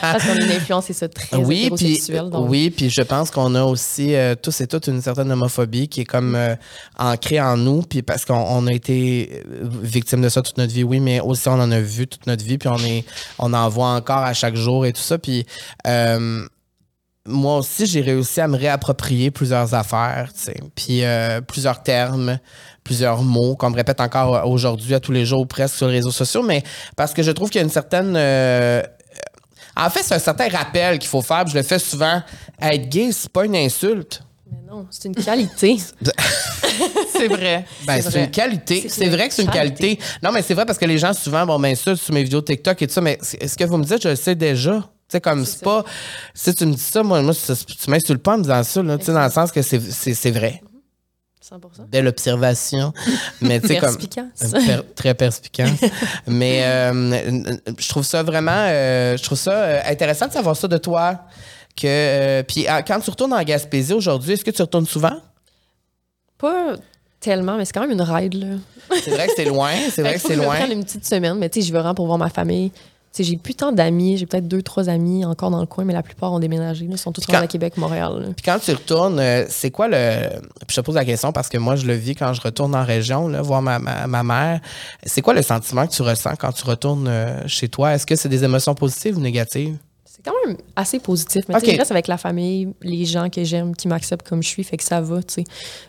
Parce 0.00 0.24
qu'on 0.24 0.32
a 0.32 0.44
une 0.44 0.50
influence, 0.52 0.88
et 0.88 0.92
ça, 0.94 1.08
très 1.08 1.36
Oui, 1.36 1.70
puis 1.76 2.00
donc- 2.30 2.48
oui, 2.48 2.70
puis 2.70 2.88
je 2.90 3.02
pense 3.02 3.30
qu'on 3.30 3.54
a 3.54 3.64
aussi 3.64 4.14
euh, 4.14 4.34
tous 4.40 4.60
et 4.62 4.66
toutes 4.66 4.86
une 4.86 5.02
certaine 5.02 5.30
homophobie 5.30 5.88
qui 5.88 6.02
est 6.02 6.04
comme 6.06 6.34
euh, 6.34 6.54
ancrée 6.98 7.40
en 7.40 7.56
nous, 7.58 7.82
puis 7.82 8.00
parce 8.02 8.24
qu'on 8.24 8.34
on 8.48 8.66
a 8.66 8.72
été 8.72 9.42
euh, 9.46 9.68
victime 9.82 10.22
de 10.22 10.28
ça 10.30 10.40
toute 10.40 10.56
notre 10.58 10.72
vie, 10.72 10.84
oui, 10.84 11.00
mais 11.00 11.20
aussi 11.20 11.48
on 11.48 11.52
en 11.60 11.70
a 11.70 11.80
vu 11.80 12.06
toute 12.06 12.26
notre 12.26 12.44
vie, 12.44 12.56
puis 12.56 12.68
on 12.68 12.78
est, 12.78 13.04
on 13.38 13.52
en 13.52 13.68
voit 13.68 13.88
encore 13.90 14.18
à 14.24 14.32
chaque 14.32 14.56
jour 14.56 14.86
et 14.86 14.92
tout 14.94 15.02
ça, 15.02 15.18
puis 15.18 15.44
euh, 15.86 16.46
moi 17.28 17.58
aussi 17.58 17.86
j'ai 17.86 18.00
réussi 18.00 18.40
à 18.40 18.48
me 18.48 18.56
réapproprier 18.56 19.30
plusieurs 19.30 19.74
affaires, 19.74 20.30
puis 20.74 21.04
euh, 21.04 21.40
plusieurs 21.40 21.82
termes, 21.82 22.38
plusieurs 22.82 23.22
mots 23.22 23.54
qu'on 23.54 23.70
me 23.70 23.76
répète 23.76 24.00
encore 24.00 24.46
aujourd'hui 24.48 24.94
à 24.94 25.00
tous 25.00 25.12
les 25.12 25.24
jours 25.26 25.46
presque 25.46 25.76
sur 25.76 25.86
les 25.88 25.94
réseaux 25.94 26.10
sociaux, 26.10 26.42
mais 26.42 26.62
parce 26.96 27.12
que 27.14 27.22
je 27.22 27.30
trouve 27.30 27.50
qu'il 27.50 27.60
y 27.60 27.62
a 27.62 27.64
une 27.64 27.70
certaine 27.72 28.14
euh, 28.16 28.82
en 29.76 29.90
fait, 29.90 30.02
c'est 30.02 30.14
un 30.14 30.18
certain 30.18 30.48
rappel 30.48 30.98
qu'il 30.98 31.08
faut 31.08 31.22
faire. 31.22 31.46
Je 31.46 31.54
le 31.56 31.62
fais 31.62 31.78
souvent. 31.78 32.20
Être 32.60 32.88
gay, 32.88 33.10
c'est 33.12 33.30
pas 33.30 33.44
une 33.44 33.54
insulte. 33.54 34.22
Mais 34.50 34.58
non, 34.68 34.86
c'est 34.90 35.04
une 35.06 35.14
qualité. 35.14 35.76
C'est 37.12 37.28
vrai. 37.28 37.64
Ben, 37.86 38.00
c'est 38.02 38.24
une 38.24 38.30
qualité. 38.30 38.86
C'est 38.88 39.08
vrai 39.08 39.28
que 39.28 39.34
c'est 39.34 39.42
une 39.42 39.50
qualité. 39.50 39.98
Non, 40.22 40.30
mais 40.32 40.42
c'est 40.42 40.54
vrai 40.54 40.64
parce 40.66 40.78
que 40.78 40.84
les 40.84 40.98
gens 40.98 41.12
souvent, 41.12 41.44
bon, 41.46 41.74
ça, 41.74 41.96
sur 41.96 42.14
mes 42.14 42.22
vidéos 42.22 42.40
TikTok 42.40 42.80
et 42.82 42.86
tout 42.86 42.92
ça, 42.92 43.00
mais 43.00 43.18
c- 43.20 43.38
ce 43.46 43.56
que 43.56 43.64
vous 43.64 43.76
me 43.76 43.84
dites, 43.84 44.02
je 44.02 44.08
le 44.10 44.16
sais 44.16 44.34
déjà? 44.34 44.84
Tu 45.08 45.12
sais, 45.12 45.20
comme 45.22 45.44
c'est 45.46 45.62
pas. 45.64 45.84
Si 46.34 46.54
tu 46.54 46.66
me 46.66 46.74
dis 46.74 46.80
ça, 46.80 47.02
moi, 47.02 47.22
moi 47.22 47.32
tu 47.34 47.90
m'insultes 47.90 48.22
pas 48.22 48.34
en 48.34 48.38
me 48.38 48.42
disant 48.42 48.62
ça, 48.62 48.82
là, 48.82 48.96
dans 48.98 49.24
le 49.24 49.30
sens 49.30 49.50
que 49.52 49.62
c'est- 49.62 49.80
c'est 49.90 50.12
c'est 50.14 50.30
vrai. 50.30 50.62
100 51.40 51.58
Belle 51.90 52.08
observation. 52.08 52.92
mais 53.40 53.58
tu 53.58 53.68
sais, 53.68 53.76
comme. 53.78 53.96
Perspicace. 53.96 54.52
Euh, 54.54 54.58
per- 54.66 54.82
très 54.94 55.14
perspicace. 55.14 55.70
Mais 56.26 56.60
euh, 56.64 57.42
je 57.78 57.88
trouve 57.88 58.02
ça 58.04 58.22
vraiment, 58.22 58.50
euh, 58.68 59.16
je 59.16 59.22
trouve 59.22 59.38
ça 59.38 59.52
euh, 59.52 59.80
intéressant 59.86 60.26
de 60.26 60.32
savoir 60.32 60.54
ça 60.56 60.68
de 60.68 60.76
toi. 60.76 61.20
Que 61.74 61.86
euh, 61.86 62.42
puis 62.42 62.66
ah, 62.68 62.82
quand 62.82 63.00
tu 63.00 63.08
retournes 63.08 63.32
en 63.32 63.42
Gaspésie 63.42 63.94
aujourd'hui, 63.94 64.32
est-ce 64.32 64.44
que 64.44 64.50
tu 64.50 64.60
retournes 64.60 64.86
souvent? 64.86 65.22
Pas 66.36 66.74
tellement, 67.20 67.56
mais 67.56 67.64
c'est 67.64 67.72
quand 67.72 67.80
même 67.80 67.92
une 67.92 68.02
ride, 68.02 68.34
là. 68.34 68.56
C'est 69.02 69.10
vrai 69.10 69.26
que 69.26 69.32
c'est 69.34 69.44
loin, 69.44 69.72
c'est 69.90 70.02
vrai 70.02 70.14
que 70.14 70.20
c'est 70.20 70.34
je 70.34 70.38
me 70.40 70.44
loin. 70.44 70.56
prenne 70.56 70.72
une 70.72 70.84
petite 70.84 71.06
semaine, 71.06 71.38
mais 71.38 71.48
tu 71.48 71.60
sais, 71.60 71.66
j'y 71.66 71.72
vais 71.72 71.78
vraiment 71.78 71.94
pour 71.94 72.06
voir 72.06 72.18
ma 72.18 72.28
famille. 72.30 72.72
J'ai 73.18 73.36
plus 73.36 73.54
tant 73.54 73.72
d'amis, 73.72 74.16
j'ai 74.16 74.26
peut-être 74.26 74.46
deux, 74.46 74.62
trois 74.62 74.88
amis 74.88 75.24
encore 75.24 75.50
dans 75.50 75.58
le 75.60 75.66
coin, 75.66 75.84
mais 75.84 75.92
la 75.92 76.02
plupart 76.04 76.32
ont 76.32 76.38
déménagé. 76.38 76.86
Ils 76.88 76.98
sont 76.98 77.10
tous 77.10 77.26
quand- 77.26 77.34
à 77.34 77.46
Québec, 77.48 77.76
Montréal. 77.76 78.32
Puis 78.36 78.44
quand 78.44 78.58
tu 78.60 78.70
retournes, 78.70 79.18
euh, 79.18 79.44
c'est 79.48 79.72
quoi 79.72 79.88
le. 79.88 80.28
Puis 80.66 80.76
je 80.76 80.76
te 80.76 80.80
pose 80.82 80.94
la 80.94 81.04
question 81.04 81.32
parce 81.32 81.48
que 81.48 81.58
moi, 81.58 81.74
je 81.74 81.84
le 81.86 81.94
vis 81.94 82.14
quand 82.14 82.32
je 82.32 82.40
retourne 82.40 82.76
en 82.76 82.84
région, 82.84 83.26
là, 83.26 83.42
voir 83.42 83.60
ma, 83.60 83.80
ma, 83.80 84.06
ma 84.06 84.22
mère. 84.22 84.60
C'est 85.04 85.20
quoi 85.22 85.34
le 85.34 85.42
sentiment 85.42 85.86
que 85.86 85.92
tu 85.92 86.02
ressens 86.02 86.36
quand 86.38 86.52
tu 86.52 86.64
retournes 86.64 87.08
euh, 87.08 87.42
chez 87.48 87.68
toi? 87.68 87.94
Est-ce 87.94 88.06
que 88.06 88.14
c'est 88.14 88.28
des 88.28 88.44
émotions 88.44 88.74
positives 88.76 89.16
ou 89.16 89.20
négatives? 89.20 89.76
C'est 90.24 90.30
quand 90.30 90.36
même 90.46 90.56
assez 90.74 90.98
positif. 90.98 91.44
Mais 91.48 91.54
tu 91.54 91.60
sais, 91.60 91.66
Ok. 91.68 91.72
je 91.74 91.78
reste 91.78 91.90
avec 91.92 92.08
la 92.08 92.18
famille, 92.18 92.72
les 92.82 93.04
gens 93.04 93.30
que 93.30 93.44
j'aime, 93.44 93.74
qui 93.76 93.86
m'acceptent 93.86 94.28
comme 94.28 94.42
je 94.42 94.48
suis, 94.48 94.64
fait 94.64 94.76
que 94.76 94.82
ça 94.82 95.00
va, 95.00 95.22
tu 95.22 95.34
sais. 95.34 95.44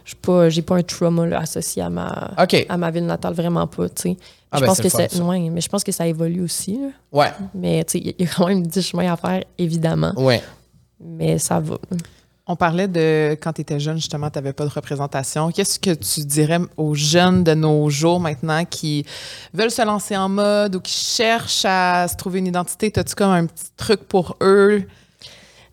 Je 0.06 0.14
pas- 0.16 0.50
J'ai 0.50 0.62
pas 0.62 0.76
un 0.76 0.84
trauma 0.84 1.26
là, 1.26 1.40
associé 1.40 1.82
à 1.82 1.90
ma, 1.90 2.34
à 2.70 2.78
ma 2.78 2.92
ville 2.92 3.06
natale, 3.08 3.34
vraiment 3.34 3.66
pas, 3.66 3.90
tu 3.90 4.02
sais. 4.04 4.18
Ah, 4.52 4.58
je 4.58 4.62
ben, 4.62 4.68
pense 4.68 4.82
que 4.82 4.90
fun, 4.90 4.98
c'est 5.10 5.18
ça. 5.18 5.24
ouais, 5.24 5.50
mais 5.50 5.62
je 5.62 5.70
pense 5.70 5.84
que 5.84 5.92
ça 5.92 6.06
évolue 6.08 6.42
aussi. 6.44 6.78
là. 6.80 6.90
Ouais, 7.12 7.32
Mais 7.56 7.84
tu 7.86 7.94
sais, 7.94 7.98
il 8.00 8.06
y 8.08 8.10
a- 8.10 8.14
il 8.20 8.26
y 8.26 8.30
a 8.30 8.32
quand 8.36 8.48
même 8.48 8.66
du 8.66 8.82
chemin 8.82 9.12
à 9.12 9.18
faire, 9.18 9.44
évidemment. 9.58 10.14
ouais. 10.18 10.42
Mais 11.02 11.38
ça 11.40 11.60
va. 11.60 11.78
On 12.52 12.56
parlait 12.56 12.88
de 12.88 13.38
quand 13.40 13.54
tu 13.54 13.62
étais 13.62 13.80
jeune, 13.80 13.98
justement, 13.98 14.32
tu 14.32 14.40
n'avais 14.40 14.54
pas 14.54 14.66
de 14.66 14.72
représentation. 14.72 15.52
Qu'est-ce 15.52 15.78
que 15.78 15.94
tu 15.94 16.22
dirais 16.22 16.58
aux 16.78 16.96
jeunes 16.96 17.44
de 17.44 17.54
nos 17.54 17.92
jours 17.92 18.20
maintenant 18.20 18.66
qui 18.66 19.06
veulent 19.54 19.70
se 19.70 19.86
lancer 19.86 20.18
en 20.18 20.30
mode 20.30 20.76
ou 20.76 20.80
qui 20.80 20.92
cherchent 20.92 21.66
à 21.66 22.08
se 22.08 22.16
trouver 22.16 22.40
une 22.40 22.48
identité? 22.48 22.92
As-tu 22.96 23.14
comme 23.14 23.30
un 23.30 23.46
petit 23.46 23.70
truc 23.78 24.02
pour 24.06 24.36
eux? 24.42 24.82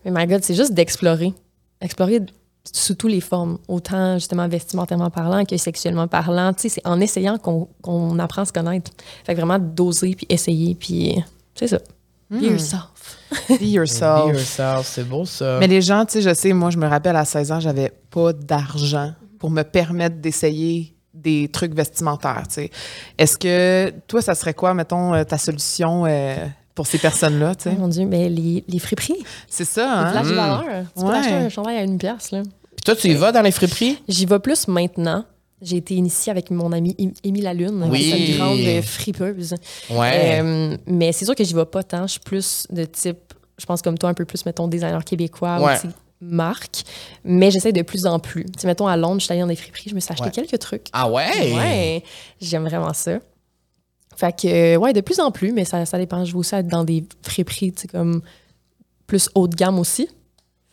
Mais 0.05 0.11
my 0.11 0.27
God, 0.27 0.43
c'est 0.43 0.53
juste 0.53 0.73
d'explorer. 0.73 1.33
Explorer 1.81 2.21
sous 2.71 2.93
toutes 2.93 3.09
les 3.09 3.21
formes, 3.21 3.57
autant 3.67 4.19
justement 4.19 4.47
vestimentairement 4.47 5.09
parlant 5.09 5.45
que 5.45 5.57
sexuellement 5.57 6.07
parlant. 6.07 6.53
Tu 6.53 6.69
sais, 6.69 6.69
c'est 6.69 6.87
en 6.87 7.01
essayant 7.01 7.39
qu'on 7.39 8.19
apprend 8.19 8.43
à 8.43 8.45
se 8.45 8.53
connaître. 8.53 8.91
Fait 9.25 9.33
que 9.33 9.39
vraiment 9.39 9.57
d'oser 9.57 10.13
puis 10.13 10.27
essayer 10.29 10.75
puis 10.75 11.15
c'est 11.55 11.69
ça. 11.69 11.79
Be 12.29 12.43
yourself. 12.43 12.96
Be 13.49 13.61
yourself. 13.63 14.31
Be 14.31 14.35
yourself, 14.35 14.85
c'est 14.87 15.03
beau 15.07 15.25
ça. 15.25 15.57
Mais 15.59 15.67
les 15.67 15.81
gens, 15.81 16.05
tu 16.05 16.13
sais, 16.13 16.21
je 16.21 16.33
sais, 16.33 16.53
moi, 16.53 16.69
je 16.69 16.77
me 16.77 16.87
rappelle 16.87 17.15
à 17.15 17.25
16 17.25 17.51
ans, 17.51 17.59
j'avais 17.59 17.91
pas 18.09 18.33
d'argent 18.33 19.13
pour 19.39 19.49
me 19.51 19.63
permettre 19.63 20.17
d'essayer 20.17 20.93
des 21.13 21.49
trucs 21.51 21.73
vestimentaires, 21.73 22.43
tu 22.47 22.55
sais. 22.55 22.71
Est-ce 23.17 23.37
que 23.37 23.91
toi, 24.07 24.21
ça 24.21 24.35
serait 24.35 24.53
quoi, 24.53 24.73
mettons, 24.73 25.13
euh, 25.13 25.23
ta 25.23 25.37
solution 25.37 26.05
euh, 26.05 26.35
pour 26.75 26.85
ces 26.87 26.99
personnes-là, 26.99 27.55
tu 27.55 27.63
sais? 27.63 27.75
Oh 27.75 27.79
mon 27.81 27.87
Dieu, 27.87 28.05
mais 28.05 28.29
les, 28.29 28.63
les 28.67 28.79
friperies, 28.79 29.23
C'est 29.47 29.65
ça, 29.65 29.81
les 29.85 30.07
hein? 30.07 30.11
plages 30.11 30.29
de 30.29 30.33
valeur. 30.35 30.63
Tu 30.95 31.01
peux 31.03 31.09
Ouais. 31.09 31.15
acheter 31.17 31.33
un 31.33 31.49
chandail 31.49 31.77
à 31.77 31.81
une 31.83 31.97
pièce, 31.97 32.31
là. 32.31 32.43
Puis 32.43 32.83
toi, 32.85 32.95
tu 32.95 33.07
y 33.07 33.15
vas 33.15 33.31
dans 33.31 33.41
les 33.41 33.51
friperies? 33.51 33.97
J'y 34.07 34.25
vais 34.27 34.39
plus 34.39 34.67
maintenant. 34.67 35.25
J'ai 35.61 35.77
été 35.77 35.95
initiée 35.95 36.29
avec 36.31 36.51
mon 36.51 36.71
amie 36.71 36.95
Émile 37.23 37.43
Lalune, 37.45 37.87
Oui. 37.89 37.99
qui 37.99 38.11
est 38.11 38.27
une 38.31 38.37
grande 38.37 38.81
fripeuse. 38.83 39.55
Ouais. 39.89 40.39
Euh, 40.41 40.77
mais 40.85 41.11
c'est 41.11 41.25
sûr 41.25 41.33
que 41.33 41.43
j'y 41.43 41.53
vais 41.55 41.65
pas 41.65 41.81
tant. 41.83 42.05
Je 42.05 42.11
suis 42.11 42.19
plus 42.19 42.67
de 42.69 42.85
type, 42.85 43.33
je 43.57 43.65
pense 43.65 43.81
comme 43.81 43.97
toi, 43.97 44.09
un 44.09 44.13
peu 44.13 44.25
plus, 44.25 44.45
mettons, 44.45 44.67
designer 44.67 45.03
québécois 45.03 45.59
Ouais. 45.59 45.75
ou 45.83 45.89
marque. 46.21 46.83
Mais 47.23 47.49
j'essaie 47.49 47.71
de 47.71 47.81
plus 47.81 48.05
en 48.05 48.19
plus. 48.19 48.45
Mettons, 48.65 48.85
à 48.87 48.95
Londres, 48.97 49.19
je 49.19 49.25
suis 49.25 49.31
allée 49.31 49.41
dans 49.41 49.47
des 49.47 49.55
friperies, 49.55 49.89
je 49.89 49.95
me 49.95 49.99
suis 49.99 50.11
acheté 50.11 50.25
Ouais. 50.25 50.31
quelques 50.31 50.59
trucs. 50.59 50.87
ah 50.93 51.09
ouais? 51.09 51.53
Ouais, 51.55 52.03
j'aime 52.39 52.65
vraiment 52.67 52.93
ça. 52.93 53.17
Fait 54.15 54.35
que, 54.39 54.47
euh, 54.47 54.77
ouais, 54.77 54.93
de 54.93 55.01
plus 55.01 55.19
en 55.19 55.31
plus, 55.31 55.51
mais 55.53 55.65
ça, 55.65 55.85
ça 55.85 55.97
dépend. 55.97 56.23
Je 56.25 56.31
vais 56.33 56.37
aussi 56.37 56.53
être 56.55 56.67
dans 56.67 56.83
des 56.83 57.03
friperies, 57.23 57.71
tu 57.73 57.81
sais, 57.83 57.87
comme 57.87 58.21
plus 59.07 59.29
haut 59.35 59.47
de 59.47 59.55
gamme 59.55 59.79
aussi. 59.79 60.07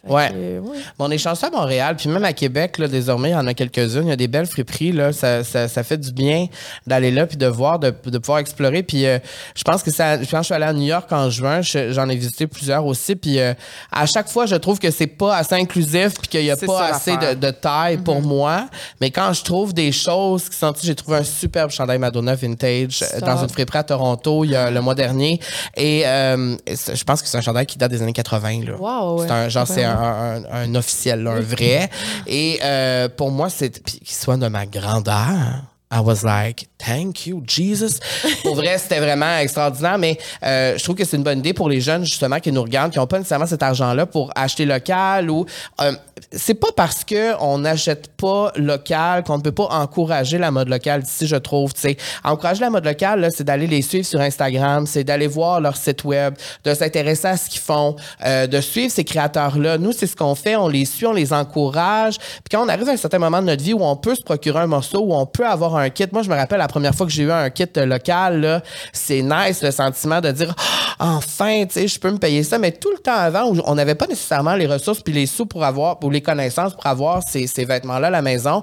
Ouais. 0.09 0.29
que, 0.31 0.59
ouais. 0.61 0.79
Bon, 0.99 1.07
on 1.07 1.11
est 1.11 1.19
chanceux 1.19 1.47
à 1.47 1.51
Montréal, 1.51 1.97
puis 1.97 2.09
même 2.09 2.25
à 2.25 2.33
Québec, 2.33 2.79
là, 2.79 2.89
désormais, 2.89 3.31
il 3.31 3.33
y 3.33 3.37
en 3.37 3.47
a 3.47 3.55
quelques-unes. 3.55 4.03
Il 4.05 4.09
y 4.09 4.13
a 4.13 4.17
des 4.17 4.29
belles 4.29 4.47
friperies, 4.47 4.93
là. 4.93 5.13
Ça, 5.13 5.45
ça, 5.45 5.69
ça 5.69 5.83
fait 5.83 5.97
du 5.99 6.13
bien 6.13 6.47
d'aller 6.87 7.11
là, 7.11 7.27
puis 7.27 7.37
de 7.37 7.47
voir, 7.47 7.79
de, 7.79 7.93
de 8.07 8.19
pouvoir 8.19 8.39
explorer. 8.39 8.83
Puis 8.83 9.07
euh, 9.07 9.19
je 9.55 9.63
pense 9.65 9.83
que 9.83 9.91
ça, 9.91 10.19
quand 10.19 10.39
je 10.41 10.45
suis 10.45 10.55
allé 10.55 10.65
à 10.65 10.73
New 10.73 10.87
York 10.87 11.11
en 11.13 11.31
juin, 11.31 11.63
je- 11.63 11.93
j'en 11.93 12.09
ai 12.09 12.17
visité 12.17 12.47
plusieurs 12.47 12.85
aussi. 12.87 13.17
Puis 13.17 13.39
euh, 13.39 13.55
à 13.93 14.07
chaque 14.07 14.29
fois, 14.29 14.47
je 14.47 14.57
trouve 14.57 14.79
que 14.79 14.91
c'est 14.91 15.07
pas 15.07 15.37
assez 15.37 15.55
inclusif, 15.55 16.15
puis 16.21 16.29
qu'il 16.29 16.45
y 16.45 16.51
a 16.51 16.57
pas 16.57 16.67
ça, 16.91 16.95
assez 16.97 17.17
de, 17.17 17.35
de 17.35 17.51
taille 17.51 17.99
pour 17.99 18.21
moi. 18.23 18.67
Mais 19.01 19.11
quand 19.11 19.33
je 19.33 19.43
trouve 19.43 19.73
des 19.75 19.93
choses 19.93 20.49
qui 20.49 20.57
sont... 20.57 20.73
J'ai 20.83 20.95
trouvé 20.95 21.19
un 21.19 21.25
superbe 21.25 21.71
chandail 21.71 21.99
Madonna 21.99 22.35
vintage 22.35 23.03
euh, 23.03 23.21
dans 23.21 23.43
une 23.43 23.49
friperie 23.49 23.79
à 23.79 23.83
Toronto 23.85 24.45
il 24.45 24.51
y 24.51 24.57
a 24.57 24.71
le 24.71 24.81
mois 24.81 24.95
dernier. 24.95 25.41
Et 25.77 26.03
euh, 26.07 26.57
je 26.69 27.05
pense 27.05 27.23
que 27.23 27.29
c'est 27.29 27.39
un 27.39 27.41
chandail 27.41 27.67
qui 27.67 27.79
date 27.79 27.91
des 27.91 28.03
années 28.03 28.13
80, 28.13 28.65
là. 28.67 28.73
Wow, 28.79 29.21
ouais. 29.21 29.27
C'est 29.27 29.33
un, 29.33 29.49
genre, 29.49 29.67
c'est 29.67 29.85
un, 29.95 30.75
officiel, 30.75 31.23
là, 31.23 31.33
un 31.33 31.41
vrai. 31.41 31.91
Et 32.27 32.59
euh, 32.63 33.09
pour 33.09 33.31
moi, 33.31 33.49
c'est. 33.51 33.83
Qu'il 33.83 34.09
soit 34.09 34.37
de 34.37 34.49
ma 34.49 34.67
grandeur. 34.67 35.74
I 35.95 36.01
was 36.01 36.25
like, 36.25 36.67
thank 36.79 37.27
you, 37.27 37.41
Jesus. 37.47 38.01
Pour 38.43 38.57
vrai, 38.57 38.79
c'était 38.79 38.99
vraiment 38.99 39.39
extraordinaire, 39.39 39.97
mais 39.97 40.19
euh, 40.43 40.77
je 40.77 40.83
trouve 40.83 40.97
que 40.97 41.05
c'est 41.05 41.17
une 41.17 41.23
bonne 41.23 41.39
idée 41.39 41.53
pour 41.53 41.69
les 41.69 41.81
jeunes, 41.81 42.05
justement, 42.05 42.41
qui 42.41 42.51
nous 42.51 42.63
regardent, 42.63 42.93
qui 42.93 42.99
n'ont 42.99 43.07
pas 43.07 43.19
nécessairement 43.19 43.47
cet 43.47 43.63
argent-là 43.63 44.05
pour 44.05 44.33
acheter 44.35 44.65
local 44.67 45.31
ou. 45.31 45.47
euh, 45.81 45.93
c'est 46.33 46.55
pas 46.55 46.69
parce 46.77 47.05
que 47.05 47.41
on 47.41 47.59
n'achète 47.59 48.09
pas 48.17 48.53
local 48.57 49.23
qu'on 49.25 49.39
ne 49.39 49.43
peut 49.43 49.53
pas 49.53 49.69
encourager 49.71 50.39
la 50.39 50.51
mode 50.51 50.69
locale 50.69 51.03
d'ici, 51.03 51.27
je 51.29 51.37
trouve. 51.37 51.73
tu 51.75 51.81
sais. 51.81 51.97
Encourager 52.25 52.61
la 52.61 52.71
mode 52.71 52.85
locale, 52.85 53.29
c'est 53.35 53.45
d'aller 53.45 53.67
les 53.67 53.83
suivre 53.83 54.07
sur 54.07 54.21
Instagram, 54.21 54.87
c'est 54.87 55.05
d'aller 55.05 55.27
voir 55.29 55.61
leur 55.61 55.77
site 55.77 56.03
web, 56.05 56.35
de 56.65 56.75
s'intéresser 56.75 57.29
à 57.29 57.37
ce 57.37 57.49
qu'ils 57.49 57.61
font, 57.61 57.95
euh, 58.25 58.47
de 58.49 58.61
suivre 58.61 58.91
ces 58.93 59.05
créateurs-là. 59.05 59.79
Nous, 59.79 59.93
c'est 59.93 60.07
ce 60.07 60.17
qu'on 60.17 60.35
fait, 60.35 60.57
on 60.57 60.69
les 60.69 60.85
suit, 60.85 61.07
on 61.07 61.13
les 61.13 61.33
encourage. 61.33 62.19
Puis 62.19 62.51
quand 62.53 62.65
on 62.65 62.69
arrive 62.69 62.89
à 62.89 62.93
un 62.93 62.97
certain 62.97 63.19
moment 63.19 63.41
de 63.41 63.47
notre 63.47 63.63
vie 63.63 63.75
où 63.75 63.85
on 63.85 63.97
peut 63.97 64.15
se 64.15 64.23
procurer 64.23 64.61
un 64.61 64.67
morceau, 64.67 65.01
où 65.01 65.15
on 65.15 65.27
peut 65.27 65.47
avoir 65.47 65.77
un 65.77 65.84
kit. 65.89 66.07
Moi, 66.13 66.23
je 66.23 66.31
me 66.31 66.35
rappelle 66.35 66.59
la 66.59 66.69
première 66.69 66.95
fois 66.95 67.07
que 67.07 67.13
j'ai 67.13 67.25
eu 67.25 67.33
un 67.33 67.51
kit 67.51 67.67
local, 67.77 68.63
c'est 68.93 69.23
nice 69.23 69.63
le 69.63 69.71
sentiment 69.71 70.21
de 70.21 70.31
dire 70.31 70.55
Ah, 70.99 71.15
enfin, 71.17 71.65
tu 71.67 71.75
sais, 71.75 71.89
je 71.89 71.99
peux 71.99 72.11
me 72.11 72.19
payer 72.19 72.43
ça. 72.43 72.59
Mais 72.59 72.73
tout 72.73 72.91
le 72.91 72.99
temps 72.99 73.17
avant, 73.17 73.51
où 73.51 73.61
on 73.67 73.75
n'avait 73.75 73.95
pas 73.95 74.07
nécessairement 74.07 74.55
les 74.55 74.67
ressources 74.67 75.01
puis 75.01 75.13
les 75.13 75.27
sous 75.27 75.47
pour 75.47 75.65
avoir, 75.65 76.03
ou 76.03 76.11
les 76.11 76.21
connaissances 76.21 76.75
pour 76.75 76.87
avoir 76.87 77.23
ces, 77.29 77.47
ces 77.47 77.65
vêtements-là 77.65 78.09
à 78.09 78.11
la 78.11 78.23
maison. 78.23 78.63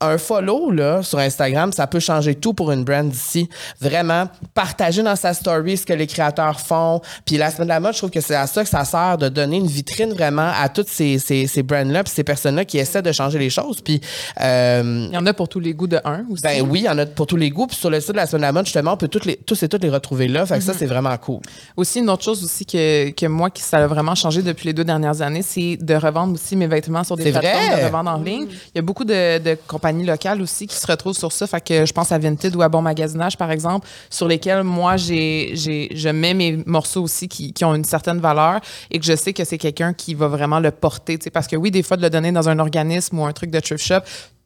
Un 0.00 0.18
follow 0.18 0.70
là, 0.70 1.02
sur 1.02 1.18
Instagram, 1.18 1.72
ça 1.72 1.86
peut 1.86 2.00
changer 2.00 2.34
tout 2.34 2.54
pour 2.54 2.72
une 2.72 2.84
brand 2.84 3.08
d'ici. 3.08 3.48
Vraiment, 3.80 4.28
partager 4.54 5.02
dans 5.02 5.16
sa 5.16 5.34
story 5.34 5.76
ce 5.76 5.86
que 5.86 5.92
les 5.92 6.06
créateurs 6.06 6.60
font. 6.60 7.00
Puis 7.24 7.36
la 7.36 7.50
semaine 7.50 7.68
de 7.68 7.72
la 7.72 7.80
mode, 7.80 7.92
je 7.92 7.98
trouve 7.98 8.10
que 8.10 8.20
c'est 8.20 8.34
à 8.34 8.46
ça 8.46 8.62
que 8.62 8.68
ça 8.68 8.84
sert 8.84 9.18
de 9.18 9.28
donner 9.28 9.56
une 9.56 9.66
vitrine 9.66 10.12
vraiment 10.12 10.50
à 10.60 10.68
toutes 10.68 10.88
ces, 10.88 11.18
ces, 11.18 11.46
ces 11.46 11.62
brands-là 11.62 12.04
puis 12.04 12.12
ces 12.12 12.24
personnes-là 12.24 12.64
qui 12.64 12.78
essaient 12.78 13.02
de 13.02 13.12
changer 13.12 13.38
les 13.38 13.50
choses. 13.50 13.80
Puis 13.80 14.00
euh, 14.40 15.06
Il 15.10 15.14
y 15.14 15.18
en 15.18 15.26
a 15.26 15.32
pour 15.34 15.48
tous 15.48 15.60
les 15.60 15.74
goûts 15.74 15.86
de 15.86 16.00
un 16.04 16.24
aussi. 16.30 16.42
ben 16.42 16.61
oui, 16.62 16.80
il 16.80 16.84
y 16.84 16.88
en 16.88 16.98
a 16.98 17.06
pour 17.06 17.26
tous 17.26 17.36
les 17.36 17.50
goûts. 17.50 17.66
Puis 17.66 17.76
sur 17.76 17.90
le 17.90 18.00
site 18.00 18.12
de 18.12 18.16
la 18.16 18.26
semaine 18.26 18.40
de 18.42 18.46
la 18.46 18.52
mode, 18.52 18.66
justement, 18.66 18.92
on 18.94 18.96
peut 18.96 19.08
toutes 19.08 19.24
les, 19.24 19.36
tous 19.36 19.62
et 19.62 19.68
toutes 19.68 19.82
les 19.82 19.90
retrouver 19.90 20.28
là. 20.28 20.46
Fait 20.46 20.58
que 20.58 20.64
ça, 20.64 20.74
c'est 20.74 20.86
vraiment 20.86 21.16
cool. 21.18 21.40
Aussi, 21.76 21.98
une 22.00 22.10
autre 22.10 22.22
chose 22.24 22.42
aussi 22.44 22.64
que, 22.66 23.10
que 23.10 23.26
moi, 23.26 23.50
qui 23.50 23.62
ça 23.62 23.78
a 23.78 23.86
vraiment 23.86 24.14
changé 24.14 24.42
depuis 24.42 24.66
les 24.66 24.72
deux 24.72 24.84
dernières 24.84 25.22
années, 25.22 25.42
c'est 25.42 25.76
de 25.80 25.94
revendre 25.94 26.34
aussi 26.34 26.56
mes 26.56 26.66
vêtements 26.66 27.04
sur 27.04 27.16
des 27.16 27.24
C'est 27.24 27.32
plateformes 27.32 27.66
vrai? 27.66 27.80
de 27.80 27.84
revente 27.86 28.08
en 28.08 28.18
ligne. 28.18 28.46
Il 28.50 28.76
y 28.76 28.78
a 28.78 28.82
beaucoup 28.82 29.04
de, 29.04 29.38
de 29.38 29.56
compagnies 29.66 30.04
locales 30.04 30.40
aussi 30.42 30.66
qui 30.66 30.76
se 30.76 30.86
retrouvent 30.86 31.16
sur 31.16 31.32
ça. 31.32 31.46
Fait 31.46 31.60
que 31.62 31.84
je 31.86 31.92
pense 31.92 32.12
à 32.12 32.18
Vinted 32.18 32.54
ou 32.56 32.62
à 32.62 32.68
Bon 32.68 32.82
Magasinage, 32.82 33.36
par 33.36 33.50
exemple, 33.50 33.86
sur 34.10 34.28
lesquels 34.28 34.62
moi, 34.62 34.96
j'ai, 34.96 35.52
j'ai, 35.54 35.88
je 35.94 36.08
mets 36.08 36.34
mes 36.34 36.62
morceaux 36.66 37.02
aussi 37.02 37.28
qui, 37.28 37.52
qui 37.52 37.64
ont 37.64 37.74
une 37.74 37.84
certaine 37.84 38.20
valeur 38.20 38.60
et 38.90 38.98
que 38.98 39.04
je 39.04 39.14
sais 39.16 39.32
que 39.32 39.44
c'est 39.44 39.58
quelqu'un 39.58 39.92
qui 39.92 40.14
va 40.14 40.28
vraiment 40.28 40.60
le 40.60 40.70
porter. 40.70 41.18
Parce 41.32 41.46
que 41.46 41.56
oui, 41.56 41.70
des 41.70 41.82
fois, 41.82 41.96
de 41.96 42.02
le 42.02 42.10
donner 42.10 42.32
dans 42.32 42.48
un 42.48 42.58
organisme 42.58 43.18
ou 43.18 43.24
un 43.24 43.32
truc 43.32 43.50
de 43.50 43.60
thrift 43.60 43.84
shop, 43.84 44.00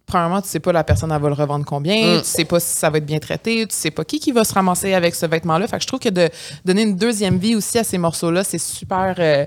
Premièrement, 0.06 0.40
tu 0.40 0.48
sais 0.48 0.60
pas 0.60 0.72
la 0.72 0.84
personne 0.84 1.10
elle 1.10 1.20
va 1.20 1.28
le 1.28 1.34
revendre 1.34 1.64
combien, 1.64 2.18
Mm. 2.18 2.22
tu 2.22 2.26
sais 2.26 2.44
pas 2.44 2.60
si 2.60 2.74
ça 2.76 2.90
va 2.90 2.98
être 2.98 3.06
bien 3.06 3.18
traité, 3.18 3.66
tu 3.66 3.74
sais 3.74 3.90
pas 3.90 4.04
qui 4.04 4.20
qui 4.20 4.30
va 4.32 4.44
se 4.44 4.54
ramasser 4.54 4.94
avec 4.94 5.14
ce 5.16 5.26
vêtement-là. 5.26 5.66
Fait 5.66 5.76
que 5.78 5.82
je 5.82 5.88
trouve 5.88 5.98
que 6.00 6.08
de 6.08 6.28
donner 6.64 6.82
une 6.82 6.96
deuxième 6.96 7.38
vie 7.38 7.56
aussi 7.56 7.78
à 7.78 7.84
ces 7.84 7.98
morceaux-là, 7.98 8.44
c'est 8.44 8.58
super 8.58 9.16
euh, 9.18 9.44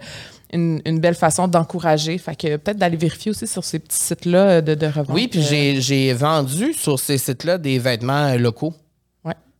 une, 0.51 0.81
une 0.85 0.99
belle 0.99 1.15
façon 1.15 1.47
d'encourager. 1.47 2.17
Fait 2.17 2.35
que 2.35 2.57
peut-être 2.57 2.77
d'aller 2.77 2.97
vérifier 2.97 3.31
aussi 3.31 3.47
sur 3.47 3.63
ces 3.63 3.79
petits 3.79 3.97
sites-là 3.99 4.49
euh, 4.49 4.61
de, 4.61 4.75
de 4.75 4.85
revente. 4.87 5.11
Oui, 5.11 5.27
puis 5.29 5.39
euh, 5.39 5.79
j'ai, 5.79 6.11
vendu 6.13 6.73
sur 6.73 6.99
ces 6.99 7.17
sites-là 7.17 7.57
des 7.57 7.79
vêtements 7.79 8.33
locaux. 8.35 8.73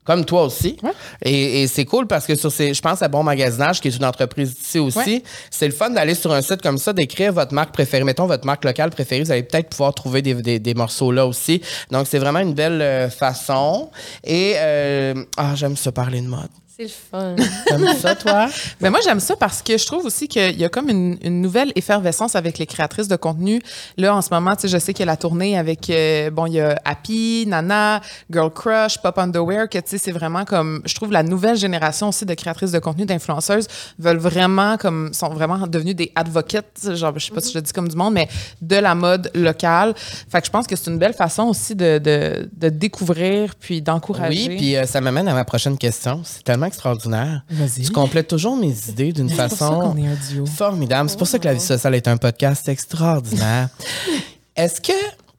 Comme 0.06 0.26
toi 0.26 0.46
aussi. 0.46 0.78
Ouais. 0.82 0.92
Et, 1.24 1.62
et 1.64 1.68
c'est 1.68 1.86
cool 1.86 2.08
parce 2.08 2.26
que 2.26 2.34
sur 2.34 2.52
ces, 2.52 2.74
je 2.74 2.82
pense 2.82 3.02
à 3.04 3.08
Bon 3.08 3.22
Magasinage, 3.22 3.80
qui 3.80 3.90
est 3.90 3.96
une 3.96 4.06
entreprise 4.06 4.56
ici 4.60 4.80
aussi, 4.80 4.98
Ouais. 4.98 5.24
c'est 5.52 5.68
le 5.68 5.74
fun 5.74 5.92
d'aller 5.92 6.16
sur 6.16 6.32
un 6.34 6.42
site 6.42 6.62
comme 6.64 6.80
ça, 6.80 6.94
d'écrire 6.94 7.32
votre 7.32 7.54
marque 7.54 7.72
préférée. 7.74 8.04
Mettons 8.04 8.26
votre 8.26 8.46
marque 8.46 8.66
locale 8.66 8.90
préférée, 8.90 9.24
vous 9.24 9.32
allez 9.32 9.44
peut-être 9.44 9.70
pouvoir 9.70 9.94
trouver 9.94 10.22
des, 10.24 10.34
des, 10.34 10.58
des 10.60 10.74
morceaux 10.74 11.12
là 11.12 11.28
aussi. 11.28 11.62
Donc, 11.92 12.08
c'est 12.08 12.18
vraiment 12.20 12.40
une 12.40 12.54
belle 12.56 12.82
euh, 12.82 13.10
façon. 13.10 13.92
Et, 14.24 14.54
euh, 14.58 15.14
ah, 15.38 15.54
j'aime 15.56 15.78
ça 15.78 15.92
parler 15.92 16.22
de 16.22 16.28
mode. 16.28 16.50
C'est 16.80 16.86
le 16.86 16.90
fun. 16.90 17.36
T'aimes 17.68 17.94
ça, 18.00 18.16
toi? 18.16 18.48
Mais 18.80 18.90
moi, 18.90 19.00
j'aime 19.04 19.20
ça 19.20 19.36
parce 19.36 19.62
que 19.62 19.78
je 19.78 19.86
trouve 19.86 20.06
aussi 20.06 20.30
qu'il 20.30 20.58
y 20.58 20.64
a 20.64 20.70
comme 20.70 20.88
une, 20.88 21.18
une 21.22 21.42
nouvelle 21.42 21.74
effervescence 21.76 22.38
avec 22.38 22.58
les 22.58 22.66
créatrices 22.66 23.10
de 23.10 23.18
contenu. 23.18 23.62
Là, 23.98 24.16
en 24.16 24.22
ce 24.22 24.30
moment, 24.34 24.56
tu 24.56 24.62
sais, 24.62 24.68
je 24.70 24.78
sais 24.78 24.94
qu'il 24.94 25.02
y 25.02 25.10
a 25.10 25.12
la 25.12 25.18
tournée 25.18 25.58
avec, 25.58 25.90
euh, 25.90 26.30
bon, 26.30 26.46
il 26.46 26.54
y 26.54 26.62
a 26.62 26.80
Happy, 26.86 27.44
Nana, 27.48 28.00
Girl 28.32 28.50
Crush, 28.50 28.98
Pop 29.00 29.18
Underwear, 29.18 29.68
que, 29.68 29.78
tu 29.78 29.84
sais, 29.88 29.98
c'est 29.98 30.14
vraiment 30.14 30.46
comme, 30.46 30.82
je 30.86 30.96
trouve 30.96 31.12
la 31.12 31.22
nouvelle 31.22 31.58
génération 31.58 32.08
aussi 32.10 32.26
de 32.26 32.34
créatrices 32.34 32.72
de 32.72 32.80
contenu, 32.80 33.06
d'influenceuses, 33.06 33.68
veulent 33.98 34.16
vraiment, 34.16 34.78
comme, 34.78 35.14
sont 35.14 35.30
vraiment 35.30 35.68
devenues 35.68 35.96
des 35.96 36.14
advocates, 36.16 36.96
genre, 36.96 37.12
je 37.20 37.26
sais 37.26 37.34
pas 37.34 37.42
si 37.42 37.52
je 37.52 37.58
le 37.58 37.62
dis 37.62 37.74
comme 37.74 37.90
du 37.90 37.98
monde, 37.98 38.14
mais 38.14 38.30
de 38.62 38.78
la 38.78 38.96
mode 38.96 39.30
locale. 39.36 39.94
Fait 39.98 40.40
que 40.40 40.46
je 40.46 40.52
pense 40.52 40.66
que 40.66 40.78
c'est 40.78 40.90
une 40.90 41.00
belle 41.00 41.14
façon 41.14 41.44
aussi 41.44 41.76
de, 41.76 41.98
de, 41.98 42.50
de 42.56 42.70
découvrir 42.70 43.56
puis 43.56 43.82
d'encourager. 43.82 44.48
Oui, 44.48 44.56
puis 44.56 44.76
euh, 44.78 44.86
ça 44.86 45.02
m'amène 45.02 45.28
à 45.28 45.34
ma 45.34 45.44
prochaine 45.44 45.78
question. 45.78 46.22
C'est 46.24 46.42
tellement 46.46 46.69
extraordinaire. 46.70 47.44
Vas-y. 47.50 47.84
Tu 47.84 47.92
complètes 47.92 48.28
toujours 48.28 48.56
mes 48.56 48.74
idées 48.90 49.12
d'une 49.12 49.30
façon 49.30 49.80
qu'on 49.82 49.98
est 49.98 50.08
un 50.08 50.18
duo. 50.32 50.46
formidable. 50.46 51.10
C'est 51.10 51.18
pour 51.18 51.28
ça 51.28 51.38
que 51.38 51.46
la 51.46 51.54
vie 51.54 51.60
sociale 51.60 51.96
est 51.96 52.08
un 52.08 52.18
podcast 52.18 52.68
extraordinaire. 52.70 53.70
Est-ce 54.56 54.82
que 54.82 54.94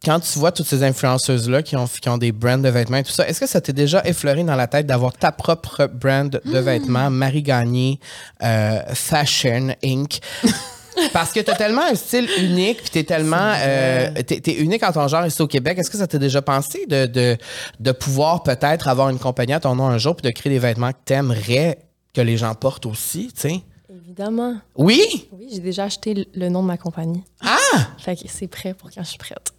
quand 0.05 0.19
tu 0.21 0.39
vois 0.39 0.53
toutes 0.53 0.67
ces 0.67 0.83
influenceuses-là 0.83 1.63
qui 1.63 1.77
ont, 1.77 1.87
qui 1.87 2.09
ont 2.09 2.17
des 2.17 2.33
brands 2.33 2.59
de 2.59 2.69
vêtements 2.69 2.97
et 2.99 3.05
tout 3.05 3.13
ça, 3.13 3.29
est-ce 3.29 3.41
que 3.41 3.47
ça 3.47 3.61
t'est 3.61 3.75
déjà 3.75 4.03
effleuré 4.07 4.43
dans 4.45 4.57
la 4.57 4.67
tête 4.67 4.87
d'avoir 4.87 5.13
ta 5.13 5.31
propre 5.31 5.91
brand 5.93 6.31
de 6.43 6.59
vêtements, 6.59 7.11
Marie 7.11 7.43
Gagné 7.43 8.01
euh, 8.43 8.81
Fashion 8.95 9.75
Inc. 9.85 10.21
Parce 11.13 11.33
que 11.33 11.41
t'as 11.41 11.55
tellement 11.57 11.83
un 11.85 11.95
style 11.95 12.29
unique, 12.39 12.81
puis 12.83 12.91
t'es 12.91 13.05
tellement, 13.05 13.53
euh, 13.59 14.11
t'es, 14.27 14.41
t'es 14.41 14.55
unique 14.55 14.83
en 14.83 14.93
ton 14.93 15.07
genre 15.09 15.25
ici 15.27 15.41
au 15.43 15.47
Québec. 15.47 15.79
Est-ce 15.79 15.91
que 15.91 15.97
ça 15.99 16.07
t'est 16.07 16.19
déjà 16.19 16.43
pensé 16.43 16.87
de, 16.87 17.07
de, 17.07 17.37
de 17.79 17.93
pouvoir 17.93 18.43
peut-être 18.43 18.89
avoir 18.89 19.09
une 19.11 19.19
compagnie 19.19 19.53
à 19.53 19.61
ton 19.61 19.75
nom 19.75 19.87
un 19.87 19.99
jour, 19.99 20.17
puis 20.17 20.23
de 20.31 20.35
créer 20.35 20.53
des 20.53 20.59
vêtements 20.59 20.91
que 20.93 20.99
t'aimerais 21.05 21.79
que 22.13 22.21
les 22.21 22.37
gens 22.37 22.55
portent 22.55 22.87
aussi, 22.87 23.33
tu 23.35 23.41
sais? 23.41 23.61
Évidemment. 23.89 24.57
Oui! 24.77 25.29
Oui, 25.33 25.49
j'ai 25.53 25.61
déjà 25.61 25.85
acheté 25.85 26.15
le- 26.15 26.27
le 26.35 26.49
nom 26.49 26.63
de 26.63 26.67
ma 26.69 26.77
compagnie. 26.77 27.23
Ah! 27.45 27.57
Fait 27.99 28.17
que 28.17 28.23
c'est 28.29 28.49
prêt 28.49 28.75
pour 28.75 28.91
quand 28.91 29.03
je 29.03 29.09
suis 29.11 29.19
prête. 29.19 29.53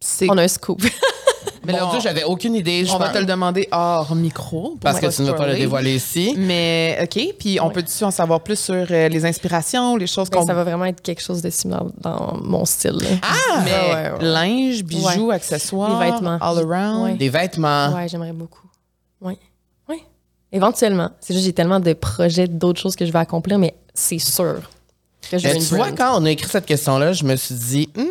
C'est 0.00 0.28
On 0.28 0.36
a 0.36 0.42
un 0.42 0.48
scoop. 0.48 0.82
Mais 1.64 1.72
Mon 1.72 1.78
là, 1.78 1.84
Dieu, 1.90 1.98
on- 1.98 2.00
j'avais 2.00 2.24
aucune 2.24 2.54
idée. 2.54 2.84
je 2.84 2.92
On 2.92 2.98
va 2.98 3.10
te 3.10 3.18
le 3.18 3.24
demander 3.24 3.68
hors 3.70 4.14
micro. 4.14 4.76
Parce 4.80 4.98
que 4.98 5.06
tu 5.14 5.22
ne 5.22 5.28
veux 5.28 5.34
pas 5.36 5.46
le 5.46 5.54
dévoiler 5.54 5.94
ici. 5.94 6.34
Mais 6.36 6.98
OK, 7.02 7.34
puis 7.38 7.60
on 7.60 7.68
Ouais. 7.68 7.72
peut-tu 7.72 8.02
en 8.04 8.10
savoir 8.10 8.40
plus 8.40 8.58
sur 8.58 8.74
euh, 8.74 9.08
les 9.08 9.24
inspirations, 9.24 9.96
les 9.96 10.06
choses 10.06 10.28
Ben, 10.30 10.40
qu'on 10.40 10.46
ça 10.46 10.54
va 10.54 10.64
vraiment 10.64 10.86
être 10.86 11.00
quelque 11.00 11.22
chose 11.22 11.40
de 11.42 11.50
similaire 11.50 11.84
dans 12.00 12.36
mon 12.42 12.64
style. 12.64 12.92
là. 13.00 13.08
Ah! 13.22 13.62
mais 13.64 13.70
Ouais, 13.70 13.94
ouais, 13.94 14.10
ouais. 14.18 14.24
linge, 14.24 14.82
bijoux, 14.84 15.26
Ouais. 15.28 15.34
accessoires, 15.36 15.98
Des 16.00 16.10
vêtements. 16.10 16.38
all 16.40 16.58
around. 16.58 17.04
Ouais. 17.04 17.14
Des 17.14 17.28
vêtements. 17.28 17.94
Ouais, 17.94 18.08
j'aimerais 18.08 18.32
beaucoup. 18.32 18.66
Oui. 19.20 19.38
Oui. 19.88 20.02
Éventuellement. 20.50 21.10
C'est 21.20 21.32
juste 21.34 21.46
j'ai 21.46 21.52
tellement 21.52 21.78
de 21.80 21.92
projets, 21.92 22.48
d'autres 22.48 22.80
choses 22.80 22.96
que 22.96 23.06
je 23.06 23.12
vais 23.12 23.18
accomplir, 23.20 23.58
mais 23.58 23.74
c'est 23.94 24.18
sûr 24.18 24.60
que 25.30 25.38
je 25.38 25.46
veux 25.48 25.54
une 25.54 25.60
tu 25.62 25.74
vois, 25.76 25.92
quand 25.92 26.20
on 26.20 26.24
a 26.24 26.30
écrit 26.30 26.48
cette 26.48 26.66
question-là, 26.66 27.12
je 27.12 27.24
me 27.24 27.36
suis 27.36 27.54
dit, 27.54 27.88
Hmm, 27.96 28.02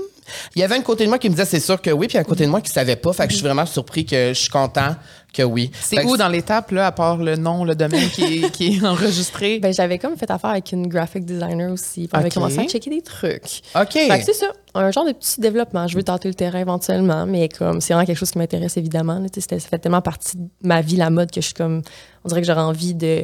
il 0.56 0.60
y 0.62 0.64
avait 0.64 0.76
un 0.76 0.82
côté 0.82 1.04
de 1.06 1.10
moi 1.10 1.20
qui 1.20 1.30
me 1.30 1.34
disait 1.34 1.46
c'est 1.46 1.60
sûr 1.60 1.82
que 1.82 1.90
oui, 1.92 2.08
puis 2.08 2.18
un 2.18 2.24
côté 2.24 2.46
de 2.46 2.50
moi 2.50 2.62
qui 2.62 2.72
savait 2.72 2.96
pas. 2.96 3.14
Fait 3.14 3.26
que 3.26 3.32
je 3.32 3.38
suis 3.38 3.46
vraiment 3.46 3.66
surpris 3.66 4.06
que 4.06 4.30
je 4.34 4.40
suis 4.40 4.50
content 4.50 4.96
que 5.34 5.44
oui. 5.44 5.72
C'est 5.80 6.04
où 6.04 6.18
dans 6.18 6.28
l'étape, 6.28 6.72
là, 6.72 6.88
à 6.88 6.92
part 6.92 7.18
le 7.18 7.38
nom, 7.38 7.64
le 7.64 7.74
domaine 7.74 8.10
qui 8.10 8.24
est, 8.44 8.52
qui 8.52 8.76
est 8.78 8.86
enregistré? 8.86 9.60
Ben, 9.62 9.74
j'avais 9.74 9.98
comme 9.98 10.18
fait 10.18 10.30
affaire 10.30 10.50
avec 10.50 10.72
une 10.74 10.88
graphic 10.88 11.24
designer 11.26 11.72
aussi. 11.72 12.10
On 12.14 12.18
avait 12.18 12.30
commencé 12.30 12.60
à 12.60 12.64
checker 12.68 12.90
des 12.90 13.02
trucs. 13.02 13.62
OK. 13.76 13.94
Fait 13.94 14.08
que 14.20 14.26
c'est 14.26 14.34
ça, 14.34 14.48
un 14.74 14.92
genre 14.92 15.06
de 15.06 15.14
petit 15.14 15.40
développement. 15.40 15.88
Je 15.88 15.96
veux 15.96 16.04
tenter 16.04 16.28
le 16.28 16.34
terrain 16.34 16.60
éventuellement, 16.60 17.26
mais 17.26 17.48
comme 17.48 17.80
c'est 17.80 17.94
vraiment 17.94 18.06
quelque 18.06 18.18
chose 18.18 18.32
qui 18.32 18.38
m'intéresse 18.40 18.76
évidemment. 18.78 19.20
là. 19.20 19.30
Tu 19.30 19.36
sais, 19.36 19.42
c'était- 19.42 19.60
Ça 19.60 19.70
fait 19.70 19.80
tellement 19.80 20.02
partie 20.02 20.36
de 20.38 20.44
ma 20.64 20.82
vie, 20.82 20.96
la 20.98 21.10
mode, 21.10 21.32
que 21.32 21.40
je 21.40 21.46
suis 21.46 21.54
comme. 21.54 21.82
On 22.26 22.28
dirait 22.28 22.42
que 22.42 22.48
j'aurais 22.48 22.60
envie 22.62 22.94
de, 22.94 23.24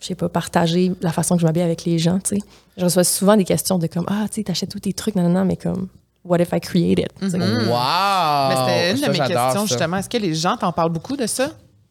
je 0.00 0.06
sais 0.06 0.14
pas, 0.16 0.28
partager 0.28 0.90
la 1.02 1.12
façon 1.12 1.36
que 1.36 1.40
je 1.42 1.46
m'habille 1.46 1.62
avec 1.62 1.84
les 1.84 1.98
gens, 2.00 2.18
tu 2.18 2.36
sais. 2.36 2.42
Je 2.76 2.84
reçois 2.84 3.04
souvent 3.04 3.36
des 3.36 3.44
questions 3.44 3.78
de 3.78 3.86
comme, 3.86 4.06
ah, 4.08 4.24
tu 4.28 4.36
sais, 4.40 4.42
t'achètes 4.44 4.70
tous 4.70 4.80
tes 4.80 4.92
trucs, 4.92 5.14
non, 5.14 5.22
non, 5.22 5.28
non, 5.40 5.44
mais 5.44 5.56
comme, 5.56 5.88
what 6.24 6.38
if 6.40 6.52
I 6.52 6.60
create 6.60 6.98
it? 6.98 7.08
sais. 7.20 7.36
Wow! 7.38 8.48
Mais 8.48 8.56
c'était 8.56 8.90
une 8.92 8.96
Ça, 8.98 9.06
de 9.08 9.12
mes 9.12 9.18
questions, 9.18 9.60
ça. 9.60 9.66
justement. 9.66 9.96
Est-ce 9.98 10.08
que 10.08 10.16
les 10.18 10.34
gens 10.34 10.56
t'en 10.56 10.72
parlent 10.72 10.92
beaucoup 10.92 11.16
de 11.16 11.26
ça? 11.26 11.50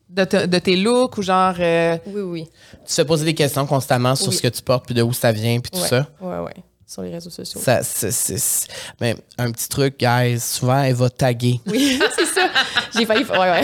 De, 0.10 0.26
te- 0.26 0.46
de 0.46 0.60
tes 0.60 0.76
looks 0.76 1.18
ou 1.18 1.22
genre. 1.24 1.56
euh, 1.60 1.98
Oui, 2.08 2.22
oui. 2.22 2.50
Tu 2.88 2.94
te 2.96 3.02
poser 3.02 3.26
des 3.26 3.34
questions 3.34 3.66
constamment 3.66 4.16
sur 4.16 4.28
Oui. 4.30 4.36
ce 4.36 4.42
que 4.42 4.48
tu 4.48 4.62
portes, 4.62 4.86
puis 4.86 4.94
de 4.94 5.02
où 5.02 5.12
ça 5.14 5.32
vient, 5.32 5.60
puis 5.60 5.72
tout 5.72 5.80
ouais. 5.80 5.88
ça? 5.88 6.08
Ouais, 6.22 6.38
ouais. 6.40 6.54
Sur 6.86 7.02
les 7.02 7.10
réseaux 7.10 7.32
sociaux. 7.32 7.60
Ça, 7.64 7.82
c'est, 7.82 8.12
c'est- 8.12 8.38
c'est- 8.38 8.68
ben, 9.00 9.16
un 9.40 9.52
petit 9.52 9.68
truc, 9.68 9.98
guys. 10.00 10.40
Souvent, 10.40 10.84
elle 10.84 10.94
va 10.94 11.10
taguer 11.10 11.60
Oui, 11.66 12.00
c'est 12.16 12.26
ça. 12.26 12.48
J'ai 12.96 13.06
failli. 13.08 13.24
Ouais, 13.24 13.38
ouais. 13.40 13.62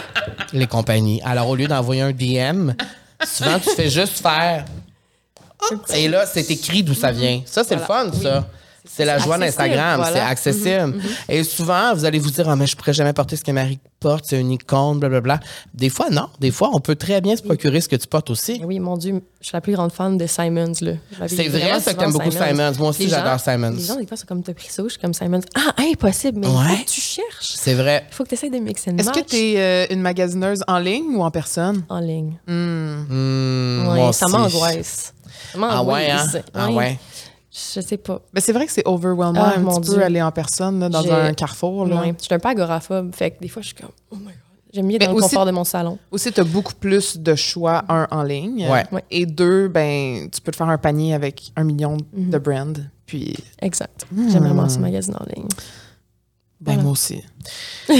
les 0.54 0.66
compagnies. 0.66 1.20
Alors, 1.24 1.48
au 1.50 1.56
lieu 1.56 1.66
d'envoyer 1.66 2.00
un 2.02 2.12
DM, 2.12 2.72
souvent, 3.26 3.58
tu 3.58 3.68
fais 3.76 3.90
juste 3.90 4.20
faire. 4.22 4.64
Et 5.94 6.08
là, 6.08 6.24
c'est 6.26 6.50
écrit 6.50 6.82
d'où 6.82 6.94
ça 6.94 7.12
vient. 7.12 7.42
Ça, 7.44 7.62
c'est 7.64 7.76
Voilà. 7.76 8.04
le 8.04 8.10
fun, 8.12 8.18
ça. 8.22 8.46
C'est 8.84 9.04
la 9.04 9.18
joie 9.18 9.38
d'Instagram, 9.38 10.00
voilà. 10.00 10.12
c'est 10.12 10.20
accessible. 10.20 11.00
Et 11.28 11.44
souvent, 11.44 11.94
vous 11.94 12.04
allez 12.04 12.18
vous 12.18 12.30
dire, 12.30 12.48
ah, 12.48 12.56
mais 12.56 12.66
je 12.66 12.76
pourrais 12.76 12.92
jamais 12.92 13.12
porter 13.12 13.36
ce 13.36 13.44
que 13.44 13.52
Marie 13.52 13.78
porte, 14.00 14.24
c'est 14.28 14.40
une 14.40 14.50
icône, 14.50 14.98
blablabla. 14.98 15.38
Des 15.72 15.88
fois, 15.88 16.10
non. 16.10 16.26
Des 16.40 16.50
fois, 16.50 16.70
on 16.72 16.80
peut 16.80 16.96
très 16.96 17.20
bien 17.20 17.36
se 17.36 17.42
procurer 17.42 17.80
ce 17.80 17.88
que 17.88 17.94
tu 17.94 18.08
portes 18.08 18.28
aussi. 18.30 18.60
Oui, 18.64 18.80
mon 18.80 18.96
Dieu, 18.96 19.22
je 19.40 19.46
suis 19.46 19.54
la 19.54 19.60
plus 19.60 19.72
grande 19.74 19.92
fan 19.92 20.18
de 20.18 20.26
Simons. 20.26 20.72
C'est 20.74 21.48
vrai, 21.48 21.80
ça, 21.80 21.94
que 21.94 22.00
t'aimes 22.00 22.12
beaucoup 22.12 22.30
Simons. 22.32 22.72
Moi 22.78 22.88
aussi, 22.88 23.08
j'adore 23.08 23.38
Simons. 23.38 23.70
Les 23.76 23.84
gens, 23.84 23.96
des 23.96 24.06
fois, 24.06 24.16
sont 24.16 24.26
comme, 24.26 24.42
t'as 24.42 24.52
pris 24.54 24.68
ça? 24.68 24.82
Je 24.82 24.88
suis 24.88 25.00
comme 25.00 25.14
Simons. 25.14 25.40
Ah, 25.54 25.74
impossible, 25.78 26.40
mais 26.40 26.48
il 26.48 26.50
Ouais. 26.56 26.76
faut 26.76 26.84
que 26.84 26.90
tu 26.90 27.00
cherches. 27.00 27.52
C'est 27.54 27.74
vrai. 27.74 28.04
Il 28.10 28.14
faut 28.14 28.24
que 28.24 28.30
tu 28.30 28.34
essaies 28.34 28.50
de 28.50 28.58
mixer 28.58 28.90
Est-ce 28.98 29.10
que 29.12 29.20
tu 29.24 29.36
es 29.36 29.92
une 29.92 30.00
magasineuse 30.00 30.64
en 30.66 30.78
ligne 30.80 31.14
ou 31.14 31.22
en 31.22 31.30
personne? 31.30 31.84
en 31.88 32.00
ligne. 32.00 32.34
Ouais, 32.48 33.94
moi 33.94 34.12
ça 34.12 34.26
m'angoisse. 34.26 35.14
Ah 35.60 35.82
ouais, 35.82 36.10
hein? 36.10 36.26
Ah 36.54 36.70
ouais. 36.70 36.98
Je 37.54 37.80
sais 37.82 37.98
pas. 37.98 38.22
Ben, 38.32 38.40
c'est 38.40 38.52
vrai 38.52 38.64
que 38.66 38.72
c'est 38.72 38.86
overwhelming 38.86 39.42
Ah, 39.44 39.54
un 39.56 39.60
mon 39.60 39.78
petit 39.78 39.90
peu 39.90 39.96
Dieu. 39.96 40.02
aller 40.04 40.22
en 40.22 40.32
personne 40.32 40.80
là, 40.80 40.88
dans 40.88 41.12
un 41.12 41.34
carrefour. 41.34 41.84
Là. 41.86 42.00
Ouais. 42.00 42.14
Je 42.18 42.24
suis 42.24 42.34
un 42.34 42.38
peu 42.38 42.48
agoraphobe. 42.48 43.14
Fait 43.14 43.32
que 43.32 43.40
des 43.40 43.48
fois, 43.48 43.60
je 43.60 43.66
suis 43.68 43.76
comme, 43.76 43.90
oh 44.10 44.16
my 44.16 44.24
God. 44.24 44.32
J'aime 44.72 44.86
mieux 44.86 44.92
Mais 44.98 45.06
dans 45.06 45.12
le 45.12 45.20
confort 45.20 45.44
de 45.44 45.50
mon 45.50 45.64
salon. 45.64 45.98
Aussi, 46.10 46.32
tu 46.32 46.40
as 46.40 46.44
beaucoup 46.44 46.72
plus 46.72 47.18
de 47.18 47.34
choix, 47.34 47.84
un, 47.90 48.08
en 48.10 48.22
ligne. 48.22 48.66
Ouais. 48.70 48.84
Ouais. 48.90 49.04
Et 49.10 49.26
deux, 49.26 49.68
ben, 49.68 50.30
tu 50.30 50.40
peux 50.40 50.50
te 50.50 50.56
faire 50.56 50.70
un 50.70 50.78
panier 50.78 51.12
avec 51.12 51.52
un 51.56 51.64
million 51.64 51.98
Mhm. 52.14 52.30
de 52.30 52.38
brands. 52.38 52.72
Puis, 53.04 53.34
Exact. 53.60 54.06
Hmm. 54.10 54.30
J'aime 54.30 54.44
vraiment 54.44 54.66
ce 54.70 54.78
magazine 54.78 55.14
en 55.20 55.24
ligne. 55.36 55.48
ben, 56.58 56.72
Voilà. 56.72 56.82
moi 56.84 56.92
aussi. 56.92 57.22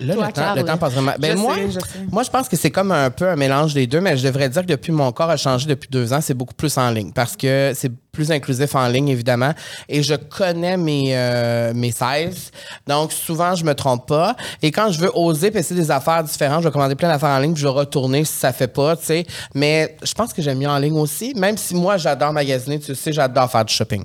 Là, 0.00 0.14
Toi, 0.14 0.26
le, 0.26 0.32
temps, 0.32 0.40
Carl. 0.42 0.58
le 0.58 0.64
temps 0.64 0.76
passe 0.76 0.92
vraiment. 0.92 1.12
Ben 1.18 1.32
Je 1.32 1.36
moi, 1.42 1.54
sais, 1.54 1.66
je 1.68 1.80
sais. 1.80 1.98
moi, 2.10 2.22
je 2.22 2.30
pense 2.30 2.48
que 2.48 2.56
c'est 2.56 2.70
comme 2.70 2.92
un 2.92 3.10
peu 3.10 3.28
un 3.28 3.36
mélange 3.36 3.74
des 3.74 3.86
deux, 3.86 4.00
mais 4.00 4.16
je 4.16 4.24
devrais 4.26 4.48
dire 4.48 4.62
que 4.62 4.68
depuis 4.68 4.92
mon 4.92 5.10
corps 5.12 5.30
a 5.30 5.36
changé 5.36 5.66
depuis 5.66 5.88
deux 5.90 6.12
ans, 6.12 6.20
c'est 6.20 6.34
beaucoup 6.34 6.54
plus 6.54 6.76
en 6.78 6.90
ligne 6.90 7.12
parce 7.12 7.36
que 7.36 7.72
c'est 7.74 7.90
plus 8.14 8.30
inclusif 8.30 8.74
en 8.74 8.86
ligne, 8.86 9.08
évidemment. 9.08 9.52
Et 9.88 10.02
je 10.02 10.14
connais 10.14 10.76
mes, 10.76 11.08
euh, 11.10 11.72
mes 11.74 11.90
sizes. 11.92 12.50
Donc, 12.86 13.12
souvent, 13.12 13.54
je 13.54 13.64
me 13.64 13.74
trompe 13.74 14.06
pas. 14.06 14.36
Et 14.62 14.70
quand 14.70 14.90
je 14.90 15.00
veux 15.00 15.10
oser 15.14 15.54
essayer 15.54 15.78
des 15.78 15.90
affaires 15.90 16.22
différentes, 16.22 16.62
je 16.62 16.68
vais 16.68 16.72
commander 16.72 16.94
plein 16.94 17.08
d'affaires 17.08 17.30
en 17.30 17.38
ligne 17.38 17.52
puis 17.52 17.62
je 17.62 17.66
vais 17.66 17.72
retourner 17.74 18.24
si 18.24 18.32
ça 18.32 18.52
fait 18.52 18.68
pas, 18.68 18.96
tu 18.96 19.04
sais. 19.06 19.26
Mais 19.54 19.96
je 20.02 20.14
pense 20.14 20.32
que 20.32 20.40
j'aime 20.40 20.58
mieux 20.58 20.68
en 20.68 20.78
ligne 20.78 20.96
aussi, 20.98 21.34
même 21.36 21.56
si 21.56 21.74
moi, 21.74 21.96
j'adore 21.96 22.32
magasiner. 22.32 22.78
Tu 22.78 22.94
sais, 22.94 23.12
j'adore 23.12 23.50
faire 23.50 23.64
du 23.64 23.74
shopping. 23.74 24.04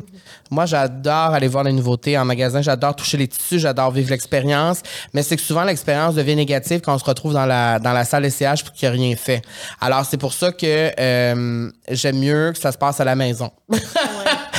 Moi, 0.49 0.65
j'adore 0.65 1.33
aller 1.35 1.47
voir 1.47 1.63
les 1.63 1.71
nouveautés 1.71 2.17
en 2.17 2.25
magasin. 2.25 2.61
J'adore 2.61 2.95
toucher 2.95 3.17
les 3.17 3.27
tissus. 3.27 3.59
J'adore 3.59 3.91
vivre 3.91 4.09
l'expérience. 4.09 4.81
Mais 5.13 5.21
c'est 5.21 5.35
que 5.35 5.41
souvent, 5.49 5.63
l'expérience 5.63 6.13
devient 6.13 6.35
négative 6.35 6.79
quand 6.85 6.93
on 6.93 6.99
se 6.99 7.05
retrouve 7.05 7.33
dans 7.33 7.47
la, 7.47 7.79
dans 7.79 7.91
la 7.91 8.05
salle 8.05 8.23
essayage 8.23 8.63
puis 8.63 8.71
qu'il 8.71 8.87
n'y 8.87 8.95
a 8.95 9.01
rien 9.01 9.15
fait. 9.15 9.41
Alors, 9.81 10.05
c'est 10.05 10.17
pour 10.17 10.31
ça 10.31 10.51
que 10.51 10.91
euh, 10.99 11.71
j'aime 11.89 12.19
mieux 12.19 12.51
que 12.53 12.59
ça 12.59 12.71
se 12.71 12.77
passe 12.77 12.99
à 12.99 13.03
la 13.03 13.15
maison. 13.15 13.49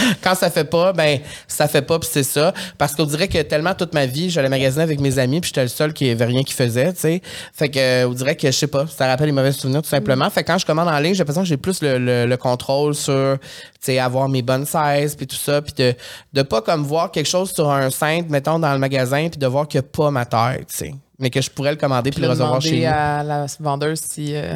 quand 0.23 0.35
ça 0.35 0.51
fait 0.51 0.65
pas, 0.65 0.93
ben 0.93 1.19
ça 1.49 1.69
fait 1.69 1.83
pas 1.83 1.99
puis 1.99 2.09
c'est 2.11 2.23
ça. 2.23 2.53
Parce 2.79 2.95
qu'on 2.95 3.05
dirait 3.05 3.29
que 3.29 3.41
tellement 3.43 3.75
toute 3.75 3.95
ma 3.95 4.07
vie, 4.07 4.31
j'allais 4.31 4.49
magasiner 4.49 4.83
avec 4.83 5.01
mes 5.01 5.19
amis 5.19 5.41
puis 5.41 5.49
j'étais 5.49 5.63
le 5.63 5.69
seul 5.69 5.93
qui 5.93 6.09
avait 6.11 6.25
rien 6.25 6.43
qui 6.43 6.53
faisait, 6.55 6.93
tu 6.93 7.01
sais. 7.01 7.23
Fait 7.55 7.69
que 7.69 7.79
euh, 7.79 8.09
on 8.09 8.13
dirait 8.13 8.37
que 8.37 8.47
je 8.47 8.57
sais 8.57 8.67
pas, 8.67 8.87
ça 8.87 9.07
rappelle 9.07 9.27
les 9.27 9.33
mauvais 9.33 9.53
souvenirs 9.53 9.83
tout 9.83 9.89
simplement. 9.89 10.29
Fait 10.31 10.43
que 10.43 10.49
quand 10.53 10.59
je 10.59 10.67
commande 10.67 10.89
en 10.89 10.99
ligne, 10.99 11.15
j'ai 11.15 11.19
l'impression 11.21 11.43
que 11.43 11.49
j'ai 11.49 11.57
plus 11.57 11.83
le, 11.83 11.99
le- 11.99 12.27
le 12.27 12.37
contrôle 12.37 12.95
sur, 12.95 13.39
tu 13.41 13.47
sais, 13.81 13.99
avoir 13.99 14.29
mes 14.29 14.43
bonnes 14.43 14.67
sizes 14.67 15.15
puis 15.17 15.27
tout 15.27 15.37
ça, 15.37 15.61
puis 15.63 15.73
de 15.77 15.95
de 16.33 16.43
pas 16.43 16.61
comme 16.63 16.83
voir 16.85 17.11
quelque 17.11 17.29
chose 17.29 17.53
sur 17.53 17.71
un 17.71 17.91
cintre, 17.91 18.31
mettons 18.31 18.59
dans 18.59 18.73
le 18.73 18.79
magasin 18.79 19.29
puis 19.29 19.39
de 19.39 19.47
voir 19.47 19.67
qu'il 19.69 19.81
n'y 19.81 19.87
a 19.87 19.89
pas 19.91 20.11
ma 20.11 20.25
taille, 20.25 20.65
tu 20.69 20.77
sais. 20.77 20.95
Mais 21.19 21.29
que 21.31 21.41
je 21.43 21.51
pourrais 21.51 21.71
le 21.73 21.77
commander 21.77 22.11
puis 22.11 22.23
le 22.23 22.29
recevoir 22.29 22.63
chez 22.63 22.71
demander 22.71 22.87
nous. 22.87 22.93
à 22.95 23.23
la 23.23 23.47
vendeuse 23.61 24.01
si, 24.01 24.35
euh, 24.35 24.55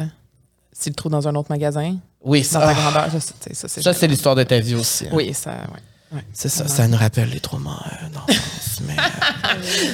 s'il 0.77 0.91
le 0.91 0.95
trouve 0.95 1.11
dans 1.11 1.27
un 1.27 1.35
autre 1.35 1.47
magasin? 1.49 1.95
Oui, 2.23 2.41
Dans 2.41 2.59
ça, 2.59 2.67
ta 2.67 2.73
grandeur? 2.73 3.11
Ça, 3.11 3.19
c'est- 3.19 3.53
ça, 3.53 3.67
c'est 3.67 3.81
ça 3.81 3.93
c'est 3.93 4.07
l'histoire 4.07 4.35
de 4.35 4.43
ta 4.43 4.59
vie 4.59 4.75
aussi. 4.75 5.05
hein. 5.05 5.11
Oui, 5.13 5.33
ça, 5.33 5.51
ouais. 5.51 6.17
ouais. 6.17 6.23
C'est 6.33 6.49
ça, 6.49 6.67
ça 6.67 6.87
nous 6.87 6.97
rappelle 6.97 7.29
les 7.29 7.39
traumas 7.39 7.79
euh, 8.03 8.09
d'enfance. 8.09 8.81
mais 8.87 8.95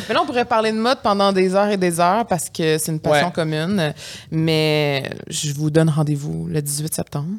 Mais 0.08 0.14
là, 0.16 0.22
on 0.24 0.26
pourrait 0.26 0.46
parler 0.46 0.72
de 0.72 0.78
mode 0.78 1.00
pendant 1.04 1.32
des 1.34 1.54
heures 1.56 1.68
et 1.70 1.78
des 1.78 2.00
heures 2.00 2.26
parce 2.26 2.50
que 2.50 2.78
c'est 2.78 2.92
une 2.92 3.00
passion 3.00 3.28
Ouais. 3.28 3.34
commune. 3.34 3.94
Mais 4.32 5.10
je 5.28 5.54
vous 5.54 5.70
donne 5.70 5.90
rendez-vous 5.90 6.48
le 6.48 6.62
18 6.62 6.94
septembre, 6.96 7.30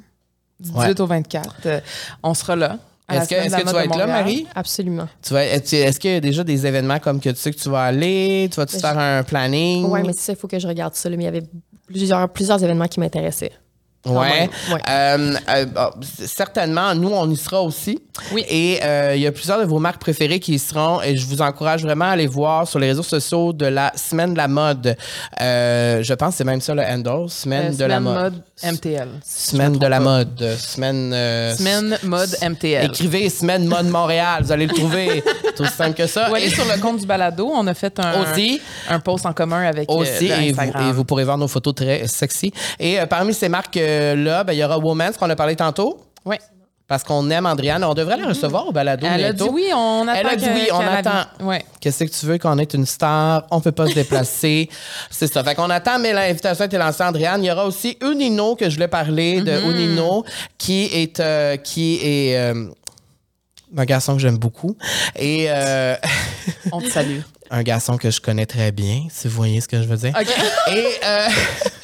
du 0.60 0.70
18 0.70 0.78
Ouais. 0.78 1.00
au 1.00 1.06
24. 1.06 1.54
Euh, 1.66 1.80
On 2.22 2.34
sera 2.34 2.54
là. 2.54 2.76
à 3.08 3.16
la 3.16 3.22
est-ce 3.22 3.28
que, 3.30 3.34
Semaine 3.34 3.46
est-ce 3.46 3.56
de 3.56 3.56
la 3.56 3.62
que 3.62 3.62
tu 3.62 3.66
mode 3.66 3.74
vas 3.74 3.80
de 3.82 3.86
être 3.88 3.98
là, 3.98 4.06
Montréal. 4.06 4.24
Marie? 4.24 4.46
Absolument. 4.54 5.08
Tu 5.22 5.32
vas, 5.34 5.44
est-ce 5.44 5.74
est-ce 5.76 5.98
qu'il 5.98 6.12
y 6.12 6.16
a 6.16 6.20
déjà 6.20 6.44
des 6.44 6.66
événements 6.66 6.98
comme 7.00 7.20
que 7.20 7.30
tu 7.30 7.36
sais 7.36 7.50
que 7.52 7.58
tu 7.58 7.68
vas 7.68 7.82
aller? 7.84 8.48
Tu 8.52 8.56
vas-tu 8.56 8.76
Je- 8.76 8.80
faire 8.80 8.98
un 8.98 9.22
planning? 9.24 9.86
Oui, 9.88 10.00
mais 10.06 10.12
c'est 10.12 10.20
ça, 10.20 10.32
il 10.32 10.36
faut 10.38 10.48
que 10.48 10.58
je 10.58 10.66
regarde 10.68 10.94
ça. 10.94 11.08
là, 11.10 11.16
mais 11.16 11.24
il 11.24 11.26
y 11.26 11.28
avait 11.28 11.42
plusieurs, 11.92 12.28
plusieurs 12.28 12.62
événements 12.64 12.88
qui 12.88 13.00
m'intéressaient. 13.00 13.52
Ouais. 14.04 14.50
Euh, 14.90 15.34
euh, 15.48 15.64
c- 16.02 16.26
certainement, 16.26 16.92
nous, 16.94 17.10
on 17.12 17.30
y 17.30 17.36
sera 17.36 17.62
aussi. 17.62 18.00
Oui. 18.32 18.44
Et 18.48 18.80
euh, 18.82 19.12
il 19.14 19.22
y 19.22 19.26
a 19.28 19.32
plusieurs 19.32 19.60
de 19.60 19.64
vos 19.64 19.78
marques 19.78 20.00
préférées 20.00 20.40
qui 20.40 20.54
y 20.54 20.58
seront. 20.58 21.00
Et 21.02 21.16
je 21.16 21.24
vous 21.26 21.40
encourage 21.40 21.82
vraiment 21.82 22.06
à 22.06 22.10
aller 22.10 22.26
voir 22.26 22.66
sur 22.66 22.78
les 22.80 22.88
réseaux 22.88 23.02
sociaux 23.04 23.52
de 23.52 23.66
la 23.66 23.92
Semaine 23.94 24.32
de 24.32 24.38
la 24.38 24.48
mode. 24.48 24.96
Je 25.40 26.14
pense 26.14 26.30
que 26.30 26.36
c'est 26.38 26.44
même 26.44 26.60
ça 26.60 26.74
le 26.74 26.82
handle. 26.82 27.28
Semaine 27.30 27.76
de 27.76 27.84
la 27.84 27.96
Semaine 27.98 28.02
mode. 28.14 28.42
MTL. 28.64 29.08
Semaine 29.24 29.78
de 29.78 29.86
la 29.86 30.00
mode. 30.00 30.56
Semaine. 30.58 31.10
Semaine 31.56 31.98
mode 32.02 32.36
MTL. 32.42 32.86
Écrivez 32.86 33.28
Semaine 33.30 33.66
Mode 33.66 33.86
Montréal. 33.86 34.42
Vous 34.42 34.52
allez 34.52 34.66
le 34.66 34.74
trouver. 34.74 35.22
C'est 35.54 35.60
aussi 35.60 35.72
simple 35.74 35.94
que 35.94 36.06
ça. 36.06 36.30
Ou 36.30 36.34
aller 36.34 36.46
Et- 36.46 36.50
sur 36.50 36.64
le 36.64 36.80
compte 36.80 36.98
du 36.98 37.06
balado. 37.06 37.50
On 37.54 37.66
a 37.66 37.74
fait 37.74 37.98
un, 38.00 38.22
Aussi. 38.22 38.60
un 38.88 38.98
post 39.00 39.26
en 39.26 39.32
commun 39.32 39.62
avec 39.64 39.90
aussi 39.90 40.28
le 40.28 40.34
et 40.34 40.52
vous, 40.52 40.60
Instagram. 40.60 40.88
et 40.88 40.92
vous 40.92 41.04
pourrez 41.04 41.24
voir 41.24 41.38
nos 41.38 41.48
photos 41.48 41.74
très 41.74 42.06
sexy. 42.08 42.52
Et 42.80 42.98
parmi 43.08 43.34
ces 43.34 43.48
marques-là, 44.00 44.44
ben, 44.44 44.52
il 44.52 44.58
y 44.58 44.64
aura 44.64 44.78
Woman's 44.78 45.16
qu'on 45.16 45.30
a 45.30 45.36
parlé 45.36 45.56
tantôt. 45.56 46.00
Ouais. 46.24 46.38
Parce 46.88 47.04
qu'on 47.04 47.30
aime 47.30 47.46
Andréane. 47.46 47.82
On 47.84 47.94
devrait 47.94 48.18
la 48.18 48.26
recevoir 48.26 48.66
au 48.68 48.72
balado 48.72 49.06
Elle 49.06 49.24
a 49.24 49.32
dit 49.32 49.38
bientôt. 49.38 49.54
oui, 49.54 49.68
on 49.74 50.06
attend. 50.06 50.20
Elle 50.20 50.26
a 50.26 50.36
dit 50.36 50.48
oui, 50.54 50.68
on 50.72 50.80
attend. 50.80 51.24
Ouais. 51.40 51.64
Qu'est-ce 51.80 52.04
que 52.04 52.10
tu 52.10 52.26
veux 52.26 52.36
qu'on 52.38 52.58
ait 52.58 52.64
une 52.64 52.84
star? 52.84 53.46
On 53.50 53.60
peut 53.60 53.72
pas 53.72 53.86
se 53.86 53.94
déplacer. 53.94 54.68
C'est 55.10 55.32
ça. 55.32 55.42
Fait 55.42 55.54
qu'on 55.54 55.70
attend, 55.70 55.98
mais 55.98 56.12
l'invitation 56.12 56.62
a 56.64 56.66
été 56.66 56.76
lancée 56.76 57.02
Andréane. 57.02 57.42
Il 57.42 57.46
y 57.46 57.50
aura 57.50 57.64
aussi 57.66 57.96
Unino, 58.02 58.56
que 58.56 58.68
je 58.68 58.74
voulais 58.74 58.88
parler 58.88 59.40
de 59.40 59.52
Mm-hmm. 59.52 59.70
Unino, 59.70 60.24
qui 60.58 60.84
est, 60.92 61.18
euh, 61.20 61.56
qui 61.56 61.98
est, 62.02 62.36
euh, 62.36 62.66
un 63.74 63.84
garçon 63.86 64.14
que 64.14 64.20
j'aime 64.20 64.36
beaucoup. 64.38 64.76
Et, 65.16 65.46
euh, 65.48 65.94
On 66.72 66.80
te 66.80 66.90
salue. 66.90 67.20
un 67.50 67.62
garçon 67.62 67.96
que 67.96 68.10
je 68.10 68.20
connais 68.20 68.44
très 68.46 68.70
bien, 68.70 69.04
si 69.10 69.28
vous 69.28 69.36
voyez 69.36 69.62
ce 69.62 69.68
que 69.68 69.80
je 69.80 69.86
veux 69.86 69.96
dire. 69.96 70.12
OK. 70.18 70.28
Et, 70.74 70.86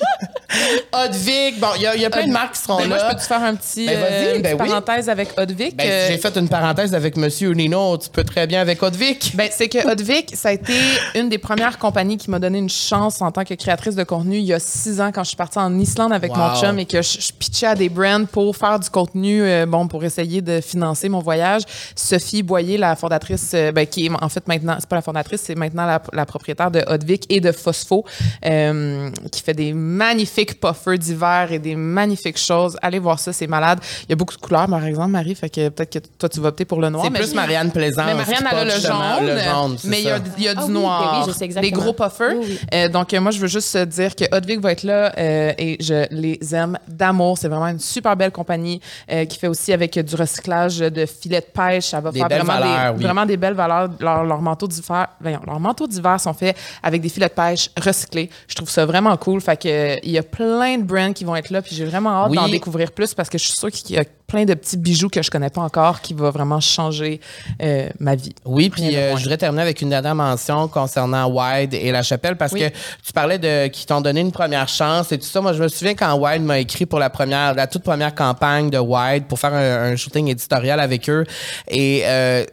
Odvig, 0.92 1.58
bon, 1.60 1.68
il 1.76 1.82
y, 1.82 1.86
a- 1.86 1.94
il 1.94 2.00
y 2.02 2.04
a 2.06 2.10
plein 2.10 2.26
de 2.26 2.32
marques 2.32 2.54
qui 2.54 2.62
seront 2.62 2.78
Ben, 2.78 2.88
moi, 2.88 2.96
je 2.98 3.02
là. 3.04 3.10
peux 3.10 3.16
te 3.20 3.22
faire 3.26 3.42
un 3.42 3.54
petit, 3.54 3.86
Ben, 3.86 3.98
euh, 3.98 4.36
une 4.36 4.42
ben 4.42 4.56
oui. 4.58 4.68
parenthèse 4.68 5.08
avec 5.10 5.28
Odvik. 5.38 5.76
Ben, 5.76 5.86
Euh, 5.86 6.06
j'ai 6.08 6.18
fait 6.18 6.36
une 6.36 6.48
parenthèse 6.48 6.94
avec 6.94 7.16
Monsieur 7.16 7.50
Unino, 7.50 7.98
tu 7.98 8.08
peux 8.08 8.24
très 8.24 8.46
bien 8.46 8.60
avec 8.62 8.82
Odvig. 8.82 9.18
Ben, 9.34 9.48
c'est 9.52 9.68
que 9.68 9.86
Odvik, 9.90 10.34
ça 10.34 10.48
a 10.48 10.52
été 10.52 10.72
une 11.14 11.28
des 11.28 11.36
premières 11.38 11.78
compagnies 11.78 12.16
qui 12.16 12.30
m'a 12.30 12.38
donné 12.38 12.58
une 12.58 12.70
chance 12.70 13.20
en 13.20 13.30
tant 13.30 13.44
que 13.44 13.54
créatrice 13.54 13.94
de 13.94 14.04
contenu 14.04 14.38
il 14.38 14.44
y 14.44 14.54
a 14.54 14.58
six 14.58 15.00
ans 15.00 15.10
quand 15.12 15.22
je 15.22 15.28
suis 15.28 15.36
partie 15.36 15.58
en 15.58 15.78
Islande 15.78 16.12
avec 16.12 16.34
mon 16.34 16.54
chum 16.58 16.78
et 16.78 16.86
que 16.86 17.02
je, 17.02 17.20
je 17.20 17.32
pitchais 17.32 17.66
à 17.66 17.74
des 17.74 17.88
brands 17.90 18.24
pour 18.24 18.56
faire 18.56 18.78
du 18.80 18.88
contenu, 18.88 19.42
euh, 19.42 19.66
bon, 19.66 19.86
pour 19.86 20.02
essayer 20.04 20.40
de 20.40 20.60
financer 20.62 21.08
mon 21.10 21.20
voyage. 21.20 21.62
Sophie 21.94 22.42
Boyer, 22.42 22.78
la 22.78 22.96
fondatrice, 22.96 23.50
euh, 23.54 23.70
ben, 23.72 23.86
qui 23.86 24.06
est 24.06 24.10
en 24.20 24.28
fait 24.30 24.46
maintenant, 24.48 24.76
c'est 24.80 24.88
pas 24.88 24.96
la 24.96 25.02
fondatrice, 25.02 25.42
c'est 25.44 25.54
maintenant 25.54 25.84
la, 25.84 26.00
la 26.12 26.24
propriétaire 26.24 26.70
de 26.70 26.82
Odvik 26.86 27.26
et 27.28 27.40
de 27.40 27.52
Phospho, 27.52 28.04
qui 28.42 29.42
fait 29.42 29.54
des 29.54 29.72
magnifiques 29.74 30.37
puffers 30.46 30.98
d'hiver 30.98 31.48
et 31.52 31.58
des 31.58 31.74
magnifiques 31.74 32.38
choses. 32.38 32.76
Allez 32.82 32.98
voir 32.98 33.18
ça, 33.18 33.32
c'est 33.32 33.46
malade. 33.46 33.78
Il 34.04 34.10
y 34.10 34.12
a 34.12 34.16
beaucoup 34.16 34.34
de 34.34 34.40
couleurs, 34.40 34.66
par 34.68 34.84
exemple, 34.84 35.08
Marie, 35.10 35.34
fait 35.34 35.50
que 35.50 35.68
peut-être 35.68 35.92
que 35.92 35.98
toi, 36.18 36.28
tu 36.28 36.40
vas 36.40 36.48
opter 36.48 36.64
pour 36.64 36.80
le 36.80 36.90
noir. 36.90 37.04
C'est 37.04 37.10
mais- 37.10 37.18
plus 37.20 37.34
Marianne 37.34 37.70
Plaisance. 37.70 38.06
mais 38.06 38.14
Marianne, 38.14 38.44
elle 38.50 38.58
a 38.58 38.64
le 38.64 38.70
jaune, 38.80 39.26
Le 39.26 39.38
jaune, 39.38 39.76
c'est 39.78 39.88
mais 39.88 39.98
il 40.00 40.04
y 40.06 40.10
a, 40.10 40.18
y 40.38 40.48
a 40.48 40.52
Ah 40.52 40.54
du 40.54 40.60
oui, 40.62 40.66
ben 40.66 40.72
noir, 40.80 41.24
oui, 41.26 41.32
je 41.32 41.36
sais 41.38 41.48
des 41.48 41.70
gros 41.70 41.92
puffers. 41.92 42.34
Oui, 42.38 42.46
oui. 42.48 42.58
Euh, 42.74 42.88
donc, 42.88 43.12
euh, 43.14 43.20
moi, 43.20 43.30
je 43.30 43.40
veux 43.40 43.48
juste 43.48 43.76
dire 43.76 44.14
que 44.14 44.24
Hotwig 44.34 44.60
va 44.60 44.72
être 44.72 44.82
là 44.82 45.12
euh, 45.18 45.52
et 45.58 45.76
je 45.80 46.06
les 46.10 46.38
aime 46.54 46.78
d'amour. 46.88 47.38
C'est 47.38 47.48
vraiment 47.48 47.68
une 47.68 47.78
super 47.80 48.16
belle 48.16 48.30
compagnie 48.32 48.80
euh, 49.10 49.24
qui 49.24 49.38
fait 49.38 49.48
aussi 49.48 49.72
avec 49.72 49.98
du 49.98 50.14
recyclage 50.14 50.78
de 50.78 51.06
filets 51.06 51.40
de 51.40 51.46
pêche. 51.52 51.86
Ça 51.86 52.00
va 52.00 52.10
Des 52.10 52.18
faire 52.20 52.28
vraiment, 52.28 52.52
valeurs, 52.54 52.92
des, 52.92 52.98
oui. 52.98 53.04
vraiment 53.04 53.26
des 53.26 53.36
belles 53.36 53.54
valeurs. 53.54 53.88
Leurs 54.00 54.24
leurs 54.24 54.42
manteaux 54.42 54.68
d'hiver, 54.68 55.08
voyons, 55.20 55.40
leurs 55.46 55.60
manteaux 55.60 55.86
d'hiver 55.86 56.20
sont 56.20 56.34
faits 56.34 56.56
avec 56.82 57.00
des 57.00 57.08
filets 57.08 57.28
de 57.28 57.32
pêche 57.34 57.70
recyclés. 57.82 58.30
Je 58.46 58.54
trouve 58.54 58.68
ça 58.70 58.84
vraiment 58.86 59.16
cool. 59.16 59.40
Fait 59.40 59.56
que 59.60 59.68
euh, 59.68 59.96
il 60.02 60.10
y 60.10 60.18
a 60.18 60.22
plein 60.30 60.78
de 60.78 60.82
brands 60.84 61.12
qui 61.12 61.24
vont 61.24 61.36
être 61.36 61.50
là, 61.50 61.62
puis 61.62 61.74
j'ai 61.74 61.84
vraiment 61.84 62.10
hâte 62.24 62.30
Oui. 62.30 62.36
d'en 62.36 62.48
découvrir 62.48 62.92
plus 62.92 63.14
parce 63.14 63.28
que 63.28 63.38
je 63.38 63.44
suis 63.44 63.54
sûre 63.54 63.70
qu'il 63.70 63.96
y 63.96 63.98
a 63.98 64.04
plein 64.26 64.44
de 64.44 64.52
petits 64.52 64.76
bijoux 64.76 65.08
que 65.08 65.22
je 65.22 65.30
connais 65.30 65.48
pas 65.48 65.62
encore 65.62 66.02
qui 66.02 66.12
va 66.12 66.30
vraiment 66.30 66.60
changer 66.60 67.18
euh, 67.62 67.88
ma 67.98 68.14
vie. 68.14 68.34
Oui, 68.44 68.68
puis 68.68 68.94
euh, 68.94 69.16
je 69.16 69.22
voudrais 69.22 69.38
terminer 69.38 69.62
avec 69.62 69.80
une 69.80 69.88
dernière 69.88 70.14
mention 70.14 70.68
concernant 70.68 71.30
Wide 71.30 71.72
et 71.72 71.90
La 71.92 72.02
Chapelle 72.02 72.36
parce 72.36 72.52
Oui. 72.52 72.60
que 72.60 72.66
tu 73.04 73.12
parlais 73.14 73.38
de 73.38 73.68
qui 73.68 73.86
t'ont 73.86 74.02
donné 74.02 74.20
une 74.20 74.32
première 74.32 74.68
chance 74.68 75.12
et 75.12 75.18
tout 75.18 75.24
ça. 75.26 75.40
Moi, 75.40 75.54
je 75.54 75.62
me 75.62 75.68
souviens 75.68 75.94
quand 75.94 76.14
Wide 76.18 76.42
m'a 76.42 76.58
écrit 76.58 76.84
pour 76.84 76.98
la 76.98 77.08
première, 77.08 77.54
la 77.54 77.66
toute 77.66 77.82
première 77.82 78.14
campagne 78.14 78.68
de 78.68 78.78
Wide 78.78 79.24
pour 79.28 79.38
faire 79.38 79.54
un, 79.54 79.92
un 79.92 79.96
shooting 79.96 80.28
éditorial 80.28 80.78
avec 80.78 81.08
eux 81.08 81.24
et 81.68 82.02
euh, 82.04 82.44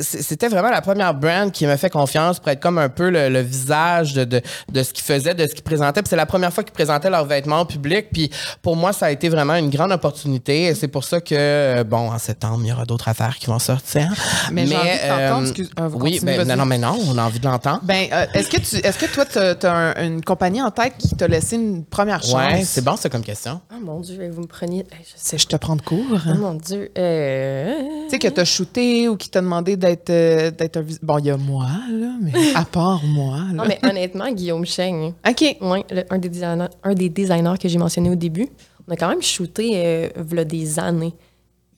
c'était 0.00 0.48
vraiment 0.48 0.70
la 0.70 0.80
première 0.80 1.14
brand 1.14 1.52
qui 1.52 1.64
m'a 1.66 1.76
fait 1.76 1.90
confiance 1.90 2.40
pour 2.40 2.48
être 2.48 2.60
comme 2.60 2.78
un 2.78 2.88
peu 2.88 3.08
le, 3.08 3.28
le 3.28 3.40
visage 3.40 4.14
de, 4.14 4.24
de, 4.24 4.40
de 4.72 4.82
ce 4.82 4.92
qu'ils 4.92 5.04
faisaient, 5.04 5.34
de 5.34 5.46
ce 5.46 5.54
qu'ils 5.54 5.62
présentaient. 5.62 6.02
Puis 6.02 6.08
c'est 6.10 6.16
la 6.16 6.26
première 6.26 6.52
fois 6.52 6.64
qu'ils 6.64 6.72
présentaient 6.72 7.10
leurs 7.20 7.26
vêtements 7.28 7.60
au 7.60 7.64
public. 7.64 8.06
Puis 8.12 8.30
pour 8.62 8.76
moi, 8.76 8.92
ça 8.92 9.06
a 9.06 9.10
été 9.10 9.28
vraiment 9.28 9.54
une 9.54 9.70
grande 9.70 9.92
opportunité 9.92 10.64
et 10.64 10.74
c'est 10.74 10.88
pour 10.88 11.04
ça 11.04 11.20
que, 11.20 11.34
euh, 11.36 11.84
bon, 11.84 12.10
en 12.10 12.18
septembre, 12.18 12.60
il 12.62 12.68
y 12.68 12.72
aura 12.72 12.84
d'autres 12.84 13.08
affaires 13.08 13.36
qui 13.38 13.46
vont 13.46 13.58
sortir. 13.58 14.12
Mais 14.52 14.66
j'ai 14.66 14.76
envie 14.76 14.88
de 14.88 15.08
t'entendre, 15.08 15.48
excuse- 15.48 15.70
ah, 15.76 15.88
vous 15.88 15.98
oui, 16.00 16.20
ben, 16.22 16.46
non, 16.48 16.56
non, 16.56 16.64
mais 16.66 16.78
non, 16.78 16.96
on 17.08 17.18
a 17.18 17.22
envie 17.22 17.40
de 17.40 17.46
l'entendre. 17.46 17.80
Ben, 17.82 18.06
euh, 18.12 18.26
est-ce 18.34 18.48
que 18.48 18.56
tu, 18.60 18.76
est-ce 18.84 18.98
que 18.98 19.06
toi, 19.12 19.24
tu 19.26 19.66
as 19.66 20.02
une 20.02 20.22
compagnie 20.24 20.62
en 20.62 20.70
tête 20.70 20.94
qui 20.98 21.14
t'a 21.14 21.28
laissé 21.28 21.56
une 21.56 21.84
première 21.84 22.22
chance? 22.22 22.34
Ouais, 22.34 22.62
c'est 22.64 22.84
bon, 22.84 22.96
ça 22.96 23.08
comme 23.08 23.22
question. 23.22 23.60
Oh 23.72 23.76
mon 23.84 24.00
Dieu, 24.00 24.30
vous 24.32 24.42
me 24.42 24.46
preniez. 24.46 24.84
eh, 24.90 24.94
je 25.02 25.08
sais. 25.10 25.14
C'est 25.16 25.38
je 25.38 25.46
te 25.46 25.56
prends 25.56 25.76
de 25.76 25.82
court. 25.82 26.04
Oh 26.28 26.34
mon 26.38 26.54
Dieu. 26.54 26.90
Euh... 26.98 27.74
Tu 28.04 28.10
sais, 28.10 28.18
que 28.18 28.28
t'as 28.28 28.44
shooté 28.44 29.08
ou 29.08 29.16
qui 29.16 29.28
t'a 29.28 29.40
demandé 29.40 29.76
d'être, 29.76 30.10
euh, 30.10 30.50
d'être 30.50 30.78
un 30.78 30.84
Bon, 31.02 31.18
il 31.18 31.26
y 31.26 31.30
a 31.30 31.36
moi, 31.36 31.66
là, 31.90 32.12
mais 32.20 32.32
à 32.54 32.64
part 32.64 33.00
moi, 33.04 33.36
là. 33.38 33.52
Non, 33.54 33.64
mais 33.66 33.78
honnêtement, 33.88 34.30
Guillaume 34.32 34.64
Cheng, 34.66 35.12
OK. 35.28 35.56
ouais, 35.60 35.84
le- 35.90 36.04
un, 36.10 36.18
des 36.18 36.28
designers, 36.28 36.66
un 36.82 36.94
des 36.94 37.08
designers 37.10 37.58
que 37.60 37.68
j'ai 37.68 37.78
mentionné 37.78 38.10
au 38.10 38.14
début, 38.14 38.48
on 38.88 38.92
a 38.92 38.96
quand 38.96 39.08
même 39.08 39.22
shooté 39.22 39.72
euh, 39.76 40.44
des 40.44 40.78
années. 40.78 41.14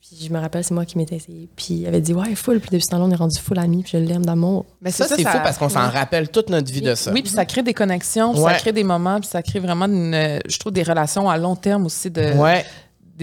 Puis 0.01 0.26
je 0.26 0.33
me 0.33 0.39
rappelle, 0.41 0.64
c'est 0.64 0.74
moi 0.74 0.85
qui 0.85 0.99
m'étais 0.99 1.16
essayé. 1.16 1.49
Puis 1.55 1.74
il 1.74 1.87
avait 1.87 2.01
dit, 2.01 2.12
ouais, 2.12 2.35
full. 2.35 2.59
Puis 2.59 2.70
depuis 2.72 2.83
ce 2.83 2.89
temps-là, 2.91 3.05
on 3.05 3.11
est 3.11 3.14
rendu 3.16 3.39
full 3.39 3.59
amis. 3.59 3.83
Puis 3.83 3.93
je 3.95 3.99
l'aime 3.99 4.24
d'amour. 4.26 4.66
Mais 4.80 4.91
Ça, 4.91 5.07
c'est 5.07 5.16
fou 5.22 5.39
parce 5.43 5.59
qu'on 5.59 5.68
s'en 5.68 5.89
rappelle 5.89 6.28
toute 6.28 6.51
notre 6.51 6.72
vie 6.72 6.80
de 6.83 6.95
ça. 6.95 7.12
Oui, 7.12 7.22
puis 7.22 7.30
ça 7.30 7.45
crée 7.45 7.62
des 7.62 7.74
connexions, 7.74 8.33
puis 8.33 8.43
Ouais. 8.43 8.53
ça 8.53 8.59
crée 8.59 8.72
des 8.72 8.83
moments, 8.85 9.20
puis 9.20 9.28
ça 9.28 9.43
crée 9.43 9.61
vraiment, 9.61 9.85
une, 9.87 10.41
je 10.49 10.59
trouve, 10.59 10.72
des 10.72 10.83
relations 10.83 11.30
à 11.30 11.39
long 11.39 11.55
terme 11.55 11.87
aussi 11.87 12.11
de, 12.11 12.33
Ouais. 12.33 12.64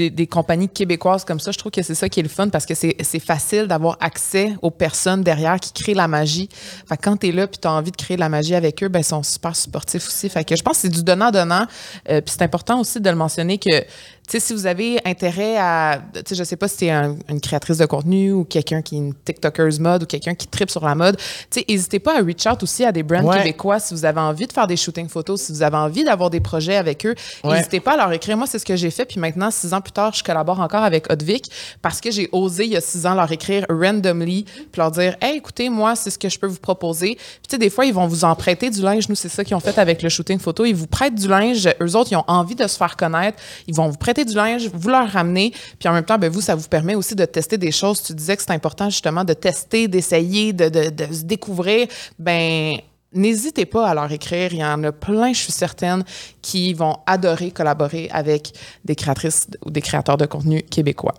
Des, 0.08 0.28
compagnies 0.28 0.70
québécoises 0.70 1.26
comme 1.26 1.40
ça. 1.40 1.52
Je 1.52 1.58
trouve 1.58 1.72
que 1.72 1.82
c'est 1.82 1.96
ça 1.96 2.08
qui 2.08 2.20
est 2.20 2.24
le 2.24 2.30
fun 2.30 2.50
parce 2.50 2.66
que 2.66 2.74
c'est 2.74 3.20
facile 3.20 3.68
d'avoir 3.68 3.98
accès 4.00 4.54
aux 4.62 4.72
personnes 4.72 5.24
derrière 5.24 5.60
qui 5.60 5.74
créent 5.74 5.94
la 5.94 6.08
magie. 6.08 6.50
Fait 6.88 6.98
que 6.98 7.04
quand 7.04 7.18
tu 7.18 7.28
es 7.28 7.32
là 7.32 7.48
puis 7.48 7.60
tu 7.60 7.68
as 7.68 7.72
envie 7.72 7.92
de 7.92 7.98
créer 7.98 8.16
de 8.16 8.22
la 8.22 8.30
magie 8.30 8.56
avec 8.56 8.84
eux, 8.84 8.88
ben 8.88 9.00
ils 9.00 9.04
sont 9.04 9.24
super 9.24 9.56
supportifs 9.56 10.08
aussi. 10.08 10.30
Fait 10.30 10.44
que 10.44 10.56
je 10.56 10.64
pense 10.64 10.78
que 10.78 10.82
c'est 10.84 10.90
du 10.90 11.04
donnant-donnant. 11.04 11.66
Euh, 12.10 12.22
puis 12.22 12.34
c'est 12.38 12.44
important 12.44 12.80
aussi 12.80 13.02
de 13.02 13.10
le 13.10 13.16
mentionner 13.16 13.58
que 13.58 13.84
sais, 14.32 14.40
si 14.40 14.54
vous 14.54 14.66
avez 14.66 15.00
intérêt 15.06 15.58
à, 15.58 16.02
tu 16.14 16.22
sais, 16.28 16.36
je 16.36 16.44
sais 16.44 16.56
pas 16.56 16.68
si 16.68 16.78
c'est 16.78 16.90
une 16.92 17.42
créatrice 17.42 17.78
de 17.78 17.86
contenu 17.86 18.32
ou 18.32 18.44
quelqu'un 18.44 18.82
qui 18.82 18.96
est 18.96 19.00
une 19.00 19.14
TikTokeuse 19.14 19.80
mode 19.80 20.04
ou 20.04 20.06
quelqu'un 20.06 20.36
qui 20.36 20.48
tripe 20.48 20.70
sur 20.70 20.86
la 20.86 20.96
mode, 20.96 21.18
tu 21.18 21.60
sais, 21.60 21.66
n'hésitez 21.68 22.00
pas 22.00 22.18
à 22.20 22.22
reach 22.24 22.46
out 22.46 22.62
aussi 22.64 22.84
à 22.86 22.92
des 22.92 23.04
brands 23.04 23.24
Ouais. 23.24 23.38
québécois 23.38 23.80
si 23.80 23.94
vous 23.94 24.06
avez 24.06 24.20
envie 24.20 24.48
de 24.48 24.54
faire 24.54 24.68
des 24.68 24.78
shootings 24.78 25.10
photos, 25.10 25.42
si 25.42 25.52
vous 25.52 25.62
avez 25.64 25.78
envie 25.78 26.04
d'avoir 26.04 26.30
des 26.30 26.40
projets 26.40 26.76
avec 26.76 27.06
eux. 27.06 27.16
Ouais. 27.44 27.58
N'hésitez 27.58 27.80
pas 27.80 27.94
à 27.94 27.98
leur 27.98 28.12
écrire. 28.12 28.38
Moi, 28.38 28.48
c'est 28.48 28.60
ce 28.60 28.66
que 28.66 28.76
j'ai 28.76 28.92
fait. 28.92 29.06
Puis 29.06 29.20
maintenant, 29.20 29.52
six 29.52 29.74
ans 29.74 29.82
plus 29.82 29.92
tard, 29.92 30.14
je 30.14 30.24
collabore 30.24 30.60
encore 30.60 30.84
avec 30.84 31.12
Hotvic 31.12 31.50
parce 31.82 32.00
que 32.02 32.12
j'ai 32.12 32.30
osé, 32.32 32.66
il 32.66 32.72
y 32.72 32.78
a 32.78 32.82
six 32.82 33.06
ans, 33.06 33.14
leur 33.16 33.32
écrire 33.32 33.66
randomly 33.70 34.44
puis 34.44 34.68
leur 34.78 34.92
dire, 34.92 35.16
hey, 35.22 35.38
écoutez, 35.38 35.70
moi, 35.70 35.96
c'est 35.96 36.10
ce 36.10 36.20
que 36.20 36.30
je 36.30 36.38
peux 36.40 36.48
vous 36.48 36.60
proposer. 36.60 37.16
Puis 37.16 37.40
tu 37.48 37.52
sais, 37.52 37.58
des 37.58 37.70
fois, 37.70 37.86
ils 37.86 37.94
vont 37.94 38.08
vous 38.08 38.24
en 38.24 38.36
prêter 38.36 38.70
du 38.70 38.82
linge. 38.82 39.10
Nous, 39.10 39.16
c'est 39.16 39.30
ça 39.30 39.44
qu'ils 39.44 39.56
ont 39.56 39.60
fait 39.60 39.78
avec 39.78 40.02
le 40.02 40.10
shooting 40.10 40.40
photo. 40.40 40.66
Ils 40.66 40.76
vous 40.76 40.88
prêtent 40.88 41.16
du 41.16 41.28
linge. 41.28 41.68
Eux 41.82 41.96
autres, 41.96 42.12
ils 42.12 42.18
ont 42.18 42.26
envie 42.28 42.56
de 42.56 42.66
se 42.68 42.78
faire 42.78 42.96
connaître. 42.96 43.38
Ils 43.68 43.76
vont 43.76 43.88
vous 43.90 43.98
prêter 43.98 44.19
du 44.26 44.34
linge, 44.36 44.70
vous 44.74 44.90
leur 44.90 45.10
ramener. 45.10 45.52
Puis 45.80 45.90
en 45.90 45.94
même 45.94 46.06
temps, 46.06 46.18
ben, 46.18 46.30
vous, 46.32 46.42
ça 46.42 46.56
vous 46.56 46.68
permet 46.68 46.96
aussi 46.96 47.16
de 47.16 47.26
tester 47.26 47.58
des 47.58 47.72
choses. 47.72 48.02
Tu 48.04 48.14
disais 48.14 48.36
que 48.38 48.44
c'est 48.44 48.52
important 48.52 48.90
justement 48.90 49.24
de 49.24 49.34
tester, 49.34 49.88
d'essayer, 49.88 50.54
de, 50.54 50.70
de, 50.70 50.90
de 50.90 51.14
se 51.14 51.24
découvrir. 51.24 51.88
Ben, 52.18 52.78
N'hésitez 53.12 53.66
pas 53.66 53.88
à 53.90 53.96
leur 53.96 54.12
écrire. 54.12 54.54
Il 54.54 54.60
y 54.60 54.64
en 54.64 54.84
a 54.84 54.92
plein, 54.92 55.34
je 55.34 55.40
suis 55.40 55.52
certaine, 55.52 56.04
qui 56.44 56.76
vont 56.76 56.98
adorer 57.08 57.50
collaborer 57.50 58.08
avec 58.14 58.52
des 58.86 58.96
créatrices 58.96 59.48
ou 59.66 59.72
des 59.72 59.82
créateurs 59.82 60.16
de 60.18 60.28
contenu 60.28 60.62
québécois. 60.62 61.16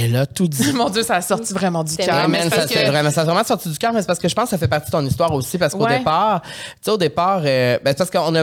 Elle 0.00 0.16
a 0.16 0.26
tout 0.26 0.48
dit. 0.48 0.72
Mon 0.74 0.90
Dieu, 0.90 1.04
ça 1.04 1.14
a 1.14 1.22
sorti 1.22 1.52
vraiment 1.52 1.84
du 1.84 1.94
cœur. 1.96 2.06
Ça, 2.50 2.66
que- 2.66 2.88
vraiment, 2.90 3.10
ça 3.12 3.20
a 3.20 3.24
vraiment 3.24 3.44
sorti 3.44 3.68
du 3.70 3.78
cœur, 3.78 3.92
mais 3.92 4.00
c'est 4.00 4.06
parce 4.08 4.18
que 4.18 4.26
je 4.28 4.34
pense 4.34 4.46
que 4.46 4.50
ça 4.50 4.58
fait 4.58 4.66
partie 4.66 4.86
de 4.86 4.90
ton 4.96 5.06
histoire 5.06 5.32
aussi. 5.32 5.58
Parce 5.58 5.74
qu'au 5.74 5.84
Ouais. 5.84 5.98
départ, 5.98 6.42
tu 6.42 6.48
sais, 6.82 6.90
au 6.90 6.96
départ, 6.98 7.42
euh, 7.44 7.78
ben, 7.84 7.90
c'est 7.96 7.98
parce 7.98 8.10
qu'on 8.10 8.34
a. 8.34 8.42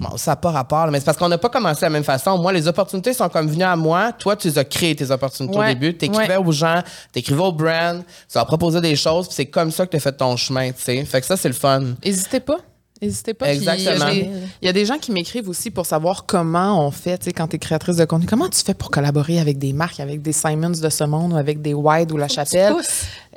Bon, 0.00 0.16
ça 0.16 0.32
n'a 0.32 0.36
pas 0.36 0.50
rapport, 0.52 0.86
là, 0.86 0.92
mais 0.92 0.98
c'est 1.00 1.04
parce 1.06 1.16
qu'on 1.18 1.28
n'a 1.28 1.38
pas 1.38 1.48
commencé 1.48 1.80
de 1.80 1.86
la 1.86 1.90
même 1.90 2.04
façon. 2.04 2.38
Moi, 2.38 2.52
les 2.52 2.68
opportunités 2.68 3.12
sont 3.12 3.28
comme 3.28 3.48
venues 3.48 3.64
à 3.64 3.74
moi. 3.74 4.12
Toi, 4.12 4.36
tu 4.36 4.48
les 4.48 4.58
as 4.58 4.64
créées, 4.64 4.94
tes 4.94 5.10
opportunités 5.10 5.58
Ouais, 5.58 5.70
au 5.72 5.74
début. 5.74 5.96
Tu 5.96 6.04
écrivais 6.06 6.36
aux 6.36 6.52
gens, 6.52 6.82
tu 7.12 7.18
écrivais 7.18 7.42
aux 7.42 7.52
brands, 7.52 8.00
tu 8.30 8.34
leur 8.38 8.46
proposais 8.46 8.80
des 8.80 8.94
choses, 8.96 9.26
puis 9.26 9.34
c'est 9.34 9.46
comme 9.46 9.70
ça 9.72 9.86
que 9.86 9.90
tu 9.90 9.96
as 9.96 10.00
fait 10.00 10.12
ton 10.16 10.36
chemin, 10.36 10.70
tu 10.70 10.82
sais. 10.82 11.04
Fait 11.04 11.20
que 11.20 11.26
ça, 11.26 11.36
c'est 11.36 11.48
le 11.48 11.54
fun. 11.54 11.82
N'hésitez 12.04 12.40
pas. 12.40 12.58
N'hésitez 13.00 13.32
pas. 13.32 13.52
Exactement. 13.52 14.08
Il 14.08 14.18
y, 14.18 14.20
a 14.20 14.24
des- 14.24 14.30
il 14.62 14.66
y 14.66 14.68
a 14.68 14.72
des 14.72 14.84
gens 14.84 14.98
qui 14.98 15.12
m'écrivent 15.12 15.48
aussi 15.48 15.70
pour 15.70 15.86
savoir 15.86 16.26
comment 16.26 16.84
on 16.84 16.90
fait, 16.90 17.16
tu 17.18 17.26
sais, 17.26 17.32
quand 17.32 17.46
tu 17.46 17.54
es 17.54 17.58
créatrice 17.60 17.94
de 17.96 18.04
contenu. 18.04 18.26
Comment 18.26 18.48
tu 18.48 18.60
fais 18.60 18.74
pour 18.74 18.90
collaborer 18.90 19.38
avec 19.38 19.56
des 19.58 19.72
marques, 19.72 20.00
avec 20.00 20.20
des 20.20 20.32
Simons 20.32 20.70
de 20.70 20.88
ce 20.88 21.04
monde 21.04 21.32
ou 21.32 21.36
avec 21.36 21.62
des 21.62 21.74
Wide 21.74 22.10
ou 22.10 22.16
La 22.16 22.26
Chapelle? 22.26 22.72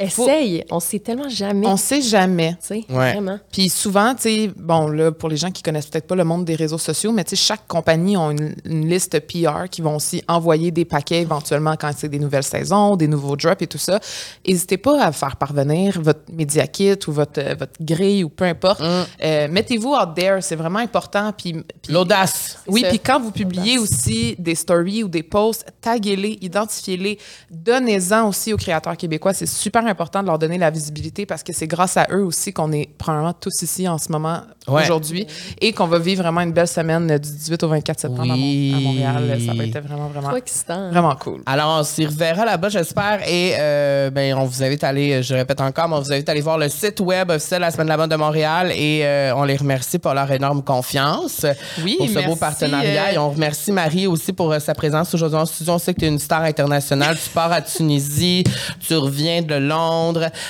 Essaye. 0.05 0.63
On 0.71 0.79
sait 0.79 0.99
tellement 0.99 1.29
jamais. 1.29 1.67
On 1.67 1.77
sait 1.77 2.01
jamais. 2.01 2.55
Ouais. 2.69 3.13
vraiment. 3.13 3.39
Puis 3.51 3.69
souvent, 3.69 4.13
tu 4.15 4.21
sais, 4.23 4.51
bon, 4.55 4.87
là, 4.87 5.11
pour 5.11 5.29
les 5.29 5.37
gens 5.37 5.51
qui 5.51 5.61
connaissent 5.63 5.87
peut-être 5.87 6.07
pas 6.07 6.15
le 6.15 6.23
monde 6.23 6.45
des 6.45 6.55
réseaux 6.55 6.77
sociaux, 6.77 7.11
mais 7.11 7.23
tu 7.23 7.31
sais, 7.31 7.35
chaque 7.35 7.67
compagnie 7.67 8.15
a 8.17 8.31
une, 8.31 8.55
une 8.65 8.87
liste 8.89 9.19
PR 9.27 9.69
qui 9.69 9.81
vont 9.81 9.95
aussi 9.95 10.23
envoyer 10.27 10.71
des 10.71 10.85
paquets 10.85 11.21
éventuellement 11.21 11.75
quand 11.79 11.91
c'est 11.95 12.09
des 12.09 12.19
nouvelles 12.19 12.43
saisons, 12.43 12.95
des 12.95 13.07
nouveaux 13.07 13.35
drops 13.35 13.61
et 13.61 13.67
tout 13.67 13.77
ça. 13.77 13.99
N'hésitez 14.47 14.77
pas 14.77 15.03
à 15.05 15.11
faire 15.11 15.35
parvenir 15.35 16.01
votre 16.01 16.21
Media 16.31 16.67
Kit 16.67 16.95
ou 17.07 17.11
votre, 17.11 17.39
euh, 17.39 17.55
votre 17.57 17.73
grille 17.81 18.23
ou 18.23 18.29
peu 18.29 18.45
importe. 18.45 18.81
Euh, 18.81 19.47
Mettez-vous 19.49 19.93
out 19.93 20.15
there, 20.15 20.37
c'est 20.41 20.55
vraiment 20.55 20.79
important. 20.79 21.31
Puis, 21.37 21.53
puis- 21.53 21.93
L'audace. 21.93 22.59
oui, 22.67 22.83
puis 22.89 22.99
quand 22.99 23.19
vous 23.19 23.31
publiez 23.31 23.77
aussi 23.77 24.35
des 24.39 24.55
stories 24.55 25.03
ou 25.03 25.07
des 25.07 25.23
posts, 25.23 25.65
taguez-les, 25.81 26.37
identifiez-les, 26.41 27.17
donnez-en 27.49 28.27
aussi 28.27 28.53
aux 28.53 28.57
créateurs 28.57 28.97
québécois. 28.97 29.33
C'est 29.33 29.45
super 29.45 29.81
important 29.81 29.90
de 29.93 30.25
leur 30.27 30.39
donner 30.39 30.57
la 30.57 30.69
visibilité 30.69 31.25
parce 31.25 31.43
que 31.43 31.53
c'est 31.53 31.67
grâce 31.67 31.97
à 31.97 32.07
eux 32.11 32.23
aussi 32.23 32.53
qu'on 32.53 32.71
est 32.71 32.89
probablement 32.97 33.33
tous 33.33 33.61
ici 33.61 33.87
en 33.87 33.97
ce 33.97 34.11
moment, 34.11 34.41
Ouais. 34.67 34.83
aujourd'hui, 34.83 35.25
et 35.59 35.73
qu'on 35.73 35.87
va 35.87 35.97
vivre 35.97 36.21
vraiment 36.21 36.41
une 36.41 36.51
belle 36.51 36.67
semaine 36.67 37.09
euh, 37.09 37.17
du 37.17 37.29
18 37.31 37.63
au 37.63 37.67
24 37.69 37.99
septembre 37.99 38.21
à 38.31 38.35
Montréal. 38.35 39.39
Ça 39.45 39.53
va 39.53 39.63
être 39.65 39.79
vraiment, 39.79 40.07
vraiment, 40.07 40.27
Trop 40.29 40.37
excitant. 40.37 40.89
vraiment 40.91 41.15
cool. 41.15 41.41
Alors, 41.47 41.79
on 41.79 41.83
s'y 41.83 42.05
reverra 42.05 42.45
là-bas, 42.45 42.69
j'espère. 42.69 43.27
Et 43.27 43.53
euh, 43.59 44.09
ben, 44.11 44.35
on 44.35 44.45
vous 44.45 44.63
invite 44.63 44.83
à 44.83 44.89
aller, 44.89 45.23
je 45.23 45.33
répète 45.33 45.61
encore, 45.61 45.87
mais 45.89 45.95
on 45.95 46.01
vous 46.01 46.13
invite 46.13 46.29
à 46.29 46.33
aller 46.33 46.41
voir 46.41 46.57
le 46.59 46.69
site 46.69 46.99
web 46.99 47.31
officiel 47.31 47.59
de 47.59 47.65
la 47.65 47.71
Semaine 47.71 47.87
de 47.87 47.91
la 47.91 47.97
mode 47.97 48.11
de 48.11 48.15
Montréal. 48.15 48.71
Et 48.75 49.01
euh, 49.03 49.33
on 49.35 49.43
les 49.43 49.55
remercie 49.57 49.97
pour 49.97 50.13
leur 50.13 50.29
énorme 50.31 50.61
confiance. 50.63 51.45
Oui, 51.83 51.95
Pour 51.97 52.07
ce 52.09 52.25
beau 52.25 52.35
partenariat. 52.35 53.05
euh, 53.07 53.13
Et 53.13 53.17
on 53.17 53.31
remercie 53.31 53.71
Marie 53.71 54.05
aussi 54.07 54.31
pour 54.31 54.51
euh, 54.51 54.59
sa 54.59 54.75
présence 54.75 55.13
aujourd'hui 55.13 55.39
en 55.39 55.45
studio. 55.45 55.73
On 55.73 55.79
sait 55.79 55.93
que 55.93 55.99
tu 56.01 56.05
es 56.05 56.09
une 56.09 56.19
star 56.19 56.43
internationale. 56.43 57.17
tu 57.21 57.29
pars 57.31 57.51
à 57.51 57.61
Tunisie, 57.61 58.43
tu 58.79 58.95
reviens 58.95 59.41
de 59.41 59.55
Londres, 59.55 59.80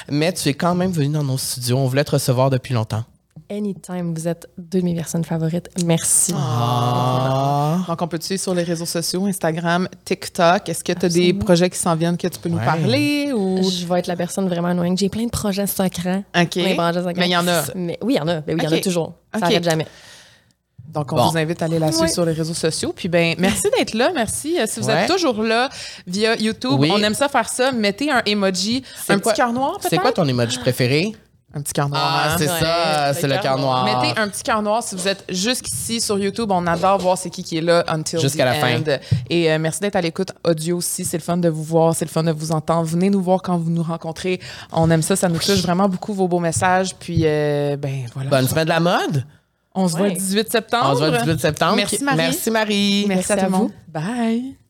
mais 0.10 0.34
tu 0.34 0.50
es 0.50 0.54
quand 0.54 0.76
même 0.76 0.92
venue 0.92 1.14
dans 1.14 1.24
nos 1.24 1.38
studios. 1.38 1.78
On 1.78 1.88
voulait 1.88 2.04
te 2.04 2.12
recevoir 2.12 2.50
depuis 2.50 2.74
longtemps. 2.74 3.04
Anytime, 3.50 4.14
vous 4.14 4.30
êtes 4.30 4.48
deux 4.58 4.80
de 4.80 4.86
mes 4.86 4.96
personnes 4.96 5.26
favorites. 5.26 5.70
Merci. 5.86 6.34
Ah. 6.34 7.80
Donc, 7.86 8.02
on 8.02 8.08
peut 8.08 8.18
te 8.18 8.24
suivre 8.24 8.42
sur 8.42 8.54
les 8.54 8.64
réseaux 8.64 8.86
sociaux, 8.86 9.26
Instagram, 9.26 9.90
TikTok. 10.06 10.70
Est-ce 10.70 10.84
que 10.86 10.94
tu 10.94 11.06
as 11.06 11.10
des 11.10 11.34
projets 11.34 11.70
qui 11.70 11.78
s'en 11.78 11.96
viennent 11.96 12.16
que 12.16 12.30
tu 12.30 12.40
peux 12.40 12.48
nous 12.48 12.60
parler? 12.60 13.34
Ou... 13.34 13.62
Je 13.62 13.86
vais 13.86 14.00
être 14.00 14.08
la 14.08 14.16
personne 14.16 14.48
vraiment 14.48 14.70
annoying. 14.70 14.98
J'ai 14.98 15.10
plein 15.10 15.26
de 15.26 15.30
projets 15.30 15.68
secrets. 15.68 16.24
OK. 16.34 16.50
Plein 16.50 16.70
de 16.70 16.76
projets 16.76 17.00
secrets. 17.00 17.14
Mais 17.18 17.28
il 17.28 17.32
y 17.32 17.38
en 17.38 17.48
a. 17.48 17.64
Mais 17.76 17.98
oui, 18.02 18.14
il 18.14 18.18
y 18.18 18.22
en 18.22 18.28
a. 18.30 18.40
Ben 18.40 18.54
oui, 18.56 18.62
il 18.62 18.64
y 18.64 18.68
en 18.74 18.78
a 18.78 18.80
toujours. 18.80 19.14
Ça 19.34 19.42
n'arrête 19.42 19.64
jamais. 19.66 19.86
Donc, 20.90 21.14
on 21.14 21.16
Bon. 21.16 21.30
vous 21.30 21.38
invite 21.38 21.62
à 21.62 21.66
aller 21.66 21.80
la 21.80 21.88
suivre 21.88 22.04
Ouais. 22.04 22.08
sur 22.10 22.26
les 22.26 22.34
réseaux 22.34 22.54
sociaux. 22.54 22.92
Puis, 22.96 23.08
ben, 23.08 23.36
merci 23.40 23.64
d'être 23.78 23.94
là. 23.94 24.12
Merci. 24.14 24.58
Euh, 24.60 24.66
Si 24.68 24.80
vous 24.82 24.88
Ouais. 24.88 25.04
êtes 25.04 25.10
toujours 25.10 25.42
là 25.42 25.70
via 26.06 26.36
YouTube, 26.36 26.76
Oui. 26.80 26.92
on 26.94 26.98
aime 27.02 27.14
ça 27.14 27.30
faire 27.30 27.48
ça. 27.48 27.72
Mettez 27.72 28.12
un 28.12 28.22
emoji, 28.26 28.84
un 29.08 29.20
quoi- 29.20 29.32
petit 29.32 29.40
cœur 29.42 29.54
noir, 29.54 29.74
peut-être? 29.80 29.90
C'est 29.90 29.98
quoi 29.98 30.12
ton 30.12 30.28
emoji 30.28 30.60
préféré? 30.60 31.14
Un 31.54 31.62
petit 31.62 31.74
cœur 31.74 31.90
noir. 31.90 32.02
Ah, 32.02 32.30
hein? 32.32 32.36
c'est 32.38 32.50
Ouais, 32.50 32.60
ça, 32.62 33.14
c'est 33.14 33.28
le 33.28 33.38
cœur 33.38 33.58
noir. 33.58 33.84
Mettez 33.84 34.18
un 34.20 34.30
petit 34.30 34.42
cœur 34.44 34.62
noir 34.62 34.82
si 34.84 34.96
vous 34.96 35.06
êtes 35.10 35.26
jusqu'ici 35.28 36.00
sur 36.00 36.18
YouTube. 36.18 36.50
On 36.50 36.66
adore 36.66 36.98
voir 37.00 37.18
c'est 37.18 37.30
qui 37.30 37.44
qui 37.44 37.58
est 37.58 37.62
là 37.62 37.84
until 37.90 38.20
Jusqu'à 38.20 38.44
the 38.44 38.48
la 38.48 38.54
fin. 38.54 38.78
end. 38.78 38.98
Et 39.30 39.52
euh, 39.52 39.60
merci 39.60 39.82
d'être 39.82 39.98
à 39.98 40.02
l'écoute 40.02 40.32
audio 40.46 40.78
aussi. 40.78 41.04
C'est 41.04 41.18
le 41.18 41.24
fun 41.24 41.36
de 41.36 41.50
vous 41.50 41.64
voir, 41.64 41.94
c'est 41.94 42.06
le 42.06 42.10
fun 42.10 42.24
de 42.24 42.32
vous 42.32 42.54
entendre. 42.54 42.86
Venez 42.86 43.10
nous 43.10 43.22
voir 43.22 43.42
quand 43.42 43.58
vous 43.58 43.70
nous 43.70 43.84
rencontrez. 43.84 44.40
On 44.72 44.90
aime 44.92 45.02
ça, 45.02 45.18
ça 45.18 45.28
nous 45.28 45.40
touche 45.40 45.62
vraiment 45.62 45.90
beaucoup 45.90 46.14
vos 46.14 46.30
beaux 46.30 46.40
messages. 46.40 46.96
Puis, 46.96 47.24
euh, 47.26 47.76
ben 47.76 48.06
voilà. 48.14 48.30
Bonne 48.30 48.48
semaine 48.48 48.64
de 48.66 48.70
la 48.70 48.80
mode. 48.80 49.26
On 49.74 49.88
se 49.88 49.94
voit 49.98 50.08
Ouais. 50.08 50.14
le 50.14 50.16
18 50.20 50.52
septembre. 50.52 50.90
On 50.92 50.94
se 50.96 51.00
voit 51.00 51.10
le 51.12 51.18
18 51.20 51.40
septembre. 51.40 51.76
Merci, 51.76 52.04
Marie. 52.04 52.18
Merci 52.18 52.52
Marie. 52.52 53.06
Merci, 53.08 53.32
à 53.32 53.36
Merci 53.36 53.46
à 53.46 53.50
monde. 53.50 53.62
vous. 53.70 53.74
Bye. 53.88 54.61